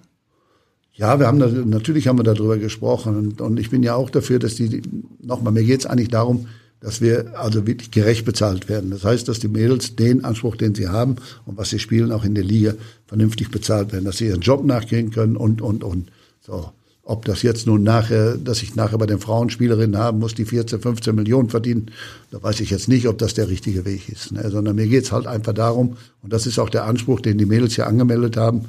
Ja, 0.95 1.19
wir 1.21 1.27
haben 1.27 1.39
da, 1.39 1.49
natürlich 1.49 2.09
haben 2.09 2.19
wir 2.19 2.25
darüber 2.25 2.57
gesprochen 2.57 3.17
und, 3.17 3.41
und 3.43 3.61
ich 3.61 3.69
bin 3.69 3.83
ja 3.83 3.95
auch 3.95 4.09
dafür, 4.09 4.39
dass 4.39 4.55
die, 4.55 4.81
nochmal, 5.21 5.53
mir 5.53 5.65
geht 5.65 5.81
es 5.81 5.87
eigentlich 5.87 6.09
darum, 6.09 6.47
dass 6.81 7.01
wir 7.01 7.39
also 7.39 7.67
wirklich 7.67 7.91
gerecht 7.91 8.25
bezahlt 8.25 8.69
werden. 8.69 8.91
Das 8.91 9.05
heißt, 9.05 9.29
dass 9.29 9.39
die 9.39 9.49
Mädels 9.49 9.97
den 9.97 10.25
Anspruch, 10.25 10.57
den 10.57 10.75
sie 10.75 10.89
haben 10.89 11.17
und 11.45 11.57
was 11.57 11.71
sie 11.71 11.79
spielen, 11.79 12.13
auch 12.13 12.25
in 12.25 12.35
der 12.35 12.45
Liga 12.45 12.75
vernünftig 13.07 13.51
bezahlt 13.51 13.93
werden, 13.93 14.05
dass 14.05 14.19
sie 14.19 14.27
ihren 14.27 14.41
Job 14.41 14.65
nachgehen 14.65 15.11
können 15.11 15.37
und, 15.37 15.63
und, 15.63 15.83
und. 15.83 16.11
So. 16.41 16.71
Ob 17.09 17.25
das 17.25 17.43
jetzt 17.43 17.69
nun 17.69 17.85
nachher, 17.85 18.37
dass 18.37 18.65
ich 18.65 18.75
nachher 18.75 18.99
bei 18.99 19.07
den 19.07 19.21
Frauenspielerinnen 19.21 19.97
haben 19.97 20.19
muss, 20.19 20.35
die 20.35 20.45
14, 20.45 20.81
15 20.81 21.15
Millionen 21.15 21.51
verdienen, 21.51 21.93
da 22.33 22.43
weiß 22.43 22.59
ich 22.59 22.71
jetzt 22.71 22.89
nicht, 22.89 23.07
ob 23.07 23.17
das 23.19 23.35
der 23.35 23.49
richtige 23.49 23.85
Weg 23.85 24.09
ist. 24.09 24.33
Ne? 24.33 24.51
Sondern 24.51 24.75
mir 24.75 24.89
geht's 24.89 25.13
halt 25.13 25.29
einfach 25.29 25.53
darum, 25.53 25.97
und 26.23 26.33
das 26.33 26.49
ist 26.49 26.59
auch 26.59 26.69
der 26.69 26.85
Anspruch, 26.85 27.21
den 27.21 27.39
die 27.39 27.47
Mädels 27.47 27.77
hier 27.77 27.87
angemeldet 27.87 28.37
haben, 28.37 28.63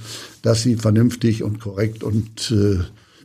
dass 0.43 0.61
sie 0.61 0.75
vernünftig 0.75 1.41
und 1.41 1.59
korrekt 1.59 2.03
und 2.03 2.51
äh, 2.51 2.77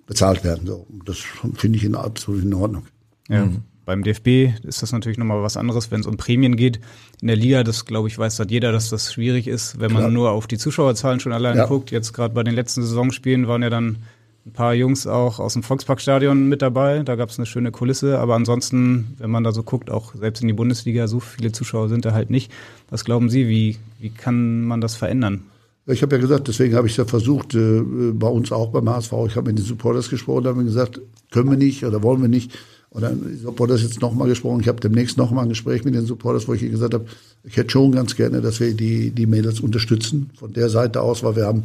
bezahlt 0.06 0.44
werden. 0.44 0.66
So, 0.66 0.86
das 1.04 1.18
finde 1.56 1.76
ich 1.76 1.84
in 1.84 1.94
absolut 1.94 2.42
in 2.42 2.54
Ordnung. 2.54 2.84
Ja. 3.28 3.44
Mhm. 3.44 3.58
Beim 3.84 4.04
DFB 4.04 4.64
ist 4.64 4.82
das 4.82 4.92
natürlich 4.92 5.18
nochmal 5.18 5.42
was 5.42 5.56
anderes, 5.56 5.90
wenn 5.90 6.00
es 6.00 6.06
um 6.06 6.16
Prämien 6.16 6.56
geht. 6.56 6.80
In 7.20 7.28
der 7.28 7.36
Liga, 7.36 7.64
das 7.64 7.84
glaube 7.84 8.08
ich, 8.08 8.16
weiß 8.16 8.38
hat 8.38 8.50
jeder, 8.50 8.70
dass 8.70 8.90
das 8.90 9.12
schwierig 9.12 9.48
ist, 9.48 9.80
wenn 9.80 9.92
man 9.92 10.02
Klar. 10.02 10.12
nur 10.12 10.30
auf 10.30 10.46
die 10.46 10.58
Zuschauerzahlen 10.58 11.18
schon 11.18 11.32
alleine 11.32 11.60
ja. 11.60 11.66
guckt. 11.66 11.90
Jetzt 11.90 12.12
gerade 12.12 12.34
bei 12.34 12.44
den 12.44 12.54
letzten 12.54 12.82
Saisonspielen 12.82 13.48
waren 13.48 13.62
ja 13.62 13.70
dann 13.70 13.98
ein 14.46 14.52
paar 14.52 14.74
Jungs 14.74 15.06
auch 15.06 15.38
aus 15.38 15.54
dem 15.54 15.62
Volksparkstadion 15.62 16.48
mit 16.48 16.62
dabei. 16.62 17.00
Da 17.00 17.16
gab 17.16 17.30
es 17.30 17.38
eine 17.38 17.46
schöne 17.46 17.72
Kulisse. 17.72 18.18
Aber 18.18 18.34
ansonsten, 18.34 19.14
wenn 19.18 19.30
man 19.30 19.44
da 19.44 19.52
so 19.52 19.62
guckt, 19.62 19.90
auch 19.90 20.14
selbst 20.14 20.42
in 20.42 20.48
die 20.48 20.54
Bundesliga, 20.54 21.08
so 21.08 21.20
viele 21.20 21.52
Zuschauer 21.52 21.88
sind 21.88 22.04
da 22.04 22.12
halt 22.12 22.30
nicht. 22.30 22.52
Was 22.90 23.04
glauben 23.04 23.30
Sie, 23.30 23.48
wie, 23.48 23.78
wie 24.00 24.10
kann 24.10 24.64
man 24.64 24.80
das 24.80 24.94
verändern? 24.94 25.44
Ich 25.86 26.02
habe 26.02 26.14
ja 26.14 26.20
gesagt, 26.20 26.46
deswegen 26.46 26.76
habe 26.76 26.86
ich 26.86 26.96
ja 26.96 27.04
versucht, 27.04 27.54
äh, 27.54 27.82
bei 28.12 28.28
uns 28.28 28.52
auch 28.52 28.70
beim 28.70 28.88
HSV, 28.88 29.12
ich 29.26 29.36
habe 29.36 29.48
mit 29.48 29.58
den 29.58 29.64
Supporters 29.64 30.08
gesprochen, 30.08 30.44
da 30.44 30.50
haben 30.50 30.58
wir 30.58 30.64
gesagt, 30.64 31.00
können 31.32 31.50
wir 31.50 31.58
nicht 31.58 31.84
oder 31.84 32.04
wollen 32.04 32.22
wir 32.22 32.28
nicht. 32.28 32.56
Und 32.92 33.02
dann 33.02 33.38
Supporters 33.42 33.82
jetzt 33.82 34.00
nochmal 34.02 34.28
gesprochen. 34.28 34.60
Ich 34.60 34.68
habe 34.68 34.80
demnächst 34.80 35.16
nochmal 35.16 35.44
ein 35.44 35.48
Gespräch 35.48 35.84
mit 35.84 35.94
den 35.94 36.04
Supporters, 36.04 36.46
wo 36.46 36.52
ich 36.52 36.60
gesagt 36.60 36.92
habe, 36.92 37.06
ich 37.44 37.56
hätte 37.56 37.70
schon 37.70 37.92
ganz 37.92 38.16
gerne, 38.16 38.42
dass 38.42 38.60
wir 38.60 38.74
die, 38.74 39.10
die 39.10 39.26
Mädels 39.26 39.60
unterstützen 39.60 40.30
von 40.34 40.52
der 40.52 40.68
Seite 40.68 41.00
aus, 41.00 41.22
weil 41.22 41.36
wir 41.36 41.46
haben 41.46 41.64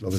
glaube 0.00 0.16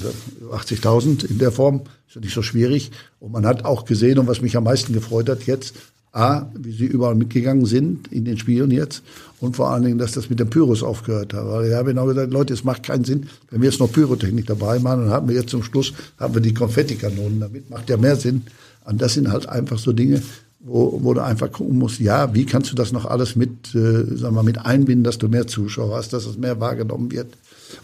80.000 0.52 1.26
in 1.26 1.40
der 1.40 1.52
Form, 1.52 1.82
ist 2.08 2.16
ja 2.16 2.22
nicht 2.22 2.34
so 2.34 2.42
schwierig. 2.42 2.92
Und 3.20 3.32
man 3.32 3.46
hat 3.46 3.66
auch 3.66 3.86
gesehen, 3.86 4.20
und 4.20 4.28
was 4.28 4.42
mich 4.42 4.56
am 4.56 4.64
meisten 4.64 4.94
gefreut 4.94 5.28
hat 5.28 5.44
jetzt, 5.44 5.76
A, 6.14 6.48
wie 6.54 6.74
sie 6.74 6.86
überall 6.86 7.16
mitgegangen 7.16 7.66
sind 7.66 8.12
in 8.12 8.26
den 8.26 8.38
Spielen 8.38 8.70
jetzt 8.70 9.02
und 9.40 9.56
vor 9.56 9.70
allen 9.70 9.84
Dingen, 9.84 9.98
dass 9.98 10.12
das 10.12 10.30
mit 10.30 10.42
dem 10.42 10.50
Pyros 10.50 10.84
aufgehört 10.84 11.34
hat. 11.34 11.48
Weil 11.48 11.70
ich 11.70 11.74
habe 11.74 11.92
genau 11.92 12.06
gesagt, 12.06 12.34
Leute, 12.34 12.54
es 12.54 12.66
macht 12.66 12.84
keinen 12.84 13.06
Sinn, 13.06 13.28
wenn 13.50 13.62
wir 13.62 13.70
jetzt 13.70 13.80
noch 13.80 13.92
Pyrotechnik 13.92 14.46
dabei 14.46 14.78
machen 14.80 15.06
und 15.06 15.10
haben 15.10 15.30
wir 15.30 15.36
jetzt 15.36 15.52
zum 15.52 15.64
Schluss, 15.64 15.94
haben 16.20 16.34
wir 16.34 16.42
die 16.42 16.54
Konfettikanonen 16.54 17.40
damit, 17.40 17.70
macht 17.70 17.90
ja 17.90 17.96
mehr 17.96 18.18
Sinn. 18.18 18.44
Und 18.86 19.02
das 19.02 19.14
sind 19.14 19.32
halt 19.32 19.48
einfach 19.48 19.80
so 19.80 19.94
Dinge, 19.94 20.22
wo, 20.60 21.00
wo 21.04 21.14
du 21.14 21.24
einfach 21.24 21.52
gucken 21.52 21.78
musst, 21.78 22.00
ja, 22.00 22.34
wie 22.34 22.46
kannst 22.46 22.72
du 22.72 22.76
das 22.76 22.92
noch 22.92 23.06
alles 23.06 23.36
mit, 23.36 23.74
äh, 23.74 24.16
sagen 24.16 24.36
wir, 24.36 24.44
mit 24.44 24.60
einbinden, 24.60 25.04
dass 25.04 25.18
du 25.18 25.28
mehr 25.28 25.48
Zuschauer 25.48 25.96
hast, 25.98 26.14
dass 26.14 26.26
es 26.26 26.38
mehr 26.38 26.60
wahrgenommen 26.60 27.12
wird. 27.12 27.28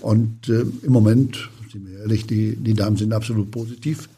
Und 0.02 0.50
äh, 0.50 0.66
im 0.84 0.92
Moment 0.92 1.50
sind 1.72 1.88
wir 1.88 2.00
ehrlich, 2.00 2.28
die, 2.28 2.56
die 2.56 2.74
Damen 2.74 2.98
sind 2.98 3.14
absolut 3.14 3.52
positiv 3.52 4.10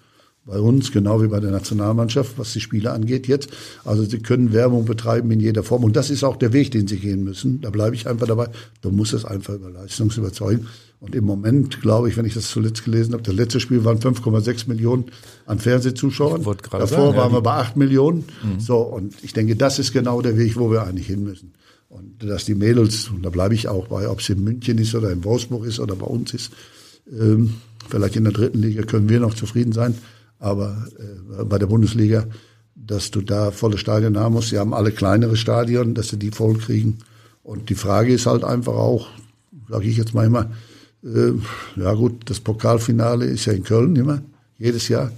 bei 0.45 0.59
uns, 0.59 0.91
genau 0.91 1.21
wie 1.21 1.27
bei 1.27 1.39
der 1.39 1.51
Nationalmannschaft, 1.51 2.37
was 2.37 2.53
die 2.53 2.59
Spiele 2.59 2.91
angeht 2.91 3.27
jetzt. 3.27 3.49
Also 3.85 4.03
sie 4.03 4.19
können 4.19 4.51
Werbung 4.51 4.85
betreiben 4.85 5.29
in 5.31 5.39
jeder 5.39 5.63
Form. 5.63 5.83
Und 5.83 5.95
das 5.95 6.09
ist 6.09 6.23
auch 6.23 6.37
der 6.37 6.53
Weg, 6.53 6.71
den 6.71 6.87
sie 6.87 6.97
gehen 6.97 7.23
müssen. 7.23 7.61
Da 7.61 7.69
bleibe 7.69 7.95
ich 7.95 8.07
einfach 8.07 8.27
dabei. 8.27 8.47
Du 8.81 8.89
musst 8.89 9.13
es 9.13 9.25
einfach 9.25 9.53
über 9.53 9.69
Leistungsüberzeugen. 9.69 10.67
Und 10.99 11.15
im 11.15 11.23
Moment, 11.23 11.81
glaube 11.81 12.09
ich, 12.09 12.17
wenn 12.17 12.25
ich 12.25 12.33
das 12.33 12.49
zuletzt 12.49 12.83
gelesen 12.83 13.13
habe, 13.13 13.23
das 13.23 13.33
letzte 13.33 13.61
Spiel 13.61 13.85
waren 13.85 13.99
5,6 13.99 14.67
Millionen 14.67 15.05
an 15.45 15.59
Fernsehzuschauern. 15.59 16.43
Davor 16.43 16.87
sagen, 16.87 17.17
waren 17.17 17.31
ja, 17.31 17.37
wir 17.37 17.41
bei 17.41 17.53
8 17.53 17.77
Millionen. 17.77 18.25
Mhm. 18.43 18.59
So, 18.59 18.79
und 18.79 19.15
ich 19.23 19.31
denke, 19.31 19.55
das 19.55 19.79
ist 19.79 19.93
genau 19.93 20.21
der 20.21 20.37
Weg, 20.37 20.57
wo 20.57 20.71
wir 20.71 20.83
eigentlich 20.83 21.07
hin 21.07 21.23
müssen. 21.23 21.53
Und 21.87 22.21
dass 22.23 22.45
die 22.45 22.53
Mädels, 22.53 23.09
und 23.09 23.23
da 23.23 23.29
bleibe 23.29 23.55
ich 23.55 23.67
auch 23.67 23.87
bei, 23.87 24.09
ob 24.09 24.19
es 24.19 24.29
in 24.29 24.43
München 24.43 24.77
ist 24.77 24.93
oder 24.93 25.09
in 25.11 25.23
Wolfsburg 25.23 25.65
ist 25.65 25.79
oder 25.79 25.95
bei 25.95 26.05
uns 26.05 26.33
ist, 26.33 26.51
ähm, 27.11 27.55
vielleicht 27.89 28.17
in 28.17 28.25
der 28.25 28.33
dritten 28.33 28.59
Liga 28.59 28.83
können 28.83 29.09
wir 29.09 29.19
noch 29.19 29.33
zufrieden 29.33 29.71
sein, 29.71 29.95
aber 30.37 30.85
äh, 30.99 31.43
bei 31.45 31.57
der 31.57 31.65
Bundesliga, 31.67 32.27
dass 32.75 33.09
du 33.09 33.21
da 33.21 33.51
volle 33.51 33.77
Stadien 33.77 34.17
haben 34.17 34.33
musst. 34.33 34.49
Sie 34.49 34.59
haben 34.59 34.73
alle 34.73 34.91
kleinere 34.91 35.35
Stadien, 35.35 35.95
dass 35.95 36.09
sie 36.09 36.17
die 36.17 36.31
voll 36.31 36.57
kriegen. 36.57 36.99
Und 37.41 37.69
die 37.69 37.75
Frage 37.75 38.13
ist 38.13 38.25
halt 38.25 38.43
einfach 38.43 38.73
auch, 38.73 39.07
sage 39.69 39.87
ich 39.87 39.97
jetzt 39.97 40.13
mal 40.13 40.25
immer, 40.25 40.51
äh, 41.03 41.33
ja 41.75 41.93
gut, 41.93 42.29
das 42.29 42.39
Pokalfinale 42.39 43.25
ist 43.25 43.45
ja 43.45 43.53
in 43.53 43.63
Köln 43.63 43.95
immer, 43.95 44.21
jedes 44.57 44.87
Jahr. 44.87 45.11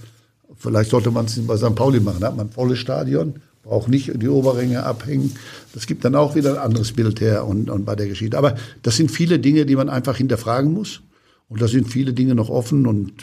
Vielleicht 0.58 0.92
sollte 0.92 1.12
man 1.12 1.26
es 1.26 1.40
bei 1.46 1.58
St. 1.58 1.76
Pauli 1.76 2.00
machen, 2.00 2.20
da 2.20 2.28
hat 2.28 2.38
man 2.38 2.50
volles 2.50 2.80
Stadion, 2.80 3.36
braucht 3.64 3.90
nicht 3.90 4.12
die 4.22 4.28
Oberränge 4.28 4.84
abhängen. 4.84 5.34
Das 5.74 5.88
gibt 5.88 6.06
dann 6.06 6.16
auch 6.16 6.36
wieder 6.36 6.52
ein 6.52 6.60
anderes 6.60 6.92
Bild 6.92 7.22
her 7.22 7.46
und, 7.46 7.70
und 7.70 7.86
bei 7.86 7.96
der 7.96 8.08
Geschichte. 8.08 8.38
Aber 8.38 8.56
das 8.84 8.98
sind 8.98 9.12
viele 9.12 9.40
Dinge, 9.40 9.66
die 9.66 9.76
man 9.76 9.90
einfach 9.90 10.18
hinterfragen 10.18 10.74
muss. 10.74 11.02
Und 11.48 11.62
da 11.62 11.68
sind 11.68 11.90
viele 11.90 12.14
Dinge 12.14 12.34
noch 12.34 12.50
offen 12.50 12.88
und 12.88 13.14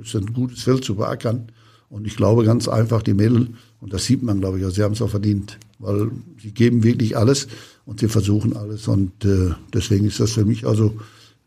es 0.00 0.08
ist 0.08 0.16
ein 0.16 0.32
gutes 0.32 0.62
Feld 0.62 0.84
zu 0.84 0.96
beackern. 0.96 1.48
Und 1.88 2.06
ich 2.06 2.16
glaube 2.16 2.44
ganz 2.44 2.68
einfach, 2.68 3.02
die 3.02 3.14
Mädel, 3.14 3.48
und 3.80 3.92
das 3.92 4.04
sieht 4.04 4.22
man, 4.22 4.40
glaube 4.40 4.58
ich, 4.58 4.64
auch, 4.64 4.70
sie 4.70 4.82
haben 4.82 4.92
es 4.92 5.02
auch 5.02 5.10
verdient, 5.10 5.58
weil 5.78 6.10
sie 6.40 6.52
geben 6.52 6.82
wirklich 6.84 7.16
alles 7.16 7.48
und 7.84 8.00
sie 8.00 8.08
versuchen 8.08 8.56
alles. 8.56 8.88
Und 8.88 9.24
äh, 9.24 9.50
deswegen 9.72 10.06
ist 10.06 10.20
das 10.20 10.32
für 10.32 10.44
mich 10.44 10.66
also 10.66 10.94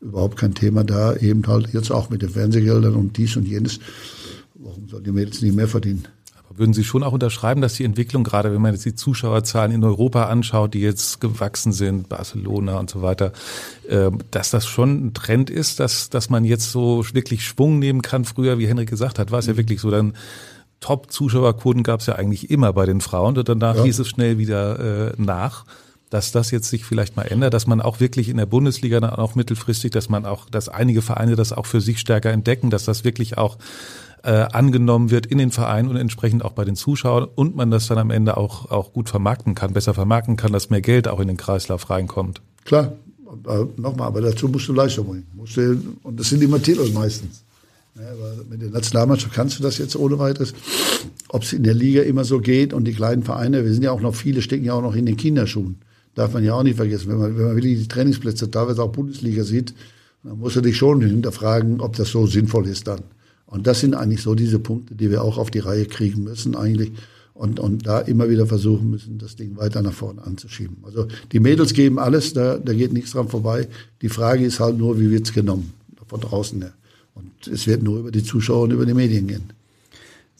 überhaupt 0.02 0.38
kein 0.38 0.54
Thema 0.54 0.84
da, 0.84 1.16
eben 1.16 1.46
halt 1.48 1.74
jetzt 1.74 1.92
auch 1.92 2.10
mit 2.10 2.22
den 2.22 2.30
Fernsehgeldern 2.30 2.96
und 2.96 3.18
dies 3.18 3.36
und 3.36 3.48
jenes. 3.48 3.80
Warum 4.56 4.88
sollen 4.88 5.04
die 5.04 5.12
Mädels 5.12 5.42
nicht 5.42 5.56
mehr 5.56 5.68
verdienen? 5.68 6.08
Würden 6.58 6.74
Sie 6.74 6.86
schon 6.86 7.04
auch 7.04 7.12
unterschreiben, 7.12 7.60
dass 7.60 7.74
die 7.74 7.84
Entwicklung, 7.84 8.24
gerade 8.24 8.54
wenn 8.54 8.62
man 8.62 8.72
jetzt 8.72 8.86
die 8.86 8.96
Zuschauerzahlen 8.96 9.74
in 9.74 9.84
Europa 9.84 10.28
anschaut, 10.28 10.74
die 10.74 10.80
jetzt 10.80 11.20
gewachsen 11.20 11.74
sind, 11.74 12.08
Barcelona 12.08 12.80
und 12.80 12.90
so 12.90 13.02
weiter, 13.02 13.34
äh, 13.90 14.10
dass 14.32 14.52
das 14.52 14.66
schon 14.66 15.08
ein 15.08 15.14
Trend 15.14 15.50
ist, 15.50 15.82
dass, 15.82 16.10
dass 16.10 16.30
man 16.30 16.46
jetzt 16.46 16.72
so 16.72 17.04
wirklich 17.12 17.46
Schwung 17.46 17.80
nehmen 17.80 18.02
kann? 18.02 18.24
Früher, 18.24 18.58
wie 18.58 18.68
Henrik 18.68 18.90
gesagt 18.90 19.20
hat, 19.20 19.32
war 19.32 19.40
es 19.40 19.48
ja 19.48 19.54
mhm. 19.54 19.58
wirklich 19.58 19.82
so, 19.82 19.92
dann 19.92 20.14
Top-Zuschauerquoten 20.80 21.84
gab 21.84 22.00
es 22.00 22.06
ja 22.06 22.16
eigentlich 22.16 22.50
immer 22.50 22.72
bei 22.72 22.86
den 22.86 23.02
Frauen 23.02 23.38
und 23.38 23.50
danach 23.50 23.76
ja. 23.76 23.84
hieß 23.84 24.00
es 24.00 24.08
schnell 24.08 24.38
wieder 24.38 25.10
äh, 25.10 25.14
nach 25.18 25.66
dass 26.10 26.32
das 26.32 26.52
jetzt 26.52 26.70
sich 26.70 26.86
vielleicht 26.86 27.16
mal 27.16 27.24
ändert, 27.24 27.54
dass 27.54 27.68
man 27.68 27.82
auch 27.82 28.00
wirklich 28.00 28.30
in 28.30 28.38
der 28.38 28.46
Bundesliga 28.46 29.00
dann 29.00 29.12
auch 29.12 29.36
mittelfristig, 29.36 29.92
dass 29.92 30.10
man 30.10 30.26
auch, 30.26 30.50
dass 30.50 30.70
einige 30.70 31.02
Vereine 31.02 31.36
das 31.36 31.52
auch 31.52 31.66
für 31.66 31.82
sich 31.82 32.00
stärker 32.00 32.32
entdecken, 32.32 32.70
dass 32.70 32.86
das 32.86 33.04
wirklich 33.04 33.38
auch 33.38 33.58
äh, 34.24 34.48
angenommen 34.52 35.12
wird 35.12 35.26
in 35.26 35.38
den 35.38 35.52
Vereinen 35.52 35.90
und 35.90 35.98
entsprechend 35.98 36.44
auch 36.44 36.54
bei 36.54 36.66
den 36.66 36.76
Zuschauern 36.76 37.28
und 37.36 37.56
man 37.56 37.72
das 37.72 37.88
dann 37.88 37.98
am 37.98 38.10
Ende 38.12 38.38
auch, 38.38 38.72
auch 38.72 38.94
gut 38.94 39.10
vermarkten 39.10 39.56
kann, 39.56 39.74
besser 39.74 39.94
vermarkten 39.94 40.36
kann, 40.36 40.52
dass 40.52 40.70
mehr 40.70 40.82
Geld 40.82 41.08
auch 41.08 41.20
in 41.20 41.28
den 41.28 41.38
Kreislauf 41.38 41.90
reinkommt. 41.90 42.42
Klar, 42.64 42.94
aber 43.28 43.68
nochmal, 43.78 44.08
aber 44.08 44.22
dazu 44.22 44.48
musst 44.48 44.68
du 44.68 44.74
Leistung 44.74 45.08
bringen. 45.08 45.28
Musst 45.36 45.58
du, 45.58 45.80
und 46.04 46.20
das 46.20 46.30
sind 46.30 46.42
immer 46.42 46.62
Titel 46.62 46.90
meistens. 46.92 47.44
Ja, 47.96 48.02
mit 48.50 48.62
der 48.62 48.72
Nationalmannschaft 48.72 49.34
kannst 49.34 49.60
du 49.60 49.64
das 49.64 49.78
jetzt 49.78 49.96
ohne 49.96 50.20
weiteres. 50.20 50.54
Ob 51.30 51.44
es 51.44 51.54
in 51.54 51.64
der 51.64 51.74
Liga 51.74 52.02
immer 52.02 52.26
so 52.26 52.40
geht 52.40 52.74
und 52.74 52.86
die 52.86 52.94
kleinen 52.94 53.24
Vereine, 53.24 53.64
wir 53.64 53.72
sind 53.72 53.84
ja 53.84 53.92
auch 53.92 54.02
noch 54.02 54.16
viele, 54.16 54.42
stecken 54.42 54.66
ja 54.66 54.74
auch 54.74 54.82
noch 54.82 54.96
in 54.96 55.06
den 55.06 55.16
Kinderschuhen. 55.16 55.78
Darf 56.16 56.34
man 56.34 56.44
ja 56.44 56.54
auch 56.54 56.64
nicht 56.64 56.78
vergessen. 56.78 57.10
Wenn 57.10 57.18
man, 57.18 57.38
wenn 57.38 57.46
man 57.46 57.56
wirklich 57.56 57.80
die 57.80 57.88
Trainingsplätze 57.88 58.50
teilweise 58.50 58.82
auch 58.82 58.92
Bundesliga 58.92 59.44
sieht, 59.44 59.74
dann 60.24 60.40
muss 60.40 60.54
du 60.54 60.62
dich 60.62 60.78
schon 60.78 61.02
hinterfragen, 61.02 61.82
ob 61.82 61.96
das 61.96 62.10
so 62.10 62.26
sinnvoll 62.26 62.68
ist 62.68 62.88
dann. 62.88 63.02
Und 63.46 63.68
das 63.68 63.82
sind 63.82 63.94
eigentlich 63.94 64.22
so 64.22 64.34
diese 64.34 64.60
Punkte, 64.60 64.96
die 64.96 65.12
wir 65.12 65.22
auch 65.22 65.38
auf 65.38 65.52
die 65.52 65.60
Reihe 65.60 65.86
kriegen 65.86 66.24
müssen 66.24 66.56
eigentlich 66.56 66.92
und, 67.34 67.60
und 67.60 67.86
da 67.86 68.00
immer 68.00 68.30
wieder 68.30 68.48
versuchen 68.48 68.90
müssen, 68.90 69.20
das 69.20 69.36
Ding 69.36 69.58
weiter 69.58 69.82
nach 69.82 69.94
vorne 69.94 70.24
anzuschieben. 70.24 70.78
Also 70.84 71.08
die 71.32 71.40
Mädels 71.40 71.74
geben 71.74 72.00
alles, 72.00 72.34
da, 72.34 72.58
da 72.58 72.74
geht 72.74 72.94
nichts 72.94 73.12
dran 73.12 73.28
vorbei. 73.28 73.68
Die 74.02 74.10
Frage 74.10 74.46
ist 74.46 74.60
halt 74.60 74.78
nur, 74.78 75.00
wie 75.00 75.12
wird's 75.12 75.34
genommen 75.34 75.74
von 76.08 76.22
draußen 76.22 76.62
her. 76.62 76.74
Und 77.14 77.48
es 77.48 77.68
wird 77.68 77.84
nur 77.84 78.00
über 78.00 78.12
die 78.12 78.24
Zuschauer 78.24 78.64
und 78.64 78.72
über 78.72 78.86
die 78.86 78.94
Medien 78.94 79.28
gehen. 79.28 79.44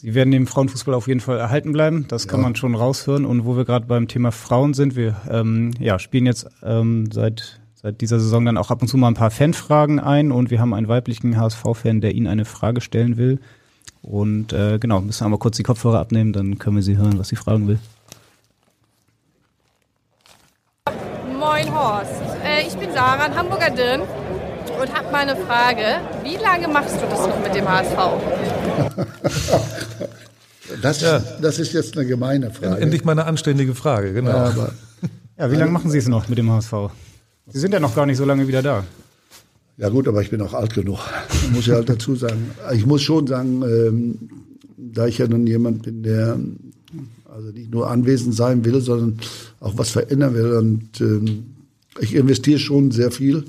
Sie 0.06 0.14
werden 0.14 0.30
dem 0.30 0.46
Frauenfußball 0.46 0.94
auf 0.94 1.08
jeden 1.08 1.20
Fall 1.20 1.40
erhalten 1.40 1.72
bleiben. 1.72 2.06
Das 2.08 2.26
ja. 2.26 2.30
kann 2.30 2.40
man 2.40 2.56
schon 2.56 2.76
raushören. 2.76 3.26
Und 3.26 3.44
wo 3.44 3.58
wir 3.58 3.66
gerade 3.66 3.88
beim 3.88 4.08
Thema 4.08 4.32
Frauen 4.32 4.76
sind, 4.76 4.96
wir 4.96 5.16
ähm, 5.28 5.72
ja, 5.80 5.98
spielen 5.98 6.28
jetzt 6.28 6.48
ähm, 6.62 7.10
seit 7.12 7.60
seit 7.74 8.02
dieser 8.02 8.20
Saison 8.20 8.46
dann 8.46 8.60
auch 8.60 8.70
ab 8.70 8.84
und 8.84 8.88
zu 8.88 8.98
mal 8.98 9.08
ein 9.08 9.16
paar 9.16 9.32
Fanfragen 9.32 10.00
ein 10.00 10.32
und 10.32 10.52
wir 10.52 10.62
haben 10.62 10.76
einen 10.76 10.88
weiblichen 10.88 11.38
HSV-Fan, 11.38 12.02
der 12.02 12.14
Ihnen 12.14 12.28
eine 12.28 12.46
Frage 12.46 12.82
stellen 12.82 13.18
will. 13.18 13.40
Und 14.04 14.54
äh, 14.54 14.78
genau, 14.78 15.02
müssen 15.02 15.26
wir 15.26 15.30
mal 15.30 15.40
kurz 15.40 15.58
die 15.58 15.64
Kopfhörer 15.64 16.02
abnehmen, 16.02 16.34
dann 16.34 16.60
können 16.60 16.76
wir 16.76 16.84
Sie 16.84 16.98
hören, 16.98 17.18
was 17.18 17.30
sie 17.30 17.36
fragen 17.36 17.68
will. 17.68 17.80
Moin 21.40 21.74
Horst, 21.74 22.22
äh, 22.44 22.68
ich 22.68 22.76
bin 22.76 22.92
Sarah, 22.92 23.24
ein 23.24 23.36
Hamburger 23.36 23.72
Dirn 23.72 24.02
und 24.02 24.96
habe 24.96 25.12
mal 25.12 25.28
eine 25.28 25.36
Frage. 25.36 26.00
Wie 26.24 26.36
lange 26.36 26.68
machst 26.68 27.02
du 27.02 27.08
das 27.10 27.28
noch 27.28 27.42
mit 27.42 27.56
dem 27.56 27.68
HSV? 27.68 27.98
Das, 30.82 31.02
ja. 31.02 31.20
das 31.42 31.60
ist 31.60 31.74
jetzt 31.74 31.98
eine 31.98 32.06
gemeine 32.08 32.52
Frage. 32.52 32.82
Endlich 32.82 33.04
mal 33.04 33.14
eine 33.14 33.26
anständige 33.26 33.76
Frage, 33.76 34.14
genau. 34.14 34.32
Ja, 34.32 34.46
aber, 34.46 34.74
ja 35.38 35.52
wie 35.52 35.56
lange 35.56 35.72
machen 35.72 35.92
Sie 35.92 35.98
es 35.98 36.08
noch 36.08 36.28
mit 36.30 36.38
dem 36.38 36.52
HSV? 36.52 36.74
Sie 37.48 37.60
sind 37.60 37.74
ja 37.74 37.80
noch 37.80 37.96
gar 37.96 38.06
nicht 38.06 38.18
so 38.18 38.26
lange 38.26 38.48
wieder 38.48 38.62
da. 38.62 38.84
Ja 39.78 39.90
gut, 39.90 40.08
aber 40.08 40.22
ich 40.22 40.30
bin 40.30 40.42
auch 40.42 40.54
alt 40.54 40.74
genug, 40.74 41.00
muss 41.54 41.68
ich 41.68 41.74
halt 41.74 41.90
dazu 41.90 42.16
sagen. 42.16 42.52
Ich 42.74 42.86
muss 42.86 43.02
schon 43.02 43.28
sagen, 43.28 43.62
ähm, 43.64 44.30
da 44.78 45.08
ich 45.08 45.18
ja 45.18 45.28
nun 45.28 45.46
jemand 45.46 45.84
bin, 45.84 46.04
der 46.04 46.38
also 47.36 47.50
nicht 47.52 47.72
nur 47.72 47.90
anwesend 47.90 48.34
sein 48.34 48.64
will, 48.64 48.80
sondern 48.80 49.20
auch 49.60 49.78
was 49.78 49.90
verändern 49.90 50.34
will. 50.34 50.54
Und 50.54 51.02
ähm, 51.02 51.46
ich 52.00 52.16
investiere 52.16 52.60
schon 52.60 52.92
sehr 52.92 53.12
viel. 53.12 53.44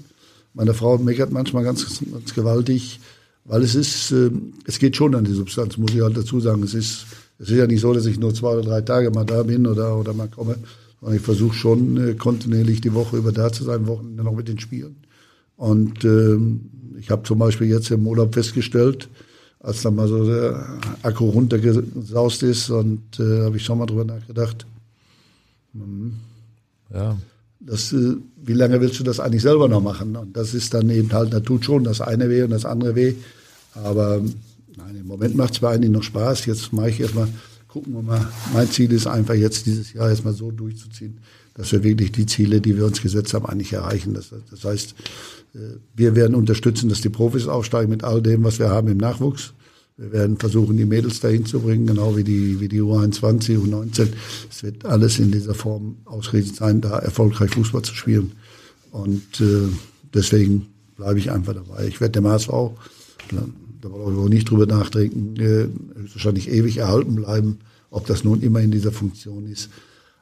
Meine 0.55 0.75
Frau 0.75 0.99
meckert 0.99 1.31
manchmal 1.31 1.63
ganz, 1.63 2.01
ganz 2.11 2.35
gewaltig, 2.35 3.01
weil 3.47 3.63
es 3.63 3.75
ist, 3.75 4.13
äh, 4.13 4.31
es 4.65 4.79
geht 4.79 4.97
schon 4.97 5.15
an 5.15 5.25
die 5.25 5.33
Substanz, 5.33 5.77
muss 5.77 5.95
ich 5.95 6.01
halt 6.01 6.17
dazu 6.17 6.41
sagen. 6.41 6.63
Es 6.63 6.75
ist, 6.75 7.07
es 7.39 7.51
ist 7.51 7.57
ja 7.57 7.67
nicht 7.67 7.81
so, 7.81 7.93
dass 7.93 8.07
ich 8.07 8.19
nur 8.19 8.35
zwei 8.35 8.51
oder 8.51 8.63
drei 8.63 8.81
Tage 8.81 9.11
mal 9.11 9.25
da 9.25 9.43
bin 9.43 9.67
oder, 9.67 9.97
oder 9.97 10.13
mal 10.13 10.29
komme, 10.29 10.57
sondern 11.01 11.17
ich 11.17 11.23
versuche 11.23 11.55
schon 11.55 11.97
äh, 11.97 12.15
kontinuierlich 12.15 12.81
die 12.81 12.95
Woche 12.95 13.17
über 13.17 13.33
da 13.33 13.53
zu 13.53 13.65
sein, 13.65 13.87
Wochenende 13.87 14.25
noch 14.25 14.35
mit 14.35 14.49
den 14.49 14.59
Spielen. 14.59 14.97
Und 15.57 16.05
ähm, 16.05 16.71
ich 16.99 17.11
habe 17.11 17.23
zum 17.23 17.39
Beispiel 17.39 17.69
jetzt 17.69 17.91
im 17.91 18.07
Urlaub 18.07 18.35
festgestellt, 18.35 19.09
als 19.61 19.83
dann 19.83 19.95
mal 19.95 20.09
so 20.09 20.25
der 20.27 20.79
Akku 21.03 21.29
runtergesaust 21.31 22.43
ist 22.43 22.71
und 22.71 23.19
äh, 23.19 23.45
habe 23.45 23.57
ich 23.57 23.65
schon 23.65 23.79
mal 23.79 23.87
drüber 23.87 24.05
nachgedacht. 24.05 24.67
Hm, 25.73 26.15
ja. 26.93 27.17
Das, 27.67 27.93
äh, 27.93 28.17
wie 28.45 28.53
lange 28.53 28.81
willst 28.81 29.01
du 29.01 29.05
das 29.05 29.19
eigentlich 29.19 29.43
selber 29.43 29.69
noch 29.69 29.83
machen? 29.83 30.17
Und 30.17 30.37
das 30.37 30.55
ist 30.55 30.73
dann 30.73 30.89
eben 30.91 31.13
halt, 31.13 31.33
da 31.33 31.41
tut 31.41 31.65
schon 31.65 31.85
das 31.85 32.01
eine 32.01 32.31
weh 32.31 32.43
und 32.43 32.51
das 32.51 32.65
andere 32.65 32.95
weh. 32.95 33.15
Aber 33.75 34.23
nein, 34.77 34.97
im 35.01 35.07
Moment 35.07 35.35
macht 35.35 35.55
es 35.55 35.61
mir 35.61 35.69
eigentlich 35.69 35.91
noch 35.91 36.03
Spaß. 36.03 36.47
Jetzt 36.47 36.73
mache 36.73 36.91
ich 36.91 37.01
erstmal, 37.01 37.29
gucken 37.69 37.93
wir 37.95 38.03
mal. 38.03 38.29
Mein 38.55 38.71
Ziel 38.71 38.93
ist 38.93 39.07
einfach 39.07 39.35
jetzt 39.35 39.67
dieses 39.67 39.93
Jahr 39.93 40.09
erstmal 40.09 40.33
so 40.33 40.51
durchzuziehen, 40.51 41.19
dass 41.55 41.73
wir 41.73 41.83
wirklich 41.83 42.13
die 42.13 42.27
Ziele, 42.27 42.61
die 42.61 42.77
wir 42.77 42.87
uns 42.87 43.03
gesetzt 43.03 43.35
haben, 43.35 43.47
eigentlich 43.47 43.73
erreichen. 43.73 44.15
Das, 44.15 44.31
das 44.51 44.65
heißt, 44.65 44.95
äh, 45.55 45.59
wir 45.95 46.15
werden 46.15 46.37
unterstützen, 46.37 46.89
dass 46.89 47.01
die 47.01 47.09
Profis 47.09 47.49
aufsteigen 47.49 47.91
mit 47.91 48.05
all 48.05 48.23
dem, 48.23 48.45
was 48.45 48.59
wir 48.59 48.71
haben 48.71 48.89
im 48.89 48.99
Nachwuchs. 48.99 49.53
Wir 49.99 50.13
werden 50.13 50.37
versuchen, 50.37 50.77
die 50.77 50.85
Mädels 50.85 51.21
dahin 51.21 51.47
zu 51.47 51.61
bringen, 51.61 51.87
genau 51.87 52.17
wie 52.17 52.25
die, 52.25 52.61
wie 52.61 52.69
die 52.69 52.83
U21, 52.83 53.59
U19. 53.59 54.09
Es 54.51 54.63
wird 54.63 54.85
alles 54.85 55.19
in 55.19 55.33
dieser 55.33 55.55
Form 55.55 55.97
ausgerichtet 56.05 56.57
sein, 56.57 56.83
da 56.83 56.99
erfolgreich 56.99 57.51
Fußball 57.53 57.81
zu 57.81 57.95
spielen. 57.95 58.33
Und 58.91 59.41
äh, 59.41 59.69
deswegen 60.13 60.67
bleibe 60.97 61.19
ich 61.19 61.31
einfach 61.31 61.55
dabei. 61.55 61.87
Ich 61.87 62.03
werde 62.03 62.13
dem 62.13 62.27
HSV, 62.27 62.49
da 63.81 63.89
brauche 63.89 64.13
ich 64.13 64.19
auch 64.19 64.29
nicht 64.29 64.51
drüber 64.51 64.67
nachdenken, 64.67 65.35
äh, 65.37 65.69
wahrscheinlich 66.13 66.51
ewig 66.51 66.77
erhalten 66.77 67.15
bleiben, 67.15 67.59
ob 67.91 68.07
das 68.07 68.23
nun 68.23 68.43
immer 68.43 68.61
in 68.61 68.71
dieser 68.71 68.93
Funktion 68.93 69.47
ist. 69.47 69.71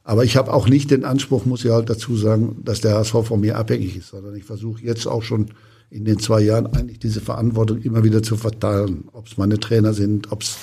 Aber 0.04 0.22
ich 0.22 0.36
habe 0.36 0.52
auch 0.52 0.68
nicht 0.68 0.90
den 0.90 1.04
Anspruch, 1.04 1.46
muss 1.46 1.64
ich 1.64 1.70
halt 1.70 1.88
dazu 1.88 2.14
sagen, 2.14 2.56
dass 2.62 2.82
der 2.82 2.94
HSV 2.94 3.24
von 3.24 3.40
mir 3.40 3.56
abhängig 3.56 3.96
ist, 3.96 4.08
sondern 4.08 4.36
ich 4.36 4.44
versuche 4.44 4.82
jetzt 4.82 5.06
auch 5.06 5.22
schon 5.22 5.46
in 5.90 6.04
den 6.04 6.18
zwei 6.18 6.42
Jahren 6.42 6.66
eigentlich 6.66 6.98
diese 6.98 7.20
Verantwortung 7.20 7.80
immer 7.80 8.04
wieder 8.04 8.22
zu 8.22 8.36
verteilen. 8.36 9.04
Ob 9.12 9.28
es 9.28 9.38
meine 9.38 9.58
Trainer 9.58 9.94
sind, 9.94 10.30
ob 10.30 10.42
es 10.42 10.56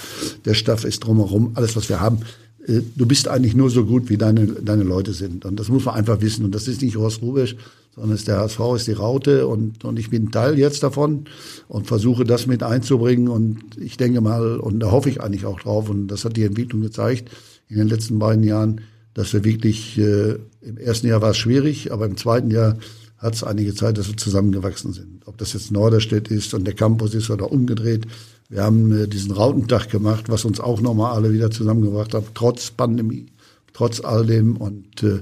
der 0.45 0.53
Staff 0.53 0.83
ist 0.83 0.99
drumherum, 0.99 1.51
alles, 1.55 1.75
was 1.75 1.89
wir 1.89 1.99
haben. 1.99 2.19
Äh, 2.67 2.81
du 2.95 3.05
bist 3.07 3.27
eigentlich 3.27 3.55
nur 3.55 3.71
so 3.71 3.85
gut, 3.85 4.09
wie 4.09 4.17
deine, 4.17 4.45
deine 4.45 4.83
Leute 4.83 5.13
sind. 5.13 5.45
Und 5.45 5.59
das 5.59 5.69
muss 5.69 5.85
man 5.85 5.95
einfach 5.95 6.21
wissen. 6.21 6.45
Und 6.45 6.53
das 6.53 6.67
ist 6.67 6.81
nicht 6.81 6.95
Horst 6.95 7.23
Rubisch, 7.23 7.55
sondern 7.95 8.15
ist 8.15 8.27
der 8.27 8.37
HSV, 8.37 8.59
ist 8.75 8.87
die 8.87 8.93
Raute. 8.93 9.47
Und, 9.47 9.83
und 9.83 9.97
ich 9.97 10.11
bin 10.11 10.31
Teil 10.31 10.59
jetzt 10.59 10.83
davon 10.83 11.25
und 11.67 11.87
versuche 11.87 12.25
das 12.25 12.45
mit 12.45 12.61
einzubringen. 12.61 13.27
Und 13.27 13.57
ich 13.79 13.97
denke 13.97 14.21
mal, 14.21 14.57
und 14.57 14.79
da 14.79 14.91
hoffe 14.91 15.09
ich 15.09 15.21
eigentlich 15.21 15.45
auch 15.45 15.59
drauf, 15.61 15.89
und 15.89 16.09
das 16.09 16.25
hat 16.25 16.37
die 16.37 16.43
Entwicklung 16.43 16.81
gezeigt 16.81 17.31
in 17.69 17.77
den 17.77 17.87
letzten 17.87 18.19
beiden 18.19 18.43
Jahren, 18.43 18.81
dass 19.13 19.33
wir 19.33 19.43
wirklich, 19.43 19.97
äh, 19.97 20.37
im 20.61 20.77
ersten 20.77 21.07
Jahr 21.07 21.21
war 21.21 21.31
es 21.31 21.37
schwierig, 21.37 21.91
aber 21.91 22.05
im 22.05 22.17
zweiten 22.17 22.51
Jahr 22.51 22.77
hat 23.17 23.35
es 23.35 23.43
einige 23.43 23.75
Zeit, 23.75 23.97
dass 23.97 24.07
wir 24.07 24.17
zusammengewachsen 24.17 24.93
sind. 24.93 25.27
Ob 25.27 25.37
das 25.37 25.53
jetzt 25.53 25.71
Norderstedt 25.71 26.29
ist 26.29 26.53
und 26.53 26.65
der 26.65 26.73
Campus 26.73 27.13
ist 27.13 27.29
oder 27.29 27.51
umgedreht. 27.51 28.07
Wir 28.49 28.63
haben 28.63 28.91
äh, 28.91 29.07
diesen 29.07 29.31
Rautentag 29.31 29.89
gemacht, 29.89 30.25
was 30.27 30.43
uns 30.43 30.59
auch 30.59 30.81
nochmal 30.81 31.13
alle 31.13 31.31
wieder 31.31 31.51
zusammengebracht 31.51 32.13
hat, 32.13 32.23
trotz 32.33 32.71
Pandemie, 32.71 33.27
trotz 33.73 34.01
all 34.01 34.25
dem. 34.25 34.57
Und 34.57 35.03
äh, 35.03 35.21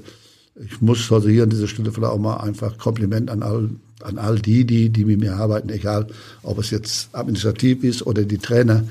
ich 0.64 0.82
muss 0.82 1.12
also 1.12 1.30
hier 1.30 1.44
an 1.44 1.50
dieser 1.50 1.68
Stelle 1.68 1.92
vielleicht 1.92 2.14
auch 2.14 2.20
mal 2.20 2.38
einfach 2.38 2.78
Kompliment 2.78 3.30
an 3.30 3.44
all, 3.44 3.70
an 4.02 4.18
all 4.18 4.40
die, 4.40 4.66
die, 4.66 4.90
die 4.90 5.06
mit 5.06 5.20
mir 5.20 5.36
arbeiten, 5.36 5.70
egal 5.70 6.08
ob 6.42 6.60
es 6.60 6.70
jetzt 6.70 7.10
administrativ 7.14 7.84
ist 7.84 8.06
oder 8.06 8.24
die 8.24 8.38
Trainer. 8.38 8.86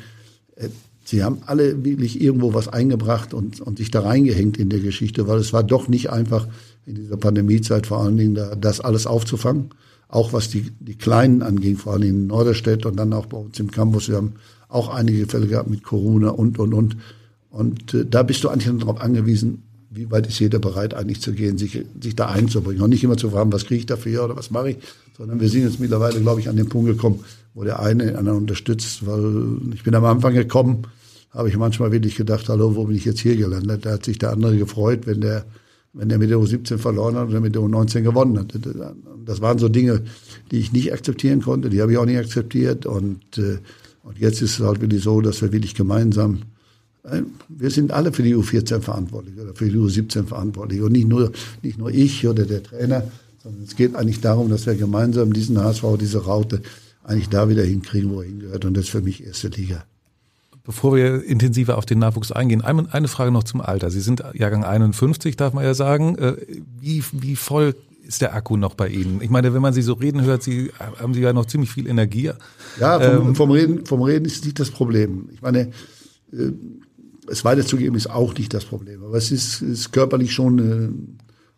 Sie 1.08 1.24
haben 1.24 1.38
alle 1.46 1.86
wirklich 1.86 2.20
irgendwo 2.20 2.52
was 2.52 2.68
eingebracht 2.68 3.32
und, 3.32 3.62
und 3.62 3.78
sich 3.78 3.90
da 3.90 4.00
reingehängt 4.00 4.58
in 4.58 4.68
der 4.68 4.80
Geschichte, 4.80 5.26
weil 5.26 5.38
es 5.38 5.54
war 5.54 5.62
doch 5.62 5.88
nicht 5.88 6.10
einfach 6.10 6.46
in 6.84 6.96
dieser 6.96 7.16
Pandemiezeit 7.16 7.86
vor 7.86 8.02
allen 8.02 8.18
Dingen 8.18 8.34
da, 8.34 8.54
das 8.54 8.82
alles 8.82 9.06
aufzufangen. 9.06 9.70
Auch 10.08 10.34
was 10.34 10.50
die, 10.50 10.70
die 10.80 10.96
Kleinen 10.96 11.40
anging, 11.40 11.78
vor 11.78 11.94
allen 11.94 12.02
Dingen 12.02 12.14
in 12.18 12.26
Norderstedt 12.26 12.84
und 12.84 12.96
dann 12.96 13.14
auch 13.14 13.24
bei 13.24 13.38
uns 13.38 13.58
im 13.58 13.70
Campus. 13.70 14.10
Wir 14.10 14.16
haben 14.16 14.34
auch 14.68 14.90
einige 14.90 15.26
Fälle 15.26 15.46
gehabt 15.46 15.70
mit 15.70 15.82
Corona 15.82 16.28
und, 16.28 16.58
und, 16.58 16.74
und. 16.74 16.98
Und 17.48 17.94
äh, 17.94 18.04
da 18.04 18.22
bist 18.22 18.44
du 18.44 18.50
eigentlich 18.50 18.78
darauf 18.78 19.00
angewiesen, 19.00 19.62
wie 19.88 20.10
weit 20.10 20.26
ist 20.26 20.38
jeder 20.40 20.58
bereit 20.58 20.92
eigentlich 20.92 21.22
zu 21.22 21.32
gehen, 21.32 21.56
sich, 21.56 21.86
sich 22.02 22.16
da 22.16 22.26
einzubringen. 22.26 22.82
Und 22.82 22.90
nicht 22.90 23.02
immer 23.02 23.16
zu 23.16 23.30
fragen, 23.30 23.50
was 23.50 23.64
kriege 23.64 23.80
ich 23.80 23.86
dafür 23.86 24.26
oder 24.26 24.36
was 24.36 24.50
mache 24.50 24.72
ich, 24.72 24.76
sondern 25.16 25.40
wir 25.40 25.48
sind 25.48 25.62
jetzt 25.62 25.80
mittlerweile, 25.80 26.20
glaube 26.20 26.42
ich, 26.42 26.50
an 26.50 26.56
den 26.56 26.68
Punkt 26.68 26.90
gekommen, 26.90 27.20
wo 27.54 27.64
der 27.64 27.80
eine 27.80 28.04
den 28.04 28.16
anderen 28.16 28.40
unterstützt, 28.40 29.06
weil 29.06 29.72
ich 29.72 29.84
bin 29.84 29.94
am 29.94 30.04
Anfang 30.04 30.34
gekommen, 30.34 30.84
habe 31.30 31.48
ich 31.48 31.56
manchmal 31.56 31.92
wirklich 31.92 32.16
gedacht, 32.16 32.48
hallo, 32.48 32.74
wo 32.74 32.84
bin 32.84 32.96
ich 32.96 33.04
jetzt 33.04 33.20
hier 33.20 33.36
gelandet? 33.36 33.84
Da 33.84 33.92
hat 33.92 34.04
sich 34.04 34.18
der 34.18 34.32
andere 34.32 34.56
gefreut, 34.56 35.06
wenn 35.06 35.20
der, 35.20 35.44
wenn 35.92 36.08
der 36.08 36.18
mit 36.18 36.30
der 36.30 36.38
U17 36.38 36.78
verloren 36.78 37.16
hat 37.16 37.28
oder 37.28 37.40
mit 37.40 37.54
der 37.54 37.62
U19 37.62 38.02
gewonnen 38.02 38.38
hat. 38.38 38.54
Das 39.24 39.40
waren 39.40 39.58
so 39.58 39.68
Dinge, 39.68 40.02
die 40.50 40.58
ich 40.58 40.72
nicht 40.72 40.92
akzeptieren 40.92 41.42
konnte, 41.42 41.68
die 41.70 41.82
habe 41.82 41.92
ich 41.92 41.98
auch 41.98 42.06
nicht 42.06 42.18
akzeptiert. 42.18 42.86
Und, 42.86 43.36
äh, 43.36 43.58
und 44.02 44.18
jetzt 44.18 44.40
ist 44.40 44.58
es 44.58 44.66
halt 44.66 44.80
wirklich 44.80 45.02
so, 45.02 45.20
dass 45.20 45.42
wir 45.42 45.52
wirklich 45.52 45.74
gemeinsam, 45.74 46.42
äh, 47.04 47.22
wir 47.48 47.70
sind 47.70 47.92
alle 47.92 48.12
für 48.12 48.22
die 48.22 48.34
U14 48.34 48.80
verantwortlich 48.80 49.38
oder 49.38 49.54
für 49.54 49.68
die 49.68 49.76
U17 49.76 50.24
verantwortlich. 50.24 50.80
Und 50.80 50.92
nicht 50.92 51.08
nur, 51.08 51.32
nicht 51.62 51.78
nur 51.78 51.90
ich 51.90 52.26
oder 52.26 52.46
der 52.46 52.62
Trainer, 52.62 53.04
sondern 53.42 53.64
es 53.64 53.76
geht 53.76 53.94
eigentlich 53.94 54.20
darum, 54.20 54.48
dass 54.48 54.66
wir 54.66 54.74
gemeinsam 54.76 55.32
diesen 55.34 55.58
HSV, 55.62 55.84
diese 56.00 56.24
Raute, 56.24 56.62
eigentlich 57.04 57.28
da 57.28 57.48
wieder 57.48 57.64
hinkriegen, 57.64 58.10
wo 58.10 58.22
er 58.22 58.28
hingehört. 58.28 58.64
Und 58.64 58.76
das 58.76 58.84
ist 58.84 58.90
für 58.90 59.02
mich 59.02 59.24
erste 59.24 59.48
Liga. 59.48 59.84
Bevor 60.68 60.94
wir 60.94 61.24
intensiver 61.24 61.78
auf 61.78 61.86
den 61.86 61.98
Nachwuchs 61.98 62.30
eingehen, 62.30 62.60
eine 62.60 63.08
Frage 63.08 63.30
noch 63.30 63.44
zum 63.44 63.62
Alter. 63.62 63.90
Sie 63.90 64.02
sind 64.02 64.22
Jahrgang 64.34 64.64
51, 64.64 65.34
darf 65.34 65.54
man 65.54 65.64
ja 65.64 65.72
sagen. 65.72 66.18
Äh, 66.18 66.34
wie, 66.78 67.02
wie 67.12 67.36
voll 67.36 67.74
ist 68.02 68.20
der 68.20 68.34
Akku 68.34 68.58
noch 68.58 68.74
bei 68.74 68.88
Ihnen? 68.88 69.22
Ich 69.22 69.30
meine, 69.30 69.54
wenn 69.54 69.62
man 69.62 69.72
Sie 69.72 69.80
so 69.80 69.94
reden 69.94 70.24
hört, 70.24 70.42
Sie 70.42 70.70
haben 70.78 71.14
Sie 71.14 71.22
ja 71.22 71.32
noch 71.32 71.46
ziemlich 71.46 71.70
viel 71.70 71.88
Energie. 71.88 72.32
Ja, 72.78 73.00
vom, 73.00 73.28
ähm, 73.28 73.34
vom 73.34 73.50
Reden, 73.50 73.86
vom 73.86 74.02
Reden 74.02 74.26
ist 74.26 74.44
nicht 74.44 74.60
das 74.60 74.70
Problem. 74.70 75.30
Ich 75.32 75.40
meine, 75.40 75.70
äh, 76.34 76.52
es 77.28 77.46
weiterzugeben 77.46 77.96
ist 77.96 78.10
auch 78.10 78.34
nicht 78.34 78.52
das 78.52 78.66
Problem. 78.66 79.02
Aber 79.04 79.16
es 79.16 79.32
ist, 79.32 79.62
ist 79.62 79.90
körperlich 79.90 80.34
schon 80.34 80.92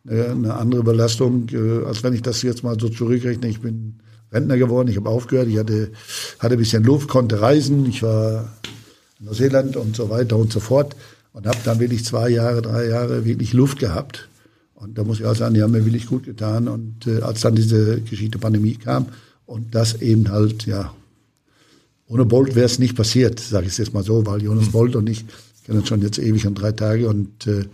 eine, 0.06 0.24
eine 0.24 0.54
andere 0.54 0.84
Belastung, 0.84 1.48
äh, 1.50 1.84
als 1.84 2.04
wenn 2.04 2.14
ich 2.14 2.22
das 2.22 2.42
jetzt 2.42 2.62
mal 2.62 2.78
so 2.78 2.88
zurückrechne. 2.88 3.48
Ich 3.48 3.60
bin 3.60 3.98
Rentner 4.32 4.56
geworden, 4.56 4.86
ich 4.86 4.96
habe 4.96 5.08
aufgehört, 5.08 5.48
ich 5.48 5.58
hatte, 5.58 5.90
hatte 6.38 6.54
ein 6.54 6.58
bisschen 6.58 6.84
Luft, 6.84 7.08
konnte 7.08 7.40
reisen, 7.40 7.86
ich 7.86 8.04
war 8.04 8.52
Neuseeland 9.20 9.76
und 9.76 9.96
so 9.96 10.10
weiter 10.10 10.36
und 10.36 10.52
so 10.52 10.60
fort. 10.60 10.96
Und 11.32 11.46
habe 11.46 11.58
dann 11.64 11.78
wirklich 11.78 12.04
zwei 12.04 12.28
Jahre, 12.28 12.60
drei 12.62 12.88
Jahre 12.88 13.24
wirklich 13.24 13.52
Luft 13.52 13.78
gehabt. 13.78 14.28
Und 14.74 14.98
da 14.98 15.04
muss 15.04 15.20
ich 15.20 15.26
auch 15.26 15.36
sagen, 15.36 15.54
die 15.54 15.62
haben 15.62 15.72
mir 15.72 15.84
wirklich 15.84 16.06
gut 16.06 16.24
getan. 16.24 16.66
Und 16.66 17.06
äh, 17.06 17.20
als 17.20 17.42
dann 17.42 17.54
diese 17.54 18.00
Geschichte 18.00 18.38
Pandemie 18.38 18.74
kam 18.74 19.06
und 19.46 19.74
das 19.74 20.00
eben 20.00 20.30
halt, 20.30 20.66
ja, 20.66 20.92
ohne 22.08 22.24
Bolt 22.24 22.56
wäre 22.56 22.66
es 22.66 22.78
nicht 22.78 22.96
passiert, 22.96 23.38
sage 23.38 23.66
ich 23.66 23.72
es 23.72 23.78
jetzt 23.78 23.94
mal 23.94 24.02
so, 24.02 24.26
weil 24.26 24.42
Jonas 24.42 24.66
mhm. 24.66 24.72
Bolt 24.72 24.96
und 24.96 25.08
ich 25.08 25.24
kennen 25.64 25.78
uns 25.78 25.88
schon 25.88 26.02
jetzt 26.02 26.18
ewig 26.18 26.46
und 26.46 26.54
drei 26.54 26.72
Tage 26.72 27.08
und 27.08 27.46
äh, 27.46 27.64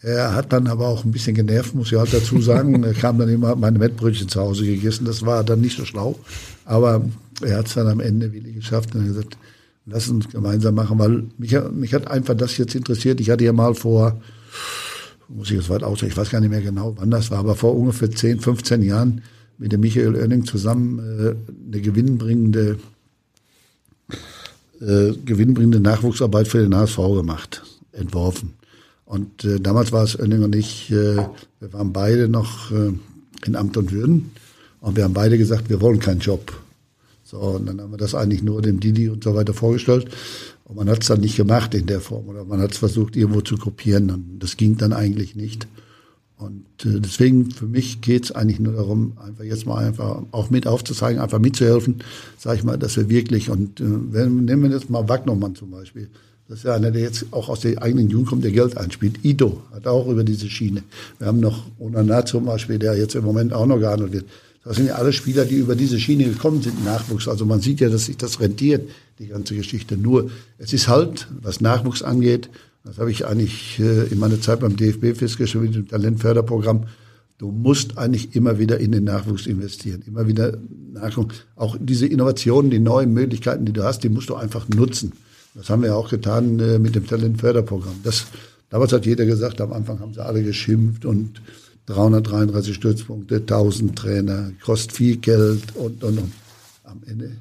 er 0.00 0.34
hat 0.34 0.52
dann 0.52 0.66
aber 0.66 0.88
auch 0.88 1.04
ein 1.04 1.12
bisschen 1.12 1.34
genervt, 1.36 1.74
muss 1.74 1.92
ich 1.92 1.98
halt 1.98 2.12
dazu 2.12 2.40
sagen. 2.40 2.82
er 2.82 2.94
kam 2.94 3.18
dann 3.18 3.28
immer 3.28 3.54
meine 3.54 3.78
Mettbrötchen 3.78 4.28
zu 4.28 4.40
Hause 4.40 4.64
gegessen. 4.64 5.04
Das 5.04 5.24
war 5.24 5.44
dann 5.44 5.60
nicht 5.60 5.76
so 5.76 5.84
schlau. 5.84 6.18
Aber 6.64 7.04
er 7.40 7.58
hat 7.58 7.68
es 7.68 7.74
dann 7.74 7.86
am 7.86 8.00
Ende 8.00 8.32
wirklich 8.32 8.56
geschafft 8.56 8.94
und 8.94 9.02
er 9.02 9.08
hat 9.08 9.14
gesagt, 9.14 9.38
lass 9.86 10.08
uns 10.08 10.28
gemeinsam 10.28 10.74
machen, 10.74 10.98
weil 10.98 11.24
mich, 11.38 11.56
mich 11.72 11.94
hat 11.94 12.08
einfach 12.08 12.34
das 12.34 12.56
jetzt 12.56 12.74
interessiert. 12.74 13.20
Ich 13.20 13.30
hatte 13.30 13.44
ja 13.44 13.52
mal 13.52 13.74
vor, 13.74 14.20
muss 15.28 15.50
ich 15.50 15.56
jetzt 15.56 15.70
weit 15.70 15.82
aus, 15.82 16.02
ich 16.02 16.16
weiß 16.16 16.30
gar 16.30 16.40
nicht 16.40 16.50
mehr 16.50 16.60
genau, 16.60 16.94
wann 16.96 17.10
das 17.10 17.30
war, 17.30 17.38
aber 17.38 17.54
vor 17.54 17.74
ungefähr 17.74 18.10
10, 18.10 18.40
15 18.40 18.82
Jahren 18.82 19.22
mit 19.58 19.72
dem 19.72 19.80
Michael 19.80 20.16
Oenning 20.16 20.44
zusammen 20.44 20.98
äh, 20.98 21.34
eine 21.66 21.80
gewinnbringende, 21.80 22.78
äh, 24.80 25.12
gewinnbringende 25.24 25.80
Nachwuchsarbeit 25.80 26.48
für 26.48 26.58
den 26.58 26.74
HSV 26.74 26.96
gemacht, 26.96 27.62
entworfen. 27.92 28.54
Und 29.04 29.44
äh, 29.44 29.60
damals 29.60 29.92
war 29.92 30.04
es 30.04 30.18
Oenning 30.18 30.42
und 30.42 30.54
ich, 30.54 30.90
äh, 30.90 31.16
wir 31.60 31.72
waren 31.72 31.92
beide 31.92 32.28
noch 32.28 32.70
äh, 32.70 32.92
in 33.44 33.56
Amt 33.56 33.76
und 33.76 33.92
Würden 33.92 34.32
und 34.80 34.96
wir 34.96 35.04
haben 35.04 35.14
beide 35.14 35.38
gesagt, 35.38 35.68
wir 35.70 35.80
wollen 35.80 36.00
keinen 36.00 36.20
Job. 36.20 36.52
So, 37.32 37.38
und 37.38 37.66
dann 37.66 37.80
haben 37.80 37.90
wir 37.90 37.96
das 37.96 38.14
eigentlich 38.14 38.42
nur 38.42 38.60
dem 38.60 38.78
Didi 38.78 39.08
und 39.08 39.24
so 39.24 39.34
weiter 39.34 39.54
vorgestellt. 39.54 40.06
Und 40.64 40.76
man 40.76 40.90
hat 40.90 41.00
es 41.00 41.08
dann 41.08 41.20
nicht 41.20 41.34
gemacht 41.34 41.72
in 41.72 41.86
der 41.86 42.02
Form 42.02 42.28
oder 42.28 42.44
man 42.44 42.60
hat 42.60 42.72
es 42.72 42.76
versucht, 42.76 43.16
irgendwo 43.16 43.40
zu 43.40 43.56
kopieren. 43.56 44.10
Und 44.10 44.38
das 44.40 44.58
ging 44.58 44.76
dann 44.76 44.92
eigentlich 44.92 45.34
nicht. 45.34 45.66
Und 46.36 46.66
äh, 46.84 47.00
deswegen, 47.00 47.50
für 47.50 47.64
mich 47.64 48.02
geht 48.02 48.24
es 48.24 48.32
eigentlich 48.32 48.60
nur 48.60 48.74
darum, 48.74 49.14
einfach 49.24 49.44
jetzt 49.44 49.64
mal 49.64 49.78
einfach 49.78 50.24
auch 50.30 50.50
mit 50.50 50.66
aufzuzeigen, 50.66 51.22
einfach 51.22 51.38
mitzuhelfen, 51.38 52.02
sage 52.36 52.58
ich 52.58 52.64
mal, 52.64 52.76
dass 52.76 52.98
wir 52.98 53.08
wirklich, 53.08 53.48
und 53.48 53.80
äh, 53.80 53.84
wenn, 53.86 54.44
nehmen 54.44 54.64
wir 54.64 54.70
jetzt 54.70 54.90
mal 54.90 55.08
Wagnermann 55.08 55.54
zum 55.54 55.70
Beispiel, 55.70 56.10
das 56.48 56.58
ist 56.58 56.64
ja 56.64 56.74
einer, 56.74 56.90
der 56.90 57.00
jetzt 57.00 57.26
auch 57.30 57.48
aus 57.48 57.60
der 57.60 57.80
eigenen 57.80 58.10
Jugend 58.10 58.28
kommt, 58.28 58.44
der 58.44 58.50
Geld 58.50 58.76
einspielt. 58.76 59.24
Ido 59.24 59.62
hat 59.72 59.86
auch 59.86 60.06
über 60.06 60.22
diese 60.22 60.50
Schiene. 60.50 60.82
Wir 61.18 61.28
haben 61.28 61.40
noch 61.40 61.64
Onana 61.78 62.26
zum 62.26 62.44
Beispiel, 62.44 62.78
der 62.78 62.94
jetzt 62.98 63.14
im 63.14 63.24
Moment 63.24 63.54
auch 63.54 63.64
noch 63.64 63.78
gehandelt 63.78 64.12
wird. 64.12 64.26
Das 64.64 64.76
sind 64.76 64.86
ja 64.86 64.94
alle 64.94 65.12
Spieler, 65.12 65.44
die 65.44 65.56
über 65.56 65.74
diese 65.74 65.98
Schiene 65.98 66.24
gekommen 66.24 66.62
sind, 66.62 66.84
Nachwuchs. 66.84 67.26
Also 67.26 67.44
man 67.44 67.60
sieht 67.60 67.80
ja, 67.80 67.88
dass 67.88 68.06
sich 68.06 68.16
das 68.16 68.40
rentiert, 68.40 68.88
die 69.18 69.26
ganze 69.26 69.56
Geschichte. 69.56 69.96
Nur, 69.96 70.30
es 70.58 70.72
ist 70.72 70.88
halt, 70.88 71.28
was 71.42 71.60
Nachwuchs 71.60 72.02
angeht, 72.02 72.48
das 72.84 72.98
habe 72.98 73.10
ich 73.10 73.26
eigentlich 73.26 73.78
äh, 73.78 74.06
in 74.08 74.18
meiner 74.18 74.40
Zeit 74.40 74.60
beim 74.60 74.76
DFB 74.76 75.16
festgestellt 75.16 75.64
mit 75.64 75.74
dem 75.74 75.88
Talentförderprogramm. 75.88 76.86
Du 77.38 77.50
musst 77.50 77.98
eigentlich 77.98 78.36
immer 78.36 78.58
wieder 78.58 78.78
in 78.78 78.92
den 78.92 79.04
Nachwuchs 79.04 79.46
investieren, 79.46 80.02
immer 80.06 80.26
wieder 80.26 80.58
nachgucken. 80.92 81.32
Auch 81.56 81.76
diese 81.80 82.06
Innovationen, 82.06 82.70
die 82.70 82.78
neuen 82.78 83.12
Möglichkeiten, 83.12 83.64
die 83.64 83.72
du 83.72 83.82
hast, 83.82 84.04
die 84.04 84.08
musst 84.08 84.30
du 84.30 84.36
einfach 84.36 84.68
nutzen. 84.68 85.12
Das 85.54 85.68
haben 85.70 85.82
wir 85.82 85.96
auch 85.96 86.08
getan 86.08 86.58
äh, 86.60 86.78
mit 86.78 86.94
dem 86.94 87.06
Talentförderprogramm. 87.06 87.96
Das, 88.04 88.26
damals 88.70 88.92
hat 88.92 89.06
jeder 89.06 89.26
gesagt, 89.26 89.60
am 89.60 89.72
Anfang 89.72 90.00
haben 90.00 90.14
sie 90.14 90.24
alle 90.24 90.42
geschimpft 90.42 91.04
und 91.04 91.40
333 91.86 92.74
Stützpunkte, 92.74 93.36
1000 93.36 93.96
Trainer, 93.96 94.52
kostet 94.64 94.92
viel 94.92 95.16
Geld 95.16 95.74
und, 95.74 96.02
und, 96.04 96.18
und. 96.18 96.32
Am 96.84 97.00
Ende 97.06 97.32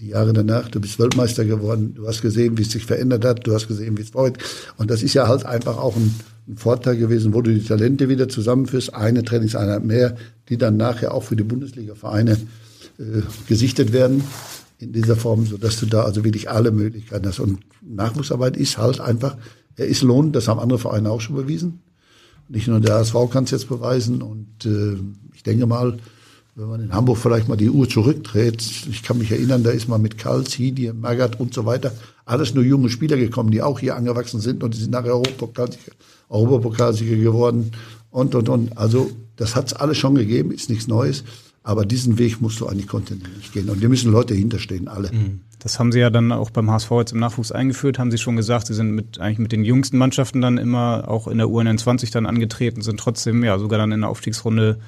die 0.00 0.08
Jahre 0.08 0.32
danach, 0.32 0.68
du 0.68 0.80
bist 0.80 0.98
Weltmeister 0.98 1.44
geworden, 1.44 1.94
du 1.94 2.06
hast 2.06 2.20
gesehen, 2.20 2.58
wie 2.58 2.62
es 2.62 2.70
sich 2.70 2.84
verändert 2.84 3.24
hat, 3.24 3.46
du 3.46 3.54
hast 3.54 3.66
gesehen, 3.66 3.96
wie 3.96 4.02
es 4.02 4.10
vorgeht. 4.10 4.42
Und 4.76 4.90
das 4.90 5.02
ist 5.02 5.14
ja 5.14 5.26
halt 5.26 5.46
einfach 5.46 5.78
auch 5.78 5.96
ein, 5.96 6.14
ein, 6.48 6.56
Vorteil 6.56 6.96
gewesen, 6.96 7.32
wo 7.32 7.40
du 7.40 7.52
die 7.52 7.64
Talente 7.64 8.08
wieder 8.08 8.28
zusammenführst, 8.28 8.94
eine 8.94 9.24
Trainingseinheit 9.24 9.84
mehr, 9.84 10.16
die 10.48 10.58
dann 10.58 10.76
nachher 10.76 11.14
auch 11.14 11.22
für 11.22 11.36
die 11.36 11.44
Bundesliga-Vereine 11.44 12.32
äh, 12.98 13.22
gesichtet 13.48 13.92
werden 13.92 14.22
in 14.78 14.92
dieser 14.92 15.16
Form, 15.16 15.46
so 15.46 15.56
dass 15.56 15.80
du 15.80 15.86
da 15.86 16.02
also 16.02 16.24
wirklich 16.24 16.50
alle 16.50 16.70
Möglichkeiten 16.70 17.26
hast. 17.26 17.40
Und 17.40 17.60
Nachwuchsarbeit 17.80 18.56
ist 18.58 18.76
halt 18.76 19.00
einfach, 19.00 19.38
er 19.76 19.86
ist 19.86 20.02
lohnend, 20.02 20.36
das 20.36 20.48
haben 20.48 20.60
andere 20.60 20.78
Vereine 20.78 21.10
auch 21.10 21.20
schon 21.20 21.36
bewiesen. 21.36 21.80
Nicht 22.48 22.68
nur 22.68 22.80
der 22.80 22.96
HSV 22.96 23.14
kann 23.30 23.44
es 23.44 23.50
jetzt 23.50 23.68
beweisen 23.68 24.22
und 24.22 24.64
äh, 24.64 24.96
ich 25.34 25.42
denke 25.42 25.66
mal, 25.66 25.98
wenn 26.54 26.68
man 26.68 26.80
in 26.80 26.92
Hamburg 26.92 27.18
vielleicht 27.18 27.48
mal 27.48 27.56
die 27.56 27.68
Uhr 27.68 27.88
zurückdreht, 27.88 28.62
ich 28.88 29.02
kann 29.02 29.18
mich 29.18 29.30
erinnern, 29.30 29.62
da 29.62 29.70
ist 29.70 29.88
man 29.88 30.00
mit 30.00 30.16
Karl, 30.16 30.44
Hidi, 30.44 30.90
Magath 30.92 31.38
und 31.38 31.52
so 31.52 31.66
weiter, 31.66 31.92
alles 32.24 32.54
nur 32.54 32.64
junge 32.64 32.88
Spieler 32.88 33.16
gekommen, 33.16 33.50
die 33.50 33.62
auch 33.62 33.78
hier 33.78 33.94
angewachsen 33.94 34.40
sind 34.40 34.64
und 34.64 34.74
die 34.74 34.78
sind 34.78 34.90
nachher 34.90 35.14
Europapokalsieger, 35.14 35.92
Europapokalsieger 36.30 37.16
geworden 37.16 37.72
und, 38.10 38.34
und, 38.34 38.48
und. 38.48 38.78
Also 38.78 39.10
das 39.36 39.54
hat 39.54 39.66
es 39.66 39.72
alles 39.74 39.98
schon 39.98 40.14
gegeben, 40.14 40.50
ist 40.50 40.70
nichts 40.70 40.88
Neues. 40.88 41.24
Aber 41.62 41.84
diesen 41.84 42.16
Weg 42.18 42.40
musst 42.40 42.60
du 42.60 42.66
eigentlich 42.66 42.86
kontinuierlich 42.86 43.52
gehen. 43.52 43.68
Und 43.68 43.80
wir 43.80 43.88
müssen 43.88 44.12
Leute 44.12 44.34
hinterstehen, 44.34 44.86
alle. 44.86 45.12
Mhm. 45.12 45.40
Das 45.58 45.78
haben 45.78 45.90
Sie 45.92 46.00
ja 46.00 46.10
dann 46.10 46.32
auch 46.32 46.50
beim 46.50 46.70
HSV 46.70 46.90
jetzt 46.98 47.12
im 47.12 47.18
Nachwuchs 47.18 47.52
eingeführt, 47.52 47.98
haben 47.98 48.10
Sie 48.10 48.18
schon 48.18 48.36
gesagt, 48.36 48.66
Sie 48.66 48.74
sind 48.74 48.90
mit, 48.92 49.20
eigentlich 49.20 49.38
mit 49.38 49.52
den 49.52 49.64
jüngsten 49.64 49.98
Mannschaften 49.98 50.40
dann 50.40 50.58
immer 50.58 51.08
auch 51.08 51.28
in 51.28 51.38
der 51.38 51.46
UN20 51.46 52.12
dann 52.12 52.26
angetreten, 52.26 52.82
sind 52.82 53.00
trotzdem 53.00 53.42
ja 53.42 53.58
sogar 53.58 53.78
dann 53.78 53.92
in 53.92 54.00
der 54.00 54.10
Aufstiegsrunde 54.10 54.78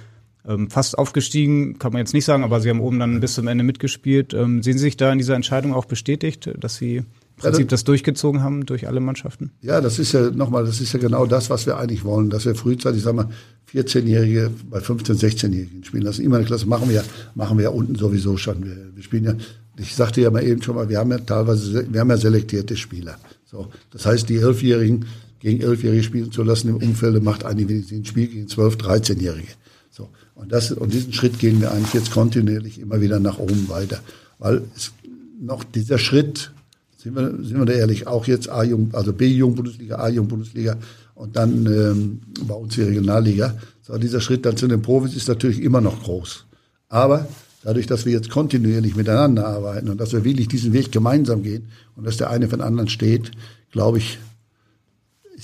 ähm, 0.47 0.71
fast 0.71 0.97
aufgestiegen, 0.99 1.79
kann 1.79 1.93
man 1.93 2.01
jetzt 2.01 2.15
nicht 2.15 2.25
sagen, 2.25 2.45
aber 2.45 2.61
sie 2.61 2.71
haben 2.71 2.81
oben 2.81 2.99
dann 2.99 3.21
bis 3.21 3.35
zum 3.35 3.49
Ende 3.49 3.65
mitgespielt. 3.65 4.35
Ähm, 4.35 4.63
sehen 4.63 4.79
Sie 4.79 4.85
sich 4.85 4.97
da 4.97 5.13
in 5.13 5.19
dieser 5.19 5.35
Entscheidung 5.35 5.75
auch 5.75 5.85
bestätigt, 5.85 6.51
dass 6.59 6.77
Sie 6.77 6.97
im 6.97 7.07
Prinzip 7.37 7.69
das 7.69 7.85
durchgezogen 7.85 8.43
haben 8.43 8.67
durch 8.67 8.89
alle 8.89 9.01
Mannschaften? 9.01 9.53
Ja, 9.61 9.81
das 9.81 9.99
ist 9.99 10.13
ja 10.13 10.31
nochmal, 10.31 10.65
das 10.65 10.81
ist 10.81 10.93
ja 10.93 10.99
genau 10.99 11.27
das, 11.27 11.51
was 11.51 11.67
wir 11.67 11.77
eigentlich 11.77 12.05
wollen, 12.05 12.31
dass 12.31 12.47
wir 12.47 12.55
frühzeitig, 12.55 13.03
sagen 13.03 13.19
wir, 13.19 13.31
14-Jährige 13.75 14.51
bei 14.71 14.79
15-, 14.79 15.21
16-Jährigen 15.21 15.85
spielen 15.85 16.03
lassen. 16.03 16.25
Immer 16.25 16.37
eine 16.37 16.47
Klasse 16.47 16.67
machen 16.67 16.89
wir, 16.89 17.05
machen 17.35 17.59
wir 17.59 17.65
ja 17.65 17.71
unten 17.71 17.95
sowieso 17.95 18.37
schon. 18.37 18.65
Wir, 18.65 18.77
wir 18.95 19.03
spielen 19.03 19.25
ja, 19.25 19.35
ich 19.79 19.95
sagte 19.95 20.21
ja 20.21 20.31
mal 20.31 20.45
eben 20.45 20.63
schon 20.63 20.75
mal, 20.75 20.89
wir 20.89 20.99
haben 20.99 21.11
ja 21.11 21.19
teilweise, 21.19 21.87
wir 21.91 22.01
haben 22.01 22.11
ja 22.11 22.17
selektierte 22.17 22.77
Spieler. 22.77 23.19
So, 23.45 23.69
das 23.91 24.07
heißt, 24.07 24.29
die 24.29 24.37
Elfjährigen 24.37 25.07
gegen 25.41 25.63
Elfjährige 25.63 26.03
spielen 26.03 26.33
zu 26.33 26.43
lassen 26.43 26.69
im 26.69 26.77
Umfeld 26.77 27.23
macht 27.23 27.45
eigentlich 27.45 27.91
ein 27.93 28.05
Spiel 28.05 28.27
gegen 28.27 28.47
12-, 28.47 28.77
13-Jährige. 28.77 29.49
So. 29.91 30.09
Und, 30.35 30.53
das, 30.53 30.73
und 30.73 30.93
diesen 30.93 31.13
Schritt 31.13 31.39
gehen 31.39 31.61
wir 31.61 31.73
eigentlich 31.73 31.95
jetzt 31.95 32.11
kontinuierlich 32.11 32.81
immer 32.81 33.01
wieder 33.01 33.21
nach 33.21 33.39
oben 33.39 33.69
weiter. 33.69 34.01
Weil 34.39 34.63
es 34.77 34.93
noch 35.41 35.65
dieser 35.65 35.99
Schritt, 35.99 36.53
sind 36.97 37.15
wir, 37.15 37.31
sind 37.43 37.59
wir 37.59 37.67
da 37.67 37.73
ehrlich, 37.73 38.07
auch 38.07 38.27
jetzt 38.27 38.49
A-Jung, 38.49 38.91
also 38.93 39.13
B-Jung-Bundesliga, 39.13 39.97
A-Jung-Bundesliga 39.97 40.77
und 41.15 41.37
dann 41.37 41.67
ähm, 41.67 42.21
bei 42.47 42.55
uns 42.55 42.75
die 42.75 42.83
Regionalliga. 42.83 43.57
So, 43.83 43.97
dieser 43.99 44.21
Schritt 44.21 44.45
dann 44.45 44.57
zu 44.57 44.67
den 44.67 44.83
Profis 44.83 45.15
ist 45.15 45.29
natürlich 45.29 45.63
immer 45.63 45.81
noch 45.81 46.03
groß. 46.03 46.45
Aber 46.89 47.29
dadurch, 47.63 47.87
dass 47.87 48.05
wir 48.05 48.13
jetzt 48.13 48.31
kontinuierlich 48.31 48.97
miteinander 48.97 49.47
arbeiten 49.47 49.89
und 49.89 50.01
dass 50.01 50.13
wir 50.13 50.25
wirklich 50.25 50.49
diesen 50.49 50.73
Weg 50.73 50.93
gemeinsam 50.93 51.43
gehen 51.43 51.69
und 51.97 52.07
dass 52.07 52.17
der 52.17 52.31
eine 52.31 52.49
für 52.49 52.57
den 52.57 52.63
anderen 52.63 52.89
steht, 52.89 53.33
glaube 53.73 53.99
ich, 53.99 54.19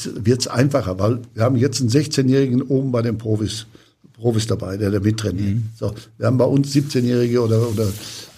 wird 0.05 0.41
es 0.41 0.49
einfacher, 0.49 0.99
weil 0.99 1.21
wir 1.35 1.45
haben 1.45 1.57
jetzt 1.57 1.81
einen 1.81 1.91
16-Jährigen 1.91 2.63
oben 2.63 2.91
bei 2.91 3.03
den 3.03 3.19
Profis 3.19 3.67
Profis 4.15 4.47
dabei, 4.47 4.77
der 4.77 4.91
da 4.91 5.01
mittrainiert. 5.01 5.57
Mhm. 5.57 5.65
So, 5.77 5.93
wir 6.19 6.27
haben 6.27 6.39
bei 6.39 6.45
uns 6.45 6.73
17-Jährige 6.73 7.43
oder, 7.43 7.69
oder 7.69 7.87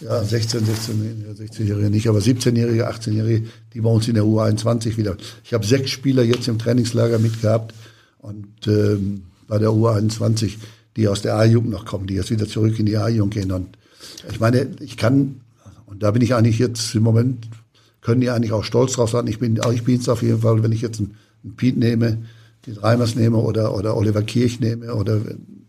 ja, 0.00 0.24
16, 0.24 0.64
16, 0.64 1.36
16-Jährige 1.38 1.90
nicht, 1.90 2.08
aber 2.08 2.18
17-Jährige, 2.18 2.88
18-Jährige, 2.88 3.46
die 3.74 3.80
bei 3.82 3.90
uns 3.90 4.08
in 4.08 4.14
der 4.14 4.24
U21 4.24 4.96
wieder. 4.96 5.16
Ich 5.44 5.52
habe 5.52 5.66
sechs 5.66 5.90
Spieler 5.90 6.22
jetzt 6.22 6.48
im 6.48 6.58
Trainingslager 6.58 7.18
mitgehabt 7.18 7.74
und 8.18 8.66
ähm, 8.66 9.22
bei 9.48 9.58
der 9.58 9.68
U21, 9.68 10.54
die 10.96 11.08
aus 11.08 11.22
der 11.22 11.36
A-Jugend 11.36 11.70
noch 11.70 11.84
kommen, 11.84 12.06
die 12.06 12.14
jetzt 12.14 12.30
wieder 12.30 12.48
zurück 12.48 12.78
in 12.78 12.86
die 12.86 12.96
A-Jugend 12.96 13.34
gehen. 13.34 13.52
Und 13.52 13.76
ich 14.30 14.40
meine, 14.40 14.68
ich 14.80 14.96
kann, 14.96 15.40
und 15.86 16.02
da 16.02 16.10
bin 16.10 16.22
ich 16.22 16.34
eigentlich 16.34 16.58
jetzt 16.58 16.94
im 16.94 17.02
Moment, 17.02 17.48
können 18.00 18.20
die 18.20 18.30
eigentlich 18.30 18.52
auch 18.52 18.64
stolz 18.64 18.92
drauf 18.92 19.10
sein. 19.10 19.26
Ich 19.26 19.38
bin, 19.38 19.60
ich 19.72 19.84
bin 19.84 20.00
es 20.00 20.08
auf 20.08 20.22
jeden 20.22 20.40
Fall, 20.40 20.62
wenn 20.62 20.72
ich 20.72 20.80
jetzt 20.80 21.00
einen, 21.00 21.16
einen 21.44 21.56
Piet 21.56 21.76
nehme, 21.76 22.18
die 22.64 22.72
Reimers 22.72 23.14
nehme 23.14 23.38
oder, 23.38 23.76
oder 23.76 23.96
Oliver 23.96 24.22
Kirch 24.22 24.60
nehme 24.60 24.94
oder 24.94 25.20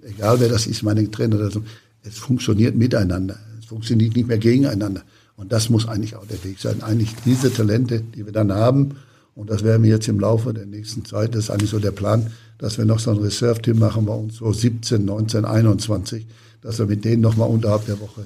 egal 0.03 0.39
wer 0.39 0.49
das 0.49 0.67
ist, 0.67 0.83
meine 0.83 1.09
Trainer 1.11 1.35
oder 1.35 1.51
so, 1.51 1.63
es 2.03 2.17
funktioniert 2.17 2.75
miteinander. 2.75 3.37
Es 3.59 3.65
funktioniert 3.65 4.15
nicht 4.15 4.27
mehr 4.27 4.37
gegeneinander. 4.37 5.01
Und 5.35 5.51
das 5.51 5.69
muss 5.69 5.87
eigentlich 5.87 6.15
auch 6.15 6.25
der 6.25 6.43
Weg 6.43 6.59
sein. 6.59 6.81
Eigentlich 6.81 7.13
diese 7.25 7.53
Talente, 7.53 8.01
die 8.01 8.25
wir 8.25 8.33
dann 8.33 8.51
haben, 8.51 8.95
und 9.37 9.49
das 9.49 9.63
werden 9.63 9.83
wir 9.83 9.91
jetzt 9.91 10.07
im 10.07 10.19
Laufe 10.19 10.53
der 10.53 10.65
nächsten 10.65 11.05
Zeit, 11.05 11.35
das 11.35 11.45
ist 11.45 11.49
eigentlich 11.49 11.69
so 11.69 11.79
der 11.79 11.91
Plan, 11.91 12.27
dass 12.57 12.77
wir 12.77 12.85
noch 12.85 12.99
so 12.99 13.11
ein 13.11 13.17
Reserve-Team 13.17 13.79
machen 13.79 14.05
bei 14.05 14.13
uns, 14.13 14.37
so 14.37 14.51
17, 14.51 15.05
19, 15.05 15.45
21, 15.45 16.25
dass 16.61 16.79
wir 16.79 16.87
mit 16.87 17.05
denen 17.05 17.21
nochmal 17.21 17.49
unterhalb 17.49 17.85
der 17.85 17.99
Woche 17.99 18.23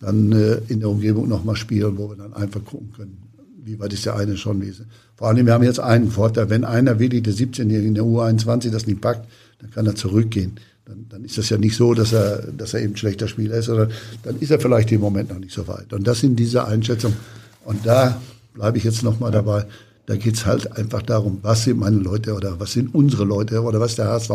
dann 0.00 0.32
äh, 0.32 0.58
in 0.68 0.80
der 0.80 0.88
Umgebung 0.88 1.28
nochmal 1.28 1.56
spielen, 1.56 1.96
wo 1.96 2.10
wir 2.10 2.16
dann 2.16 2.34
einfach 2.34 2.64
gucken 2.64 2.92
können, 2.96 3.18
wie 3.62 3.78
weit 3.78 3.92
ist 3.92 4.04
der 4.04 4.16
eine 4.16 4.36
schon. 4.36 4.60
Wie 4.60 4.72
Vor 5.16 5.28
allem, 5.28 5.46
wir 5.46 5.54
haben 5.54 5.64
jetzt 5.64 5.80
einen 5.80 6.10
Vorteil, 6.10 6.50
wenn 6.50 6.64
einer 6.64 6.98
wirklich 6.98 7.22
der 7.22 7.34
17-Jährige 7.34 7.88
in 7.88 7.94
der 7.94 8.04
U21 8.04 8.70
das 8.70 8.86
nicht 8.86 9.00
packt, 9.00 9.28
dann 9.60 9.70
kann 9.70 9.86
er 9.86 9.94
zurückgehen 9.94 10.58
dann, 10.86 11.06
dann 11.08 11.24
ist 11.24 11.38
das 11.38 11.48
ja 11.48 11.56
nicht 11.56 11.76
so, 11.76 11.94
dass 11.94 12.12
er, 12.12 12.52
dass 12.52 12.74
er 12.74 12.82
eben 12.82 12.96
schlechter 12.96 13.28
Spieler 13.28 13.56
ist, 13.56 13.66
sondern 13.66 13.90
dann 14.22 14.38
ist 14.38 14.50
er 14.50 14.60
vielleicht 14.60 14.92
im 14.92 15.00
Moment 15.00 15.30
noch 15.30 15.38
nicht 15.38 15.54
so 15.54 15.66
weit. 15.66 15.92
Und 15.92 16.06
das 16.06 16.20
sind 16.20 16.36
diese 16.36 16.66
Einschätzungen. 16.66 17.16
Und 17.64 17.86
da 17.86 18.20
bleibe 18.52 18.78
ich 18.78 18.84
jetzt 18.84 19.02
nochmal 19.02 19.30
dabei. 19.30 19.64
Da 20.06 20.16
geht's 20.16 20.44
halt 20.44 20.76
einfach 20.76 21.02
darum, 21.02 21.38
was 21.42 21.64
sind 21.64 21.78
meine 21.78 21.96
Leute 21.96 22.34
oder 22.34 22.60
was 22.60 22.72
sind 22.72 22.94
unsere 22.94 23.24
Leute 23.24 23.62
oder 23.62 23.80
was 23.80 23.92
ist 23.92 23.98
der 23.98 24.08
HSV 24.08 24.30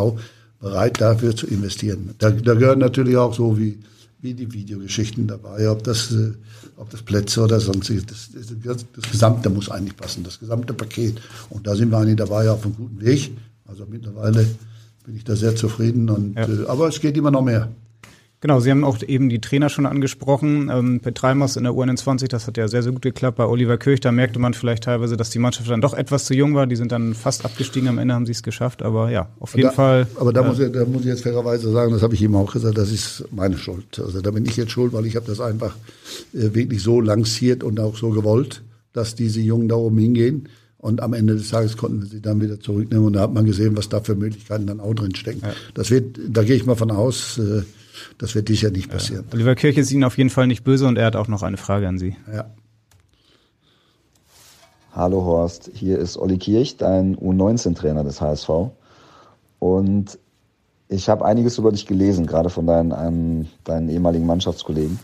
bereit 0.60 1.00
dafür 1.00 1.36
zu 1.36 1.48
investieren. 1.48 2.16
Da, 2.18 2.32
da 2.32 2.54
gehören 2.54 2.80
natürlich 2.80 3.16
auch 3.16 3.34
so 3.34 3.58
wie, 3.58 3.80
wie 4.22 4.34
die 4.34 4.52
Videogeschichten 4.52 5.28
dabei, 5.28 5.70
ob 5.70 5.84
das, 5.84 6.12
äh, 6.12 6.34
ob 6.76 6.90
das 6.90 7.02
Plätze 7.02 7.42
oder 7.42 7.60
sonstiges. 7.60 8.06
Das, 8.06 8.30
das, 8.64 8.86
das 8.94 9.12
Gesamte 9.12 9.50
muss 9.50 9.70
eigentlich 9.70 9.96
passen, 9.96 10.24
das 10.24 10.40
gesamte 10.40 10.74
Paket. 10.74 11.22
Und 11.50 11.66
da 11.66 11.76
sind 11.76 11.92
wir 11.92 11.98
eigentlich 11.98 12.18
dabei 12.18 12.50
auf 12.50 12.66
einem 12.66 12.76
guten 12.76 13.02
Weg. 13.02 13.32
Also 13.66 13.86
mittlerweile 13.90 14.46
bin 15.06 15.16
ich 15.16 15.24
da 15.24 15.36
sehr 15.36 15.56
zufrieden. 15.56 16.10
Und, 16.10 16.36
ja. 16.36 16.48
äh, 16.48 16.66
aber 16.68 16.88
es 16.88 17.00
geht 17.00 17.16
immer 17.16 17.32
noch 17.32 17.44
mehr. 17.44 17.70
Genau, 18.42 18.62
Sie 18.62 18.72
haben 18.72 18.86
auch 18.86 18.98
eben 19.06 19.28
die 19.28 19.42
Trainer 19.42 19.68
schon 19.68 19.86
angesprochen. 19.86 20.70
Ähm, 20.74 21.02
Petreimers 21.02 21.58
in 21.58 21.64
der 21.64 21.74
U21, 21.74 22.30
das 22.30 22.48
hat 22.48 22.56
ja 22.56 22.70
sehr, 22.70 22.84
sehr 22.84 22.94
gut 22.94 23.02
geklappt. 23.02 23.38
Bei 23.38 23.46
Oliver 23.46 23.78
Kirch, 23.78 24.00
da 24.00 24.14
merkte 24.14 24.40
man 24.40 24.54
vielleicht 24.54 24.86
teilweise, 24.86 25.18
dass 25.18 25.30
die 25.30 25.40
Mannschaft 25.40 25.70
dann 25.70 25.82
doch 25.82 25.94
etwas 25.94 26.24
zu 26.24 26.34
jung 26.34 26.56
war. 26.56 26.66
Die 26.66 26.78
sind 26.78 26.94
dann 26.94 27.16
fast 27.16 27.44
abgestiegen. 27.44 27.90
Am 27.90 27.98
Ende 27.98 28.14
haben 28.14 28.26
sie 28.26 28.32
es 28.32 28.42
geschafft. 28.42 28.82
Aber 28.82 29.12
ja, 29.12 29.28
auf 29.42 29.56
jeden 29.56 29.68
da, 29.68 29.74
Fall. 29.74 30.08
Aber 30.16 30.32
da, 30.32 30.42
äh, 30.42 30.48
muss 30.48 30.60
ich, 30.60 30.72
da 30.72 30.86
muss 30.86 31.02
ich 31.02 31.08
jetzt 31.08 31.24
fairerweise 31.24 31.70
sagen, 31.70 31.92
das 31.92 32.02
habe 32.02 32.14
ich 32.14 32.22
ihm 32.22 32.34
auch 32.36 32.54
gesagt, 32.54 32.78
das 32.78 32.92
ist 32.92 33.26
meine 33.32 33.58
Schuld. 33.58 34.00
Also 34.00 34.22
da 34.22 34.32
bin 34.32 34.46
ich 34.46 34.56
jetzt 34.56 34.72
schuld, 34.72 34.94
weil 34.94 35.06
ich 35.06 35.18
habe 35.18 35.26
das 35.26 35.42
einfach 35.42 35.76
äh, 36.34 36.54
wirklich 36.54 36.82
so 36.82 37.02
lanciert 37.02 37.62
und 37.62 37.78
auch 37.82 37.98
so 37.98 38.12
gewollt, 38.12 38.64
dass 38.94 39.16
diese 39.16 39.42
Jungen 39.42 39.68
da 39.68 39.76
oben 39.76 39.98
hingehen. 39.98 40.48
Und 40.78 41.02
am 41.02 41.12
Ende 41.12 41.36
des 41.36 41.50
Tages 41.50 41.76
konnten 41.76 42.04
wir 42.04 42.08
sie 42.08 42.22
dann 42.22 42.40
wieder 42.40 42.58
zurücknehmen 42.58 43.06
und 43.08 43.14
da 43.14 43.20
hat 43.20 43.34
man 43.34 43.46
gesehen, 43.46 43.76
was 43.76 43.90
da 43.90 44.00
für 44.00 44.16
Möglichkeiten 44.16 44.66
dann 44.66 44.80
auch 44.80 44.94
drin 44.94 45.14
stecken. 45.14 45.42
Ja. 45.44 45.52
Das 45.74 45.92
wird, 45.92 46.18
da 46.30 46.44
gehe 46.44 46.56
ich 46.56 46.66
mal 46.66 46.76
von 46.76 46.90
aus, 46.90 47.38
äh, 47.38 47.64
das 48.20 48.36
wird 48.36 48.50
dies 48.50 48.62
Jahr 48.62 48.72
nicht 48.72 48.92
passieren. 48.92 49.26
Ja. 49.28 49.34
Oliver 49.34 49.56
Kirch 49.56 49.78
ist 49.78 49.92
Ihnen 49.92 50.04
auf 50.04 50.18
jeden 50.18 50.30
Fall 50.30 50.46
nicht 50.46 50.64
böse 50.64 50.86
und 50.86 50.98
er 50.98 51.08
hat 51.08 51.16
auch 51.16 51.28
noch 51.28 51.42
eine 51.42 51.58
Frage 51.58 51.88
an 51.88 51.98
Sie. 51.98 52.16
Ja. 52.32 52.46
Hallo 54.94 55.24
Horst, 55.24 55.72
hier 55.74 55.98
ist 55.98 56.18
Olli 56.18 56.38
Kirch, 56.38 56.76
dein 56.78 57.16
U19-Trainer 57.16 58.04
des 58.04 58.20
HSV. 58.20 58.50
Und 59.60 60.20
ich 60.90 61.08
habe 61.08 61.26
einiges 61.26 61.58
über 61.58 61.72
dich 61.72 61.86
gelesen, 61.86 62.26
gerade 62.26 62.50
von 62.50 62.68
deinen, 62.68 62.92
einem, 62.92 63.48
deinen 63.64 63.88
ehemaligen 63.88 64.26
Mannschaftskollegen, 64.26 65.00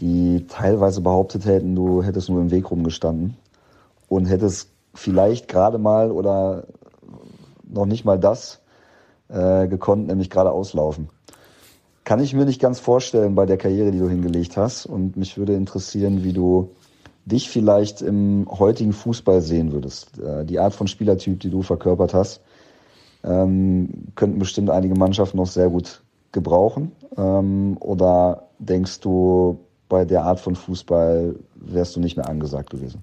die 0.00 0.46
teilweise 0.48 1.02
behauptet 1.02 1.44
hätten, 1.44 1.76
du 1.76 2.02
hättest 2.02 2.28
nur 2.28 2.40
im 2.40 2.50
Weg 2.50 2.70
rumgestanden 2.70 3.36
und 4.08 4.26
hättest 4.26 4.70
vielleicht 4.94 5.46
gerade 5.46 5.78
mal 5.78 6.10
oder 6.10 6.64
noch 7.62 7.86
nicht 7.86 8.04
mal 8.04 8.18
das 8.18 8.60
äh, 9.28 9.68
gekonnt, 9.68 10.08
nämlich 10.08 10.30
gerade 10.30 10.50
auslaufen. 10.50 11.08
Kann 12.06 12.20
ich 12.20 12.34
mir 12.34 12.44
nicht 12.44 12.60
ganz 12.60 12.78
vorstellen 12.78 13.34
bei 13.34 13.46
der 13.46 13.56
Karriere, 13.56 13.90
die 13.90 13.98
du 13.98 14.08
hingelegt 14.08 14.56
hast. 14.56 14.86
Und 14.86 15.16
mich 15.16 15.38
würde 15.38 15.54
interessieren, 15.54 16.22
wie 16.22 16.32
du 16.32 16.70
dich 17.24 17.50
vielleicht 17.50 18.00
im 18.00 18.46
heutigen 18.48 18.92
Fußball 18.92 19.40
sehen 19.40 19.72
würdest. 19.72 20.16
Äh, 20.20 20.44
die 20.44 20.60
Art 20.60 20.72
von 20.72 20.86
Spielertyp, 20.86 21.40
die 21.40 21.50
du 21.50 21.62
verkörpert 21.62 22.14
hast, 22.14 22.42
ähm, 23.24 24.12
könnten 24.14 24.38
bestimmt 24.38 24.70
einige 24.70 24.94
Mannschaften 24.94 25.36
noch 25.36 25.48
sehr 25.48 25.68
gut 25.68 26.00
gebrauchen. 26.30 26.92
Ähm, 27.16 27.76
oder 27.80 28.50
denkst 28.60 29.00
du, 29.00 29.58
bei 29.88 30.04
der 30.04 30.22
Art 30.22 30.38
von 30.38 30.54
Fußball 30.54 31.34
wärst 31.56 31.96
du 31.96 32.00
nicht 32.00 32.16
mehr 32.16 32.28
angesagt 32.28 32.70
gewesen? 32.70 33.02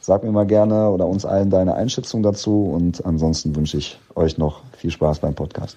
Sag 0.00 0.24
mir 0.24 0.32
mal 0.32 0.44
gerne 0.44 0.90
oder 0.90 1.06
uns 1.06 1.24
allen 1.24 1.50
deine 1.50 1.76
Einschätzung 1.76 2.24
dazu 2.24 2.64
und 2.64 3.06
ansonsten 3.06 3.54
wünsche 3.54 3.76
ich 3.76 4.00
euch 4.16 4.38
noch 4.38 4.64
viel 4.76 4.90
Spaß 4.90 5.20
beim 5.20 5.36
Podcast. 5.36 5.76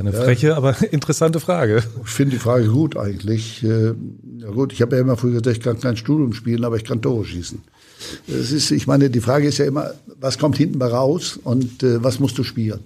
Eine 0.00 0.12
freche, 0.12 0.48
ja. 0.48 0.56
aber 0.56 0.74
interessante 0.92 1.40
Frage. 1.40 1.82
Ich 2.04 2.10
finde 2.10 2.36
die 2.36 2.40
Frage 2.40 2.68
gut 2.68 2.96
eigentlich. 2.96 3.62
Äh, 3.62 3.94
ja 4.38 4.50
gut, 4.50 4.72
ich 4.72 4.82
habe 4.82 4.96
ja 4.96 5.02
immer 5.02 5.16
früher 5.16 5.40
gesagt, 5.40 5.58
ich 5.58 5.62
kann 5.62 5.78
kein 5.78 5.96
Studium 5.96 6.32
spielen, 6.32 6.64
aber 6.64 6.76
ich 6.76 6.84
kann 6.84 7.02
Tore 7.02 7.24
schießen. 7.24 7.60
Es 8.26 8.50
ist, 8.50 8.70
ich 8.70 8.86
meine, 8.86 9.10
die 9.10 9.20
Frage 9.20 9.46
ist 9.46 9.58
ja 9.58 9.66
immer, 9.66 9.92
was 10.18 10.38
kommt 10.38 10.56
hinten 10.56 10.78
mal 10.78 10.90
raus 10.90 11.38
und 11.42 11.82
äh, 11.82 12.02
was 12.02 12.18
musst 12.18 12.38
du 12.38 12.44
spielen? 12.44 12.80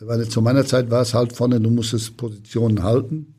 Weil 0.00 0.26
zu 0.28 0.42
meiner 0.42 0.64
Zeit 0.66 0.90
war 0.90 1.02
es 1.02 1.14
halt 1.14 1.32
vorne, 1.32 1.60
du 1.60 1.70
musstest 1.70 2.16
Positionen 2.16 2.82
halten 2.82 3.34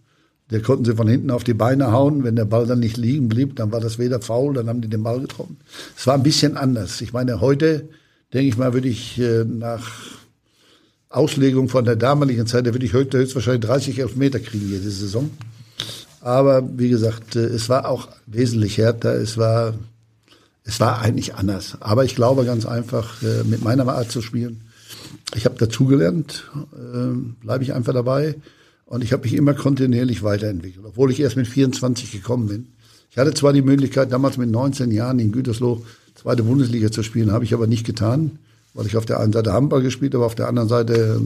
der 0.52 0.62
konnten 0.62 0.86
sie 0.86 0.96
von 0.96 1.08
hinten 1.08 1.32
auf 1.32 1.44
die 1.44 1.54
Beine 1.54 1.92
hauen. 1.92 2.24
Wenn 2.24 2.36
der 2.36 2.46
Ball 2.46 2.68
dann 2.68 2.80
nicht 2.80 2.98
liegen 2.98 3.30
blieb, 3.30 3.56
dann 3.56 3.72
war 3.72 3.80
das 3.80 3.98
weder 3.98 4.22
faul, 4.22 4.54
dann 4.54 4.70
haben 4.70 4.82
die 4.82 4.90
den 4.90 5.04
Ball 5.04 5.20
getroffen. 5.20 5.58
Es 5.98 6.06
war 6.06 6.14
ein 6.14 6.24
bisschen 6.24 6.56
anders. 6.56 7.02
Ich 7.02 7.14
meine, 7.14 7.42
heute, 7.42 7.90
denke 8.34 8.48
ich 8.48 8.58
mal, 8.58 8.74
würde 8.74 8.88
ich 8.88 9.20
äh, 9.20 9.44
nach 9.44 9.92
Auslegung 11.16 11.70
von 11.70 11.86
der 11.86 11.96
damaligen 11.96 12.46
Zeit, 12.48 12.68
da 12.68 12.74
würde 12.74 12.86
ich 12.86 12.94
heute 12.94 13.18
höchstwahrscheinlich 13.20 13.66
30 13.66 14.00
Elfmeter 14.00 14.40
kriegen 14.40 14.70
jede 14.70 14.90
Saison. 14.90 15.32
Aber 16.22 16.68
wie 16.78 16.90
gesagt, 16.90 17.36
äh, 17.36 17.46
es 17.46 17.70
war 17.70 17.88
auch 17.88 18.10
wesentlich 18.26 18.78
härter. 18.78 19.14
Es 19.14 19.38
war, 19.38 19.76
es 20.64 20.80
war 20.80 21.02
eigentlich 21.02 21.36
anders. 21.36 21.78
Aber 21.80 22.04
ich 22.04 22.16
glaube 22.16 22.46
ganz 22.46 22.66
einfach, 22.66 23.22
äh, 23.22 23.44
mit 23.44 23.64
meiner 23.64 23.88
Art 23.88 24.12
zu 24.12 24.22
spielen, 24.22 24.62
ich 25.36 25.46
habe 25.46 25.58
dazugelernt, 25.58 26.50
bleibe 27.42 27.64
ich 27.64 27.74
einfach 27.74 27.94
dabei. 27.94 28.36
Und 28.86 29.04
ich 29.04 29.12
habe 29.12 29.24
mich 29.24 29.34
immer 29.34 29.54
kontinuierlich 29.54 30.24
weiterentwickelt, 30.24 30.86
obwohl 30.86 31.12
ich 31.12 31.20
erst 31.20 31.36
mit 31.36 31.48
24 31.48 32.12
gekommen 32.12 32.48
bin. 32.48 32.68
Ich 33.10 33.18
hatte 33.18 33.34
zwar 33.34 33.52
die 33.52 33.64
Möglichkeit, 33.64 34.12
damals 34.12 34.38
mit 34.38 34.50
19 34.50 34.92
Jahren 34.92 35.20
in 35.20 35.32
Gütersloh 35.32 35.84
zweite 36.16 36.44
Bundesliga 36.44 36.92
zu 36.92 37.04
spielen, 37.04 37.32
habe 37.32 37.44
ich 37.44 37.54
aber 37.54 37.68
nicht 37.68 37.86
getan, 37.86 38.40
weil 38.76 38.86
ich 38.86 38.96
auf 38.98 39.06
der 39.06 39.20
einen 39.20 39.34
Seite 39.34 39.54
Handball 39.54 39.82
gespielt 39.82 40.14
habe, 40.14 40.26
auf 40.26 40.36
der 40.36 40.48
anderen 40.48 40.70
Seite 40.70 41.20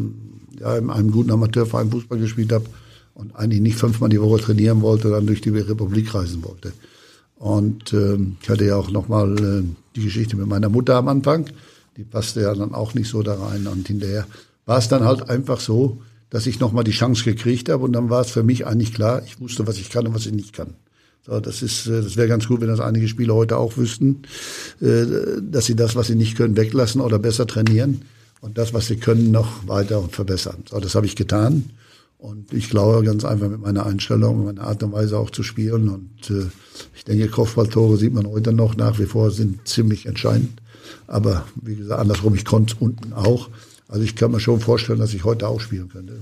ja, 0.59 0.77
in 0.77 0.89
einem 0.89 1.11
guten 1.11 1.31
Amateurverein 1.31 1.91
Fußball 1.91 2.19
gespielt 2.19 2.53
habe 2.53 2.65
und 3.15 3.35
eigentlich 3.35 3.59
nicht 3.59 3.77
fünfmal 3.77 4.09
die 4.09 4.21
Woche 4.21 4.39
trainieren 4.39 4.81
wollte, 4.81 5.09
dann 5.09 5.27
durch 5.27 5.41
die 5.41 5.49
Republik 5.49 6.13
reisen 6.13 6.43
wollte. 6.43 6.71
Und 7.35 7.93
ähm, 7.93 8.37
ich 8.41 8.49
hatte 8.49 8.65
ja 8.65 8.75
auch 8.75 8.91
nochmal 8.91 9.37
äh, 9.39 9.63
die 9.95 10.03
Geschichte 10.03 10.37
mit 10.37 10.47
meiner 10.47 10.69
Mutter 10.69 10.95
am 10.95 11.07
Anfang. 11.07 11.49
Die 11.97 12.03
passte 12.03 12.41
ja 12.41 12.53
dann 12.53 12.73
auch 12.73 12.93
nicht 12.93 13.09
so 13.09 13.23
da 13.23 13.35
rein. 13.35 13.65
Und 13.67 13.87
hinterher 13.87 14.27
war 14.65 14.77
es 14.77 14.87
dann 14.87 15.03
halt 15.03 15.29
einfach 15.29 15.59
so, 15.59 16.01
dass 16.29 16.45
ich 16.45 16.59
nochmal 16.59 16.83
die 16.83 16.91
Chance 16.91 17.23
gekriegt 17.23 17.69
habe 17.69 17.83
und 17.83 17.93
dann 17.93 18.09
war 18.09 18.21
es 18.21 18.29
für 18.29 18.43
mich 18.43 18.67
eigentlich 18.67 18.93
klar, 18.93 19.23
ich 19.25 19.39
wusste, 19.39 19.65
was 19.65 19.77
ich 19.77 19.89
kann 19.89 20.05
und 20.05 20.13
was 20.13 20.25
ich 20.25 20.33
nicht 20.33 20.53
kann. 20.53 20.75
Das 21.29 21.61
ist, 21.61 21.87
äh, 21.87 22.01
das 22.01 22.17
wäre 22.17 22.27
ganz 22.27 22.47
gut, 22.47 22.61
wenn 22.61 22.67
das 22.67 22.79
einige 22.79 23.07
Spieler 23.07 23.35
heute 23.35 23.57
auch 23.57 23.77
wüssten, 23.77 24.23
äh, 24.81 25.05
dass 25.41 25.65
sie 25.65 25.75
das, 25.75 25.95
was 25.95 26.07
sie 26.07 26.15
nicht 26.15 26.35
können, 26.35 26.57
weglassen 26.57 27.01
oder 27.01 27.19
besser 27.19 27.45
trainieren 27.45 28.01
und 28.41 28.57
das, 28.57 28.73
was 28.73 28.87
sie 28.87 28.97
können, 28.97 29.31
noch 29.31 29.67
weiter 29.67 29.99
und 30.01 30.13
verbessern. 30.13 30.63
So, 30.69 30.79
das 30.79 30.95
habe 30.95 31.05
ich 31.05 31.15
getan. 31.15 31.71
Und 32.17 32.51
ich 32.51 32.69
glaube 32.69 33.05
ganz 33.05 33.23
einfach 33.23 33.47
mit 33.47 33.61
meiner 33.61 33.85
Einstellung, 33.85 34.43
meiner 34.43 34.63
Art 34.63 34.83
und 34.83 34.91
Weise 34.91 35.17
auch 35.17 35.29
zu 35.29 35.41
spielen. 35.41 35.87
Und 35.87 36.29
äh, 36.29 36.47
ich 36.93 37.05
denke, 37.05 37.29
Kopfballtore 37.29 37.95
sieht 37.97 38.13
man 38.13 38.27
heute 38.27 38.51
noch 38.51 38.75
nach 38.75 38.99
wie 38.99 39.05
vor, 39.05 39.31
sind 39.31 39.65
ziemlich 39.67 40.05
entscheidend. 40.05 40.61
Aber 41.07 41.45
wie 41.61 41.75
gesagt, 41.75 42.01
andersrum, 42.01 42.35
ich 42.35 42.43
konnte 42.43 42.75
unten 42.79 43.13
auch. 43.13 43.49
Also 43.87 44.03
ich 44.03 44.15
kann 44.15 44.31
mir 44.31 44.41
schon 44.41 44.59
vorstellen, 44.59 44.99
dass 44.99 45.13
ich 45.13 45.23
heute 45.23 45.47
auch 45.47 45.61
spielen 45.61 45.87
könnte. 45.89 46.21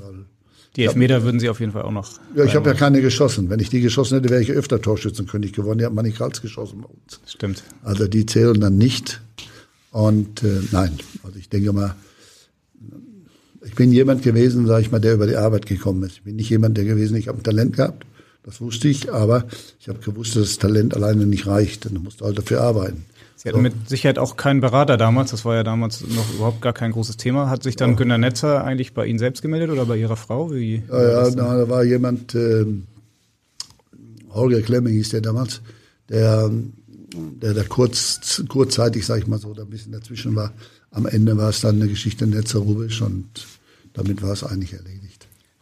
Die 0.75 0.83
Elfmeter 0.83 1.15
hab, 1.15 1.23
würden 1.23 1.39
Sie 1.39 1.49
auf 1.49 1.59
jeden 1.59 1.71
Fall 1.71 1.83
auch 1.83 1.91
noch. 1.91 2.09
Ja, 2.35 2.43
ich 2.43 2.55
habe 2.55 2.69
ja 2.69 2.75
keine 2.75 3.01
geschossen. 3.01 3.49
Wenn 3.49 3.59
ich 3.59 3.69
die 3.69 3.81
geschossen 3.81 4.15
hätte, 4.15 4.29
wäre 4.29 4.41
ich 4.41 4.51
öfter 4.51 4.81
Torschützenkönig 4.81 5.53
geworden. 5.53 5.79
Die 5.79 5.85
hat 5.85 5.93
Manni 5.93 6.11
Karls 6.11 6.41
geschossen 6.41 6.81
bei 6.81 6.87
uns. 6.87 7.19
Stimmt. 7.25 7.63
Also 7.83 8.07
die 8.07 8.25
zählen 8.25 8.59
dann 8.59 8.77
nicht. 8.77 9.21
Und 9.91 10.43
äh, 10.43 10.61
nein, 10.71 10.99
also 11.23 11.39
ich 11.39 11.49
denke 11.49 11.73
mal, 11.73 11.95
ich 13.65 13.75
bin 13.75 13.91
jemand 13.91 14.21
gewesen, 14.21 14.67
sage 14.67 14.81
ich 14.81 14.91
mal, 14.91 14.99
der 14.99 15.15
über 15.15 15.27
die 15.27 15.35
Arbeit 15.35 15.65
gekommen 15.65 16.03
ist. 16.03 16.17
Ich 16.17 16.23
bin 16.23 16.35
nicht 16.35 16.49
jemand, 16.49 16.77
der 16.77 16.85
gewesen, 16.85 17.17
ich 17.17 17.27
habe 17.27 17.39
ein 17.39 17.43
Talent 17.43 17.75
gehabt. 17.75 18.05
Das 18.43 18.61
wusste 18.61 18.87
ich, 18.87 19.11
aber 19.11 19.45
ich 19.79 19.89
habe 19.89 19.99
gewusst, 19.99 20.35
dass 20.35 20.43
das 20.43 20.57
Talent 20.57 20.95
alleine 20.95 21.25
nicht 21.25 21.47
reicht. 21.47 21.85
Und 21.85 21.95
du 21.95 21.99
musst 22.01 22.21
halt 22.21 22.37
dafür 22.37 22.61
arbeiten. 22.61 23.05
Sie 23.37 23.49
hatten 23.49 23.59
so. 23.59 23.61
mit 23.61 23.87
Sicherheit 23.87 24.17
auch 24.17 24.35
keinen 24.35 24.61
Berater 24.61 24.97
damals, 24.97 25.29
das 25.29 25.45
war 25.45 25.53
ja 25.53 25.63
damals 25.63 26.01
noch 26.01 26.33
überhaupt 26.33 26.59
gar 26.59 26.73
kein 26.73 26.91
großes 26.91 27.17
Thema. 27.17 27.51
Hat 27.51 27.61
sich 27.61 27.75
dann 27.75 27.91
ja. 27.91 27.95
Günter 27.95 28.17
Netzer 28.17 28.63
eigentlich 28.63 28.95
bei 28.95 29.05
Ihnen 29.05 29.19
selbst 29.19 29.43
gemeldet 29.43 29.69
oder 29.69 29.85
bei 29.85 29.95
Ihrer 29.95 30.15
Frau? 30.15 30.51
Wie, 30.51 30.81
ja, 30.89 31.25
ja 31.25 31.31
na, 31.35 31.55
da 31.55 31.69
war 31.69 31.83
jemand, 31.83 32.33
äh, 32.33 32.65
Holger 34.31 34.61
Klemming 34.63 34.95
hieß 34.95 35.09
der 35.09 35.21
damals, 35.21 35.61
der, 36.09 36.49
der 37.13 37.53
da 37.53 37.63
kurz, 37.63 38.43
kurzzeitig, 38.47 39.05
sag 39.05 39.19
ich 39.19 39.27
mal 39.27 39.39
so, 39.39 39.53
da 39.53 39.61
ein 39.61 39.69
bisschen 39.69 39.91
dazwischen 39.91 40.35
war. 40.35 40.51
Am 40.89 41.05
Ende 41.05 41.37
war 41.37 41.49
es 41.49 41.61
dann 41.61 41.75
eine 41.75 41.87
Geschichte 41.87 42.25
Netzer-Rubisch 42.25 43.03
und 43.03 43.45
damit 43.93 44.23
war 44.23 44.31
es 44.31 44.43
eigentlich 44.43 44.73
erledigt. 44.73 45.06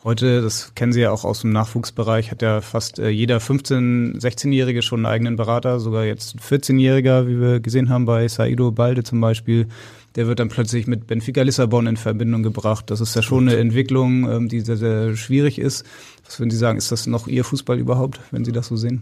Heute, 0.06 0.44
das 0.44 0.76
kennen 0.76 0.94
Sie 0.94 1.02
ja 1.02 1.10
auch 1.10 1.26
aus 1.26 1.42
dem 1.42 1.50
Nachwuchsbereich, 1.50 2.30
hat 2.30 2.44
ja 2.44 2.62
fast 2.62 3.00
äh, 3.00 3.10
jeder 3.10 3.40
15-, 3.40 4.22
16-Jährige 4.22 4.84
schon 4.84 5.00
einen 5.00 5.12
eigenen 5.12 5.36
Berater, 5.36 5.80
sogar 5.80 6.06
jetzt 6.06 6.36
ein 6.36 6.40
14-Jähriger, 6.42 7.26
wie 7.26 7.42
wir 7.42 7.60
gesehen 7.60 7.90
haben 7.90 8.06
bei 8.06 8.28
Saido 8.28 8.72
Balde 8.72 9.02
zum 9.02 9.20
Beispiel. 9.20 9.66
Der 10.14 10.28
wird 10.28 10.38
dann 10.38 10.50
plötzlich 10.50 10.86
mit 10.86 11.08
Benfica 11.08 11.42
Lissabon 11.42 11.88
in 11.88 11.98
Verbindung 11.98 12.44
gebracht. 12.44 12.92
Das 12.92 13.02
ist 13.02 13.16
ja 13.16 13.24
schon 13.24 13.50
eine 13.50 13.58
Entwicklung, 13.58 14.30
ähm, 14.30 14.48
die 14.48 14.60
sehr, 14.60 14.78
sehr 14.78 15.16
schwierig 15.16 15.58
ist. 15.58 15.84
Was 16.24 16.40
würden 16.40 16.52
Sie 16.52 16.58
sagen, 16.58 16.78
ist 16.78 16.92
das 16.92 17.08
noch 17.08 17.28
Ihr 17.28 17.44
Fußball 17.44 17.80
überhaupt, 17.80 18.20
wenn 18.30 18.46
Sie 18.46 18.52
das 18.52 18.68
so 18.68 18.76
sehen? 18.76 19.02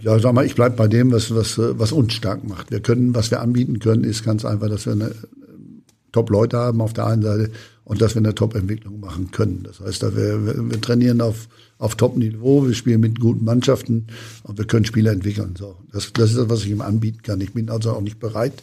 Ja, 0.00 0.18
sag 0.18 0.32
mal, 0.32 0.44
ich 0.44 0.56
bleib 0.56 0.76
bei 0.76 0.88
dem, 0.88 1.12
was, 1.12 1.32
was, 1.32 1.56
was 1.56 1.92
uns 1.92 2.14
stark 2.14 2.42
macht. 2.42 2.72
Wir 2.72 2.80
können, 2.80 3.14
was 3.14 3.30
wir 3.30 3.40
anbieten 3.40 3.78
können, 3.78 4.02
ist 4.02 4.24
ganz 4.24 4.44
einfach, 4.44 4.68
dass 4.70 4.86
wir 4.86 4.94
eine 4.94 5.12
Top-Leute 6.10 6.56
haben 6.58 6.80
auf 6.80 6.94
der 6.94 7.06
einen 7.06 7.22
Seite 7.22 7.52
und 7.86 8.02
dass 8.02 8.16
wir 8.16 8.20
eine 8.20 8.34
Top-Entwicklung 8.34 8.98
machen 8.98 9.30
können. 9.30 9.62
Das 9.62 9.78
heißt, 9.78 10.02
wir, 10.16 10.70
wir, 10.70 10.80
trainieren 10.80 11.20
auf, 11.20 11.48
auf 11.78 11.94
Top-Niveau, 11.94 12.66
wir 12.66 12.74
spielen 12.74 13.00
mit 13.00 13.20
guten 13.20 13.44
Mannschaften 13.44 14.08
und 14.42 14.58
wir 14.58 14.66
können 14.66 14.84
Spieler 14.84 15.12
entwickeln. 15.12 15.54
So, 15.56 15.76
das, 15.92 16.12
das 16.12 16.30
ist 16.30 16.36
das, 16.36 16.48
was 16.48 16.64
ich 16.64 16.70
ihm 16.70 16.80
anbieten 16.80 17.22
kann. 17.22 17.40
Ich 17.40 17.52
bin 17.52 17.70
also 17.70 17.92
auch 17.92 18.00
nicht 18.00 18.18
bereit, 18.18 18.54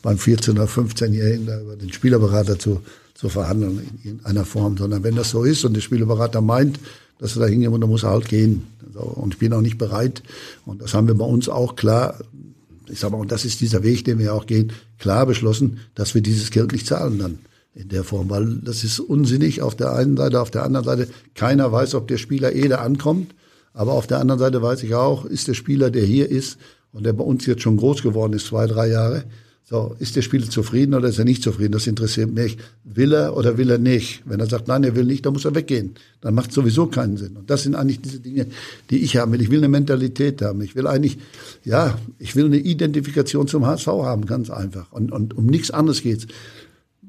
beim 0.00 0.16
14- 0.16 0.52
oder 0.52 0.66
15-Jährigen 0.66 1.42
über 1.60 1.74
den 1.74 1.92
Spielerberater 1.92 2.56
zu, 2.60 2.80
zu 3.14 3.28
verhandeln 3.28 3.80
in 3.80 4.10
irgendeiner 4.10 4.44
Form, 4.44 4.76
sondern 4.76 5.02
wenn 5.02 5.16
das 5.16 5.30
so 5.30 5.42
ist 5.42 5.64
und 5.64 5.74
der 5.74 5.80
Spielerberater 5.80 6.40
meint, 6.40 6.78
dass 7.18 7.34
er 7.34 7.40
da 7.40 7.46
hingehen 7.48 7.72
muss, 7.72 7.80
dann 7.80 7.90
muss 7.90 8.04
er 8.04 8.10
halt 8.10 8.28
gehen. 8.28 8.68
So, 8.94 9.00
und 9.00 9.34
ich 9.34 9.40
bin 9.40 9.52
auch 9.54 9.60
nicht 9.60 9.78
bereit. 9.78 10.22
Und 10.64 10.82
das 10.82 10.94
haben 10.94 11.08
wir 11.08 11.16
bei 11.16 11.24
uns 11.24 11.48
auch 11.48 11.74
klar, 11.74 12.20
ich 12.88 13.00
sag 13.00 13.10
mal, 13.10 13.18
und 13.18 13.32
das 13.32 13.44
ist 13.44 13.60
dieser 13.60 13.82
Weg, 13.82 14.04
den 14.04 14.20
wir 14.20 14.34
auch 14.34 14.46
gehen, 14.46 14.72
klar 15.00 15.26
beschlossen, 15.26 15.80
dass 15.96 16.14
wir 16.14 16.22
dieses 16.22 16.52
Geld 16.52 16.70
nicht 16.70 16.86
zahlen 16.86 17.18
dann 17.18 17.38
in 17.78 17.88
der 17.88 18.02
Form, 18.02 18.28
weil 18.28 18.56
das 18.64 18.82
ist 18.82 18.98
unsinnig 18.98 19.62
auf 19.62 19.76
der 19.76 19.92
einen 19.92 20.16
Seite, 20.16 20.40
auf 20.40 20.50
der 20.50 20.64
anderen 20.64 20.84
Seite, 20.84 21.08
keiner 21.34 21.70
weiß, 21.70 21.94
ob 21.94 22.08
der 22.08 22.18
Spieler 22.18 22.52
eh 22.52 22.66
da 22.66 22.78
ankommt, 22.78 23.34
aber 23.72 23.92
auf 23.92 24.08
der 24.08 24.18
anderen 24.18 24.40
Seite 24.40 24.60
weiß 24.60 24.82
ich 24.82 24.94
auch, 24.94 25.24
ist 25.24 25.46
der 25.46 25.54
Spieler, 25.54 25.90
der 25.90 26.04
hier 26.04 26.28
ist 26.28 26.58
und 26.92 27.06
der 27.06 27.12
bei 27.12 27.22
uns 27.22 27.46
jetzt 27.46 27.62
schon 27.62 27.76
groß 27.76 28.02
geworden 28.02 28.32
ist, 28.32 28.46
zwei, 28.46 28.66
drei 28.66 28.88
Jahre, 28.88 29.24
So, 29.70 29.94
ist 29.98 30.16
der 30.16 30.22
Spieler 30.22 30.48
zufrieden 30.48 30.94
oder 30.94 31.08
ist 31.08 31.18
er 31.18 31.26
nicht 31.26 31.42
zufrieden? 31.42 31.72
Das 31.72 31.86
interessiert 31.86 32.32
mich. 32.32 32.56
Will 32.84 33.12
er 33.12 33.36
oder 33.36 33.58
will 33.58 33.68
er 33.68 33.76
nicht? 33.76 34.22
Wenn 34.24 34.40
er 34.40 34.46
sagt, 34.46 34.66
nein, 34.66 34.82
er 34.82 34.96
will 34.96 35.04
nicht, 35.04 35.26
dann 35.26 35.34
muss 35.34 35.44
er 35.44 35.54
weggehen. 35.54 35.94
Dann 36.22 36.32
macht 36.32 36.52
sowieso 36.52 36.86
keinen 36.86 37.18
Sinn. 37.18 37.36
Und 37.36 37.50
das 37.50 37.64
sind 37.64 37.74
eigentlich 37.74 38.00
diese 38.00 38.18
Dinge, 38.18 38.46
die 38.88 39.00
ich 39.00 39.18
haben 39.18 39.30
will. 39.30 39.42
Ich 39.42 39.50
will 39.50 39.58
eine 39.58 39.68
Mentalität 39.68 40.40
haben. 40.40 40.62
Ich 40.62 40.74
will 40.74 40.86
eigentlich, 40.86 41.18
ja, 41.66 41.98
ich 42.18 42.34
will 42.34 42.46
eine 42.46 42.56
Identifikation 42.56 43.46
zum 43.46 43.66
HSV 43.66 43.88
haben, 43.88 44.24
ganz 44.24 44.48
einfach. 44.48 44.90
Und, 44.90 45.12
und 45.12 45.36
um 45.36 45.44
nichts 45.44 45.70
anderes 45.70 46.00
geht's. 46.00 46.26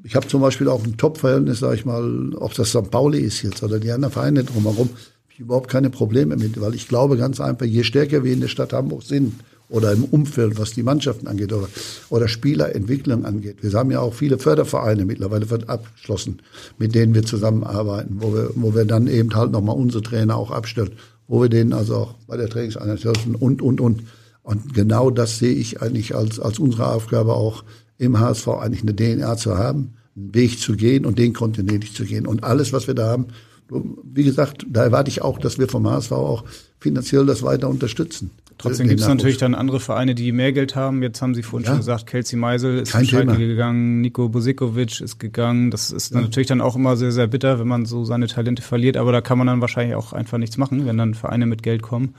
Ich 0.04 0.16
habe 0.16 0.28
zum 0.28 0.42
Beispiel 0.42 0.70
auch 0.70 0.84
ein 0.84 0.98
Top-Verhältnis, 0.98 1.60
sag 1.60 1.76
ich 1.76 1.86
mal, 1.86 2.34
ob 2.36 2.54
das 2.54 2.70
St. 2.70 2.90
Pauli 2.90 3.20
ist 3.20 3.42
jetzt 3.42 3.64
oder 3.64 3.80
die 3.80 3.92
anderen 3.92 4.14
Vereine 4.14 4.44
drumherum, 4.44 4.90
ich 5.30 5.40
überhaupt 5.40 5.70
keine 5.70 5.90
Probleme 5.90 6.36
mit, 6.36 6.60
weil 6.60 6.76
ich 6.76 6.88
glaube 6.88 7.18
ganz 7.18 7.40
einfach, 7.40 7.66
je 7.66 7.84
stärker 7.84 8.24
wir 8.24 8.34
in 8.34 8.42
der 8.42 8.48
Stadt 8.48 8.74
Hamburg 8.74 9.04
sind, 9.04 9.34
oder 9.70 9.92
im 9.92 10.04
Umfeld, 10.04 10.58
was 10.58 10.74
die 10.74 10.84
Mannschaften 10.84 11.28
angeht 11.28 11.54
oder, 11.54 11.70
oder 12.10 12.28
Spielerentwicklung 12.28 13.26
angeht. 13.26 13.58
Wir 13.62 13.72
haben 13.74 13.92
ja 13.92 14.00
auch 14.00 14.14
viele 14.14 14.40
Fördervereine 14.40 15.06
mittlerweile 15.06 15.46
abgeschlossen, 15.68 16.42
mit 16.78 16.96
denen 16.96 17.14
wir 17.14 17.24
zusammenarbeiten, 17.24 18.18
wo 18.20 18.34
wir, 18.34 18.50
wo 18.56 18.74
wir 18.74 18.86
dann 18.86 19.08
eben 19.08 19.34
halt 19.36 19.52
nochmal 19.52 19.76
unsere 19.76 20.04
Trainer 20.04 20.36
auch 20.36 20.52
abstellen, 20.52 20.92
wo 21.28 21.42
wir 21.42 21.50
denen 21.50 21.74
also 21.74 21.96
auch 21.96 22.16
bei 22.28 22.36
der 22.36 22.50
Trainingseinheit 22.50 23.04
helfen 23.04 23.36
und, 23.36 23.62
und, 23.62 23.80
und. 23.80 24.04
Und 24.42 24.74
genau 24.74 25.12
das 25.12 25.38
sehe 25.38 25.54
ich 25.54 25.82
eigentlich 25.82 26.16
als, 26.16 26.40
als 26.40 26.58
unsere 26.58 26.92
Aufgabe 26.92 27.34
auch 27.34 27.64
im 28.00 28.20
HSV 28.20 28.48
eigentlich 28.48 28.82
eine 28.82 28.96
DNA 28.96 29.38
zu 29.38 29.58
haben, 29.58 29.94
einen 30.16 30.34
Weg 30.34 30.60
zu 30.60 30.76
gehen 30.76 31.06
und 31.06 31.20
den 31.20 31.34
kontinuierlich 31.34 31.94
zu 31.94 32.06
gehen. 32.06 32.26
Und 32.26 32.44
alles, 32.44 32.74
was 32.74 32.88
wir 32.88 32.96
da 32.96 33.10
haben, 33.10 33.28
wie 33.70 34.24
gesagt, 34.24 34.66
da 34.68 34.84
erwarte 34.84 35.10
ich 35.10 35.22
auch, 35.22 35.38
dass 35.38 35.60
wir 35.60 35.68
vom 35.68 35.88
HSV 35.88 36.12
auch 36.14 36.44
finanziell 36.80 37.26
das 37.26 37.44
weiter 37.44 37.70
unterstützen. 37.70 38.32
Trotzdem 38.58 38.90
gibt 38.90 39.00
es 39.00 39.08
natürlich 39.08 39.38
dann 39.38 39.56
andere 39.56 39.80
Vereine, 39.80 40.16
die 40.16 40.34
mehr 40.34 40.52
Geld 40.52 40.76
haben. 40.76 41.02
Jetzt 41.02 41.22
haben 41.22 41.34
Sie 41.34 41.44
vorhin 41.44 41.66
ja. 41.66 41.72
schon 41.72 41.80
gesagt, 41.80 42.08
Kelsey 42.08 42.38
Meisel 42.38 42.80
ist 42.80 42.92
Kein 42.92 43.06
Schalke 43.06 43.38
gegangen, 43.38 44.02
Nico 44.02 44.28
Bosikovic 44.28 45.00
ist 45.00 45.18
gegangen. 45.18 45.72
Das 45.72 45.92
ist 45.92 46.14
ja. 46.14 46.20
natürlich 46.20 46.48
dann 46.48 46.60
auch 46.60 46.76
immer 46.76 46.98
sehr, 46.98 47.14
sehr 47.14 47.28
bitter, 47.28 47.60
wenn 47.60 47.68
man 47.70 47.86
so 47.86 48.04
seine 48.04 48.28
Talente 48.28 48.62
verliert. 48.62 48.98
Aber 48.98 49.14
da 49.14 49.22
kann 49.22 49.38
man 49.38 49.48
dann 49.48 49.62
wahrscheinlich 49.62 49.96
auch 49.96 50.12
einfach 50.12 50.38
nichts 50.38 50.58
machen, 50.58 50.86
wenn 50.86 50.98
dann 50.98 51.14
Vereine 51.14 51.46
mit 51.46 51.64
Geld 51.64 51.82
kommen. 51.82 52.16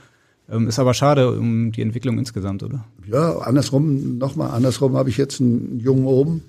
Ähm, 0.51 0.67
ist 0.67 0.79
aber 0.79 0.93
schade 0.93 1.31
um 1.31 1.71
die 1.71 1.81
Entwicklung 1.81 2.19
insgesamt, 2.19 2.61
oder? 2.61 2.83
Ja, 3.09 3.39
andersrum, 3.39 4.17
nochmal, 4.17 4.51
andersrum 4.51 4.97
habe 4.97 5.09
ich 5.09 5.17
jetzt 5.17 5.39
einen 5.39 5.79
Jungen 5.79 6.05
oben. 6.05 6.41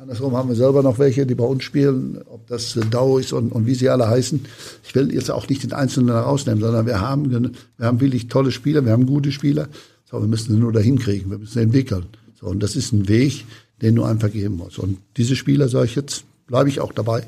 Andersrum 0.00 0.36
haben 0.36 0.48
wir 0.48 0.54
selber 0.54 0.84
noch 0.84 1.00
welche, 1.00 1.26
die 1.26 1.34
bei 1.34 1.44
uns 1.44 1.64
spielen, 1.64 2.20
ob 2.26 2.46
das 2.46 2.78
Dau 2.88 3.18
ist 3.18 3.32
und, 3.32 3.50
und 3.50 3.66
wie 3.66 3.74
sie 3.74 3.88
alle 3.88 4.08
heißen. 4.08 4.44
Ich 4.84 4.94
will 4.94 5.12
jetzt 5.12 5.28
auch 5.28 5.48
nicht 5.48 5.64
den 5.64 5.72
Einzelnen 5.72 6.10
rausnehmen, 6.10 6.60
sondern 6.62 6.86
wir 6.86 7.00
haben, 7.00 7.32
wir 7.32 7.86
haben 7.86 8.00
wirklich 8.00 8.28
tolle 8.28 8.52
Spieler, 8.52 8.84
wir 8.84 8.92
haben 8.92 9.06
gute 9.06 9.32
Spieler. 9.32 9.66
So, 10.08 10.20
wir 10.20 10.28
müssen 10.28 10.54
sie 10.54 10.60
nur 10.60 10.72
dahin 10.72 11.00
kriegen, 11.00 11.30
wir 11.30 11.38
müssen 11.38 11.54
sie 11.54 11.62
entwickeln. 11.62 12.06
So, 12.40 12.46
und 12.46 12.62
das 12.62 12.76
ist 12.76 12.92
ein 12.92 13.08
Weg, 13.08 13.44
den 13.82 13.96
du 13.96 14.04
einfach 14.04 14.30
gehen 14.30 14.56
musst. 14.56 14.78
Und 14.78 14.98
diese 15.16 15.34
Spieler, 15.34 15.68
sage 15.68 15.86
ich 15.86 15.96
jetzt, 15.96 16.24
bleibe 16.46 16.68
ich 16.68 16.78
auch 16.78 16.92
dabei. 16.92 17.26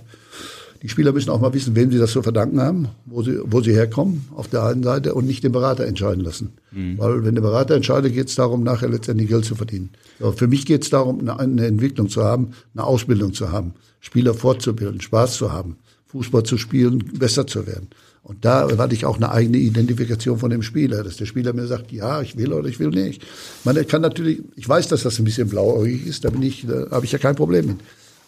Die 0.83 0.89
Spieler 0.89 1.12
müssen 1.12 1.28
auch 1.31 1.41
mal 1.41 1.53
wissen, 1.53 1.76
wem 1.76 1.93
sie 1.93 1.99
das 1.99 2.12
zu 2.12 2.22
verdanken 2.22 2.61
haben, 2.61 2.89
wo 3.05 3.22
sie, 3.22 3.39
wo 3.45 3.61
sie 3.61 3.72
herkommen, 3.72 4.26
auf 4.35 4.49
der 4.49 4.64
einen 4.64 4.83
Seite, 4.83 5.14
und 5.14 5.26
nicht 5.26 5.45
den 5.45 5.53
Berater 5.53 5.87
entscheiden 5.87 6.24
lassen. 6.24 6.53
Mhm. 6.72 6.99
Weil 6.99 7.24
wenn 7.24 7.35
der 7.35 7.43
Berater 7.43 7.74
entscheidet, 7.74 8.14
geht 8.14 8.28
es 8.28 8.35
darum, 8.35 8.62
nachher 8.62 8.89
letztendlich 8.89 9.28
Geld 9.28 9.45
zu 9.45 9.55
verdienen. 9.55 9.91
So, 10.18 10.33
für 10.33 10.49
mich 10.49 10.64
geht 10.64 10.83
es 10.83 10.91
darum, 10.91 11.20
eine, 11.20 11.39
eine 11.39 11.66
Entwicklung 11.66 12.09
zu 12.09 12.24
haben, 12.24 12.53
eine 12.74 12.85
Ausbildung 12.85 13.35
zu 13.35 13.53
haben, 13.53 13.74
Spieler 14.01 14.33
fortzubilden, 14.33 15.03
Spaß 15.03 15.35
zu 15.35 15.53
haben, 15.53 15.76
Fußball 16.07 16.45
zu 16.45 16.57
spielen, 16.57 16.99
besser 17.18 17.47
zu 17.47 17.66
werden. 17.66 17.89
Und 18.22 18.45
da 18.45 18.68
erwarte 18.68 18.95
ich 18.95 19.05
auch 19.07 19.16
eine 19.16 19.33
eigene 19.33 19.59
Identifikation 19.59 20.39
von 20.39 20.51
dem 20.51 20.62
Spieler, 20.62 21.03
dass 21.03 21.16
der 21.16 21.26
Spieler 21.26 21.53
mir 21.53 21.66
sagt, 21.66 21.91
ja, 21.93 22.20
ich 22.22 22.37
will 22.37 22.53
oder 22.53 22.68
ich 22.68 22.78
will 22.78 22.91
nicht. 22.91 23.22
Man 23.64 23.76
kann 23.87 24.03
natürlich, 24.03 24.43
ich 24.57 24.68
weiß, 24.68 24.89
dass 24.89 25.03
das 25.03 25.18
ein 25.18 25.24
bisschen 25.24 25.49
blauäugig 25.49 26.07
ist, 26.07 26.24
da 26.24 26.31
bin 26.31 26.43
ich, 26.43 26.66
da 26.66 26.91
habe 26.91 27.05
ich 27.05 27.12
ja 27.12 27.18
kein 27.18 27.35
Problem 27.35 27.66
mit. 27.66 27.76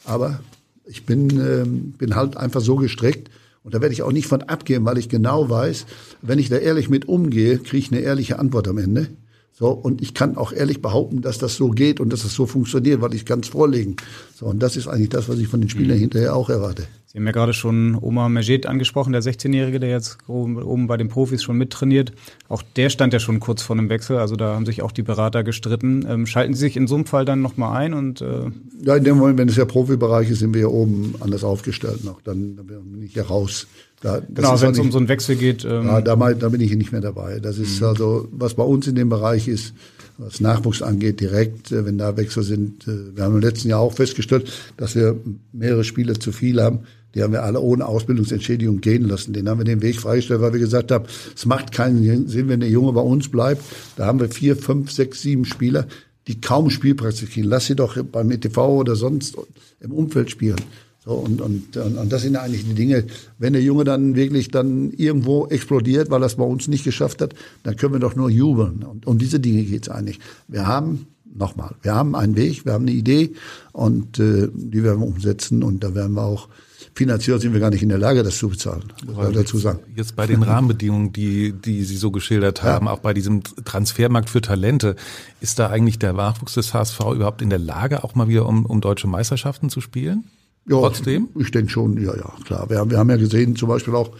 Aber 0.05 0.41
ich 0.85 1.07
bin, 1.07 1.31
ähm, 1.31 1.93
bin 1.99 2.17
halt 2.17 2.37
einfach 2.37 2.61
so 2.61 2.77
gestrickt 2.77 3.31
und 3.65 3.75
da 3.75 3.81
werde 3.81 3.93
ich 3.93 4.03
auch 4.03 4.13
nicht 4.13 4.27
von 4.27 4.43
abgehen, 4.43 4.85
weil 4.85 4.99
ich 4.99 5.09
genau 5.09 5.49
weiß, 5.49 5.87
wenn 6.21 6.39
ich 6.39 6.49
da 6.49 6.57
ehrlich 6.57 6.89
mit 6.89 7.07
umgehe, 7.07 7.59
kriege 7.59 7.79
ich 7.79 7.93
eine 7.93 8.01
ehrliche 8.01 8.39
Antwort 8.39 8.69
am 8.69 8.79
Ende. 8.79 9.09
So, 9.55 9.69
und 9.69 10.01
ich 10.01 10.15
kann 10.15 10.37
auch 10.37 10.53
ehrlich 10.53 10.81
behaupten, 10.81 11.21
dass 11.21 11.39
das 11.39 11.57
so 11.57 11.71
geht 11.71 12.01
und 12.01 12.13
dass 12.13 12.23
das 12.23 12.35
so 12.35 12.47
funktioniert, 12.47 13.03
weil 13.03 13.15
ich 13.15 13.27
kann 13.27 13.41
es 13.41 13.49
vorlegen. 13.49 13.97
So, 14.35 14.47
und 14.47 14.63
das 14.63 14.77
ist 14.77 14.89
eigentlich 14.89 15.11
das, 15.11 15.29
was 15.29 15.39
ich 15.39 15.49
von 15.49 15.61
den 15.61 15.69
Spielern 15.69 15.99
mhm. 15.99 16.01
hinterher 16.01 16.35
auch 16.35 16.49
erwarte. 16.49 16.87
Sie 17.13 17.19
haben 17.19 17.27
ja 17.27 17.33
gerade 17.33 17.53
schon 17.53 17.95
Omar 18.01 18.31
Majed 18.31 18.65
angesprochen, 18.65 19.13
der 19.13 19.23
16-Jährige, 19.23 19.79
der 19.79 19.91
jetzt 19.91 20.17
oben 20.27 20.87
bei 20.87 20.97
den 20.97 21.09
Profis 21.09 21.43
schon 21.43 21.59
mittrainiert. 21.59 22.13
Auch 22.49 22.63
der 22.63 22.89
stand 22.89 23.13
ja 23.13 23.21
schon 23.21 23.39
kurz 23.39 23.61
vor 23.61 23.77
einem 23.77 23.91
Wechsel, 23.91 24.17
also 24.17 24.35
da 24.35 24.55
haben 24.55 24.65
sich 24.65 24.81
auch 24.81 24.93
die 24.93 25.03
Berater 25.03 25.45
gestritten. 25.45 26.07
Ähm, 26.09 26.27
schalten 26.27 26.55
Sie 26.55 26.61
sich 26.61 26.79
in 26.79 26.87
so 26.87 26.95
einem 26.95 27.05
Fall 27.05 27.27
dann 27.27 27.43
nochmal 27.43 27.77
ein? 27.77 27.93
Und, 27.93 28.23
äh 28.23 28.51
ja, 28.83 28.97
in 28.97 29.05
dem 29.05 29.19
Moment, 29.19 29.39
wenn 29.39 29.49
es 29.51 29.57
ja 29.57 29.67
Profibereich 29.67 30.31
ist, 30.31 30.39
sind 30.39 30.55
wir 30.55 30.63
ja 30.63 30.69
oben 30.69 31.15
anders 31.21 31.45
aufgestellt 31.45 32.03
noch. 32.03 32.23
Dann, 32.23 32.57
dann 32.57 32.67
bin 32.67 33.03
ich 33.03 33.15
ja 33.15 33.25
raus. 33.25 33.67
Da, 34.03 34.21
genau, 34.35 34.61
wenn 34.61 34.73
es 34.73 34.79
um 34.79 34.93
so 34.93 34.99
einen 34.99 35.09
Wechsel 35.09 35.37
geht. 35.37 35.65
Ähm 35.65 35.87
ja, 35.87 36.01
da, 36.01 36.17
da 36.17 36.49
bin 36.49 36.61
ich 36.61 36.75
nicht 36.75 36.93
mehr 36.93 37.01
dabei. 37.01 37.39
Das 37.41 37.59
ist 37.59 37.81
mhm. 37.81 37.87
also, 37.87 38.29
was 38.33 38.55
bei 38.55 38.65
uns 38.65 38.87
in 38.87 38.95
dem 38.95 39.09
Bereich 39.09 39.49
ist, 39.49 39.75
was 40.19 40.41
Nachwuchs 40.41 40.83
angeht, 40.83 41.21
direkt, 41.21 41.73
äh, 41.73 41.87
wenn 41.87 41.99
da 41.99 42.17
Wechsel 42.17 42.43
sind. 42.43 42.87
Äh, 42.87 43.17
wir 43.17 43.25
haben 43.25 43.37
im 43.37 43.41
letzten 43.41 43.69
Jahr 43.69 43.81
auch 43.81 43.95
festgestellt, 43.95 44.53
dass 44.77 44.95
wir 44.95 45.17
mehrere 45.53 45.85
Spiele 45.85 46.19
zu 46.19 46.33
viel 46.33 46.61
haben 46.61 46.81
die 47.15 47.23
haben 47.23 47.33
wir 47.33 47.43
alle 47.43 47.61
ohne 47.61 47.87
Ausbildungsentschädigung 47.87 48.81
gehen 48.81 49.05
lassen. 49.05 49.33
Den 49.33 49.49
haben 49.49 49.59
wir 49.59 49.65
den 49.65 49.83
Weg 49.83 50.01
freigestellt, 50.01 50.41
weil 50.41 50.53
wir 50.53 50.61
gesagt 50.61 50.91
haben, 50.91 51.05
es 51.35 51.45
macht 51.47 51.73
keinen 51.73 52.29
Sinn, 52.29 52.49
wenn 52.49 52.61
der 52.61 52.71
Junge 52.71 52.93
bei 52.93 53.01
uns 53.01 53.29
bleibt. 53.29 53.63
Da 53.97 54.07
haben 54.07 54.21
wir 54.21 54.29
vier, 54.29 54.57
fünf, 54.57 54.91
sechs, 54.91 55.21
sieben 55.23 55.45
Spieler, 55.45 55.87
die 56.27 56.41
kaum 56.41 56.71
Spielpraxis 56.71 57.31
kriegen. 57.31 57.49
Lass 57.49 57.67
sie 57.67 57.77
doch 57.77 58.03
beim 58.03 58.31
ETV 58.31 58.59
oder 58.59 58.97
sonst 58.97 59.37
im 59.81 59.93
Umfeld 59.93 60.31
spielen. 60.31 60.61
So, 61.05 61.15
und, 61.15 61.41
und, 61.41 61.77
und 61.77 62.13
das 62.13 62.23
sind 62.23 62.37
eigentlich 62.37 62.65
die 62.65 62.75
Dinge, 62.75 63.05
wenn 63.39 63.55
der 63.55 63.63
Junge 63.63 63.83
dann 63.83 64.15
wirklich 64.15 64.53
dann 64.53 64.93
irgendwo 64.93 65.47
explodiert, 65.49 66.11
weil 66.11 66.23
er 66.23 66.27
es 66.27 66.37
bei 66.37 66.45
uns 66.45 66.69
nicht 66.69 66.85
geschafft 66.85 67.21
hat, 67.21 67.35
dann 67.65 67.77
können 67.77 67.95
wir 67.95 68.01
doch 68.01 68.15
nur 68.15 68.31
jubeln. 68.31 68.85
Und 68.85 69.07
um 69.07 69.19
diese 69.19 69.41
Dinge 69.41 69.65
geht's 69.65 69.89
eigentlich. 69.89 70.21
Wir 70.47 70.69
haben, 70.69 71.07
nochmal, 71.35 71.75
wir 71.83 71.95
haben 71.95 72.15
einen 72.15 72.37
Weg, 72.37 72.65
wir 72.65 72.75
haben 72.75 72.85
eine 72.85 72.93
Idee 72.93 73.33
und 73.73 74.21
äh, 74.21 74.49
die 74.55 74.85
werden 74.85 75.01
wir 75.01 75.09
umsetzen 75.09 75.65
und 75.65 75.83
da 75.83 75.93
werden 75.97 76.15
wir 76.15 76.23
auch 76.23 76.49
finanziell 76.95 77.41
sind 77.41 77.53
wir 77.53 77.61
gar 77.61 77.71
nicht 77.71 77.83
in 77.83 77.89
der 77.89 77.99
Lage, 77.99 78.23
das 78.23 78.37
zu 78.37 78.51
bezahlen. 78.51 78.85
Muss 79.07 79.33
dazu 79.33 79.59
sagen. 79.59 79.81
Jetzt 79.97 80.15
bei 80.15 80.27
den 80.27 80.43
Rahmenbedingungen, 80.45 81.13
die, 81.13 81.53
die 81.53 81.83
Sie 81.83 81.97
so 81.97 82.11
geschildert 82.11 82.63
haben, 82.63 82.87
ja. 82.87 82.93
auch 82.93 82.99
bei 83.01 83.15
diesem 83.15 83.43
Transfermarkt 83.43 84.31
für 84.31 84.41
Talente, 84.41 84.95
ist 85.41 85.59
da 85.59 85.71
eigentlich 85.71 85.99
der 85.99 86.13
Nachwuchs 86.13 86.55
des 86.55 86.75
HSV 86.75 87.01
überhaupt 87.15 87.43
in 87.43 87.51
der 87.51 87.59
Lage, 87.59 88.05
auch 88.05 88.15
mal 88.15 88.29
wieder 88.29 88.47
um, 88.47 88.67
um 88.67 88.81
deutsche 88.81 89.07
Meisterschaften 89.07 89.71
zu 89.71 89.81
spielen? 89.81 90.25
Ja, 90.67 90.79
Trotzdem? 90.79 91.29
Ich 91.39 91.51
denke 91.51 91.71
schon, 91.71 92.01
ja, 92.01 92.15
ja, 92.17 92.33
klar. 92.45 92.71
Wir 92.71 92.79
haben, 92.79 92.91
wir 92.91 92.99
haben 92.99 93.11
ja 93.11 93.17
gesehen, 93.17 93.57
zum 93.57 93.69
Beispiel 93.69 93.95
auch, 93.95 94.11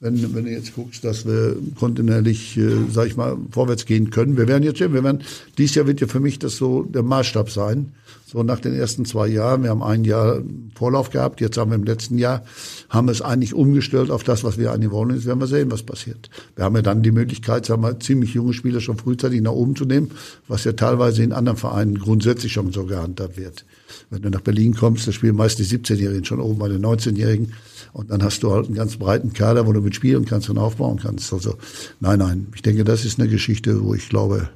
wenn, 0.00 0.34
wenn 0.34 0.44
du 0.44 0.50
jetzt 0.50 0.74
guckst, 0.74 1.04
dass 1.04 1.26
wir 1.26 1.56
kontinuierlich, 1.78 2.56
äh, 2.56 2.70
sag 2.90 3.06
ich 3.06 3.16
mal, 3.16 3.36
vorwärts 3.52 3.86
gehen 3.86 4.10
können. 4.10 4.36
Wir 4.36 4.48
werden 4.48 4.64
jetzt 4.64 4.78
sehen, 4.78 4.94
wir 4.94 5.04
werden, 5.04 5.22
dieses 5.58 5.76
Jahr 5.76 5.86
wird 5.86 6.00
ja 6.00 6.08
für 6.08 6.18
mich 6.18 6.40
das 6.40 6.56
so 6.56 6.82
der 6.82 7.04
Maßstab 7.04 7.50
sein. 7.50 7.92
So 8.32 8.42
nach 8.42 8.60
den 8.60 8.74
ersten 8.74 9.04
zwei 9.04 9.28
Jahren, 9.28 9.62
wir 9.62 9.68
haben 9.68 9.82
ein 9.82 10.04
Jahr 10.04 10.40
Vorlauf 10.74 11.10
gehabt, 11.10 11.42
jetzt 11.42 11.58
haben 11.58 11.70
wir 11.70 11.74
im 11.74 11.84
letzten 11.84 12.16
Jahr, 12.16 12.42
haben 12.88 13.06
wir 13.06 13.12
es 13.12 13.20
eigentlich 13.20 13.52
umgestellt 13.52 14.10
auf 14.10 14.24
das, 14.24 14.42
was 14.42 14.56
wir 14.56 14.72
eigentlich 14.72 14.90
wollen. 14.90 15.14
Jetzt 15.14 15.26
werden 15.26 15.38
wir 15.38 15.46
sehen, 15.46 15.70
was 15.70 15.82
passiert. 15.82 16.30
Wir 16.56 16.64
haben 16.64 16.74
ja 16.74 16.80
dann 16.80 17.02
die 17.02 17.10
Möglichkeit, 17.10 17.66
sagen 17.66 17.82
wir, 17.82 18.00
ziemlich 18.00 18.32
junge 18.32 18.54
Spieler 18.54 18.80
schon 18.80 18.96
frühzeitig 18.96 19.42
nach 19.42 19.52
oben 19.52 19.76
zu 19.76 19.84
nehmen, 19.84 20.12
was 20.48 20.64
ja 20.64 20.72
teilweise 20.72 21.22
in 21.22 21.34
anderen 21.34 21.58
Vereinen 21.58 21.98
grundsätzlich 21.98 22.54
schon 22.54 22.72
so 22.72 22.86
gehandhabt 22.86 23.36
wird. 23.36 23.66
Wenn 24.08 24.22
du 24.22 24.30
nach 24.30 24.40
Berlin 24.40 24.74
kommst, 24.74 25.06
da 25.06 25.12
spielen 25.12 25.36
meist 25.36 25.58
die 25.58 25.66
17-Jährigen 25.66 26.24
schon 26.24 26.40
oben 26.40 26.58
bei 26.58 26.68
den 26.68 26.82
19-Jährigen. 26.82 27.52
Und 27.92 28.10
dann 28.10 28.22
hast 28.22 28.42
du 28.42 28.50
halt 28.50 28.64
einen 28.64 28.76
ganz 28.76 28.96
breiten 28.96 29.34
Kader, 29.34 29.66
wo 29.66 29.74
du 29.74 29.82
mitspielen 29.82 30.24
kannst 30.24 30.48
und 30.48 30.56
aufbauen 30.56 30.98
kannst. 31.02 31.30
Also, 31.34 31.56
nein, 32.00 32.18
nein. 32.18 32.46
Ich 32.54 32.62
denke, 32.62 32.84
das 32.84 33.04
ist 33.04 33.20
eine 33.20 33.28
Geschichte, 33.28 33.84
wo 33.84 33.92
ich 33.92 34.08
glaube, 34.08 34.48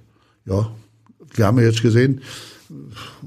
ja, 0.46 0.70
wir 1.34 1.44
haben 1.44 1.58
ja 1.58 1.64
jetzt 1.64 1.82
gesehen, 1.82 2.22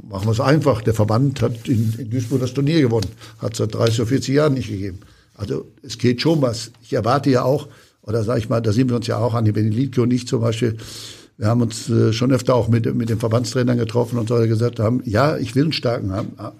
machen 0.09 0.27
wir 0.27 0.31
es 0.31 0.39
einfach. 0.39 0.81
Der 0.81 0.93
Verband 0.93 1.41
hat 1.41 1.67
in, 1.67 1.93
in 1.97 2.09
Duisburg 2.09 2.41
das 2.41 2.53
Turnier 2.53 2.81
gewonnen. 2.81 3.09
Hat 3.39 3.55
seit 3.55 3.73
30 3.73 4.01
oder 4.01 4.09
40 4.09 4.35
Jahren 4.35 4.53
nicht 4.53 4.69
gegeben. 4.69 4.99
Also 5.35 5.65
es 5.83 5.97
geht 5.97 6.21
schon 6.21 6.41
was. 6.41 6.71
Ich 6.81 6.93
erwarte 6.93 7.29
ja 7.29 7.43
auch, 7.43 7.67
oder 8.01 8.23
sage 8.23 8.39
ich 8.39 8.49
mal, 8.49 8.61
da 8.61 8.73
sind 8.73 8.89
wir 8.89 8.95
uns 8.95 9.07
ja 9.07 9.17
auch 9.17 9.33
an, 9.33 9.45
die 9.45 9.51
Beneditke 9.51 10.01
und 10.01 10.11
ich 10.11 10.27
zum 10.27 10.41
Beispiel, 10.41 10.77
wir 11.37 11.47
haben 11.47 11.61
uns 11.61 11.89
äh, 11.89 12.11
schon 12.11 12.31
öfter 12.31 12.55
auch 12.55 12.67
mit, 12.67 12.93
mit 12.95 13.09
den 13.09 13.19
Verbandstrainern 13.19 13.77
getroffen 13.77 14.19
und 14.19 14.27
so 14.27 14.35
gesagt 14.35 14.79
haben, 14.79 15.01
ja, 15.05 15.37
ich 15.37 15.55
will 15.55 15.63
einen 15.63 15.73
starken 15.73 16.11
haben, 16.11 16.33
äh, 16.37 16.51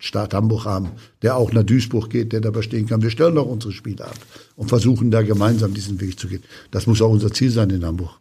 Staat 0.00 0.32
Hamburg 0.32 0.64
haben, 0.64 0.90
der 1.22 1.36
auch 1.36 1.52
nach 1.52 1.64
Duisburg 1.64 2.08
geht, 2.08 2.32
der 2.32 2.40
dabei 2.40 2.62
stehen 2.62 2.86
kann. 2.86 3.02
Wir 3.02 3.10
stellen 3.10 3.34
doch 3.34 3.46
unsere 3.46 3.72
Spiele 3.72 4.04
ab 4.04 4.14
und 4.54 4.68
versuchen 4.68 5.10
da 5.10 5.22
gemeinsam 5.22 5.74
diesen 5.74 6.00
Weg 6.00 6.20
zu 6.20 6.28
gehen. 6.28 6.44
Das 6.70 6.86
muss 6.86 7.02
auch 7.02 7.10
unser 7.10 7.32
Ziel 7.32 7.50
sein 7.50 7.70
in 7.70 7.84
Hamburg. 7.84 8.20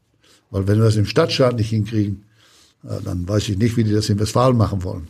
Weil 0.49 0.67
wenn 0.67 0.79
wir 0.79 0.85
das 0.85 0.95
im 0.95 1.05
Stadtstaat 1.05 1.57
nicht 1.57 1.69
hinkriegen, 1.69 2.23
dann 2.83 3.27
weiß 3.27 3.49
ich 3.49 3.57
nicht, 3.57 3.77
wie 3.77 3.83
die 3.83 3.93
das 3.93 4.09
in 4.09 4.19
Westfalen 4.19 4.57
machen 4.57 4.83
wollen. 4.83 5.07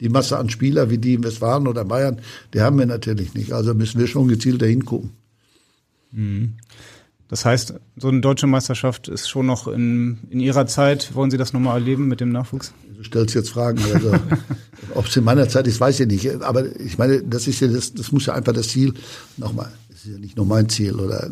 Die 0.00 0.08
Masse 0.08 0.38
an 0.38 0.48
Spieler 0.48 0.90
wie 0.90 0.98
die 0.98 1.14
in 1.14 1.24
Westfalen 1.24 1.66
oder 1.66 1.84
Bayern, 1.84 2.20
die 2.54 2.62
haben 2.62 2.78
wir 2.78 2.86
natürlich 2.86 3.34
nicht. 3.34 3.52
Also 3.52 3.74
müssen 3.74 4.00
wir 4.00 4.06
schon 4.06 4.28
gezielt 4.28 4.62
dahin 4.62 4.84
gucken. 4.84 5.10
Mhm. 6.12 6.54
Das 7.28 7.44
heißt, 7.44 7.74
so 7.96 8.08
eine 8.08 8.20
deutsche 8.20 8.48
Meisterschaft 8.48 9.06
ist 9.06 9.28
schon 9.28 9.46
noch 9.46 9.68
in, 9.68 10.18
in 10.30 10.40
Ihrer 10.40 10.66
Zeit. 10.66 11.14
Wollen 11.14 11.30
Sie 11.30 11.36
das 11.36 11.52
nochmal 11.52 11.74
erleben 11.74 12.08
mit 12.08 12.20
dem 12.20 12.32
Nachwuchs? 12.32 12.72
Du 12.96 13.04
stellst 13.04 13.36
jetzt 13.36 13.50
Fragen. 13.50 13.80
Also, 13.94 14.12
ob 14.94 15.06
es 15.06 15.16
in 15.16 15.22
meiner 15.22 15.48
Zeit 15.48 15.68
ist, 15.68 15.80
weiß 15.80 16.00
ich 16.00 16.08
nicht. 16.08 16.42
Aber 16.42 16.74
ich 16.80 16.98
meine, 16.98 17.22
das 17.22 17.46
ist 17.46 17.60
ja 17.60 17.68
das, 17.68 17.94
das 17.94 18.10
muss 18.10 18.26
ja 18.26 18.34
einfach 18.34 18.52
das 18.52 18.68
Ziel. 18.68 18.94
Nochmal, 19.36 19.70
das 19.88 20.04
ist 20.04 20.12
ja 20.12 20.18
nicht 20.18 20.36
nur 20.36 20.46
mein 20.46 20.68
Ziel 20.68 20.94
oder 20.94 21.30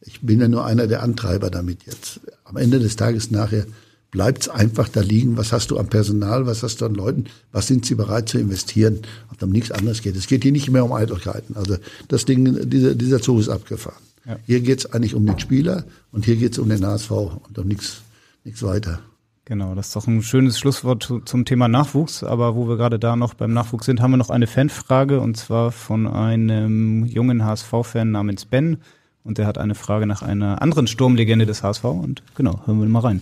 ich 0.00 0.20
bin 0.20 0.40
ja 0.40 0.48
nur 0.48 0.64
einer 0.64 0.88
der 0.88 1.02
Antreiber 1.02 1.48
damit 1.48 1.84
jetzt. 1.84 2.20
Am 2.44 2.56
Ende 2.56 2.80
des 2.80 2.96
Tages 2.96 3.30
nachher 3.30 3.66
bleibt 4.10 4.42
es 4.42 4.48
einfach 4.48 4.88
da 4.88 5.00
liegen. 5.00 5.36
Was 5.36 5.52
hast 5.52 5.70
du 5.70 5.78
an 5.78 5.88
Personal? 5.88 6.46
Was 6.46 6.62
hast 6.62 6.80
du 6.80 6.86
an 6.86 6.94
Leuten? 6.94 7.24
Was 7.52 7.66
sind 7.66 7.84
sie 7.84 7.94
bereit 7.94 8.28
zu 8.28 8.38
investieren? 8.38 9.00
Und 9.30 9.42
um 9.42 9.50
nichts 9.50 9.70
anderes 9.70 10.02
geht. 10.02 10.16
Es 10.16 10.26
geht 10.26 10.42
hier 10.42 10.52
nicht 10.52 10.70
mehr 10.70 10.84
um 10.84 10.92
Eitelkeiten. 10.92 11.56
Also 11.56 11.76
das 12.08 12.24
Ding, 12.24 12.68
dieser, 12.68 12.94
dieser 12.94 13.20
Zug 13.20 13.40
ist 13.40 13.48
abgefahren. 13.48 14.02
Ja. 14.24 14.38
Hier 14.46 14.60
geht 14.60 14.80
es 14.80 14.92
eigentlich 14.92 15.14
um 15.14 15.24
den 15.24 15.38
Spieler 15.38 15.84
und 16.12 16.24
hier 16.24 16.36
geht 16.36 16.52
es 16.52 16.58
um 16.58 16.68
den 16.68 16.84
HSV 16.84 17.10
und 17.10 17.58
um 17.58 17.68
nichts 17.68 18.02
nichts 18.46 18.62
weiter. 18.62 19.00
Genau, 19.44 19.74
das 19.74 19.88
ist 19.88 19.96
doch 19.96 20.06
ein 20.06 20.22
schönes 20.22 20.58
Schlusswort 20.58 21.12
zum 21.24 21.44
Thema 21.44 21.68
Nachwuchs. 21.68 22.24
Aber 22.24 22.56
wo 22.56 22.68
wir 22.68 22.76
gerade 22.76 22.98
da 22.98 23.14
noch 23.14 23.34
beim 23.34 23.52
Nachwuchs 23.52 23.86
sind, 23.86 24.00
haben 24.00 24.12
wir 24.12 24.16
noch 24.16 24.30
eine 24.30 24.46
Fanfrage 24.46 25.20
und 25.20 25.36
zwar 25.36 25.70
von 25.70 26.06
einem 26.06 27.04
jungen 27.04 27.44
HSV-Fan 27.44 28.10
namens 28.10 28.46
Ben. 28.46 28.78
Und 29.22 29.38
der 29.38 29.46
hat 29.46 29.58
eine 29.58 29.74
Frage 29.74 30.06
nach 30.06 30.22
einer 30.22 30.62
anderen 30.62 30.86
Sturmlegende 30.86 31.46
des 31.46 31.62
HSV. 31.62 31.84
Und 31.84 32.22
genau, 32.34 32.60
hören 32.64 32.80
wir 32.80 32.88
mal 32.88 33.00
rein. 33.00 33.20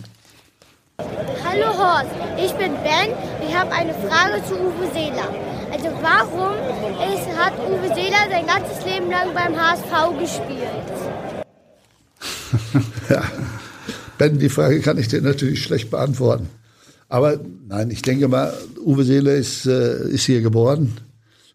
Hallo 0.97 1.77
Horst, 1.77 2.11
ich 2.37 2.51
bin 2.53 2.71
Ben. 2.83 3.13
Ich 3.47 3.55
habe 3.55 3.71
eine 3.71 3.93
Frage 3.93 4.43
zu 4.47 4.55
Uwe 4.55 4.89
Seeler. 4.93 5.29
Also 5.71 5.89
warum 6.01 6.55
ist, 7.13 7.27
hat 7.37 7.53
Uwe 7.59 7.87
Seeler 7.93 8.27
sein 8.29 8.45
ganzes 8.47 8.85
Leben 8.85 9.09
lang 9.09 9.33
beim 9.33 9.55
HSV 9.55 10.19
gespielt? 10.19 10.93
ja, 13.09 13.23
Ben, 14.17 14.39
die 14.39 14.49
Frage 14.49 14.79
kann 14.79 14.97
ich 14.97 15.07
dir 15.07 15.21
natürlich 15.21 15.63
schlecht 15.63 15.91
beantworten. 15.91 16.49
Aber 17.09 17.39
nein, 17.67 17.91
ich 17.91 18.01
denke 18.01 18.27
mal, 18.27 18.53
Uwe 18.83 19.03
Seeler 19.03 19.35
ist, 19.35 19.65
äh, 19.65 20.07
ist 20.09 20.25
hier 20.25 20.41
geboren, 20.41 20.97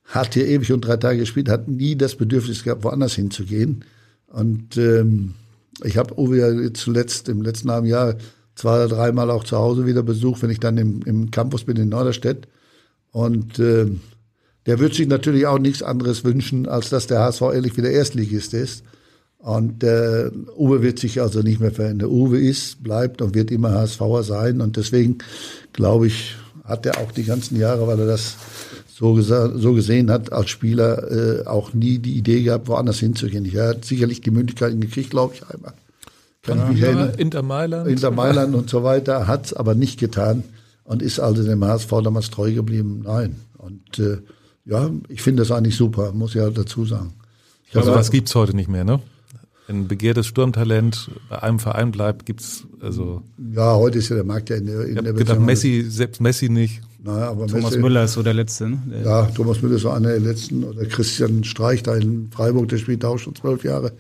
hat 0.05 0.35
hier 0.35 0.47
ewig 0.47 0.73
und 0.73 0.83
drei 0.83 0.97
Tage 0.97 1.21
gespielt, 1.21 1.49
hat 1.49 1.69
nie 1.69 1.97
das 1.97 2.17
Bedürfnis 2.17 2.63
gehabt, 2.63 2.85
woanders 2.85 3.15
hinzugehen. 3.15 3.85
Und 4.27 4.77
ähm, 4.77 5.35
ich 5.83 5.97
habe 5.97 6.19
Uwe 6.19 6.39
ja 6.39 6.73
zuletzt 6.75 7.29
im 7.29 7.43
letzten 7.43 7.71
halben 7.71 7.87
Jahr 7.87 8.17
zwei 8.55 8.77
oder 8.77 8.89
dreimal 8.89 9.31
auch 9.31 9.45
zu 9.45 9.57
Hause 9.57 9.87
wieder 9.87 10.03
besucht, 10.03 10.43
wenn 10.43 10.51
ich 10.51 10.61
dann 10.61 10.77
im, 10.79 11.03
im 11.03 11.31
Campus 11.31 11.65
bin 11.65 11.77
in 11.77 11.89
Norderstedt. 11.89 12.49
Und 13.13 13.59
äh, 13.59 13.87
der 14.67 14.79
wird 14.79 14.95
sich 14.95 15.09
natürlich 15.09 15.47
auch 15.47 15.59
nichts 15.59 15.83
anderes 15.83 16.25
wünschen, 16.25 16.69
als 16.69 16.91
dass 16.91 17.07
der 17.07 17.21
HSV 17.21 17.43
ehrlich 17.43 17.77
wieder 17.77 17.91
Erstligist 17.91 18.55
ist. 18.55 18.85
Und 19.39 19.83
äh, 19.83 20.31
Uwe 20.57 20.83
wird 20.83 20.99
sich 20.99 21.21
also 21.21 21.41
nicht 21.41 21.61
mehr 21.61 21.73
verändern. 21.73 22.11
Uwe 22.11 22.39
ist, 22.39 22.83
bleibt 22.83 23.23
und 23.23 23.35
wird 23.35 23.51
immer 23.51 23.73
HSVer 23.73 24.23
sein. 24.23 24.61
Und 24.61 24.77
deswegen, 24.77 25.19
glaube 25.73 26.09
ich, 26.09 26.37
hat 26.65 26.85
er 26.85 26.99
auch 26.99 27.11
die 27.11 27.25
ganzen 27.25 27.59
Jahre, 27.59 27.87
weil 27.87 27.99
er 28.01 28.07
das 28.07 28.37
so, 28.87 29.19
so 29.23 29.73
gesehen 29.73 30.11
hat, 30.11 30.31
als 30.31 30.51
Spieler 30.51 31.11
äh, 31.11 31.47
auch 31.47 31.73
nie 31.73 31.99
die 31.99 32.19
Idee 32.19 32.43
gehabt, 32.43 32.69
woanders 32.69 32.99
hinzugehen. 32.99 33.51
Er 33.51 33.69
hat 33.69 33.87
sicherlich 33.87 34.21
die 34.21 34.31
Möglichkeiten 34.31 34.79
gekriegt, 34.79 35.09
glaube 35.09 35.35
ich, 35.35 35.47
einmal. 35.47 35.73
Kann 36.43 36.59
ja, 36.59 36.65
mich 36.67 36.81
erinnern. 36.81 37.13
Inter 37.17 37.43
Mailand. 37.43 37.89
Inter 37.89 38.11
Mailand 38.11 38.55
und 38.55 38.71
so 38.71 38.83
weiter, 38.83 39.27
hat 39.27 39.47
es 39.47 39.53
aber 39.53 39.75
nicht 39.75 39.99
getan 39.99 40.45
und 40.85 41.03
ist 41.03 41.21
also 41.21 41.43
dem 41.43 41.65
HSV 41.65 41.91
damals 42.03 42.31
treu 42.31 42.53
geblieben. 42.53 43.03
Nein. 43.05 43.37
Und 43.59 43.99
äh, 43.99 44.19
ja, 44.65 44.91
ich 45.09 45.23
finde 45.23 45.43
das 45.43 45.51
eigentlich 45.51 45.77
super, 45.77 46.13
muss 46.13 46.35
ich 46.35 46.41
halt 46.41 46.57
dazu 46.57 46.85
sagen. 46.85 47.13
Ich 47.69 47.77
also 47.77 47.95
was 47.95 48.11
gibt's 48.11 48.35
heute 48.35 48.55
nicht 48.57 48.69
mehr, 48.69 48.85
ne? 48.85 49.01
Ein 49.69 49.87
begehrtes 49.87 50.27
Sturmtalent 50.27 51.13
bei 51.29 51.41
einem 51.43 51.61
Verein 51.61 51.93
bleibt, 51.93 52.27
gibt's 52.27 52.65
also. 52.81 53.23
Ja, 53.55 53.77
heute 53.77 53.99
ist 53.99 54.09
ja 54.09 54.17
der 54.17 54.25
Markt 54.25 54.51
ja 54.51 54.57
in 54.57 54.67
der 54.67 54.81
in 54.85 54.97
ich 54.97 55.03
der 55.03 55.13
gedacht, 55.13 55.39
Messi, 55.39 55.85
selbst 55.89 56.21
Messi 56.21 56.49
nicht. 56.49 56.81
Naja, 57.03 57.31
aber 57.31 57.47
Thomas 57.47 57.71
Messi, 57.71 57.79
Müller 57.79 58.05
ist 58.05 58.15
so 58.15 58.23
der 58.23 58.35
Letzte. 58.35 58.69
Ne? 58.69 58.83
Der 58.91 59.03
ja, 59.03 59.27
Thomas 59.27 59.63
Müller 59.63 59.77
ist 59.77 59.83
so 59.83 59.91
einer 59.91 60.09
der 60.09 60.21
Letzten. 60.21 60.65
Oder 60.65 60.85
Christian 60.87 61.45
Streich 61.45 61.85
da 61.85 61.95
in 61.95 62.31
Freiburg, 62.33 62.69
der 62.69 62.79
spielt 62.79 63.05
auch 63.05 63.19
schon 63.19 63.37
zwölf 63.37 63.63
Jahre. 63.63 63.93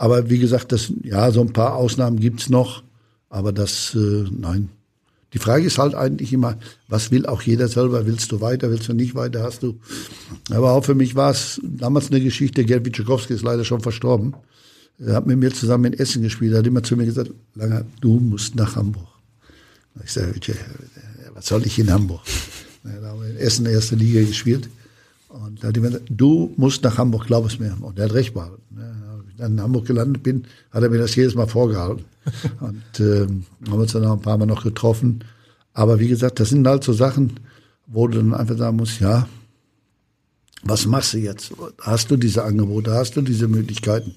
Aber 0.00 0.30
wie 0.30 0.38
gesagt, 0.38 0.70
das, 0.70 0.92
ja, 1.02 1.32
so 1.32 1.40
ein 1.40 1.52
paar 1.52 1.74
Ausnahmen 1.74 2.20
gibt's 2.20 2.48
noch. 2.48 2.84
Aber 3.30 3.52
das, 3.52 3.96
äh, 3.96 4.26
nein. 4.30 4.68
Die 5.32 5.40
Frage 5.40 5.66
ist 5.66 5.76
halt 5.76 5.96
eigentlich 5.96 6.32
immer, 6.32 6.56
was 6.86 7.10
will 7.10 7.26
auch 7.26 7.42
jeder 7.42 7.66
selber? 7.66 8.06
Willst 8.06 8.30
du 8.30 8.40
weiter, 8.40 8.70
willst 8.70 8.88
du 8.88 8.92
nicht 8.92 9.16
weiter? 9.16 9.42
Hast 9.42 9.64
du. 9.64 9.80
Aber 10.50 10.70
auch 10.72 10.84
für 10.84 10.94
mich 10.94 11.16
war 11.16 11.32
es 11.32 11.60
damals 11.64 12.10
eine 12.10 12.20
Geschichte. 12.20 12.64
Gerd 12.64 12.86
Witschakowski 12.86 13.34
ist 13.34 13.42
leider 13.42 13.64
schon 13.64 13.80
verstorben. 13.80 14.34
Er 15.00 15.16
hat 15.16 15.26
mit 15.26 15.36
mir 15.36 15.52
zusammen 15.52 15.92
in 15.92 15.98
Essen 15.98 16.22
gespielt. 16.22 16.52
Er 16.52 16.60
hat 16.60 16.66
immer 16.68 16.84
zu 16.84 16.96
mir 16.96 17.04
gesagt, 17.04 17.32
Langer, 17.56 17.84
du 18.00 18.20
musst 18.20 18.54
nach 18.54 18.76
Hamburg. 18.76 19.08
Ich 20.04 20.12
sage, 20.12 20.32
was 21.34 21.46
soll 21.46 21.66
ich 21.66 21.76
in 21.80 21.90
Hamburg? 21.90 22.20
Da 22.84 23.08
haben 23.08 23.20
wir 23.20 23.30
in 23.30 23.36
Essen 23.36 23.66
erste 23.66 23.96
Liga 23.96 24.20
gespielt. 24.20 24.70
Und 25.28 25.62
da 25.62 25.68
hat 25.68 25.76
er 25.76 25.82
gesagt, 25.82 26.04
du 26.08 26.54
musst 26.56 26.84
nach 26.84 26.98
Hamburg, 26.98 27.26
glaub 27.26 27.46
es 27.46 27.58
mir. 27.58 27.76
Und 27.80 27.98
er 27.98 28.04
hat 28.04 28.14
recht 28.14 28.32
behalten. 28.32 28.62
In 29.38 29.60
Hamburg 29.60 29.86
gelandet 29.86 30.22
bin, 30.22 30.44
hat 30.70 30.82
er 30.82 30.90
mir 30.90 30.98
das 30.98 31.14
jedes 31.14 31.34
Mal 31.34 31.46
vorgehalten. 31.46 32.04
Und 32.60 33.00
ähm, 33.00 33.44
haben 33.68 33.80
uns 33.80 33.92
dann 33.92 34.04
auch 34.04 34.14
ein 34.14 34.22
paar 34.22 34.38
Mal 34.38 34.46
noch 34.46 34.64
getroffen. 34.64 35.24
Aber 35.72 36.00
wie 36.00 36.08
gesagt, 36.08 36.40
das 36.40 36.50
sind 36.50 36.66
halt 36.66 36.84
so 36.84 36.92
Sachen, 36.92 37.40
wo 37.86 38.08
du 38.08 38.18
dann 38.18 38.34
einfach 38.34 38.56
sagen 38.56 38.76
musst, 38.76 39.00
ja, 39.00 39.28
was 40.62 40.86
machst 40.86 41.14
du 41.14 41.18
jetzt? 41.18 41.52
Hast 41.80 42.10
du 42.10 42.16
diese 42.16 42.44
Angebote, 42.44 42.92
hast 42.92 43.16
du 43.16 43.22
diese 43.22 43.48
Möglichkeiten? 43.48 44.14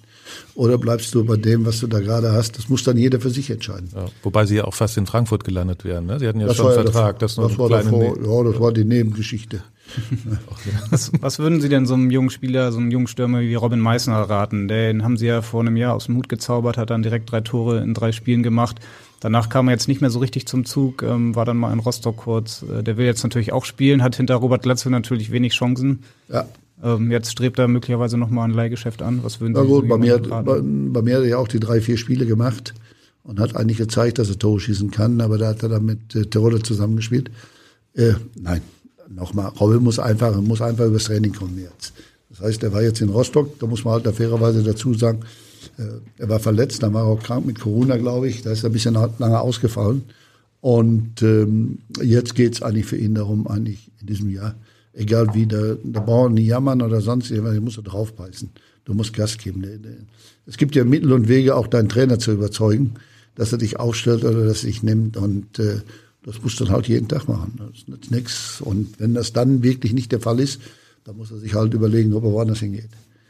Oder 0.56 0.78
bleibst 0.78 1.14
du 1.16 1.24
bei 1.24 1.38
dem, 1.38 1.66
was 1.66 1.80
du 1.80 1.88
da 1.88 2.00
gerade 2.00 2.32
hast? 2.32 2.58
Das 2.58 2.70
muss 2.70 2.84
dann 2.84 2.98
jeder 2.98 3.20
für 3.20 3.30
sich 3.30 3.50
entscheiden. 3.50 3.90
Ja, 3.96 4.06
wobei 4.24 4.46
sie 4.46 4.58
ja 4.58 4.66
auch 4.66 4.74
fast 4.74 4.98
in 4.98 5.06
Frankfurt 5.06 5.44
gelandet 5.44 5.86
wären. 5.86 6.06
Ne? 6.06 6.20
Sie 6.20 6.28
hatten 6.28 6.40
ja 6.40 6.48
das 6.48 6.58
schon 6.58 6.68
einen 6.68 6.84
Vertrag. 6.84 7.20
Das, 7.20 7.36
das 7.36 7.58
war 7.58 7.70
davor, 7.70 8.18
ne 8.18 8.28
ja, 8.28 8.52
das 8.52 8.60
war 8.60 8.72
die 8.72 8.86
Nebengeschichte. 8.86 9.64
was, 10.90 11.12
was, 11.20 11.40
würden 11.40 11.60
Sie 11.62 11.70
denn 11.70 11.86
so 11.86 11.94
einem 11.94 12.12
jungen 12.12 12.30
Spieler, 12.30 12.72
so 12.72 12.80
einem 12.80 12.92
jungen 12.92 13.08
Stürmer 13.08 13.42
wie 13.42 13.56
Robin 13.56 13.80
Meissner 13.80 14.18
raten? 14.22 14.68
Den 14.68 15.04
haben 15.04 15.18
Sie 15.18 15.26
ja 15.26 15.42
vor 15.42 15.62
einem 15.62 15.76
Jahr 15.78 15.96
aus 15.96 16.06
dem 16.06 16.18
Hut 16.18 16.30
gezaubert, 16.30 16.78
hat 16.78 16.90
dann 16.90 17.04
direkt 17.04 17.32
drei 17.32 17.42
Tore 17.42 17.80
in 17.80 17.94
drei 17.94 18.12
Spielen 18.12 18.44
gemacht. 18.44 18.80
Danach 19.20 19.50
kam 19.50 19.68
er 19.68 19.74
jetzt 19.74 19.88
nicht 19.88 20.02
mehr 20.02 20.10
so 20.10 20.20
richtig 20.20 20.48
zum 20.48 20.66
Zug, 20.66 21.04
ähm, 21.04 21.36
war 21.36 21.46
dann 21.46 21.58
mal 21.58 21.72
in 21.72 21.80
Rostock 21.80 22.18
kurz. 22.18 22.64
Äh, 22.64 22.84
der 22.84 22.98
will 22.98 23.06
jetzt 23.06 23.24
natürlich 23.24 23.54
auch 23.54 23.66
spielen, 23.66 24.02
hat 24.02 24.16
hinter 24.16 24.36
Robert 24.36 24.64
Glatze 24.64 24.90
natürlich 24.90 25.32
wenig 25.32 25.54
Chancen. 25.54 26.04
Ja. 26.28 26.46
Ähm, 26.84 27.12
jetzt 27.12 27.32
strebt 27.32 27.60
er 27.60 27.68
möglicherweise 27.68 28.18
nochmal 28.18 28.50
ein 28.50 28.56
Leihgeschäft 28.56 29.02
an. 29.02 29.24
Was 29.24 29.40
würden 29.40 29.56
Sie 29.56 29.62
Na 29.62 29.68
gut, 29.68 29.88
bei 29.88 29.98
mir, 29.98 30.20
bei, 30.20 30.42
bei, 30.42 31.02
mir 31.02 31.18
hat 31.18 31.24
er 31.24 31.30
ja 31.30 31.38
auch 31.38 31.48
die 31.48 31.60
drei, 31.60 31.82
vier 31.82 31.98
Spiele 31.98 32.26
gemacht 32.26 32.74
und 33.24 33.40
hat 33.40 33.56
eigentlich 33.56 33.78
gezeigt, 33.78 34.20
dass 34.20 34.30
er 34.30 34.40
Tore 34.40 34.60
schießen 34.60 34.92
kann, 34.92 35.22
aber 35.22 35.38
da 35.38 35.50
hat 35.50 35.64
er 35.64 35.70
dann 35.70 35.86
mit 35.86 36.16
äh, 36.16 36.26
Tirole 36.26 36.62
zusammengespielt. 36.62 37.30
Äh, 37.94 38.14
nein, 38.40 38.62
nochmal, 39.10 39.52
Robin 39.60 39.84
muss 39.84 40.00
einfach, 40.00 40.40
muss 40.42 40.62
einfach 40.62 40.86
übers 40.86 41.04
Training 41.06 41.34
kommen 41.34 41.60
jetzt. 41.60 41.94
Das 42.30 42.42
heißt, 42.42 42.64
er 42.64 42.74
war 42.74 42.82
jetzt 42.82 43.02
in 43.02 43.10
Rostock, 43.10 43.60
da 43.60 43.68
muss 43.68 43.84
man 43.84 43.96
halt 43.96 44.06
da 44.06 44.12
fairerweise 44.12 44.64
dazu 44.64 44.94
sagen, 44.94 45.20
äh, 45.78 45.84
er 46.18 46.30
war 46.30 46.40
verletzt, 46.40 46.82
dann 46.82 46.94
war 46.94 47.04
er 47.04 47.10
auch 47.10 47.22
krank 47.22 47.46
mit 47.46 47.60
Corona, 47.60 47.98
glaube 47.98 48.28
ich, 48.28 48.42
da 48.42 48.52
ist 48.52 48.64
er 48.64 48.70
ein 48.70 48.74
bisschen 48.74 48.94
lange 48.94 49.40
ausgefallen. 49.40 50.04
Und 50.62 51.22
ähm, 51.24 51.80
jetzt 52.02 52.36
geht's 52.36 52.62
eigentlich 52.62 52.86
für 52.86 52.98
ihn 52.98 53.16
darum, 53.16 53.48
eigentlich 53.48 53.92
in 54.00 54.08
diesem 54.08 54.30
Jahr, 54.30 54.56
egal 54.94 55.34
wie, 55.34 55.46
der, 55.46 55.76
der 55.76 56.02
braucht 56.02 56.32
nie 56.32 56.46
jammern 56.46 56.82
oder 56.82 57.02
sonst 57.02 57.32
irgendwas, 57.32 57.54
der 57.54 57.62
muss 57.62 57.76
da 57.76 57.82
draufbeißen. 57.82 58.50
Du 58.86 58.94
musst 58.94 59.14
Gas 59.14 59.38
geben. 59.38 59.64
Es 60.46 60.58
gibt 60.58 60.76
ja 60.76 60.84
Mittel 60.84 61.14
und 61.14 61.28
Wege, 61.28 61.56
auch 61.56 61.68
deinen 61.68 61.90
Trainer 61.90 62.20
zu 62.20 62.32
überzeugen, 62.32 62.96
dass 63.36 63.52
er 63.52 63.60
dich 63.60 63.80
aufstellt 63.80 64.24
oder 64.24 64.46
dass 64.46 64.64
er 64.64 64.68
dich 64.68 64.84
nimmt. 64.84 65.18
Und 65.18 65.60
äh, 65.60 65.82
das 66.26 66.42
musst 66.42 66.60
du 66.60 66.66
dann 66.66 66.74
halt 66.74 66.88
jeden 66.88 67.08
Tag 67.08 67.28
machen. 67.28 67.60
Das 67.60 67.88
nützt 67.88 68.12
nichts. 68.12 68.62
Und 68.62 69.00
wenn 69.00 69.14
das 69.14 69.34
dann 69.34 69.64
wirklich 69.64 69.94
nicht 69.94 70.12
der 70.12 70.20
Fall 70.20 70.40
ist, 70.40 70.60
dann 71.04 71.18
muss 71.18 71.32
er 71.32 71.38
sich 71.38 71.54
halt 71.54 71.74
überlegen, 71.74 72.14
ob 72.14 72.24
er 72.24 72.32
woanders 72.32 72.60
hingeht. 72.60 72.90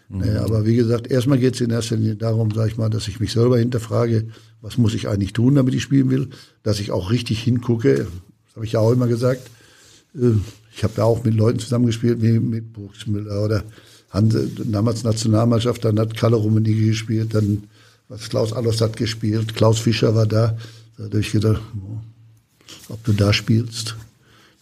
Mhm. 0.09 0.19
Naja, 0.19 0.43
aber 0.43 0.65
wie 0.65 0.75
gesagt, 0.75 1.07
erstmal 1.07 1.37
geht 1.37 1.55
es 1.55 1.61
in 1.61 1.69
erster 1.69 1.95
Linie 1.95 2.15
darum, 2.15 2.51
sag 2.51 2.67
ich 2.67 2.77
mal, 2.77 2.89
dass 2.89 3.07
ich 3.07 3.19
mich 3.19 3.31
selber 3.31 3.57
hinterfrage, 3.57 4.27
was 4.61 4.77
muss 4.77 4.93
ich 4.93 5.07
eigentlich 5.07 5.33
tun, 5.33 5.55
damit 5.55 5.73
ich 5.73 5.83
spielen 5.83 6.09
will, 6.09 6.29
dass 6.63 6.79
ich 6.79 6.91
auch 6.91 7.11
richtig 7.11 7.41
hingucke. 7.41 8.07
Das 8.45 8.55
habe 8.55 8.65
ich 8.65 8.73
ja 8.73 8.79
auch 8.79 8.91
immer 8.91 9.07
gesagt. 9.07 9.49
Äh, 10.15 10.31
ich 10.73 10.83
habe 10.83 10.93
ja 10.97 11.03
auch 11.03 11.23
mit 11.23 11.33
Leuten 11.33 11.59
zusammengespielt, 11.59 12.21
wie 12.21 12.39
mit 12.39 12.73
Burgsmüller 12.73 13.43
oder 13.43 13.63
Hanse, 14.09 14.47
damals 14.65 15.03
Nationalmannschaft, 15.03 15.85
dann 15.85 15.99
hat 15.99 16.15
Kalle 16.15 16.35
Rummenigge 16.35 16.87
gespielt, 16.87 17.33
dann 17.33 17.63
was 18.09 18.29
Klaus 18.29 18.51
Allos 18.51 18.81
hat 18.81 18.97
gespielt, 18.97 19.55
Klaus 19.55 19.79
Fischer 19.79 20.13
war 20.15 20.25
da. 20.25 20.57
Da 20.97 21.05
habe 21.05 21.19
ich 21.19 21.31
gedacht, 21.31 21.61
ob 22.89 23.03
du 23.05 23.13
da 23.13 23.31
spielst, 23.31 23.95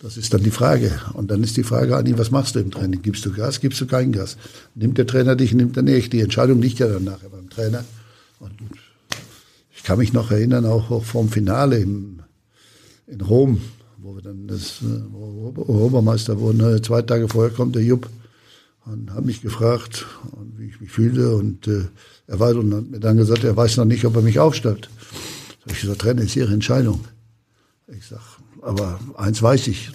das 0.01 0.15
ist 0.15 0.33
dann 0.33 0.43
die 0.43 0.51
Frage. 0.51 1.01
Und 1.13 1.29
dann 1.29 1.43
ist 1.43 1.57
die 1.57 1.63
Frage 1.63 1.97
an 1.97 2.05
ihn, 2.05 2.17
was 2.17 2.31
machst 2.31 2.55
du 2.55 2.59
im 2.59 2.71
Training? 2.71 3.01
Gibst 3.01 3.25
du 3.25 3.33
Gas, 3.33 3.59
gibst 3.59 3.81
du 3.81 3.87
kein 3.87 4.11
Gas? 4.11 4.37
Nimmt 4.75 4.97
der 4.97 5.07
Trainer 5.07 5.35
dich, 5.35 5.53
nimmt 5.53 5.75
er 5.75 5.83
nicht? 5.83 6.13
Die 6.13 6.21
Entscheidung 6.21 6.61
liegt 6.61 6.79
ja 6.79 6.87
dann 6.87 7.03
nachher 7.03 7.29
beim 7.29 7.49
Trainer. 7.49 7.83
Und 8.39 8.53
ich 9.75 9.83
kann 9.83 9.97
mich 9.97 10.13
noch 10.13 10.31
erinnern, 10.31 10.65
auch, 10.65 10.89
auch 10.89 11.03
vom 11.03 11.29
Finale 11.29 11.79
im, 11.79 12.21
in 13.07 13.19
Rom, 13.19 13.61
wo 14.01 14.15
wir 14.15 14.21
dann 14.21 14.47
das 14.47 14.77
wo 14.81 15.53
Obermeister 15.67 16.39
wurden. 16.39 16.57
Ne? 16.57 16.81
Zwei 16.81 17.01
Tage 17.01 17.27
vorher 17.27 17.51
kommt 17.51 17.75
der 17.75 17.83
Jupp 17.83 18.09
und 18.85 19.11
hat 19.13 19.25
mich 19.25 19.41
gefragt, 19.41 20.05
wie 20.57 20.67
ich 20.67 20.81
mich 20.81 20.91
fühle 20.91 21.35
und 21.35 21.67
äh, 21.67 21.85
er 22.27 22.39
weiß 22.39 22.55
und 22.55 22.73
hat 22.73 22.89
mir 22.89 22.99
dann 22.99 23.17
gesagt, 23.17 23.43
er 23.43 23.55
weiß 23.55 23.77
noch 23.77 23.85
nicht, 23.85 24.05
ob 24.05 24.15
er 24.15 24.21
mich 24.21 24.39
aufstellt. 24.39 24.89
Da 25.65 25.73
ich 25.73 25.81
gesagt, 25.81 26.01
Trainer, 26.01 26.21
ist 26.21 26.35
Ihre 26.35 26.53
Entscheidung. 26.53 27.05
Ich 27.87 28.07
sag, 28.07 28.21
aber 28.61 28.99
eins 29.17 29.41
weiß 29.41 29.67
ich, 29.67 29.91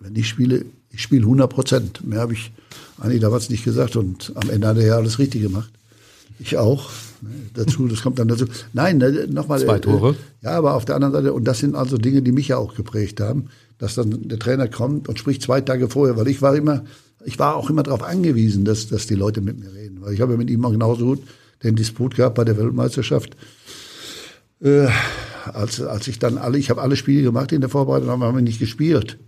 wenn 0.00 0.16
ich 0.16 0.28
spiele, 0.28 0.64
ich 0.90 1.02
spiele 1.02 1.22
100 1.22 1.50
Prozent. 1.50 2.06
Mehr 2.06 2.20
habe 2.20 2.32
ich 2.32 2.52
eigentlich 2.98 3.20
damals 3.20 3.50
nicht 3.50 3.64
gesagt 3.64 3.96
und 3.96 4.32
am 4.36 4.50
Ende 4.50 4.68
hat 4.68 4.76
er 4.78 4.86
ja 4.86 4.96
alles 4.96 5.18
richtig 5.18 5.42
gemacht. 5.42 5.70
Ich 6.38 6.56
auch. 6.56 6.90
Ne, 7.22 7.30
dazu, 7.54 7.86
das 7.88 8.02
kommt 8.02 8.18
dann 8.18 8.28
dazu. 8.28 8.46
Nein, 8.72 8.98
ne, 8.98 9.26
nochmal. 9.30 9.60
Zwei 9.60 9.78
Tore. 9.78 10.10
Äh, 10.42 10.44
ja, 10.44 10.50
aber 10.52 10.74
auf 10.74 10.84
der 10.84 10.94
anderen 10.96 11.12
Seite, 11.12 11.32
und 11.32 11.44
das 11.44 11.58
sind 11.58 11.74
also 11.74 11.98
Dinge, 11.98 12.22
die 12.22 12.32
mich 12.32 12.48
ja 12.48 12.56
auch 12.56 12.74
geprägt 12.74 13.20
haben, 13.20 13.46
dass 13.78 13.94
dann 13.94 14.28
der 14.28 14.38
Trainer 14.38 14.68
kommt 14.68 15.08
und 15.08 15.18
spricht 15.18 15.42
zwei 15.42 15.60
Tage 15.60 15.88
vorher, 15.88 16.16
weil 16.16 16.28
ich 16.28 16.42
war 16.42 16.54
immer, 16.54 16.84
ich 17.24 17.38
war 17.38 17.56
auch 17.56 17.70
immer 17.70 17.82
darauf 17.82 18.02
angewiesen, 18.02 18.64
dass, 18.64 18.88
dass 18.88 19.06
die 19.06 19.14
Leute 19.14 19.40
mit 19.40 19.58
mir 19.58 19.72
reden. 19.72 20.00
Weil 20.00 20.14
ich 20.14 20.20
habe 20.20 20.32
ja 20.32 20.38
mit 20.38 20.50
ihm 20.50 20.64
auch 20.64 20.72
genauso 20.72 21.04
gut 21.04 21.22
den 21.62 21.76
Disput 21.76 22.16
gehabt 22.16 22.36
bei 22.36 22.44
der 22.44 22.56
Weltmeisterschaft. 22.56 23.36
Äh, 24.62 24.88
als, 25.52 25.80
als 25.80 26.08
ich 26.08 26.18
dann 26.18 26.38
alle, 26.38 26.58
ich 26.58 26.70
habe 26.70 26.82
alle 26.82 26.96
Spiele 26.96 27.22
gemacht 27.22 27.52
in 27.52 27.60
der 27.60 27.70
Vorbereitung, 27.70 28.10
aber 28.10 28.26
haben 28.26 28.36
wir 28.36 28.42
nicht 28.42 28.60
gespielt. 28.60 29.18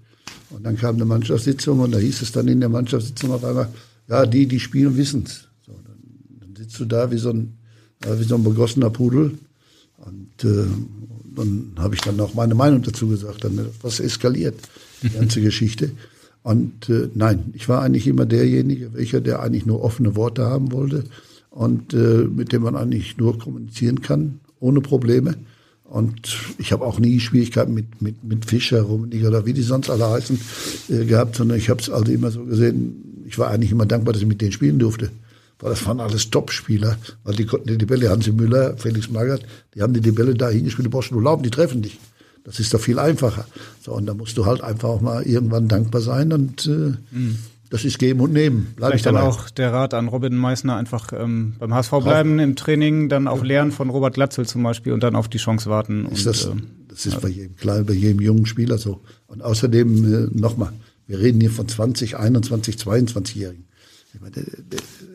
Und 0.50 0.64
dann 0.64 0.76
kam 0.76 0.96
eine 0.96 1.04
Mannschaftssitzung 1.04 1.80
und 1.80 1.92
da 1.92 1.98
hieß 1.98 2.22
es 2.22 2.32
dann 2.32 2.48
in 2.48 2.60
der 2.60 2.68
Mannschaftssitzung 2.68 3.32
auf 3.32 3.44
einmal, 3.44 3.68
ja, 4.08 4.26
die, 4.26 4.46
die 4.46 4.60
spielen, 4.60 4.96
wissen's. 4.96 5.48
So, 5.64 5.72
dann, 5.72 5.96
dann 6.40 6.56
sitzt 6.56 6.78
du 6.78 6.84
da 6.84 7.10
wie 7.10 7.16
so 7.16 7.30
ein, 7.30 7.56
wie 8.18 8.24
so 8.24 8.34
ein 8.34 8.44
begossener 8.44 8.90
Pudel. 8.90 9.38
Und 9.98 10.44
äh, 10.44 10.66
dann 11.36 11.72
habe 11.78 11.94
ich 11.94 12.00
dann 12.00 12.20
auch 12.20 12.34
meine 12.34 12.54
Meinung 12.54 12.82
dazu 12.82 13.08
gesagt. 13.08 13.44
Dann 13.44 13.60
was 13.82 14.00
eskaliert, 14.00 14.56
die 15.02 15.10
ganze 15.10 15.40
Geschichte. 15.42 15.90
Und 16.42 16.88
äh, 16.88 17.08
nein, 17.14 17.52
ich 17.54 17.68
war 17.68 17.82
eigentlich 17.82 18.06
immer 18.06 18.26
derjenige, 18.26 18.94
welcher, 18.94 19.20
der 19.20 19.40
eigentlich 19.40 19.66
nur 19.66 19.82
offene 19.82 20.16
Worte 20.16 20.44
haben 20.44 20.72
wollte 20.72 21.04
und 21.50 21.94
äh, 21.94 22.24
mit 22.24 22.52
dem 22.52 22.62
man 22.62 22.76
eigentlich 22.76 23.16
nur 23.16 23.38
kommunizieren 23.38 24.02
kann, 24.02 24.40
ohne 24.58 24.80
Probleme. 24.80 25.36
Und 25.84 26.38
ich 26.58 26.72
habe 26.72 26.84
auch 26.84 26.98
nie 26.98 27.20
Schwierigkeiten 27.20 27.74
mit, 27.74 28.00
mit, 28.00 28.24
mit 28.24 28.46
Fischer, 28.46 28.80
Rummenigge 28.80 29.28
oder 29.28 29.44
wie 29.44 29.52
die 29.52 29.62
sonst 29.62 29.90
alle 29.90 30.08
heißen, 30.08 30.40
äh, 30.88 31.04
gehabt, 31.04 31.36
sondern 31.36 31.58
ich 31.58 31.68
habe 31.68 31.80
es 31.80 31.90
also 31.90 32.10
immer 32.10 32.30
so 32.30 32.44
gesehen, 32.44 33.24
ich 33.26 33.38
war 33.38 33.50
eigentlich 33.50 33.72
immer 33.72 33.86
dankbar, 33.86 34.14
dass 34.14 34.22
ich 34.22 34.28
mit 34.28 34.40
denen 34.40 34.52
spielen 34.52 34.78
durfte. 34.78 35.10
Weil 35.62 35.70
das 35.70 35.86
waren 35.86 36.00
alles 36.00 36.28
Top-Spieler, 36.28 36.98
weil 37.24 37.34
die 37.34 37.46
konnten 37.46 37.78
die 37.78 37.86
Bälle, 37.86 38.10
Hansi 38.10 38.32
Müller, 38.32 38.76
Felix 38.76 39.08
Magath, 39.08 39.42
die 39.74 39.80
haben 39.80 39.94
die, 39.94 40.00
die 40.00 40.12
Bälle 40.12 40.34
da 40.34 40.50
hingespielt, 40.50 40.86
du 40.86 40.90
brauchst 40.90 41.12
nur 41.12 41.22
laufen, 41.22 41.42
die 41.42 41.50
treffen 41.50 41.80
dich. 41.80 41.98
Das 42.44 42.60
ist 42.60 42.74
doch 42.74 42.80
viel 42.80 42.98
einfacher. 42.98 43.46
So, 43.80 43.92
und 43.92 44.06
da 44.06 44.14
musst 44.14 44.36
du 44.36 44.44
halt 44.44 44.60
einfach 44.60 44.88
auch 44.88 45.00
mal 45.00 45.22
irgendwann 45.22 45.68
dankbar 45.68 46.02
sein 46.02 46.32
und 46.32 46.66
äh, 46.66 46.94
mhm 47.16 47.38
das 47.72 47.86
ist 47.86 47.98
Geben 47.98 48.20
und 48.20 48.34
Nehmen. 48.34 48.74
Bleib 48.76 48.90
Vielleicht 48.90 49.06
dann 49.06 49.16
auch 49.16 49.48
der 49.48 49.72
Rat 49.72 49.94
an 49.94 50.08
Robin 50.08 50.36
Meissner, 50.36 50.76
einfach 50.76 51.10
ähm, 51.14 51.54
beim 51.58 51.72
HSV 51.72 51.90
bleiben 52.02 52.38
im 52.38 52.54
Training, 52.54 53.08
dann 53.08 53.26
auch 53.26 53.42
lernen 53.42 53.72
von 53.72 53.88
Robert 53.88 54.12
Glatzel 54.12 54.44
zum 54.44 54.62
Beispiel 54.62 54.92
und 54.92 55.02
dann 55.02 55.16
auf 55.16 55.28
die 55.28 55.38
Chance 55.38 55.70
warten. 55.70 56.04
Ist 56.12 56.18
und, 56.18 56.26
das, 56.26 56.44
äh, 56.44 56.50
das 56.88 57.06
ist 57.06 57.14
ja. 57.14 57.20
bei 57.20 57.28
jedem 57.28 57.56
kleinen, 57.56 57.86
bei 57.86 57.94
jedem 57.94 58.20
jungen 58.20 58.44
Spieler 58.44 58.76
so. 58.76 59.00
Und 59.26 59.42
außerdem 59.42 60.04
äh, 60.04 60.38
nochmal, 60.38 60.74
wir 61.06 61.18
reden 61.18 61.40
hier 61.40 61.50
von 61.50 61.66
20, 61.66 62.18
21, 62.18 62.76
22-Jährigen. 62.76 63.64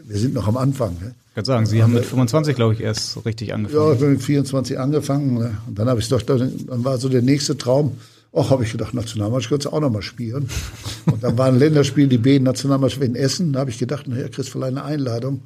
Wir 0.06 0.18
sind 0.18 0.34
noch 0.34 0.48
am 0.48 0.58
Anfang. 0.58 0.94
Ne? 1.00 1.14
Ich 1.30 1.36
kann 1.36 1.46
sagen, 1.46 1.66
Sie 1.66 1.84
haben 1.84 1.94
mit 1.94 2.06
25, 2.06 2.56
glaube 2.56 2.74
ich, 2.74 2.82
erst 2.82 3.12
so 3.12 3.20
richtig 3.22 3.54
angefangen. 3.54 3.88
Ja, 3.88 3.94
ich 3.94 4.00
bin 4.00 4.12
mit 4.12 4.24
24 4.24 4.80
angefangen. 4.80 5.36
Ne? 5.36 5.58
Und 5.68 5.78
dann 5.78 5.88
habe 5.88 6.00
ich 6.00 6.08
doch, 6.08 6.22
dann 6.22 6.52
war 6.68 6.98
so 6.98 7.10
der 7.10 7.22
nächste 7.22 7.58
Traum, 7.58 7.98
Ach, 8.34 8.52
habe 8.52 8.64
ich 8.64 8.72
gedacht, 8.72 8.94
Nationalmannschaft 8.94 9.50
kannst 9.50 9.66
du 9.66 9.70
auch 9.72 9.80
noch 9.80 9.92
mal 9.92 10.02
spielen. 10.02 10.48
Und 11.06 11.24
dann 11.24 11.38
war 11.38 11.48
ein 11.48 11.58
Länderspiel, 11.58 12.08
die 12.08 12.18
B-Nationalmannschaft 12.18 13.04
in 13.04 13.16
Essen. 13.16 13.54
Da 13.54 13.62
habe 13.62 13.72
ich 13.72 13.80
gedacht, 13.80 14.08
naja, 14.08 14.28
kriegst 14.28 14.50
vielleicht 14.50 14.78
eine 14.78 14.84
Einladung, 14.84 15.42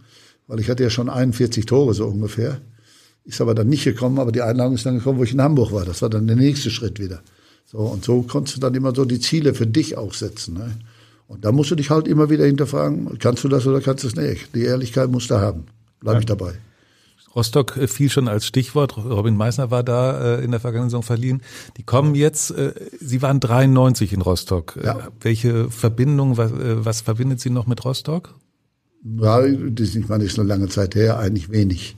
weil 0.48 0.60
ich 0.60 0.70
hatte 0.70 0.84
ja 0.84 0.90
schon 0.90 1.10
41 1.10 1.66
Tore 1.66 1.94
so 1.94 2.08
ungefähr. 2.08 2.60
Ist 3.24 3.40
aber 3.40 3.54
dann 3.54 3.70
nicht 3.70 3.84
gekommen, 3.84 4.20
aber 4.20 4.32
die 4.32 4.42
Einladung 4.42 4.76
ist 4.76 4.86
dann 4.86 4.98
gekommen, 4.98 5.20
wo 5.20 5.24
ich 5.24 5.32
in 5.32 5.42
Hamburg 5.42 5.72
war. 5.72 5.86
Das 5.86 6.02
war 6.02 6.10
dann 6.10 6.28
der 6.28 6.36
nächste 6.36 6.70
Schritt 6.70 7.00
wieder. 7.00 7.22
So, 7.66 7.78
und 7.78 8.04
so 8.04 8.24
konntest 8.24 8.58
du 8.58 8.60
dann 8.62 8.74
immer 8.74 8.94
so 8.94 9.06
die 9.06 9.20
Ziele 9.20 9.54
für 9.54 9.68
dich 9.68 9.96
auch 9.96 10.14
setzen. 10.14 10.56
Ne? 10.56 10.72
Und 11.32 11.46
da 11.46 11.54
musst 11.54 11.72
du 11.72 11.76
dich 11.76 11.90
halt 11.90 12.10
immer 12.10 12.30
wieder 12.30 12.46
hinterfragen, 12.46 13.18
kannst 13.18 13.46
du 13.46 13.48
das 13.48 13.66
oder 13.66 13.80
kannst 13.80 14.04
du 14.04 14.10
es 14.10 14.18
nicht? 14.18 14.54
Die 14.54 14.64
Ehrlichkeit 14.64 15.10
musst 15.10 15.32
du 15.32 15.36
haben. 15.36 15.64
Bleib 16.02 16.16
ja. 16.16 16.20
ich 16.20 16.26
dabei. 16.26 16.56
Rostock 17.34 17.78
äh, 17.78 17.88
fiel 17.88 18.10
schon 18.10 18.28
als 18.28 18.46
Stichwort. 18.46 18.98
Robin 18.98 19.38
Meissner 19.38 19.72
war 19.72 19.82
da 19.82 20.40
äh, 20.40 20.44
in 20.44 20.52
der 20.52 20.60
vergangenen 20.60 20.90
Saison 20.90 21.04
verliehen. 21.04 21.42
Die 21.78 21.84
kommen 21.84 22.16
jetzt, 22.16 22.52
äh, 22.52 22.74
Sie 23.00 23.22
waren 23.22 23.40
93 23.40 24.12
in 24.12 24.22
Rostock. 24.22 24.78
Ja. 24.84 25.00
Äh, 25.00 25.04
welche 25.22 25.70
Verbindung, 25.70 26.36
was, 26.36 26.52
äh, 26.52 26.84
was 26.84 27.00
verbindet 27.00 27.40
Sie 27.40 27.50
noch 27.50 27.66
mit 27.66 27.86
Rostock? 27.86 28.36
Ja, 29.18 29.40
das 29.40 29.88
ist, 29.88 29.96
ich 29.96 30.10
meine, 30.10 30.26
das 30.26 30.34
ist 30.34 30.40
eine 30.40 30.50
lange 30.50 30.68
Zeit 30.68 30.96
her, 30.96 31.18
eigentlich 31.18 31.50
wenig. 31.50 31.96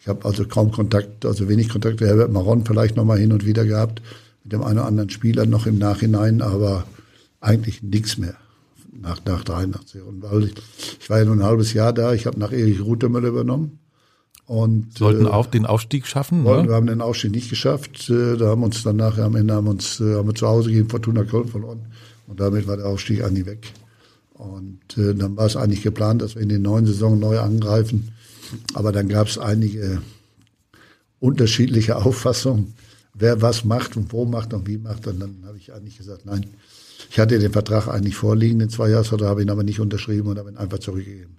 Ich 0.00 0.08
habe 0.08 0.24
also 0.24 0.46
kaum 0.46 0.72
Kontakt, 0.72 1.26
also 1.26 1.50
wenig 1.50 1.68
Kontakt. 1.68 2.00
Herbert 2.00 2.32
Maron 2.32 2.64
vielleicht 2.64 2.96
noch 2.96 3.04
mal 3.04 3.18
hin 3.18 3.34
und 3.34 3.44
wieder 3.44 3.66
gehabt, 3.66 4.00
mit 4.42 4.54
dem 4.54 4.62
einen 4.62 4.78
oder 4.78 4.88
anderen 4.88 5.10
Spieler 5.10 5.44
noch 5.44 5.66
im 5.66 5.76
Nachhinein, 5.76 6.40
aber 6.40 6.86
eigentlich 7.42 7.82
nichts 7.82 8.16
mehr 8.16 8.36
nach, 8.92 9.24
nach 9.24 9.44
83. 9.44 10.02
Und 10.02 10.22
weil 10.22 10.44
ich, 10.44 10.54
ich 11.00 11.10
war 11.10 11.18
ja 11.18 11.24
nur 11.24 11.34
ein 11.34 11.42
halbes 11.42 11.72
Jahr 11.72 11.92
da, 11.92 12.12
ich 12.12 12.26
habe 12.26 12.38
nach 12.38 12.52
Erich 12.52 12.80
Rutemöller 12.80 13.28
übernommen 13.28 13.80
und, 14.50 14.98
Sollten 14.98 15.26
äh, 15.26 15.28
auch 15.28 15.46
den 15.46 15.64
Aufstieg 15.64 16.08
schaffen? 16.08 16.42
Ne? 16.42 16.66
Wir 16.66 16.74
haben 16.74 16.88
den 16.88 17.00
Aufstieg 17.00 17.30
nicht 17.30 17.50
geschafft. 17.50 18.10
Äh, 18.10 18.36
da 18.36 18.48
haben 18.48 18.64
uns 18.64 18.82
dann 18.82 18.96
nachher 18.96 19.22
am 19.22 19.36
Ende 19.36 19.54
haben 19.54 19.68
uns, 19.68 20.00
äh, 20.00 20.16
haben 20.16 20.26
wir 20.26 20.34
zu 20.34 20.48
Hause 20.48 20.72
gegen 20.72 20.88
Fortuna 20.88 21.22
Köln 21.22 21.46
verloren. 21.46 21.86
Und 22.26 22.40
damit 22.40 22.66
war 22.66 22.76
der 22.76 22.86
Aufstieg 22.86 23.22
eigentlich 23.22 23.46
weg. 23.46 23.72
Und 24.32 24.98
äh, 24.98 25.14
dann 25.14 25.36
war 25.36 25.46
es 25.46 25.54
eigentlich 25.54 25.82
geplant, 25.82 26.20
dass 26.20 26.34
wir 26.34 26.42
in 26.42 26.48
den 26.48 26.62
neuen 26.62 26.84
Saison 26.84 27.16
neu 27.16 27.38
angreifen. 27.38 28.10
Aber 28.74 28.90
dann 28.90 29.08
gab 29.08 29.28
es 29.28 29.38
einige 29.38 30.02
unterschiedliche 31.20 31.96
Auffassungen, 32.04 32.74
wer 33.14 33.40
was 33.42 33.64
macht 33.64 33.96
und 33.96 34.12
wo 34.12 34.24
macht 34.24 34.52
und 34.52 34.66
wie 34.66 34.78
macht. 34.78 35.06
Und 35.06 35.20
dann 35.20 35.44
habe 35.46 35.58
ich 35.58 35.72
eigentlich 35.72 35.96
gesagt, 35.96 36.26
nein, 36.26 36.46
ich 37.08 37.18
hatte 37.18 37.38
den 37.38 37.52
Vertrag 37.52 37.88
eigentlich 37.88 38.16
vorliegen, 38.16 38.58
den 38.58 38.68
Zweijahresvertrag, 38.68 39.28
habe 39.28 39.42
ihn 39.42 39.50
aber 39.50 39.62
nicht 39.62 39.80
unterschrieben 39.80 40.28
und 40.28 40.38
habe 40.38 40.50
ihn 40.50 40.56
einfach 40.56 40.78
zurückgegeben. 40.78 41.38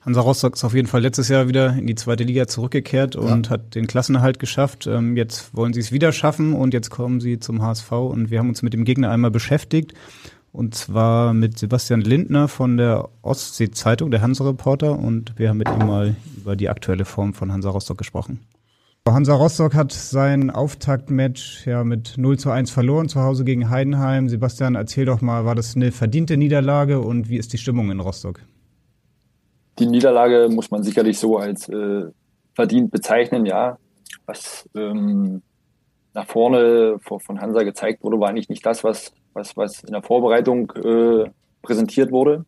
Hansa 0.00 0.20
Rostock 0.20 0.54
ist 0.54 0.62
auf 0.62 0.72
jeden 0.72 0.86
Fall 0.86 1.02
letztes 1.02 1.28
Jahr 1.28 1.48
wieder 1.48 1.74
in 1.74 1.88
die 1.88 1.96
zweite 1.96 2.22
Liga 2.22 2.46
zurückgekehrt 2.46 3.16
und 3.16 3.46
ja. 3.46 3.50
hat 3.50 3.74
den 3.74 3.88
Klassenerhalt 3.88 4.38
geschafft. 4.38 4.86
Ähm, 4.86 5.16
jetzt 5.16 5.54
wollen 5.54 5.72
sie 5.72 5.80
es 5.80 5.90
wieder 5.90 6.12
schaffen 6.12 6.52
und 6.52 6.72
jetzt 6.74 6.90
kommen 6.90 7.20
sie 7.20 7.40
zum 7.40 7.60
HSV 7.60 7.90
und 7.90 8.30
wir 8.30 8.38
haben 8.38 8.48
uns 8.48 8.62
mit 8.62 8.72
dem 8.72 8.84
Gegner 8.84 9.10
einmal 9.10 9.32
beschäftigt 9.32 9.94
und 10.52 10.74
zwar 10.74 11.34
mit 11.34 11.58
Sebastian 11.58 12.00
Lindner 12.00 12.46
von 12.48 12.76
der 12.76 13.08
Ostsee-Zeitung, 13.22 14.12
der 14.12 14.22
Hansa-Reporter 14.22 14.96
und 14.96 15.38
wir 15.38 15.48
haben 15.48 15.58
mit 15.58 15.68
ihm 15.68 15.86
mal 15.86 16.14
über 16.36 16.54
die 16.54 16.68
aktuelle 16.68 17.04
Form 17.04 17.34
von 17.34 17.52
Hansa 17.52 17.68
Rostock 17.68 17.98
gesprochen. 17.98 18.40
Hansa 19.12 19.34
Rostock 19.34 19.74
hat 19.74 19.92
sein 19.92 20.50
Auftaktmatch 20.50 21.66
ja 21.66 21.84
mit 21.84 22.14
0 22.16 22.38
zu 22.38 22.50
1 22.50 22.70
verloren 22.70 23.08
zu 23.08 23.20
Hause 23.20 23.44
gegen 23.44 23.70
Heidenheim. 23.70 24.28
Sebastian, 24.28 24.74
erzähl 24.74 25.04
doch 25.04 25.20
mal, 25.20 25.44
war 25.44 25.54
das 25.54 25.76
eine 25.76 25.92
verdiente 25.92 26.36
Niederlage 26.36 27.00
und 27.00 27.28
wie 27.28 27.36
ist 27.36 27.52
die 27.52 27.58
Stimmung 27.58 27.90
in 27.90 28.00
Rostock? 28.00 28.40
die 29.78 29.86
Niederlage 29.86 30.48
muss 30.50 30.70
man 30.70 30.82
sicherlich 30.82 31.18
so 31.18 31.36
als 31.36 31.68
äh, 31.68 32.06
verdient 32.54 32.90
bezeichnen, 32.90 33.46
ja. 33.46 33.78
Was 34.24 34.68
ähm, 34.74 35.42
nach 36.14 36.26
vorne 36.26 36.98
von 37.00 37.40
Hansa 37.40 37.62
gezeigt 37.62 38.02
wurde, 38.02 38.18
war 38.18 38.30
eigentlich 38.30 38.48
nicht 38.48 38.64
das, 38.64 38.82
was, 38.82 39.12
was, 39.34 39.56
was 39.56 39.84
in 39.84 39.92
der 39.92 40.02
Vorbereitung 40.02 40.72
äh, 40.72 41.30
präsentiert 41.62 42.10
wurde. 42.10 42.44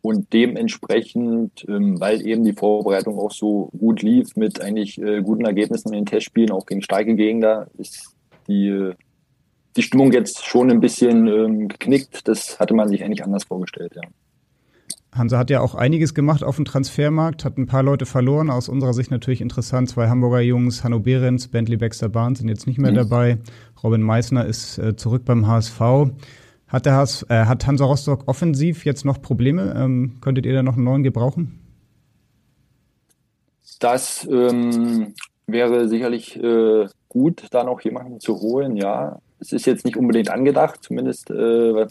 Und 0.00 0.32
dementsprechend, 0.32 1.66
ähm, 1.68 2.00
weil 2.00 2.24
eben 2.24 2.44
die 2.44 2.52
Vorbereitung 2.52 3.18
auch 3.18 3.32
so 3.32 3.70
gut 3.76 4.02
lief, 4.02 4.36
mit 4.36 4.60
eigentlich 4.60 5.00
äh, 5.00 5.22
guten 5.22 5.44
Ergebnissen 5.44 5.88
in 5.88 6.00
den 6.00 6.06
Testspielen, 6.06 6.52
auch 6.52 6.66
gegen 6.66 6.82
starke 6.82 7.16
Gegner, 7.16 7.66
ist 7.78 8.14
die, 8.48 8.92
die 9.76 9.82
Stimmung 9.82 10.12
jetzt 10.12 10.44
schon 10.44 10.70
ein 10.70 10.80
bisschen 10.80 11.26
ähm, 11.26 11.68
geknickt. 11.68 12.28
Das 12.28 12.60
hatte 12.60 12.74
man 12.74 12.88
sich 12.88 13.02
eigentlich 13.02 13.24
anders 13.24 13.44
vorgestellt, 13.44 13.92
ja. 13.96 14.02
Hansa 15.12 15.38
hat 15.38 15.50
ja 15.50 15.60
auch 15.60 15.74
einiges 15.74 16.14
gemacht 16.14 16.44
auf 16.44 16.56
dem 16.56 16.64
Transfermarkt, 16.64 17.44
hat 17.44 17.56
ein 17.56 17.66
paar 17.66 17.82
Leute 17.82 18.06
verloren. 18.06 18.50
Aus 18.50 18.68
unserer 18.68 18.92
Sicht 18.92 19.10
natürlich 19.10 19.40
interessant. 19.40 19.88
Zwei 19.88 20.08
Hamburger 20.08 20.40
Jungs, 20.40 20.84
Hanno 20.84 21.00
Behrens, 21.00 21.48
Bentley 21.48 21.76
Baxter 21.76 22.08
Barnes 22.08 22.38
sind 22.38 22.48
jetzt 22.48 22.66
nicht 22.66 22.78
mehr 22.78 22.90
mhm. 22.90 22.96
dabei. 22.96 23.38
Robin 23.82 24.02
Meissner 24.02 24.44
ist 24.44 24.78
äh, 24.78 24.96
zurück 24.96 25.22
beim 25.24 25.46
HSV. 25.46 25.80
Hat, 26.68 26.86
der 26.86 26.96
HS, 26.96 27.26
äh, 27.28 27.44
hat 27.46 27.66
Hansa 27.66 27.84
Rostock 27.84 28.24
offensiv 28.26 28.84
jetzt 28.84 29.04
noch 29.04 29.20
Probleme? 29.20 29.74
Ähm, 29.76 30.18
könntet 30.20 30.46
ihr 30.46 30.54
da 30.54 30.62
noch 30.62 30.74
einen 30.74 30.84
neuen 30.84 31.02
gebrauchen? 31.02 31.58
Das 33.80 34.26
ähm, 34.30 35.14
wäre 35.46 35.88
sicherlich 35.88 36.36
äh, 36.36 36.86
gut, 37.08 37.46
da 37.50 37.64
noch 37.64 37.80
jemanden 37.80 38.20
zu 38.20 38.40
holen, 38.40 38.76
ja 38.76 39.18
es 39.40 39.52
ist 39.52 39.66
jetzt 39.66 39.84
nicht 39.84 39.96
unbedingt 39.96 40.30
angedacht, 40.30 40.82
zumindest 40.82 41.30
äh, 41.30 41.34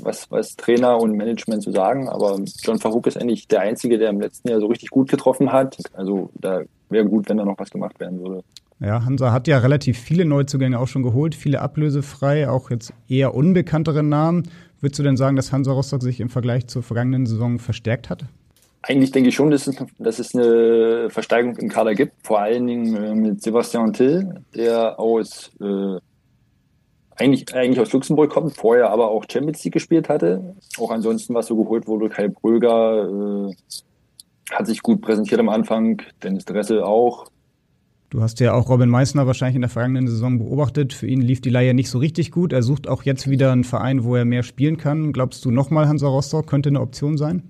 was, 0.03 0.29
was 0.31 0.55
Trainer 0.55 0.99
und 0.99 1.15
Management 1.15 1.63
zu 1.63 1.71
sagen, 1.71 2.09
aber 2.09 2.39
John 2.61 2.79
Farouk 2.79 3.07
ist 3.07 3.17
eigentlich 3.17 3.47
der 3.47 3.61
Einzige, 3.61 3.97
der 3.97 4.09
im 4.09 4.19
letzten 4.19 4.49
Jahr 4.49 4.59
so 4.59 4.67
richtig 4.67 4.89
gut 4.89 5.09
getroffen 5.09 5.51
hat. 5.51 5.77
Also 5.93 6.29
da 6.35 6.61
wäre 6.89 7.05
gut, 7.05 7.29
wenn 7.29 7.37
da 7.37 7.45
noch 7.45 7.57
was 7.57 7.69
gemacht 7.69 7.99
werden 7.99 8.19
würde. 8.19 8.43
Ja, 8.79 9.03
Hansa 9.05 9.31
hat 9.31 9.47
ja 9.47 9.57
relativ 9.57 9.97
viele 9.97 10.25
Neuzugänge 10.25 10.77
auch 10.77 10.87
schon 10.87 11.03
geholt, 11.03 11.33
viele 11.33 11.61
ablösefrei, 11.61 12.47
auch 12.47 12.69
jetzt 12.69 12.93
eher 13.07 13.33
unbekanntere 13.33 14.03
Namen. 14.03 14.43
Würdest 14.79 14.99
du 14.99 15.03
denn 15.03 15.17
sagen, 15.17 15.35
dass 15.35 15.51
Hansa 15.51 15.71
Rostock 15.71 16.03
sich 16.03 16.19
im 16.19 16.29
Vergleich 16.29 16.67
zur 16.67 16.83
vergangenen 16.83 17.25
Saison 17.25 17.59
verstärkt 17.59 18.09
hat? 18.09 18.25
Eigentlich 18.83 19.11
denke 19.11 19.29
ich 19.29 19.35
schon, 19.35 19.49
dass 19.49 19.67
es, 19.67 19.75
dass 19.97 20.19
es 20.19 20.35
eine 20.35 21.09
Verstärkung 21.09 21.57
im 21.57 21.67
Kader 21.67 21.95
gibt, 21.95 22.13
vor 22.23 22.39
allen 22.39 22.67
Dingen 22.67 22.95
äh, 22.95 23.15
mit 23.15 23.41
Sebastian 23.41 23.91
Till, 23.91 24.41
der 24.55 24.99
aus 24.99 25.51
äh, 25.59 25.97
eigentlich, 27.17 27.53
eigentlich 27.53 27.79
aus 27.79 27.91
Luxemburg 27.91 28.29
kommt, 28.29 28.55
vorher 28.55 28.91
aber 28.91 29.09
auch 29.09 29.25
Champions 29.29 29.63
League 29.63 29.73
gespielt 29.73 30.07
hatte. 30.07 30.55
Auch 30.79 30.91
ansonsten, 30.91 31.33
was 31.33 31.47
so 31.47 31.55
geholt 31.55 31.87
wurde, 31.87 32.09
Kai 32.09 32.27
Bröger 32.27 33.49
äh, 33.49 33.55
hat 34.51 34.67
sich 34.67 34.81
gut 34.81 35.01
präsentiert 35.01 35.39
am 35.39 35.49
Anfang, 35.49 36.01
Dennis 36.23 36.45
Dressel 36.45 36.83
auch. 36.83 37.27
Du 38.09 38.21
hast 38.21 38.39
ja 38.39 38.53
auch 38.53 38.69
Robin 38.69 38.89
Meissner 38.89 39.27
wahrscheinlich 39.27 39.55
in 39.55 39.61
der 39.61 39.69
vergangenen 39.69 40.07
Saison 40.07 40.37
beobachtet. 40.37 40.93
Für 40.93 41.07
ihn 41.07 41.19
lief 41.19 41.41
die 41.41 41.49
Leihe 41.49 41.73
nicht 41.73 41.89
so 41.89 41.97
richtig 41.97 42.31
gut. 42.31 42.53
Er 42.53 42.63
sucht 42.63 42.87
auch 42.87 43.03
jetzt 43.03 43.29
wieder 43.29 43.51
einen 43.51 43.65
Verein, 43.65 44.05
wo 44.05 44.15
er 44.15 44.23
mehr 44.23 44.43
spielen 44.43 44.77
kann. 44.77 45.11
Glaubst 45.11 45.43
du 45.43 45.51
nochmal 45.51 45.87
Hansa 45.89 46.07
Rostock 46.07 46.47
könnte 46.47 46.69
eine 46.69 46.79
Option 46.79 47.17
sein? 47.17 47.43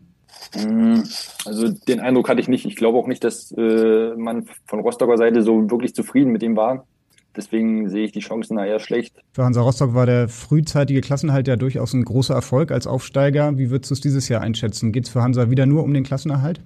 Mm, 0.55 1.01
also 1.45 1.69
den 1.69 1.99
Eindruck 1.99 2.27
hatte 2.27 2.41
ich 2.41 2.47
nicht. 2.47 2.65
Ich 2.65 2.75
glaube 2.75 2.97
auch 2.97 3.07
nicht, 3.07 3.23
dass 3.23 3.51
äh, 3.51 4.15
man 4.15 4.45
von 4.65 4.79
Rostocker 4.79 5.17
Seite 5.17 5.43
so 5.43 5.69
wirklich 5.69 5.93
zufrieden 5.93 6.31
mit 6.31 6.41
ihm 6.41 6.55
war. 6.55 6.87
Deswegen 7.35 7.87
sehe 7.89 8.05
ich 8.05 8.11
die 8.11 8.21
Chancen 8.21 8.57
da 8.57 8.65
eher 8.65 8.79
schlecht. 8.79 9.15
Für 9.33 9.43
Hansa 9.43 9.61
Rostock 9.61 9.93
war 9.93 10.07
der 10.07 10.27
frühzeitige 10.27 11.01
Klassenhalt 11.01 11.47
ja 11.47 11.55
durchaus 11.55 11.93
ein 11.93 12.03
großer 12.03 12.33
Erfolg 12.33 12.71
als 12.71 12.87
Aufsteiger. 12.87 13.59
Wie 13.59 13.69
würdest 13.69 13.91
du 13.91 13.93
es 13.93 14.01
dieses 14.01 14.27
Jahr 14.27 14.41
einschätzen? 14.41 14.91
Geht 14.91 15.05
es 15.05 15.11
für 15.11 15.21
Hansa 15.21 15.51
wieder 15.51 15.67
nur 15.67 15.83
um 15.83 15.93
den 15.93 16.03
Klassenerhalt? 16.03 16.61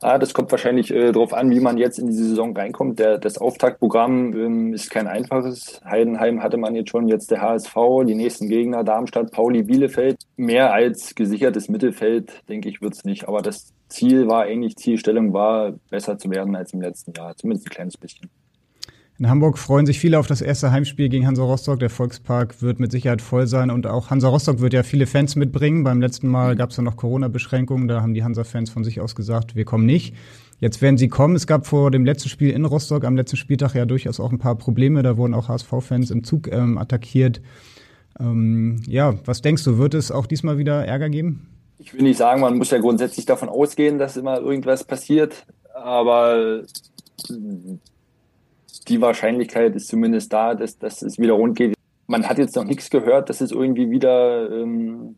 Ah, 0.00 0.18
das 0.18 0.34
kommt 0.34 0.50
wahrscheinlich 0.50 0.90
äh, 0.90 1.12
darauf 1.12 1.32
an, 1.32 1.50
wie 1.50 1.60
man 1.60 1.78
jetzt 1.78 1.98
in 1.98 2.06
die 2.06 2.12
Saison 2.12 2.56
reinkommt. 2.56 2.98
Der, 2.98 3.18
das 3.18 3.38
Auftaktprogramm 3.38 4.34
ähm, 4.34 4.74
ist 4.74 4.90
kein 4.90 5.06
einfaches. 5.06 5.80
Heidenheim 5.84 6.42
hatte 6.42 6.56
man 6.56 6.74
jetzt 6.74 6.90
schon, 6.90 7.08
jetzt 7.08 7.30
der 7.30 7.40
HSV, 7.40 7.74
die 8.06 8.14
nächsten 8.14 8.48
Gegner 8.48 8.84
Darmstadt, 8.84 9.32
Pauli, 9.32 9.62
Bielefeld. 9.62 10.18
Mehr 10.36 10.72
als 10.72 11.14
gesichertes 11.14 11.68
Mittelfeld, 11.68 12.42
denke 12.48 12.68
ich, 12.68 12.82
wird 12.82 12.94
es 12.94 13.04
nicht. 13.04 13.28
Aber 13.28 13.42
das 13.42 13.72
Ziel 13.88 14.28
war 14.28 14.42
eigentlich, 14.42 14.76
Zielstellung 14.76 15.32
war, 15.32 15.72
besser 15.90 16.18
zu 16.18 16.30
werden 16.30 16.54
als 16.54 16.72
im 16.72 16.80
letzten 16.80 17.12
Jahr. 17.12 17.36
Zumindest 17.36 17.66
ein 17.66 17.70
kleines 17.70 17.96
bisschen. 17.96 18.30
In 19.20 19.28
Hamburg 19.28 19.58
freuen 19.58 19.84
sich 19.84 20.00
viele 20.00 20.18
auf 20.18 20.26
das 20.26 20.40
erste 20.40 20.72
Heimspiel 20.72 21.10
gegen 21.10 21.26
Hansa 21.26 21.42
Rostock. 21.42 21.78
Der 21.78 21.90
Volkspark 21.90 22.62
wird 22.62 22.80
mit 22.80 22.90
Sicherheit 22.90 23.20
voll 23.20 23.46
sein 23.46 23.70
und 23.70 23.86
auch 23.86 24.08
Hansa 24.08 24.28
Rostock 24.28 24.60
wird 24.60 24.72
ja 24.72 24.82
viele 24.82 25.06
Fans 25.06 25.36
mitbringen. 25.36 25.84
Beim 25.84 26.00
letzten 26.00 26.26
Mal 26.26 26.56
gab 26.56 26.70
es 26.70 26.78
ja 26.78 26.82
noch 26.82 26.96
Corona-Beschränkungen, 26.96 27.86
da 27.86 28.00
haben 28.00 28.14
die 28.14 28.24
Hansa-Fans 28.24 28.70
von 28.70 28.82
sich 28.82 28.98
aus 28.98 29.14
gesagt, 29.14 29.56
wir 29.56 29.66
kommen 29.66 29.84
nicht. 29.84 30.14
Jetzt 30.58 30.80
werden 30.80 30.96
sie 30.96 31.08
kommen. 31.08 31.36
Es 31.36 31.46
gab 31.46 31.66
vor 31.66 31.90
dem 31.90 32.06
letzten 32.06 32.30
Spiel 32.30 32.48
in 32.48 32.64
Rostock 32.64 33.04
am 33.04 33.14
letzten 33.14 33.36
Spieltag 33.36 33.74
ja 33.74 33.84
durchaus 33.84 34.20
auch 34.20 34.32
ein 34.32 34.38
paar 34.38 34.56
Probleme. 34.56 35.02
Da 35.02 35.18
wurden 35.18 35.34
auch 35.34 35.48
HSV-Fans 35.48 36.10
im 36.10 36.24
Zug 36.24 36.50
ähm, 36.50 36.78
attackiert. 36.78 37.42
Ähm, 38.18 38.80
ja, 38.86 39.16
was 39.26 39.42
denkst 39.42 39.64
du, 39.64 39.76
wird 39.76 39.92
es 39.92 40.10
auch 40.10 40.24
diesmal 40.24 40.56
wieder 40.56 40.86
Ärger 40.86 41.10
geben? 41.10 41.46
Ich 41.78 41.92
will 41.92 42.04
nicht 42.04 42.16
sagen, 42.16 42.40
man 42.40 42.56
muss 42.56 42.70
ja 42.70 42.78
grundsätzlich 42.78 43.26
davon 43.26 43.50
ausgehen, 43.50 43.98
dass 43.98 44.16
immer 44.16 44.40
irgendwas 44.40 44.82
passiert, 44.82 45.44
aber 45.74 46.62
die 48.90 49.00
Wahrscheinlichkeit 49.00 49.74
ist 49.76 49.88
zumindest 49.88 50.32
da, 50.32 50.54
dass, 50.54 50.78
dass 50.78 51.02
es 51.02 51.18
wieder 51.18 51.34
rund 51.34 51.56
geht. 51.56 51.74
Man 52.06 52.28
hat 52.28 52.38
jetzt 52.38 52.56
noch 52.56 52.64
nichts 52.64 52.90
gehört, 52.90 53.30
dass 53.30 53.40
es 53.40 53.52
irgendwie 53.52 53.90
wieder 53.90 54.50
ähm, 54.50 55.16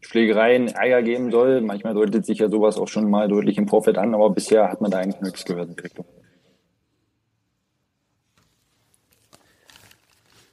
Schlägereien, 0.00 0.68
Ärger 0.68 1.02
geben 1.02 1.30
soll. 1.30 1.60
Manchmal 1.60 1.94
deutet 1.94 2.24
sich 2.24 2.38
ja 2.38 2.48
sowas 2.48 2.78
auch 2.78 2.88
schon 2.88 3.10
mal 3.10 3.28
deutlich 3.28 3.58
im 3.58 3.66
Vorfeld 3.66 3.98
an, 3.98 4.14
aber 4.14 4.30
bisher 4.30 4.70
hat 4.70 4.80
man 4.80 4.90
da 4.90 4.98
eigentlich 4.98 5.20
nichts 5.20 5.44
gehört 5.44 5.70
in 5.70 5.76
die 5.76 5.82
Richtung. 5.82 6.06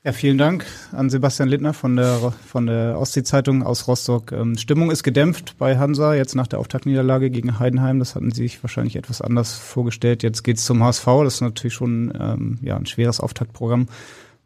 Ja, 0.05 0.11
vielen 0.11 0.37
Dank 0.37 0.67
an 0.91 1.09
Sebastian 1.09 1.49
Littner 1.49 1.73
von 1.73 1.95
der, 1.95 2.31
von 2.45 2.67
der 2.67 2.99
Ostsee-Zeitung 2.99 3.63
aus 3.63 3.87
Rostock. 3.87 4.31
Ähm, 4.33 4.55
Stimmung 4.55 4.91
ist 4.91 5.01
gedämpft 5.01 5.55
bei 5.57 5.79
Hansa, 5.79 6.13
jetzt 6.13 6.35
nach 6.35 6.45
der 6.45 6.59
Auftaktniederlage 6.59 7.31
gegen 7.31 7.57
Heidenheim. 7.57 7.97
Das 7.97 8.13
hatten 8.13 8.29
sie 8.29 8.43
sich 8.43 8.61
wahrscheinlich 8.61 8.97
etwas 8.97 9.19
anders 9.23 9.55
vorgestellt. 9.55 10.21
Jetzt 10.21 10.43
geht's 10.43 10.63
zum 10.63 10.83
HSV. 10.83 11.05
Das 11.23 11.33
ist 11.33 11.41
natürlich 11.41 11.73
schon 11.73 12.13
ähm, 12.19 12.59
ja, 12.61 12.77
ein 12.77 12.85
schweres 12.85 13.19
Auftaktprogramm. 13.19 13.87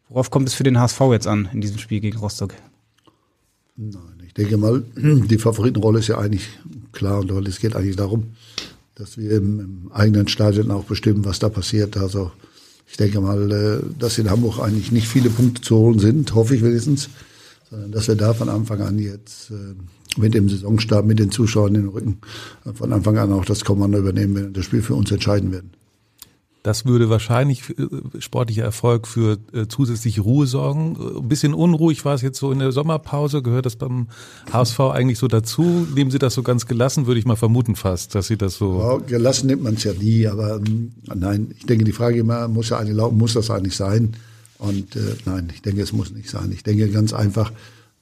Worauf 0.08 0.30
kommt 0.30 0.48
es 0.48 0.54
für 0.54 0.62
den 0.62 0.80
HSV 0.80 0.98
jetzt 1.12 1.26
an 1.26 1.50
in 1.52 1.60
diesem 1.60 1.76
Spiel 1.76 2.00
gegen 2.00 2.16
Rostock? 2.16 2.54
Nein, 3.76 4.22
ich 4.26 4.32
denke 4.32 4.56
mal, 4.56 4.82
die 4.96 5.36
Favoritenrolle 5.36 5.98
ist 5.98 6.08
ja 6.08 6.16
eigentlich 6.16 6.48
klar 6.92 7.20
und 7.20 7.46
es 7.46 7.60
geht 7.60 7.76
eigentlich 7.76 7.96
darum, 7.96 8.28
dass 8.94 9.18
wir 9.18 9.32
im, 9.32 9.60
im 9.60 9.92
eigenen 9.92 10.26
Stadion 10.26 10.70
auch 10.70 10.84
bestimmen, 10.84 11.26
was 11.26 11.38
da 11.38 11.50
passiert. 11.50 11.98
Also 11.98 12.32
ich 12.90 12.96
denke 12.96 13.20
mal, 13.20 13.50
äh, 13.50 13.98
dass 13.98 14.18
in 14.18 14.30
Hamburg 14.30 14.58
eigentlich 14.58 14.92
nicht 14.92 15.08
viele 15.08 15.30
Punkte 15.30 15.62
zu 15.62 15.76
holen 15.76 15.98
sind, 15.98 16.34
hoffe 16.34 16.56
ich 16.56 16.62
wenigstens, 16.62 17.08
sondern 17.70 17.92
dass 17.92 18.08
wir 18.08 18.16
da 18.16 18.34
von 18.34 18.48
Anfang 18.48 18.80
an 18.80 18.98
jetzt 18.98 19.50
äh, 19.50 19.74
mit 20.20 20.34
dem 20.34 20.48
Saisonstart, 20.48 21.06
mit 21.06 21.20
den 21.20 21.30
Zuschauern 21.30 21.74
in 21.74 21.82
den 21.82 21.90
Rücken, 21.90 22.18
äh, 22.66 22.72
von 22.72 22.92
Anfang 22.92 23.16
an 23.16 23.32
auch 23.32 23.44
das 23.44 23.64
Kommando 23.64 23.98
übernehmen 23.98 24.34
werden 24.34 24.46
und 24.48 24.56
das 24.56 24.64
Spiel 24.64 24.82
für 24.82 24.94
uns 24.94 25.10
entscheiden 25.10 25.52
werden. 25.52 25.70
Das 26.62 26.84
würde 26.84 27.08
wahrscheinlich 27.08 27.74
sportlicher 28.18 28.64
Erfolg 28.64 29.06
für 29.06 29.38
äh, 29.54 29.66
zusätzliche 29.66 30.20
Ruhe 30.20 30.46
sorgen. 30.46 30.96
Ein 31.16 31.28
bisschen 31.28 31.54
unruhig 31.54 32.04
war 32.04 32.14
es 32.14 32.20
jetzt 32.20 32.38
so 32.38 32.52
in 32.52 32.58
der 32.58 32.70
Sommerpause. 32.70 33.42
Gehört 33.42 33.64
das 33.64 33.76
beim 33.76 34.08
HSV 34.52 34.78
eigentlich 34.80 35.18
so 35.18 35.26
dazu? 35.26 35.86
Nehmen 35.94 36.10
Sie 36.10 36.18
das 36.18 36.34
so 36.34 36.42
ganz 36.42 36.66
gelassen, 36.66 37.06
würde 37.06 37.18
ich 37.18 37.24
mal 37.24 37.36
vermuten 37.36 37.76
fast, 37.76 38.14
dass 38.14 38.26
Sie 38.26 38.36
das 38.36 38.56
so. 38.56 38.78
Ja, 38.78 38.96
gelassen 38.98 39.46
nimmt 39.46 39.62
man 39.62 39.74
es 39.74 39.84
ja 39.84 39.94
nie, 39.94 40.26
aber 40.26 40.56
ähm, 40.56 40.92
nein, 41.14 41.54
ich 41.56 41.64
denke, 41.64 41.84
die 41.84 41.92
Frage 41.92 42.18
immer 42.18 42.46
muss 42.46 42.68
ja 42.68 42.78
eigentlich 42.78 42.96
lauten, 42.96 43.16
muss 43.16 43.32
das 43.32 43.50
eigentlich 43.50 43.76
sein? 43.76 44.16
Und 44.58 44.96
äh, 44.96 45.16
nein, 45.24 45.48
ich 45.54 45.62
denke, 45.62 45.80
es 45.80 45.94
muss 45.94 46.12
nicht 46.12 46.28
sein. 46.28 46.52
Ich 46.52 46.62
denke 46.62 46.90
ganz 46.90 47.14
einfach, 47.14 47.52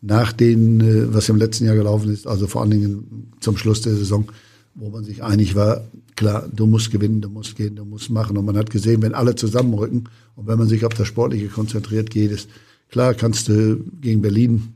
nach 0.01 0.33
den, 0.33 0.81
äh, 0.81 1.15
was 1.15 1.29
im 1.29 1.37
letzten 1.37 1.67
Jahr 1.67 1.77
gelaufen 1.77 2.13
ist, 2.13 2.27
also 2.27 2.49
vor 2.49 2.63
allen 2.63 2.73
Dingen 2.73 3.33
zum 3.39 3.57
Schluss 3.57 3.83
der 3.83 3.95
Saison, 3.95 4.31
wo 4.75 4.91
man 4.91 5.05
sich 5.05 5.23
einig 5.23 5.55
war, 5.55 5.85
klar, 6.17 6.49
du 6.53 6.67
musst 6.67 6.91
gewinnen, 6.91 7.21
du 7.21 7.29
musst 7.29 7.57
gehen, 7.57 7.77
du 7.77 7.85
musst 7.85 8.11
machen. 8.11 8.37
Und 8.37 8.45
man 8.45 8.57
hat 8.57 8.71
gesehen, 8.71 9.03
wenn 9.03 9.15
alle 9.15 9.35
zusammenrücken 9.35 10.09
und 10.37 10.47
wenn 10.47 10.59
man 10.59 10.69
sich 10.69 10.85
auf 10.85 10.95
das 10.95 11.09
Sportliche 11.09 11.49
konzentriert, 11.49 12.11
geht 12.11 12.31
es. 12.31 12.49
Klar, 12.89 13.15
kannst 13.15 13.49
du 13.49 13.85
gegen 14.01 14.23
Berlin, 14.23 14.75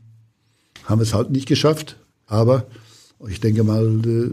haben 0.85 1.01
es 1.01 1.13
halt 1.13 1.31
nicht 1.31 1.47
geschafft, 1.47 1.97
aber 2.27 2.67
ich 3.29 3.39
denke 3.39 3.63
mal, 3.63 4.01
äh, 4.05 4.31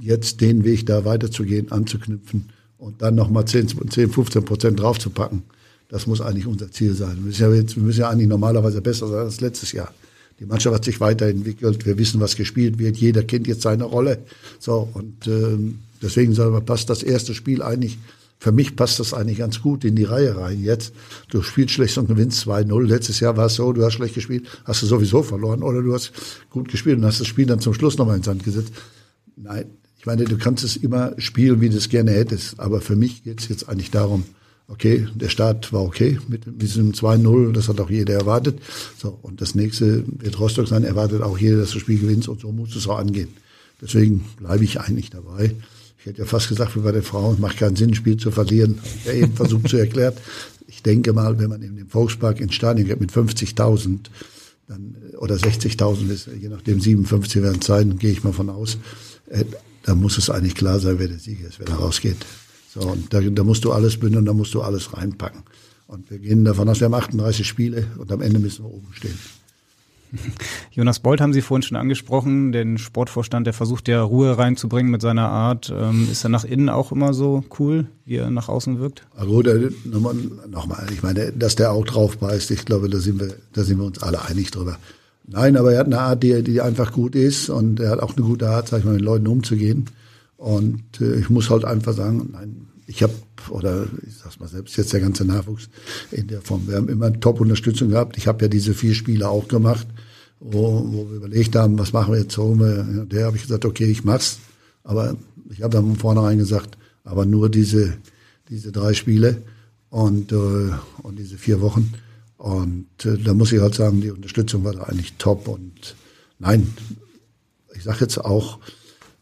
jetzt 0.00 0.40
den 0.40 0.64
Weg 0.64 0.86
da 0.86 1.04
weiterzugehen, 1.04 1.70
anzuknüpfen 1.72 2.50
und 2.76 3.00
dann 3.00 3.14
nochmal 3.14 3.46
10, 3.46 3.90
10, 3.90 4.10
15 4.10 4.44
Prozent 4.44 4.80
draufzupacken, 4.80 5.42
das 5.88 6.06
muss 6.06 6.20
eigentlich 6.20 6.46
unser 6.46 6.70
Ziel 6.70 6.94
sein. 6.94 7.16
Wir 7.16 7.22
müssen 7.22 7.42
ja, 7.42 7.52
jetzt, 7.54 7.76
wir 7.76 7.82
müssen 7.82 8.00
ja 8.00 8.10
eigentlich 8.10 8.28
normalerweise 8.28 8.82
besser 8.82 9.08
sein 9.08 9.20
als 9.20 9.40
letztes 9.40 9.72
Jahr. 9.72 9.92
Die 10.40 10.46
Mannschaft 10.46 10.74
hat 10.74 10.84
sich 10.84 11.00
weiterentwickelt. 11.00 11.86
Wir 11.86 11.98
wissen, 11.98 12.20
was 12.20 12.36
gespielt 12.36 12.78
wird. 12.78 12.96
Jeder 12.96 13.22
kennt 13.22 13.46
jetzt 13.46 13.62
seine 13.62 13.84
Rolle. 13.84 14.24
So 14.58 14.88
und 14.92 15.26
ähm, 15.26 15.80
deswegen 16.02 16.34
sagen 16.34 16.52
wir, 16.52 16.60
passt 16.60 16.90
das 16.90 17.02
erste 17.02 17.34
Spiel 17.34 17.62
eigentlich. 17.62 17.98
Für 18.40 18.52
mich 18.52 18.76
passt 18.76 19.00
das 19.00 19.14
eigentlich 19.14 19.38
ganz 19.38 19.62
gut 19.62 19.84
in 19.84 19.96
die 19.96 20.04
Reihe 20.04 20.36
rein. 20.36 20.62
Jetzt, 20.62 20.92
du 21.30 21.40
spielst 21.42 21.74
schlecht 21.74 21.96
und 21.96 22.08
gewinnst 22.08 22.46
2-0. 22.46 22.86
Letztes 22.86 23.20
Jahr 23.20 23.36
war 23.36 23.46
es 23.46 23.54
so, 23.54 23.72
du 23.72 23.82
hast 23.84 23.94
schlecht 23.94 24.14
gespielt, 24.14 24.46
hast 24.64 24.82
du 24.82 24.86
sowieso 24.86 25.22
verloren. 25.22 25.62
Oder 25.62 25.82
du 25.82 25.94
hast 25.94 26.12
gut 26.50 26.68
gespielt 26.68 26.98
und 26.98 27.06
hast 27.06 27.20
das 27.20 27.26
Spiel 27.26 27.46
dann 27.46 27.60
zum 27.60 27.72
Schluss 27.72 27.96
nochmal 27.96 28.16
ins 28.16 28.26
Sand 28.26 28.44
gesetzt. 28.44 28.72
Nein, 29.36 29.66
ich 29.98 30.06
meine, 30.06 30.24
du 30.24 30.36
kannst 30.36 30.62
es 30.62 30.76
immer 30.76 31.14
spielen, 31.16 31.62
wie 31.62 31.70
du 31.70 31.78
es 31.78 31.88
gerne 31.88 32.10
hättest. 32.10 32.60
Aber 32.60 32.82
für 32.82 32.96
mich 32.96 33.24
geht 33.24 33.40
es 33.40 33.48
jetzt 33.48 33.68
eigentlich 33.68 33.90
darum, 33.90 34.24
okay, 34.68 35.06
der 35.14 35.28
Start 35.28 35.72
war 35.72 35.82
okay 35.82 36.18
mit 36.28 36.42
diesem 36.46 36.92
2-0, 36.92 37.52
das 37.52 37.68
hat 37.68 37.80
auch 37.80 37.90
jeder 37.90 38.14
erwartet. 38.14 38.58
So, 38.96 39.18
und 39.22 39.40
das 39.40 39.54
nächste 39.54 40.04
wird 40.06 40.38
Rostock 40.38 40.68
sein, 40.68 40.84
erwartet 40.84 41.22
auch 41.22 41.38
jeder, 41.38 41.58
dass 41.58 41.72
das 41.72 41.80
Spiel 41.80 41.98
gewinnt 41.98 42.28
und 42.28 42.40
so 42.40 42.50
muss 42.52 42.74
es 42.74 42.88
auch 42.88 42.98
angehen. 42.98 43.28
Deswegen 43.80 44.24
bleibe 44.38 44.64
ich 44.64 44.80
eigentlich 44.80 45.10
dabei. 45.10 45.54
Ich 45.98 46.06
hätte 46.06 46.20
ja 46.20 46.26
fast 46.26 46.48
gesagt, 46.48 46.76
wie 46.76 46.80
bei 46.80 46.92
den 46.92 47.02
Frauen, 47.02 47.40
macht 47.40 47.58
keinen 47.58 47.76
Sinn, 47.76 47.90
ein 47.90 47.94
Spiel 47.94 48.16
zu 48.16 48.30
verlieren. 48.30 48.78
Ich 49.00 49.08
habe 49.08 49.18
eben 49.18 49.32
versucht 49.36 49.68
zu 49.68 49.76
erklären. 49.76 50.14
Ich 50.66 50.82
denke 50.82 51.12
mal, 51.12 51.38
wenn 51.38 51.50
man 51.50 51.62
in 51.62 51.76
dem 51.76 51.88
Volkspark 51.88 52.40
ins 52.40 52.54
Stadion 52.54 52.88
geht 52.88 53.00
mit 53.00 53.12
50.000, 53.12 53.98
dann, 54.68 54.96
oder 55.18 55.36
60.000 55.36 56.10
ist, 56.10 56.28
je 56.40 56.48
nachdem 56.48 56.80
57 56.80 57.42
werden 57.42 57.58
es 57.60 57.66
sein, 57.66 57.98
gehe 57.98 58.10
ich 58.10 58.24
mal 58.24 58.32
von 58.32 58.48
aus, 58.48 58.78
äh, 59.28 59.44
da 59.82 59.94
muss 59.94 60.16
es 60.16 60.30
eigentlich 60.30 60.54
klar 60.54 60.80
sein, 60.80 60.98
wer 60.98 61.08
der 61.08 61.18
Sieger 61.18 61.48
ist, 61.48 61.58
wer 61.58 61.66
da 61.66 61.74
rausgeht. 61.74 62.16
So, 62.74 62.80
und 62.80 63.14
da, 63.14 63.20
da 63.20 63.44
musst 63.44 63.64
du 63.64 63.72
alles 63.72 63.98
bündeln, 63.98 64.24
da 64.24 64.32
musst 64.32 64.52
du 64.52 64.60
alles 64.60 64.96
reinpacken. 64.96 65.42
Und 65.86 66.10
wir 66.10 66.18
gehen 66.18 66.44
davon 66.44 66.68
aus, 66.68 66.80
wir 66.80 66.86
haben 66.86 66.94
38 66.94 67.46
Spiele 67.46 67.86
und 67.98 68.10
am 68.10 68.20
Ende 68.20 68.40
müssen 68.40 68.64
wir 68.64 68.70
oben 68.72 68.88
stehen. 68.92 69.18
Jonas 70.72 70.98
Bolt 70.98 71.20
haben 71.20 71.32
Sie 71.32 71.40
vorhin 71.40 71.62
schon 71.62 71.76
angesprochen, 71.76 72.50
den 72.50 72.78
Sportvorstand, 72.78 73.46
der 73.46 73.54
versucht 73.54 73.86
ja 73.86 74.02
Ruhe 74.02 74.38
reinzubringen 74.38 74.90
mit 74.90 75.02
seiner 75.02 75.28
Art. 75.28 75.72
Ähm, 75.74 76.08
ist 76.10 76.24
er 76.24 76.30
nach 76.30 76.44
innen 76.44 76.68
auch 76.68 76.90
immer 76.90 77.14
so 77.14 77.44
cool, 77.58 77.86
wie 78.04 78.16
er 78.16 78.30
nach 78.30 78.48
außen 78.48 78.80
wirkt? 78.80 79.06
Also 79.16 79.42
nochmal, 79.84 80.14
nochmal, 80.50 80.86
ich 80.92 81.02
meine, 81.02 81.32
dass 81.32 81.54
der 81.54 81.72
auch 81.72 81.84
drauf 81.84 82.18
beißt, 82.18 82.50
ich 82.50 82.64
glaube, 82.64 82.88
da 82.88 82.98
sind 82.98 83.20
wir, 83.20 83.34
da 83.52 83.62
sind 83.62 83.78
wir 83.78 83.84
uns 83.84 84.02
alle 84.02 84.24
einig 84.24 84.50
drüber. 84.50 84.78
Nein, 85.26 85.56
aber 85.56 85.72
er 85.72 85.80
hat 85.80 85.86
eine 85.86 86.00
Art, 86.00 86.22
die, 86.22 86.42
die 86.42 86.60
einfach 86.60 86.92
gut 86.92 87.14
ist 87.14 87.48
und 87.48 87.80
er 87.80 87.90
hat 87.90 88.00
auch 88.00 88.16
eine 88.16 88.26
gute 88.26 88.48
Art, 88.48 88.68
sag 88.68 88.80
ich 88.80 88.84
mal, 88.84 88.94
mit 88.94 89.02
Leuten 89.02 89.26
umzugehen. 89.26 89.86
Und 90.44 91.00
äh, 91.00 91.14
ich 91.20 91.30
muss 91.30 91.48
halt 91.48 91.64
einfach 91.64 91.94
sagen, 91.94 92.28
nein, 92.32 92.66
ich 92.86 93.02
habe, 93.02 93.14
oder 93.48 93.86
ich 94.06 94.14
sag's 94.18 94.38
mal 94.38 94.46
selbst, 94.46 94.76
jetzt 94.76 94.92
der 94.92 95.00
ganze 95.00 95.24
Nachwuchs 95.24 95.70
in 96.10 96.26
der 96.26 96.42
Form, 96.42 96.68
wir 96.68 96.76
haben 96.76 96.90
immer 96.90 97.10
Top-Unterstützung 97.18 97.88
gehabt. 97.88 98.18
Ich 98.18 98.26
habe 98.26 98.44
ja 98.44 98.48
diese 98.48 98.74
vier 98.74 98.94
Spiele 98.94 99.26
auch 99.26 99.48
gemacht. 99.48 99.86
wo, 100.40 100.84
wo 100.92 101.08
wir 101.08 101.16
überlegt 101.16 101.56
haben, 101.56 101.78
was 101.78 101.94
machen 101.94 102.12
wir 102.12 102.20
jetzt 102.20 102.34
so. 102.34 102.54
Der 102.54 103.24
habe 103.24 103.36
ich 103.38 103.44
gesagt, 103.44 103.64
okay, 103.64 103.86
ich 103.86 104.04
mach's. 104.04 104.38
Aber 104.82 105.16
ich 105.48 105.62
habe 105.62 105.72
dann 105.72 105.86
von 105.86 105.96
vornherein 105.96 106.36
gesagt, 106.36 106.76
aber 107.04 107.24
nur 107.24 107.48
diese, 107.48 107.94
diese 108.50 108.70
drei 108.70 108.92
Spiele 108.92 109.42
und, 109.88 110.30
äh, 110.30 110.72
und 111.02 111.18
diese 111.18 111.38
vier 111.38 111.62
Wochen. 111.62 111.94
Und 112.36 113.06
äh, 113.06 113.16
da 113.16 113.32
muss 113.32 113.50
ich 113.50 113.62
halt 113.62 113.76
sagen, 113.76 114.02
die 114.02 114.10
Unterstützung 114.10 114.62
war 114.62 114.74
da 114.74 114.82
eigentlich 114.82 115.14
top. 115.16 115.48
Und 115.48 115.96
nein, 116.38 116.74
ich 117.74 117.84
sage 117.84 118.00
jetzt 118.00 118.18
auch, 118.18 118.58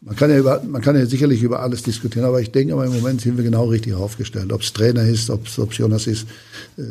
man 0.05 0.15
kann 0.15 0.29
ja 0.29 0.37
über, 0.37 0.61
man 0.63 0.81
kann 0.81 0.97
ja 0.97 1.05
sicherlich 1.05 1.43
über 1.43 1.61
alles 1.61 1.83
diskutieren, 1.83 2.25
aber 2.25 2.41
ich 2.41 2.51
denke, 2.51 2.73
aber 2.73 2.85
im 2.85 2.93
Moment 2.93 3.21
sind 3.21 3.37
wir 3.37 3.43
genau 3.43 3.65
richtig 3.65 3.93
aufgestellt. 3.93 4.51
Ob 4.51 4.61
es 4.61 4.73
Trainer 4.73 5.03
ist, 5.03 5.29
ob 5.29 5.47
es 5.47 5.77
Jonas 5.77 6.07
ist, 6.07 6.27
äh, 6.77 6.81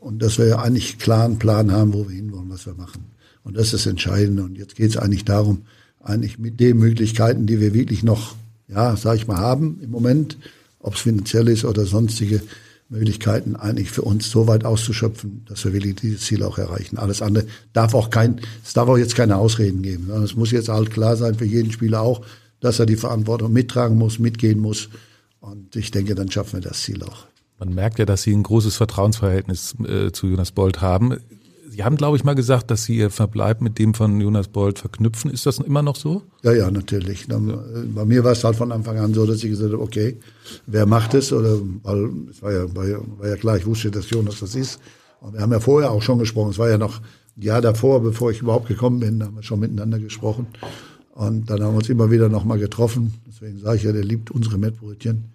und 0.00 0.22
dass 0.22 0.38
wir 0.38 0.46
ja 0.46 0.58
eigentlich 0.58 0.98
klaren 0.98 1.38
Plan 1.38 1.72
haben, 1.72 1.94
wo 1.94 2.08
wir 2.08 2.14
hinwollen, 2.14 2.50
was 2.50 2.66
wir 2.66 2.74
machen. 2.74 3.06
Und 3.44 3.56
das 3.56 3.66
ist 3.66 3.74
das 3.74 3.86
Entscheidende. 3.86 4.42
Und 4.42 4.58
jetzt 4.58 4.76
geht 4.76 4.90
es 4.90 4.96
eigentlich 4.98 5.24
darum, 5.24 5.62
eigentlich 6.02 6.38
mit 6.38 6.60
den 6.60 6.78
Möglichkeiten, 6.78 7.46
die 7.46 7.60
wir 7.60 7.72
wirklich 7.72 8.02
noch, 8.02 8.34
ja, 8.68 8.94
sag 8.96 9.16
ich 9.16 9.26
mal, 9.26 9.38
haben 9.38 9.80
im 9.82 9.90
Moment, 9.90 10.36
ob 10.80 10.94
es 10.94 11.00
finanziell 11.00 11.48
ist 11.48 11.64
oder 11.64 11.86
sonstige 11.86 12.42
Möglichkeiten, 12.88 13.54
eigentlich 13.54 13.90
für 13.90 14.02
uns 14.02 14.30
so 14.30 14.46
weit 14.46 14.64
auszuschöpfen, 14.64 15.44
dass 15.46 15.64
wir 15.64 15.72
wirklich 15.74 15.96
dieses 15.96 16.22
Ziel 16.22 16.42
auch 16.42 16.56
erreichen. 16.56 16.96
Alles 16.96 17.20
andere 17.20 17.46
darf 17.72 17.94
auch 17.94 18.08
kein, 18.08 18.40
es 18.64 18.72
darf 18.72 18.88
auch 18.88 18.96
jetzt 18.96 19.14
keine 19.14 19.36
Ausreden 19.36 19.82
geben. 19.82 20.10
Es 20.22 20.34
muss 20.34 20.50
jetzt 20.50 20.68
halt 20.68 20.90
klar 20.90 21.16
sein 21.16 21.34
für 21.34 21.44
jeden 21.44 21.70
Spieler 21.70 22.00
auch, 22.00 22.22
dass 22.60 22.78
er 22.78 22.86
die 22.86 22.96
Verantwortung 22.96 23.52
mittragen 23.52 23.98
muss, 23.98 24.18
mitgehen 24.18 24.58
muss. 24.58 24.88
Und 25.40 25.76
ich 25.76 25.90
denke, 25.90 26.14
dann 26.14 26.30
schaffen 26.30 26.54
wir 26.54 26.68
das 26.68 26.80
Ziel 26.80 27.02
auch. 27.02 27.26
Man 27.58 27.74
merkt 27.74 27.98
ja, 27.98 28.06
dass 28.06 28.22
Sie 28.22 28.32
ein 28.32 28.42
großes 28.42 28.76
Vertrauensverhältnis 28.76 29.74
äh, 29.86 30.12
zu 30.12 30.28
Jonas 30.28 30.52
Bolt 30.52 30.80
haben. 30.80 31.18
Sie 31.78 31.84
haben, 31.84 31.94
glaube 31.94 32.16
ich, 32.16 32.24
mal 32.24 32.34
gesagt, 32.34 32.72
dass 32.72 32.82
Sie 32.82 32.96
Ihr 32.96 33.08
Verbleib 33.08 33.60
mit 33.60 33.78
dem 33.78 33.94
von 33.94 34.20
Jonas 34.20 34.48
Bolt 34.48 34.80
verknüpfen. 34.80 35.30
Ist 35.30 35.46
das 35.46 35.60
immer 35.60 35.80
noch 35.80 35.94
so? 35.94 36.22
Ja, 36.42 36.52
ja, 36.52 36.72
natürlich. 36.72 37.28
Dann, 37.28 37.50
ja. 37.50 37.62
Bei 37.94 38.04
mir 38.04 38.24
war 38.24 38.32
es 38.32 38.42
halt 38.42 38.56
von 38.56 38.72
Anfang 38.72 38.98
an 38.98 39.14
so, 39.14 39.24
dass 39.24 39.44
ich 39.44 39.50
gesagt 39.50 39.72
habe, 39.72 39.80
okay, 39.80 40.18
wer 40.66 40.86
macht 40.86 41.14
es? 41.14 41.32
Oder 41.32 41.56
weil 41.84 42.10
es 42.32 42.42
war 42.42 42.52
ja, 42.52 42.64
war 42.74 43.28
ja, 43.28 43.36
klar, 43.36 43.58
ich 43.58 43.64
wusste, 43.64 43.92
dass 43.92 44.10
Jonas 44.10 44.40
das 44.40 44.56
ist. 44.56 44.80
Und 45.20 45.34
wir 45.34 45.40
haben 45.40 45.52
ja 45.52 45.60
vorher 45.60 45.92
auch 45.92 46.02
schon 46.02 46.18
gesprochen. 46.18 46.50
Es 46.50 46.58
war 46.58 46.68
ja 46.68 46.78
noch 46.78 46.98
ein 47.36 47.42
Jahr 47.42 47.60
davor, 47.60 48.02
bevor 48.02 48.32
ich 48.32 48.42
überhaupt 48.42 48.66
gekommen 48.66 48.98
bin, 48.98 49.22
haben 49.22 49.36
wir 49.36 49.44
schon 49.44 49.60
miteinander 49.60 50.00
gesprochen. 50.00 50.48
Und 51.14 51.48
dann 51.48 51.62
haben 51.62 51.74
wir 51.74 51.78
uns 51.78 51.88
immer 51.88 52.10
wieder 52.10 52.28
nochmal 52.28 52.58
getroffen. 52.58 53.14
Deswegen 53.28 53.60
sage 53.60 53.76
ich 53.76 53.82
ja, 53.84 53.92
der 53.92 54.02
liebt 54.02 54.32
unsere 54.32 54.58
Mettbrötchen. 54.58 55.26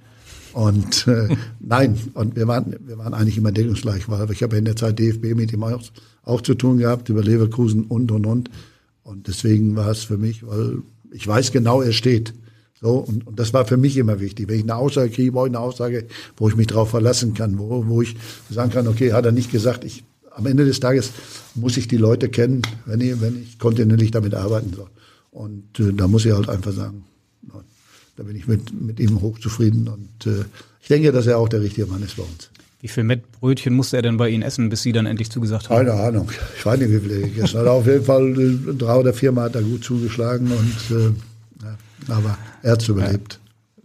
Und 0.53 1.07
äh, 1.07 1.35
nein, 1.59 1.99
und 2.13 2.35
wir 2.35 2.47
waren, 2.47 2.75
wir 2.85 2.97
waren 2.97 3.13
eigentlich 3.13 3.37
immer 3.37 3.51
deckungsgleich, 3.51 4.07
weil 4.07 4.31
ich 4.31 4.43
habe 4.43 4.57
in 4.57 4.65
der 4.65 4.75
Zeit 4.75 4.99
DFB 4.99 5.35
mit 5.35 5.51
ihm 5.51 5.63
auch, 5.63 5.81
auch 6.23 6.41
zu 6.41 6.53
tun 6.53 6.77
gehabt, 6.77 7.09
über 7.09 7.23
Leverkusen 7.23 7.83
und 7.85 8.11
und 8.11 8.25
und. 8.25 8.49
Und 9.03 9.27
deswegen 9.27 9.75
war 9.75 9.89
es 9.89 10.03
für 10.03 10.17
mich, 10.17 10.45
weil 10.47 10.77
ich 11.11 11.27
weiß 11.27 11.51
genau, 11.51 11.81
er 11.81 11.91
steht. 11.91 12.33
So, 12.81 12.95
und, 12.95 13.25
und 13.27 13.39
das 13.39 13.53
war 13.53 13.65
für 13.65 13.77
mich 13.77 13.97
immer 13.97 14.19
wichtig. 14.19 14.47
Wenn 14.47 14.57
ich 14.57 14.63
eine 14.63 14.75
Aussage 14.75 15.09
kriege, 15.09 15.31
brauche 15.31 15.47
ich 15.47 15.51
eine 15.51 15.59
Aussage, 15.59 16.05
wo 16.37 16.49
ich 16.49 16.55
mich 16.55 16.67
drauf 16.67 16.89
verlassen 16.89 17.33
kann, 17.33 17.57
wo, 17.57 17.85
wo 17.87 18.01
ich 18.01 18.15
sagen 18.49 18.71
kann, 18.71 18.87
okay, 18.87 19.13
hat 19.13 19.25
er 19.25 19.31
nicht 19.31 19.51
gesagt, 19.51 19.85
ich, 19.85 20.03
am 20.31 20.45
Ende 20.45 20.65
des 20.65 20.79
Tages 20.79 21.11
muss 21.55 21.77
ich 21.77 21.87
die 21.87 21.97
Leute 21.97 22.29
kennen, 22.29 22.61
wenn 22.85 22.99
ich, 22.99 23.21
wenn 23.21 23.41
ich 23.41 23.57
kontinuierlich 23.57 24.11
damit 24.11 24.33
arbeiten 24.33 24.73
soll. 24.73 24.89
Und 25.31 25.79
äh, 25.79 25.93
da 25.93 26.07
muss 26.07 26.25
ich 26.25 26.33
halt 26.33 26.49
einfach 26.49 26.73
sagen, 26.73 27.05
da 28.15 28.23
bin 28.23 28.35
ich 28.35 28.47
mit, 28.47 28.79
mit 28.79 28.99
ihm 28.99 29.21
hochzufrieden 29.21 29.87
und 29.87 30.27
äh, 30.27 30.45
ich 30.81 30.87
denke, 30.87 31.11
dass 31.11 31.27
er 31.27 31.37
auch 31.37 31.49
der 31.49 31.61
richtige 31.61 31.87
Mann 31.87 32.03
ist 32.03 32.17
bei 32.17 32.23
uns. 32.23 32.49
Wie 32.81 32.89
viel 32.89 33.05
Mettbrötchen 33.05 33.73
musste 33.73 33.95
er 33.95 34.01
denn 34.01 34.17
bei 34.17 34.27
Ihnen 34.27 34.43
essen, 34.43 34.67
bis 34.67 34.83
Sie 34.83 34.91
dann 34.91 35.05
endlich 35.05 35.31
zugesagt 35.31 35.69
haben? 35.69 35.85
Keine 35.85 35.93
Ahnung. 35.93 36.29
Ich 36.57 36.65
weiß 36.65 36.77
nicht, 36.79 36.91
wie 36.91 36.99
viele 36.99 37.21
er 37.21 37.29
gegessen 37.29 37.59
hat. 37.61 37.67
Auf 37.67 37.87
jeden 37.87 38.03
Fall 38.03 38.37
äh, 38.37 38.73
drei 38.73 38.95
oder 38.95 39.13
viermal 39.13 39.45
hat 39.45 39.55
er 39.55 39.61
gut 39.61 39.83
zugeschlagen 39.83 40.51
und 40.51 40.97
äh, 40.97 41.13
ja, 41.63 41.77
aber 42.09 42.37
er 42.61 42.73
hat 42.73 42.81
es 42.81 42.89
überlebt. 42.89 43.39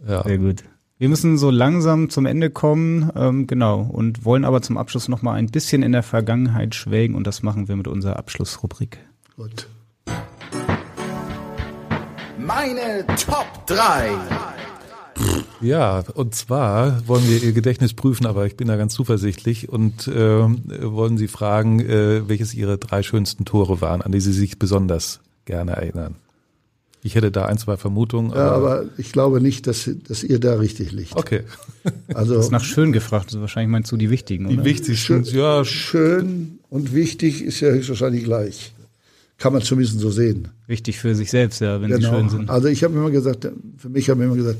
Ja. 0.05 0.15
ja. 0.15 0.23
Sehr 0.23 0.37
gut. 0.37 0.63
Wir 0.97 1.07
müssen 1.07 1.37
so 1.37 1.49
langsam 1.49 2.09
zum 2.09 2.25
Ende 2.25 2.49
kommen, 2.49 3.09
ähm, 3.15 3.47
genau, 3.47 3.83
und 3.83 4.25
wollen 4.25 4.43
aber 4.43 4.61
zum 4.61 4.77
Abschluss 4.77 5.07
noch 5.07 5.21
mal 5.21 5.35
ein 5.35 5.47
bisschen 5.47 5.81
in 5.81 5.93
der 5.93 6.03
Vergangenheit 6.03 6.75
schwelgen 6.75 7.15
und 7.15 7.25
das 7.25 7.41
machen 7.41 7.69
wir 7.69 7.77
mit 7.77 7.87
unserer 7.87 8.17
Abschlussrubrik. 8.17 8.97
Gut. 9.37 9.69
Meine 12.49 13.05
Top 13.05 13.67
3. 13.67 14.09
Ja, 15.61 16.03
und 16.15 16.33
zwar 16.33 17.07
wollen 17.07 17.29
wir 17.29 17.43
Ihr 17.43 17.51
Gedächtnis 17.51 17.93
prüfen, 17.93 18.25
aber 18.25 18.47
ich 18.47 18.57
bin 18.57 18.67
da 18.67 18.75
ganz 18.75 18.95
zuversichtlich 18.95 19.69
und 19.69 20.07
äh, 20.07 20.39
wollen 20.81 21.19
Sie 21.19 21.27
fragen, 21.27 21.79
äh, 21.79 22.27
welches 22.27 22.55
Ihre 22.55 22.79
drei 22.79 23.03
schönsten 23.03 23.45
Tore 23.45 23.81
waren, 23.81 24.01
an 24.01 24.11
die 24.11 24.19
Sie 24.19 24.33
sich 24.33 24.57
besonders 24.57 25.19
gerne 25.45 25.73
erinnern. 25.73 26.15
Ich 27.03 27.13
hätte 27.13 27.29
da 27.29 27.45
ein, 27.45 27.59
zwei 27.59 27.77
Vermutungen. 27.77 28.31
Aber 28.31 28.41
ja, 28.41 28.51
aber 28.51 28.85
ich 28.97 29.11
glaube 29.11 29.41
nicht, 29.41 29.67
dass, 29.67 29.87
dass 30.07 30.23
ihr 30.23 30.39
da 30.39 30.55
richtig 30.55 30.91
liegt. 30.91 31.15
Okay. 31.15 31.43
Also 32.15 32.33
das 32.33 32.45
ist 32.45 32.51
nach 32.51 32.63
schön 32.63 32.91
gefragt. 32.93 33.27
Also 33.27 33.41
wahrscheinlich 33.41 33.69
meinst 33.69 33.91
du 33.91 33.95
die 33.95 34.09
wichtigen, 34.09 34.47
die 34.47 34.55
oder? 34.55 34.63
Die 34.63 34.69
wichtigsten, 34.69 35.23
schön, 35.23 35.23
ja. 35.25 35.63
Schön 35.63 36.57
und 36.71 36.95
wichtig 36.95 37.43
ist 37.43 37.59
ja 37.59 37.69
höchstwahrscheinlich 37.69 38.23
gleich. 38.23 38.73
Kann 39.39 39.53
man 39.53 39.61
zumindest 39.61 39.99
so 39.99 40.11
sehen. 40.11 40.49
Wichtig 40.67 40.99
für 40.99 41.15
sich 41.15 41.31
selbst, 41.31 41.61
ja, 41.61 41.81
wenn 41.81 41.89
genau. 41.89 42.01
sie 42.01 42.15
schön 42.15 42.29
sind. 42.29 42.49
Also 42.49 42.67
ich 42.67 42.83
habe 42.83 42.93
immer 42.93 43.09
gesagt, 43.09 43.47
für 43.77 43.89
mich 43.89 44.09
haben 44.09 44.21
immer 44.21 44.35
gesagt, 44.35 44.59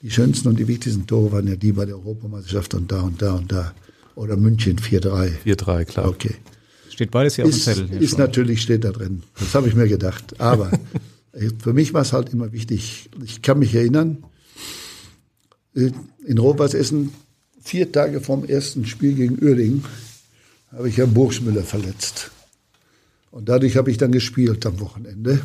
die 0.00 0.10
schönsten 0.10 0.48
und 0.48 0.58
die 0.58 0.68
wichtigsten 0.68 1.06
Tore 1.06 1.32
waren 1.32 1.48
ja 1.48 1.56
die 1.56 1.72
bei 1.72 1.84
der 1.84 1.96
Europameisterschaft 1.96 2.74
und 2.74 2.90
da 2.90 3.02
und 3.02 3.20
da 3.20 3.34
und 3.34 3.50
da. 3.50 3.74
Oder 4.14 4.36
München 4.36 4.78
4-3. 4.78 5.32
4-3, 5.44 5.84
klar. 5.84 6.08
Okay. 6.08 6.36
Steht 6.88 7.10
beides 7.10 7.36
hier 7.36 7.46
ist, 7.46 7.68
auf 7.68 7.74
dem 7.74 7.88
Zettel. 7.88 8.02
Ist 8.02 8.10
schon. 8.10 8.18
natürlich, 8.20 8.62
steht 8.62 8.84
da 8.84 8.92
drin. 8.92 9.22
Das 9.38 9.54
habe 9.54 9.68
ich 9.68 9.74
mir 9.74 9.88
gedacht. 9.88 10.40
Aber 10.40 10.70
für 11.62 11.72
mich 11.72 11.92
war 11.92 12.02
es 12.02 12.12
halt 12.12 12.32
immer 12.32 12.52
wichtig. 12.52 13.10
Ich 13.24 13.42
kann 13.42 13.58
mich 13.58 13.74
erinnern, 13.74 14.24
äh, 15.74 15.90
in 16.26 16.38
Rohrbas 16.38 16.74
Essen, 16.74 17.12
vier 17.60 17.90
Tage 17.90 18.20
vom 18.20 18.44
ersten 18.44 18.86
Spiel 18.86 19.14
gegen 19.14 19.42
Uerdingen, 19.42 19.84
habe 20.70 20.88
ich 20.88 20.96
Herrn 20.96 21.12
Burgsmüller 21.12 21.62
verletzt. 21.62 22.30
Und 23.32 23.48
dadurch 23.48 23.76
habe 23.76 23.90
ich 23.90 23.96
dann 23.96 24.12
gespielt 24.12 24.64
am 24.66 24.78
Wochenende 24.78 25.40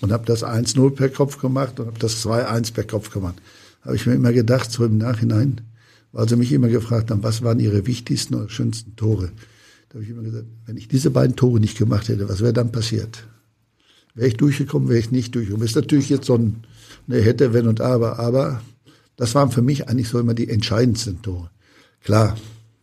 und 0.00 0.12
habe 0.12 0.24
das 0.24 0.44
1-0 0.44 0.90
per 0.90 1.08
Kopf 1.08 1.38
gemacht 1.38 1.78
und 1.80 1.86
habe 1.86 1.98
das 1.98 2.24
2-1 2.24 2.72
per 2.72 2.84
Kopf 2.84 3.10
gemacht. 3.10 3.34
Habe 3.82 3.96
ich 3.96 4.06
mir 4.06 4.14
immer 4.14 4.32
gedacht, 4.32 4.70
so 4.70 4.84
im 4.84 4.98
Nachhinein, 4.98 5.60
weil 6.12 6.28
sie 6.28 6.36
mich 6.36 6.52
immer 6.52 6.68
gefragt 6.68 7.10
haben, 7.10 7.24
was 7.24 7.42
waren 7.42 7.58
ihre 7.58 7.86
wichtigsten 7.86 8.36
oder 8.36 8.48
schönsten 8.48 8.94
Tore. 8.94 9.32
Da 9.88 9.94
habe 9.94 10.04
ich 10.04 10.10
immer 10.10 10.22
gesagt, 10.22 10.46
wenn 10.66 10.76
ich 10.76 10.86
diese 10.86 11.10
beiden 11.10 11.34
Tore 11.34 11.58
nicht 11.58 11.76
gemacht 11.76 12.08
hätte, 12.08 12.28
was 12.28 12.40
wäre 12.40 12.52
dann 12.52 12.70
passiert? 12.70 13.24
Wäre 14.14 14.28
ich 14.28 14.36
durchgekommen, 14.36 14.88
wäre 14.88 15.00
ich 15.00 15.10
nicht 15.10 15.34
durchgekommen. 15.34 15.66
Ist 15.66 15.74
natürlich 15.74 16.08
jetzt 16.10 16.26
so 16.26 16.36
ein 16.36 16.62
ne, 17.08 17.20
hätte, 17.20 17.52
wenn 17.52 17.66
und 17.66 17.80
aber, 17.80 18.20
aber 18.20 18.62
das 19.16 19.34
waren 19.34 19.50
für 19.50 19.62
mich 19.62 19.88
eigentlich 19.88 20.08
so 20.08 20.20
immer 20.20 20.34
die 20.34 20.48
entscheidendsten 20.48 21.20
Tore. 21.20 21.50
Klar, 22.04 22.36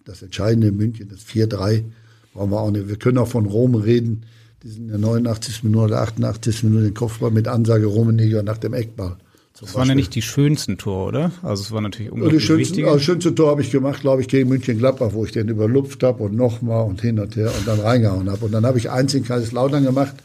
das 0.03 0.21
Entscheidende 0.21 0.67
in 0.67 0.75
München, 0.75 1.07
das 1.07 1.21
4-3, 1.21 1.85
brauchen 2.33 2.51
wir 2.51 2.59
auch 2.59 2.71
nicht. 2.71 2.89
Wir 2.89 2.97
können 2.97 3.17
auch 3.17 3.29
von 3.29 3.45
Rom 3.45 3.75
reden, 3.75 4.25
diesen 4.63 4.99
89. 4.99 5.63
Minute 5.63 5.85
oder 5.85 6.01
88. 6.01 6.63
Minute 6.63 6.85
den 6.85 6.93
Kopfball 6.93 7.31
mit 7.31 7.47
Ansage 7.47 7.85
Rummenigge 7.85 8.43
nach 8.43 8.57
dem 8.57 8.73
Eckball. 8.73 9.17
Das 9.59 9.75
waren 9.75 9.89
ja 9.89 9.95
nicht 9.95 10.15
die 10.15 10.23
schönsten 10.23 10.79
Tore, 10.79 11.07
oder? 11.07 11.31
Also 11.43 11.61
es 11.61 11.71
war 11.71 11.81
natürlich 11.81 12.11
unglaublich 12.11 12.47
ja, 12.47 12.57
wichtig. 12.57 12.83
Das 12.83 13.03
schönste 13.03 13.35
Tor 13.35 13.51
habe 13.51 13.61
ich 13.61 13.69
gemacht, 13.69 14.01
glaube 14.01 14.21
ich, 14.21 14.27
gegen 14.27 14.49
München-Gladbach, 14.49 15.11
wo 15.13 15.23
ich 15.23 15.33
den 15.33 15.49
überlupft 15.49 16.01
habe 16.01 16.23
und 16.23 16.35
nochmal 16.35 16.87
und 16.87 17.01
hin 17.01 17.19
und 17.19 17.35
her 17.35 17.51
und 17.55 17.67
dann 17.67 17.79
reingehauen 17.79 18.29
habe. 18.29 18.45
Und 18.45 18.53
dann 18.53 18.65
habe 18.65 18.79
ich 18.79 18.89
eins 18.89 19.13
in 19.13 19.23
Kaiserslautern 19.23 19.83
gemacht. 19.83 20.15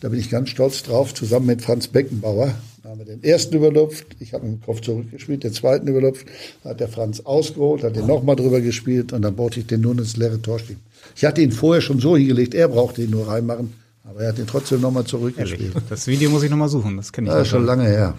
Da 0.00 0.08
bin 0.08 0.18
ich 0.18 0.30
ganz 0.30 0.48
stolz 0.48 0.82
drauf, 0.82 1.12
zusammen 1.12 1.46
mit 1.46 1.60
Franz 1.60 1.88
Beckenbauer. 1.88 2.54
Da 2.82 2.88
haben 2.90 2.98
wir 3.00 3.04
den 3.04 3.22
ersten 3.22 3.56
überlupft, 3.56 4.06
ich 4.20 4.32
habe 4.32 4.46
mit 4.46 4.60
dem 4.60 4.64
Kopf 4.64 4.80
zurückgespielt, 4.80 5.44
den 5.44 5.52
zweiten 5.52 5.88
überlupft, 5.88 6.26
hat 6.64 6.80
der 6.80 6.88
Franz 6.88 7.20
ausgeholt, 7.20 7.82
hat 7.82 7.96
den 7.96 8.06
nochmal 8.06 8.36
drüber 8.36 8.62
gespielt 8.62 9.12
und 9.12 9.22
dann 9.22 9.36
baute 9.36 9.60
ich 9.60 9.66
den 9.66 9.82
nur 9.82 9.92
ins 9.98 10.16
leere 10.16 10.40
Tor 10.40 10.58
stehen. 10.58 10.80
Ich 11.14 11.24
hatte 11.24 11.42
ihn 11.42 11.52
vorher 11.52 11.82
schon 11.82 12.00
so 12.00 12.16
hingelegt, 12.16 12.54
er 12.54 12.68
brauchte 12.68 13.02
ihn 13.02 13.10
nur 13.10 13.28
reinmachen. 13.28 13.74
Aber 14.08 14.20
er 14.20 14.28
hat 14.30 14.38
ihn 14.38 14.46
trotzdem 14.46 14.80
nochmal 14.80 15.04
zurückgespielt. 15.04 15.74
Das 15.90 16.06
Video 16.06 16.30
muss 16.30 16.42
ich 16.42 16.50
nochmal 16.50 16.68
suchen, 16.68 16.96
das 16.96 17.12
kenne 17.12 17.30
ich. 17.30 17.42
Ist 17.42 17.48
schon 17.48 17.66
lange 17.66 17.84
her. 17.84 18.14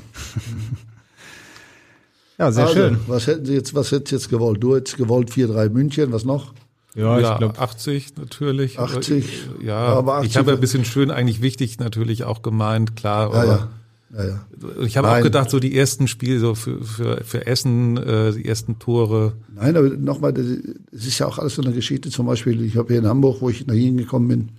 ja, 2.37 2.51
sehr 2.51 2.67
also, 2.67 2.75
schön. 2.75 2.97
Was 3.07 3.25
hätten 3.25 3.45
Sie 3.45 3.53
jetzt, 3.53 3.73
was 3.73 3.91
hättest 3.91 4.11
jetzt 4.11 4.29
gewollt? 4.29 4.61
Du 4.61 4.75
hättest 4.75 4.97
gewollt 4.97 5.31
4-3 5.31 5.69
München, 5.69 6.11
was 6.11 6.25
noch? 6.25 6.53
Ja, 6.93 7.19
ja 7.19 7.31
ich 7.31 7.37
glaube 7.39 7.59
80 7.59 8.17
natürlich. 8.17 8.77
80. 8.77 9.47
Ja, 9.63 9.77
aber 9.77 10.17
80 10.17 10.29
ich 10.29 10.37
habe 10.37 10.51
ein 10.51 10.59
bisschen 10.59 10.85
schön 10.85 11.09
eigentlich 11.09 11.41
wichtig 11.41 11.79
natürlich 11.79 12.23
auch 12.23 12.43
gemeint, 12.43 12.95
klar. 12.95 13.33
Ja, 13.33 13.45
ja. 13.45 13.67
Ja, 14.11 14.25
ja. 14.25 14.41
Ich 14.81 14.97
habe 14.97 15.09
auch 15.09 15.21
gedacht, 15.21 15.51
so 15.51 15.59
die 15.59 15.77
ersten 15.77 16.07
Spiele 16.07 16.39
so 16.39 16.55
für, 16.55 16.83
für, 16.83 17.23
für 17.23 17.45
Essen, 17.45 17.95
äh, 17.97 18.33
die 18.33 18.45
ersten 18.45 18.79
Tore. 18.79 19.33
Nein, 19.55 19.77
aber 19.77 19.89
nochmal, 19.89 20.33
es 20.35 21.05
ist 21.05 21.19
ja 21.19 21.27
auch 21.27 21.37
alles 21.37 21.55
so 21.55 21.61
eine 21.61 21.73
Geschichte. 21.73 22.09
Zum 22.09 22.25
Beispiel, 22.25 22.63
ich 22.65 22.75
habe 22.75 22.87
hier 22.87 23.01
in 23.01 23.07
Hamburg, 23.07 23.41
wo 23.41 23.49
ich 23.51 23.67
nach 23.67 23.75
Ihnen 23.75 23.97
gekommen 23.97 24.27
bin, 24.27 24.49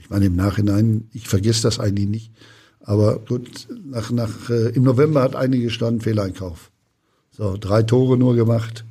ich 0.00 0.10
meine 0.10 0.26
im 0.26 0.36
Nachhinein, 0.36 1.08
ich 1.12 1.28
vergesse 1.28 1.62
das 1.62 1.80
eigentlich 1.80 2.08
nicht. 2.08 2.32
Aber 2.80 3.18
gut, 3.18 3.68
nach, 3.84 4.10
nach, 4.10 4.50
äh, 4.50 4.70
im 4.70 4.82
November 4.82 5.22
hat 5.22 5.36
einige 5.36 5.64
gestanden, 5.64 6.00
Fehleinkauf. 6.00 6.70
So, 7.30 7.56
drei 7.58 7.82
Tore 7.82 8.16
nur 8.16 8.34
gemacht 8.36 8.84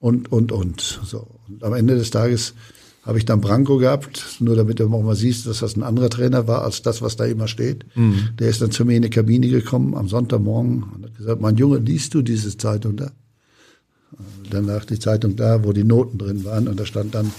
und, 0.00 0.32
und, 0.32 0.52
und. 0.52 1.00
So. 1.04 1.26
Und 1.48 1.62
am 1.62 1.74
Ende 1.74 1.96
des 1.96 2.10
Tages 2.10 2.54
habe 3.02 3.18
ich 3.18 3.24
dann 3.24 3.40
Branko 3.40 3.78
gehabt, 3.78 4.36
nur 4.40 4.56
damit 4.56 4.80
du 4.80 4.84
auch 4.86 5.02
mal 5.02 5.16
siehst, 5.16 5.46
dass 5.46 5.60
das 5.60 5.76
ein 5.76 5.82
anderer 5.82 6.10
Trainer 6.10 6.46
war 6.46 6.62
als 6.64 6.82
das, 6.82 7.00
was 7.02 7.16
da 7.16 7.24
immer 7.24 7.48
steht. 7.48 7.84
Mhm. 7.94 8.30
Der 8.38 8.48
ist 8.48 8.60
dann 8.60 8.70
zu 8.70 8.84
mir 8.84 8.96
in 8.96 9.02
die 9.02 9.10
Kabine 9.10 9.48
gekommen 9.48 9.94
am 9.94 10.08
Sonntagmorgen 10.08 10.82
und 10.82 11.04
hat 11.04 11.16
gesagt, 11.16 11.40
mein 11.40 11.56
Junge, 11.56 11.78
liest 11.78 12.14
du 12.14 12.22
diese 12.22 12.56
Zeitung 12.56 12.96
da? 12.96 13.12
Lag 14.50 14.84
die 14.84 14.98
Zeitung 14.98 15.36
da, 15.36 15.64
wo 15.64 15.72
die 15.72 15.84
Noten 15.84 16.18
drin 16.18 16.44
waren 16.44 16.68
und 16.68 16.78
da 16.78 16.86
stand 16.86 17.14
dann, 17.14 17.32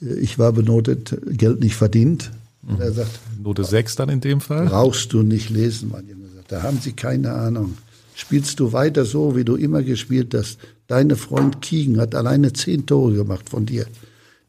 ich 0.00 0.38
war 0.38 0.52
benotet, 0.52 1.16
Geld 1.26 1.60
nicht 1.60 1.76
verdient. 1.76 2.30
Und 2.66 2.80
er 2.80 2.92
sagt, 2.92 3.20
Note 3.42 3.64
6 3.64 3.96
dann 3.96 4.08
in 4.10 4.20
dem 4.20 4.40
Fall? 4.40 4.66
Brauchst 4.66 5.12
du 5.12 5.22
nicht 5.22 5.50
lesen, 5.50 5.90
mein 5.90 6.06
Junge. 6.06 6.20
Da 6.48 6.62
haben 6.62 6.78
sie 6.80 6.92
keine 6.92 7.32
Ahnung. 7.32 7.76
Spielst 8.14 8.58
du 8.58 8.72
weiter 8.72 9.04
so, 9.04 9.36
wie 9.36 9.44
du 9.44 9.54
immer 9.54 9.82
gespielt 9.82 10.34
hast? 10.34 10.58
Deine 10.88 11.14
Freund 11.14 11.62
Kiegen 11.62 12.00
hat 12.00 12.14
alleine 12.14 12.52
zehn 12.52 12.84
Tore 12.84 13.14
gemacht 13.14 13.48
von 13.48 13.64
dir. 13.64 13.86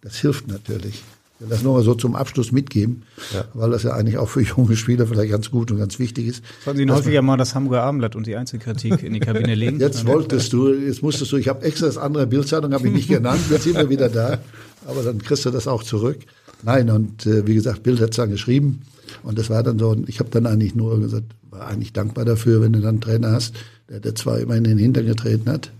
Das 0.01 0.17
hilft 0.17 0.47
natürlich. 0.47 1.03
Das 1.49 1.63
nur 1.63 1.73
mal 1.73 1.83
so 1.83 1.95
zum 1.95 2.15
Abschluss 2.15 2.51
mitgeben, 2.51 3.03
ja. 3.33 3.45
weil 3.53 3.71
das 3.71 3.83
ja 3.83 3.91
eigentlich 3.91 4.17
auch 4.17 4.29
für 4.29 4.41
junge 4.57 4.75
Spieler 4.75 5.07
vielleicht 5.07 5.31
ganz 5.31 5.49
gut 5.49 5.71
und 5.71 5.77
ganz 5.77 5.97
wichtig 5.97 6.27
ist. 6.27 6.43
Sollen 6.63 6.77
Sie 6.77 6.89
häufiger 6.89 7.21
mal 7.21 7.37
das 7.37 7.55
Hamburger 7.55 7.83
Abendblatt 7.83 8.15
und 8.15 8.27
die 8.27 8.35
Einzelkritik 8.35 9.03
in 9.03 9.13
die 9.13 9.19
Kabine 9.19 9.55
legen? 9.55 9.79
Jetzt 9.79 10.05
wolltest 10.05 10.53
du, 10.53 10.73
jetzt 10.73 11.01
musstest 11.01 11.31
du, 11.31 11.37
ich 11.37 11.47
habe 11.47 11.63
extra 11.63 11.87
das 11.87 11.97
andere 11.97 12.27
Bildzeitung, 12.27 12.73
habe 12.73 12.87
ich 12.87 12.93
nicht 12.93 13.07
genannt, 13.07 13.41
jetzt 13.49 13.63
sind 13.63 13.75
wir 13.75 13.89
wieder 13.89 14.09
da, 14.09 14.39
aber 14.85 15.01
dann 15.03 15.21
kriegst 15.21 15.45
du 15.45 15.49
das 15.49 15.67
auch 15.67 15.83
zurück. 15.83 16.19
Nein, 16.63 16.89
und 16.89 17.25
äh, 17.25 17.47
wie 17.47 17.55
gesagt, 17.55 17.83
Bild 17.83 17.99
hat 18.01 18.11
es 18.11 18.17
dann 18.17 18.29
geschrieben 18.29 18.81
und 19.23 19.39
das 19.39 19.49
war 19.49 19.63
dann 19.63 19.79
so, 19.79 19.95
ich 20.07 20.19
habe 20.19 20.29
dann 20.29 20.45
eigentlich 20.45 20.75
nur 20.75 20.99
gesagt, 20.99 21.25
war 21.49 21.67
eigentlich 21.67 21.93
dankbar 21.93 22.25
dafür, 22.25 22.61
wenn 22.61 22.73
du 22.73 22.79
dann 22.79 22.89
einen 22.89 23.01
Trainer 23.01 23.31
hast, 23.31 23.55
der, 23.89 23.99
der 23.99 24.15
zwar 24.15 24.39
immer 24.39 24.55
in 24.55 24.63
den 24.63 24.77
Hintern 24.77 25.05
getreten 25.05 25.49
hat 25.49 25.71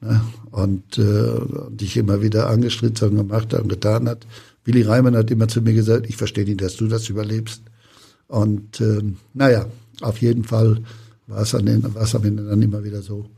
ne, 0.00 0.20
und 0.50 0.98
äh, 0.98 1.40
dich 1.70 1.96
immer 1.96 2.22
wieder 2.22 2.48
angestritzt 2.48 3.00
gemacht 3.00 3.52
hat 3.52 3.62
und 3.62 3.68
getan 3.68 4.08
hat. 4.08 4.26
Willi 4.66 4.82
Reimann 4.82 5.16
hat 5.16 5.30
immer 5.30 5.48
zu 5.48 5.62
mir 5.62 5.72
gesagt, 5.72 6.06
ich 6.08 6.16
verstehe 6.16 6.44
nicht, 6.44 6.60
dass 6.60 6.76
du 6.76 6.88
das 6.88 7.08
überlebst. 7.08 7.62
Und 8.28 8.80
äh, 8.80 9.02
naja, 9.32 9.66
auf 10.00 10.18
jeden 10.18 10.44
Fall 10.44 10.82
war 11.28 11.42
es, 11.42 11.54
an 11.54 11.66
den, 11.66 11.94
war 11.94 12.02
es 12.02 12.14
am 12.14 12.24
Ende 12.24 12.44
dann 12.44 12.60
immer 12.60 12.84
wieder 12.84 13.00
so, 13.00 13.30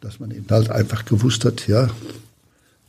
dass 0.00 0.20
man 0.20 0.30
eben 0.30 0.46
halt 0.48 0.70
einfach 0.70 1.04
gewusst 1.04 1.44
hat, 1.44 1.68
ja, 1.68 1.90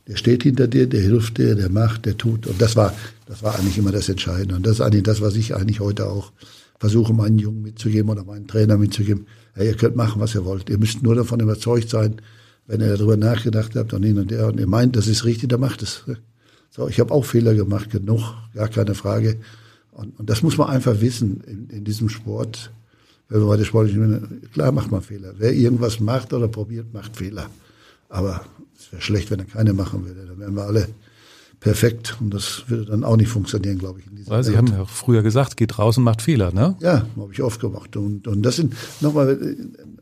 der 0.08 0.16
steht 0.16 0.44
hinter 0.44 0.66
dir, 0.66 0.88
der 0.88 1.00
hilft 1.00 1.38
dir, 1.38 1.54
der 1.54 1.68
macht, 1.68 2.06
der 2.06 2.16
tut. 2.16 2.46
Und 2.46 2.60
das 2.60 2.74
war, 2.74 2.94
das 3.26 3.42
war 3.42 3.58
eigentlich 3.58 3.78
immer 3.78 3.92
das 3.92 4.08
Entscheidende. 4.08 4.56
Und 4.56 4.66
das 4.66 4.74
ist 4.74 4.80
eigentlich 4.80 5.04
das, 5.04 5.20
was 5.20 5.36
ich 5.36 5.54
eigentlich 5.54 5.80
heute 5.80 6.08
auch 6.08 6.32
versuche, 6.78 7.12
meinen 7.12 7.38
Jungen 7.38 7.62
mitzugeben 7.62 8.10
oder 8.10 8.24
meinen 8.24 8.48
Trainer 8.48 8.76
mitzugeben. 8.76 9.26
Ja, 9.56 9.62
ihr 9.62 9.74
könnt 9.74 9.94
machen, 9.94 10.20
was 10.20 10.34
ihr 10.34 10.44
wollt. 10.44 10.70
Ihr 10.70 10.78
müsst 10.78 11.02
nur 11.02 11.14
davon 11.14 11.38
überzeugt 11.38 11.88
sein, 11.88 12.20
wenn 12.66 12.80
ihr 12.80 12.96
darüber 12.96 13.16
nachgedacht 13.16 13.76
habt 13.76 13.92
und 13.92 14.02
hin 14.02 14.18
und 14.18 14.32
her 14.32 14.48
und 14.48 14.58
ihr 14.58 14.66
meint, 14.66 14.96
das 14.96 15.06
ist 15.06 15.24
richtig, 15.24 15.50
dann 15.50 15.60
macht 15.60 15.82
es. 15.82 16.04
So, 16.74 16.88
ich 16.88 16.98
habe 17.00 17.12
auch 17.12 17.26
Fehler 17.26 17.54
gemacht, 17.54 17.90
genug, 17.90 18.34
gar 18.54 18.68
keine 18.68 18.94
Frage. 18.94 19.36
Und, 19.92 20.18
und 20.18 20.30
das 20.30 20.42
muss 20.42 20.56
man 20.56 20.70
einfach 20.70 21.02
wissen 21.02 21.42
in, 21.46 21.68
in 21.68 21.84
diesem 21.84 22.08
Sport. 22.08 22.72
Wenn 23.28 23.40
man 23.40 23.48
bei 23.50 23.56
der 23.58 23.64
sportlichen, 23.64 24.40
klar 24.54 24.72
macht 24.72 24.90
man 24.90 25.02
Fehler. 25.02 25.34
Wer 25.36 25.52
irgendwas 25.52 26.00
macht 26.00 26.32
oder 26.32 26.48
probiert, 26.48 26.94
macht 26.94 27.14
Fehler. 27.14 27.50
Aber 28.08 28.40
es 28.78 28.90
wäre 28.90 29.02
schlecht, 29.02 29.30
wenn 29.30 29.40
er 29.40 29.44
keine 29.44 29.74
machen 29.74 30.06
würde. 30.06 30.24
Dann 30.24 30.38
wären 30.38 30.54
wir 30.54 30.64
alle 30.64 30.88
perfekt 31.60 32.16
und 32.20 32.32
das 32.32 32.64
würde 32.68 32.86
dann 32.86 33.04
auch 33.04 33.16
nicht 33.18 33.28
funktionieren, 33.28 33.78
glaube 33.78 34.00
ich. 34.00 34.06
In 34.06 34.26
Weil 34.26 34.42
Sie 34.42 34.52
Welt. 34.52 34.58
haben 34.58 34.66
ja 34.68 34.80
auch 34.80 34.88
früher 34.88 35.22
gesagt, 35.22 35.58
geht 35.58 35.78
raus 35.78 35.98
und 35.98 36.04
macht 36.04 36.22
Fehler, 36.22 36.52
ne? 36.52 36.74
Ja, 36.80 37.06
habe 37.16 37.32
ich 37.32 37.42
oft 37.42 37.60
gemacht. 37.60 37.96
Und, 37.98 38.26
und 38.26 38.42
das 38.42 38.56
sind 38.56 38.74
nochmal, 39.02 39.56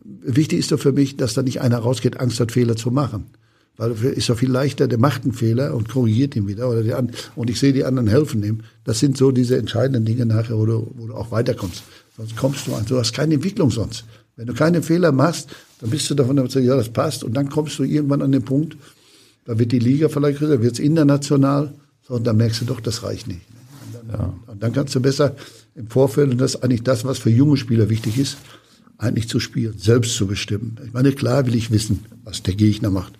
wichtig 0.05 0.61
ist 0.61 0.71
doch 0.71 0.79
für 0.79 0.93
mich, 0.93 1.17
dass 1.17 1.35
da 1.35 1.43
nicht 1.43 1.61
einer 1.61 1.79
rausgeht, 1.79 2.21
Angst 2.21 2.39
hat, 2.39 2.53
Fehler 2.53 2.77
zu 2.77 2.93
machen. 2.93 3.27
Weil 3.81 3.93
ist 3.93 4.29
doch 4.29 4.37
viel 4.37 4.51
leichter, 4.51 4.89
der 4.89 4.99
macht 4.99 5.25
einen 5.25 5.33
Fehler 5.33 5.75
und 5.75 5.89
korrigiert 5.89 6.37
ihn 6.37 6.47
wieder. 6.47 6.69
Oder 6.69 6.83
die 6.83 6.93
an, 6.93 7.13
und 7.35 7.49
ich 7.49 7.59
sehe 7.59 7.73
die 7.73 7.83
anderen 7.83 8.09
helfen 8.09 8.45
ihm. 8.45 8.61
Das 8.85 8.99
sind 8.99 9.17
so 9.17 9.31
diese 9.31 9.57
entscheidenden 9.57 10.05
Dinge 10.05 10.27
nachher, 10.27 10.59
wo 10.59 10.67
du, 10.67 10.93
wo 10.97 11.07
du 11.07 11.15
auch 11.15 11.31
weiterkommst. 11.31 11.83
Sonst 12.15 12.37
kommst 12.37 12.67
du 12.67 12.75
an. 12.75 12.85
Du 12.85 12.99
hast 12.99 13.15
keine 13.15 13.37
Entwicklung 13.37 13.71
sonst. 13.71 14.05
Wenn 14.37 14.47
du 14.49 14.53
keine 14.53 14.83
Fehler 14.83 15.13
machst, 15.13 15.49
dann 15.81 15.89
bist 15.89 16.11
du 16.11 16.15
davon 16.15 16.37
überzeugt, 16.37 16.67
ja, 16.67 16.77
das 16.77 16.91
passt. 16.91 17.25
Und 17.25 17.33
dann 17.33 17.49
kommst 17.49 17.79
du 17.79 17.85
irgendwann 17.85 18.21
an 18.21 18.33
den 18.33 18.43
Punkt, 18.43 18.77
da 19.47 19.59
wird 19.59 19.73
die 19.73 19.79
Liga 19.79 20.11
vielleicht 20.11 20.41
größer, 20.41 20.57
da 20.57 20.63
wird 20.63 20.75
es 20.75 20.79
international. 20.79 21.73
So, 22.07 22.17
und 22.17 22.27
dann 22.27 22.37
merkst 22.37 22.61
du 22.61 22.67
doch, 22.67 22.81
das 22.81 23.03
reicht 23.03 23.29
nicht. 23.29 23.41
Und 23.87 23.95
dann, 23.95 24.21
ja. 24.21 24.35
und 24.47 24.63
dann 24.63 24.75
kannst 24.75 24.95
du 24.95 25.01
besser 25.01 25.37
im 25.75 25.89
Vorfeld, 25.89 26.33
und 26.33 26.39
das 26.39 26.57
ist 26.57 26.63
eigentlich 26.63 26.83
das, 26.83 27.07
was 27.07 27.19
für 27.19 27.31
junge 27.31 27.57
Spieler 27.57 27.89
wichtig 27.89 28.19
ist, 28.19 28.37
eigentlich 28.99 29.31
zu 29.31 29.41
spielen, 29.41 29.79
selbst 29.79 30.17
zu 30.17 30.27
bestimmen. 30.27 30.77
Ich 30.85 30.93
meine, 30.93 31.13
klar 31.13 31.47
will 31.47 31.55
ich 31.55 31.71
wissen, 31.71 32.05
was 32.25 32.43
der 32.43 32.55
Gegner 32.55 32.91
macht. 32.91 33.15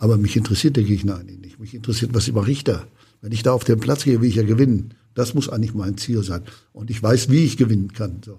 Aber 0.00 0.16
mich 0.16 0.34
interessiert 0.34 0.76
der 0.76 0.84
Gegner 0.84 1.18
eigentlich 1.18 1.38
nicht. 1.38 1.60
Mich 1.60 1.74
interessiert, 1.74 2.14
was 2.14 2.32
mache 2.32 2.50
ich 2.50 2.64
da. 2.64 2.86
Wenn 3.20 3.32
ich 3.32 3.42
da 3.42 3.52
auf 3.52 3.64
den 3.64 3.78
Platz 3.78 4.02
gehe, 4.04 4.22
will 4.22 4.30
ich 4.30 4.36
ja 4.36 4.42
gewinnen. 4.42 4.94
Das 5.14 5.34
muss 5.34 5.50
eigentlich 5.50 5.74
mein 5.74 5.98
Ziel 5.98 6.22
sein. 6.22 6.42
Und 6.72 6.90
ich 6.90 7.02
weiß, 7.02 7.28
wie 7.30 7.44
ich 7.44 7.58
gewinnen 7.58 7.92
kann. 7.92 8.22
So. 8.24 8.38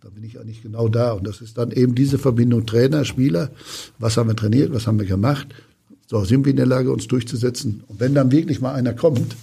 Da 0.00 0.08
bin 0.08 0.22
ich 0.22 0.38
eigentlich 0.38 0.62
genau 0.62 0.88
da. 0.88 1.12
Und 1.12 1.26
das 1.26 1.40
ist 1.40 1.58
dann 1.58 1.72
eben 1.72 1.96
diese 1.96 2.18
Verbindung 2.18 2.64
Trainer, 2.64 3.04
Spieler. 3.04 3.50
Was 3.98 4.16
haben 4.16 4.28
wir 4.28 4.36
trainiert? 4.36 4.72
Was 4.72 4.86
haben 4.86 5.00
wir 5.00 5.06
gemacht? 5.06 5.48
So 6.06 6.24
sind 6.24 6.44
wir 6.44 6.50
in 6.50 6.56
der 6.56 6.66
Lage, 6.66 6.92
uns 6.92 7.08
durchzusetzen. 7.08 7.82
Und 7.88 7.98
wenn 7.98 8.14
dann 8.14 8.30
wirklich 8.30 8.60
mal 8.60 8.74
einer 8.74 8.94
kommt, 8.94 9.34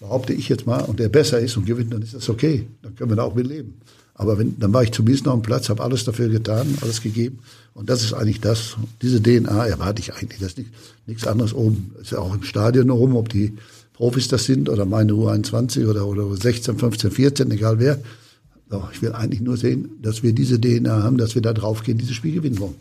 behaupte 0.00 0.32
ich 0.32 0.48
jetzt 0.48 0.66
mal, 0.66 0.80
und 0.80 1.00
der 1.00 1.10
besser 1.10 1.38
ist 1.38 1.56
und 1.58 1.66
gewinnt, 1.66 1.92
dann 1.92 2.00
ist 2.00 2.14
das 2.14 2.30
okay. 2.30 2.66
Dann 2.80 2.94
können 2.96 3.10
wir 3.10 3.16
da 3.16 3.24
auch 3.24 3.34
mit 3.34 3.46
leben. 3.46 3.74
Aber 4.14 4.38
wenn, 4.38 4.58
dann 4.58 4.72
war 4.72 4.82
ich 4.82 4.92
zumindest 4.92 5.26
noch 5.26 5.32
am 5.32 5.42
Platz, 5.42 5.68
habe 5.68 5.82
alles 5.82 6.04
dafür 6.04 6.28
getan, 6.28 6.78
alles 6.82 7.02
gegeben. 7.02 7.40
Und 7.74 7.90
das 7.90 8.04
ist 8.04 8.12
eigentlich 8.12 8.40
das, 8.40 8.76
diese 9.02 9.20
DNA 9.20 9.66
erwarte 9.66 10.00
ich 10.00 10.14
eigentlich. 10.14 10.38
Das 10.38 10.50
ist 10.50 10.58
nicht, 10.58 10.70
nichts 11.06 11.26
anderes 11.26 11.52
oben. 11.52 11.94
Ist 12.00 12.12
ja 12.12 12.18
auch 12.18 12.34
im 12.34 12.44
Stadion 12.44 12.90
oben, 12.90 13.16
ob 13.16 13.28
die 13.28 13.54
Profis 13.92 14.28
das 14.28 14.44
sind 14.44 14.68
oder 14.68 14.86
meine 14.86 15.12
U21 15.12 15.88
oder, 15.88 16.06
oder 16.06 16.36
16, 16.36 16.78
15, 16.78 17.10
14, 17.10 17.50
egal 17.50 17.78
wer. 17.80 17.98
So, 18.70 18.88
ich 18.92 19.02
will 19.02 19.12
eigentlich 19.12 19.40
nur 19.40 19.56
sehen, 19.56 19.90
dass 20.00 20.22
wir 20.22 20.32
diese 20.32 20.60
DNA 20.60 21.02
haben, 21.02 21.18
dass 21.18 21.34
wir 21.34 21.42
da 21.42 21.52
draufgehen, 21.52 21.98
dieses 21.98 22.14
Spiel 22.14 22.34
gewinnen 22.34 22.58
wollen. 22.60 22.76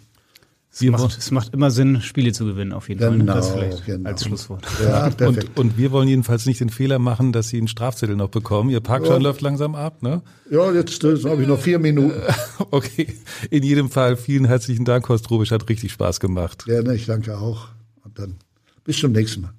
Es 0.76 0.82
macht, 0.82 1.18
es 1.20 1.30
macht 1.30 1.54
immer 1.54 1.70
Sinn, 1.70 2.02
Spiele 2.02 2.32
zu 2.32 2.46
gewinnen, 2.46 2.74
auf 2.74 2.90
jeden 2.90 3.00
genau, 3.00 3.34
Fall. 3.34 3.36
Das 3.36 3.52
vielleicht 3.52 3.86
genau. 3.86 4.10
als 4.10 4.26
Schlusswort. 4.26 4.66
Ja. 4.84 5.06
Und, 5.28 5.58
und, 5.58 5.78
wir 5.78 5.92
wollen 5.92 6.08
jedenfalls 6.08 6.48
nicht 6.48 6.62
den 6.62 6.70
Fehler 6.70 6.98
machen, 6.98 7.32
dass 7.32 7.50
Sie 7.50 7.58
einen 7.58 7.68
Strafzettel 7.68 8.16
noch 8.16 8.30
bekommen. 8.30 8.72
Ihr 8.72 8.80
Parkschein 8.80 9.22
ja. 9.22 9.30
läuft 9.30 9.42
langsam 9.42 9.76
ab, 9.76 10.02
ne? 10.02 10.24
Ja, 10.50 10.72
jetzt, 10.72 11.04
jetzt 11.04 11.26
habe 11.26 11.44
ich 11.44 11.48
noch 11.48 11.60
vier 11.60 11.80
Minuten. 11.80 12.14
Okay. 12.72 13.08
In 13.50 13.64
jedem 13.64 13.90
Fall 13.90 14.16
vielen 14.16 14.46
herzlichen 14.46 14.86
Dank, 14.86 15.08
Horst 15.10 15.30
Rubisch. 15.30 15.52
Hat 15.52 15.70
richtig 15.70 15.92
Spaß 15.92 16.20
gemacht. 16.20 16.66
Gerne, 16.66 16.96
ich 16.96 17.06
danke 17.06 17.38
auch. 17.38 17.68
Und 18.04 18.18
dann 18.18 18.36
bis 18.84 19.00
zum 19.00 19.12
nächsten 19.12 19.42
Mal. 19.42 19.54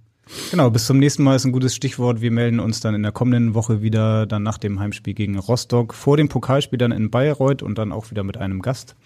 Genau, 0.51 0.71
bis 0.71 0.87
zum 0.87 0.99
nächsten 0.99 1.23
Mal 1.23 1.37
ist 1.37 1.45
ein 1.45 1.53
gutes 1.53 1.75
Stichwort. 1.75 2.21
Wir 2.21 2.31
melden 2.31 2.61
uns 2.61 2.81
dann 2.81 2.95
in 2.95 3.03
der 3.03 3.13
kommenden 3.13 3.55
Woche 3.55 3.83
wieder, 3.83 4.27
dann 4.27 4.43
nach 4.43 4.59
dem 4.59 4.81
Heimspiel 4.81 5.15
gegen 5.15 5.39
Rostock, 5.39 5.95
vor 5.95 6.17
dem 6.17 6.29
Pokalspiel 6.29 6.79
dann 6.79 6.93
in 6.93 7.11
Bayreuth 7.11 7.63
und 7.63 7.77
dann 7.79 7.93
auch 7.93 8.11
wieder 8.11 8.25
mit 8.25 8.37
einem 8.37 8.63
Gast. 8.63 8.97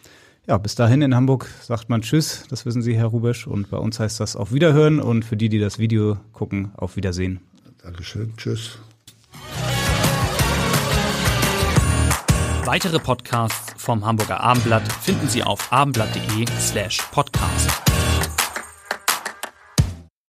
Ja, 0.49 0.57
bis 0.57 0.75
dahin 0.75 1.03
in 1.03 1.15
Hamburg 1.15 1.47
sagt 1.61 1.91
man 1.91 2.01
Tschüss, 2.01 2.45
das 2.49 2.65
wissen 2.65 2.81
Sie, 2.81 2.97
Herr 2.97 3.09
Rubesch. 3.09 3.47
Und 3.47 3.69
bei 3.69 3.77
uns 3.77 4.01
heißt 4.01 4.19
das 4.19 4.35
auf 4.35 4.51
Wiederhören 4.51 4.99
und 4.99 5.27
für 5.27 5.37
die, 5.37 5.51
die 5.51 5.59
das 5.59 5.79
Video 5.79 6.17
gucken, 6.33 6.73
auf 6.75 6.97
Wiedersehen. 6.97 7.41
Dankeschön, 7.83 8.33
Tschüss. 8.39 8.79
Weitere 12.65 12.99
Podcasts 12.99 13.75
vom 13.77 14.07
Hamburger 14.07 14.41
Abendblatt 14.41 14.91
finden 14.91 15.29
Sie 15.29 15.43
auf 15.43 15.71
abendblatt.de 15.71 16.47
slash 16.59 16.99
podcast. 17.13 17.88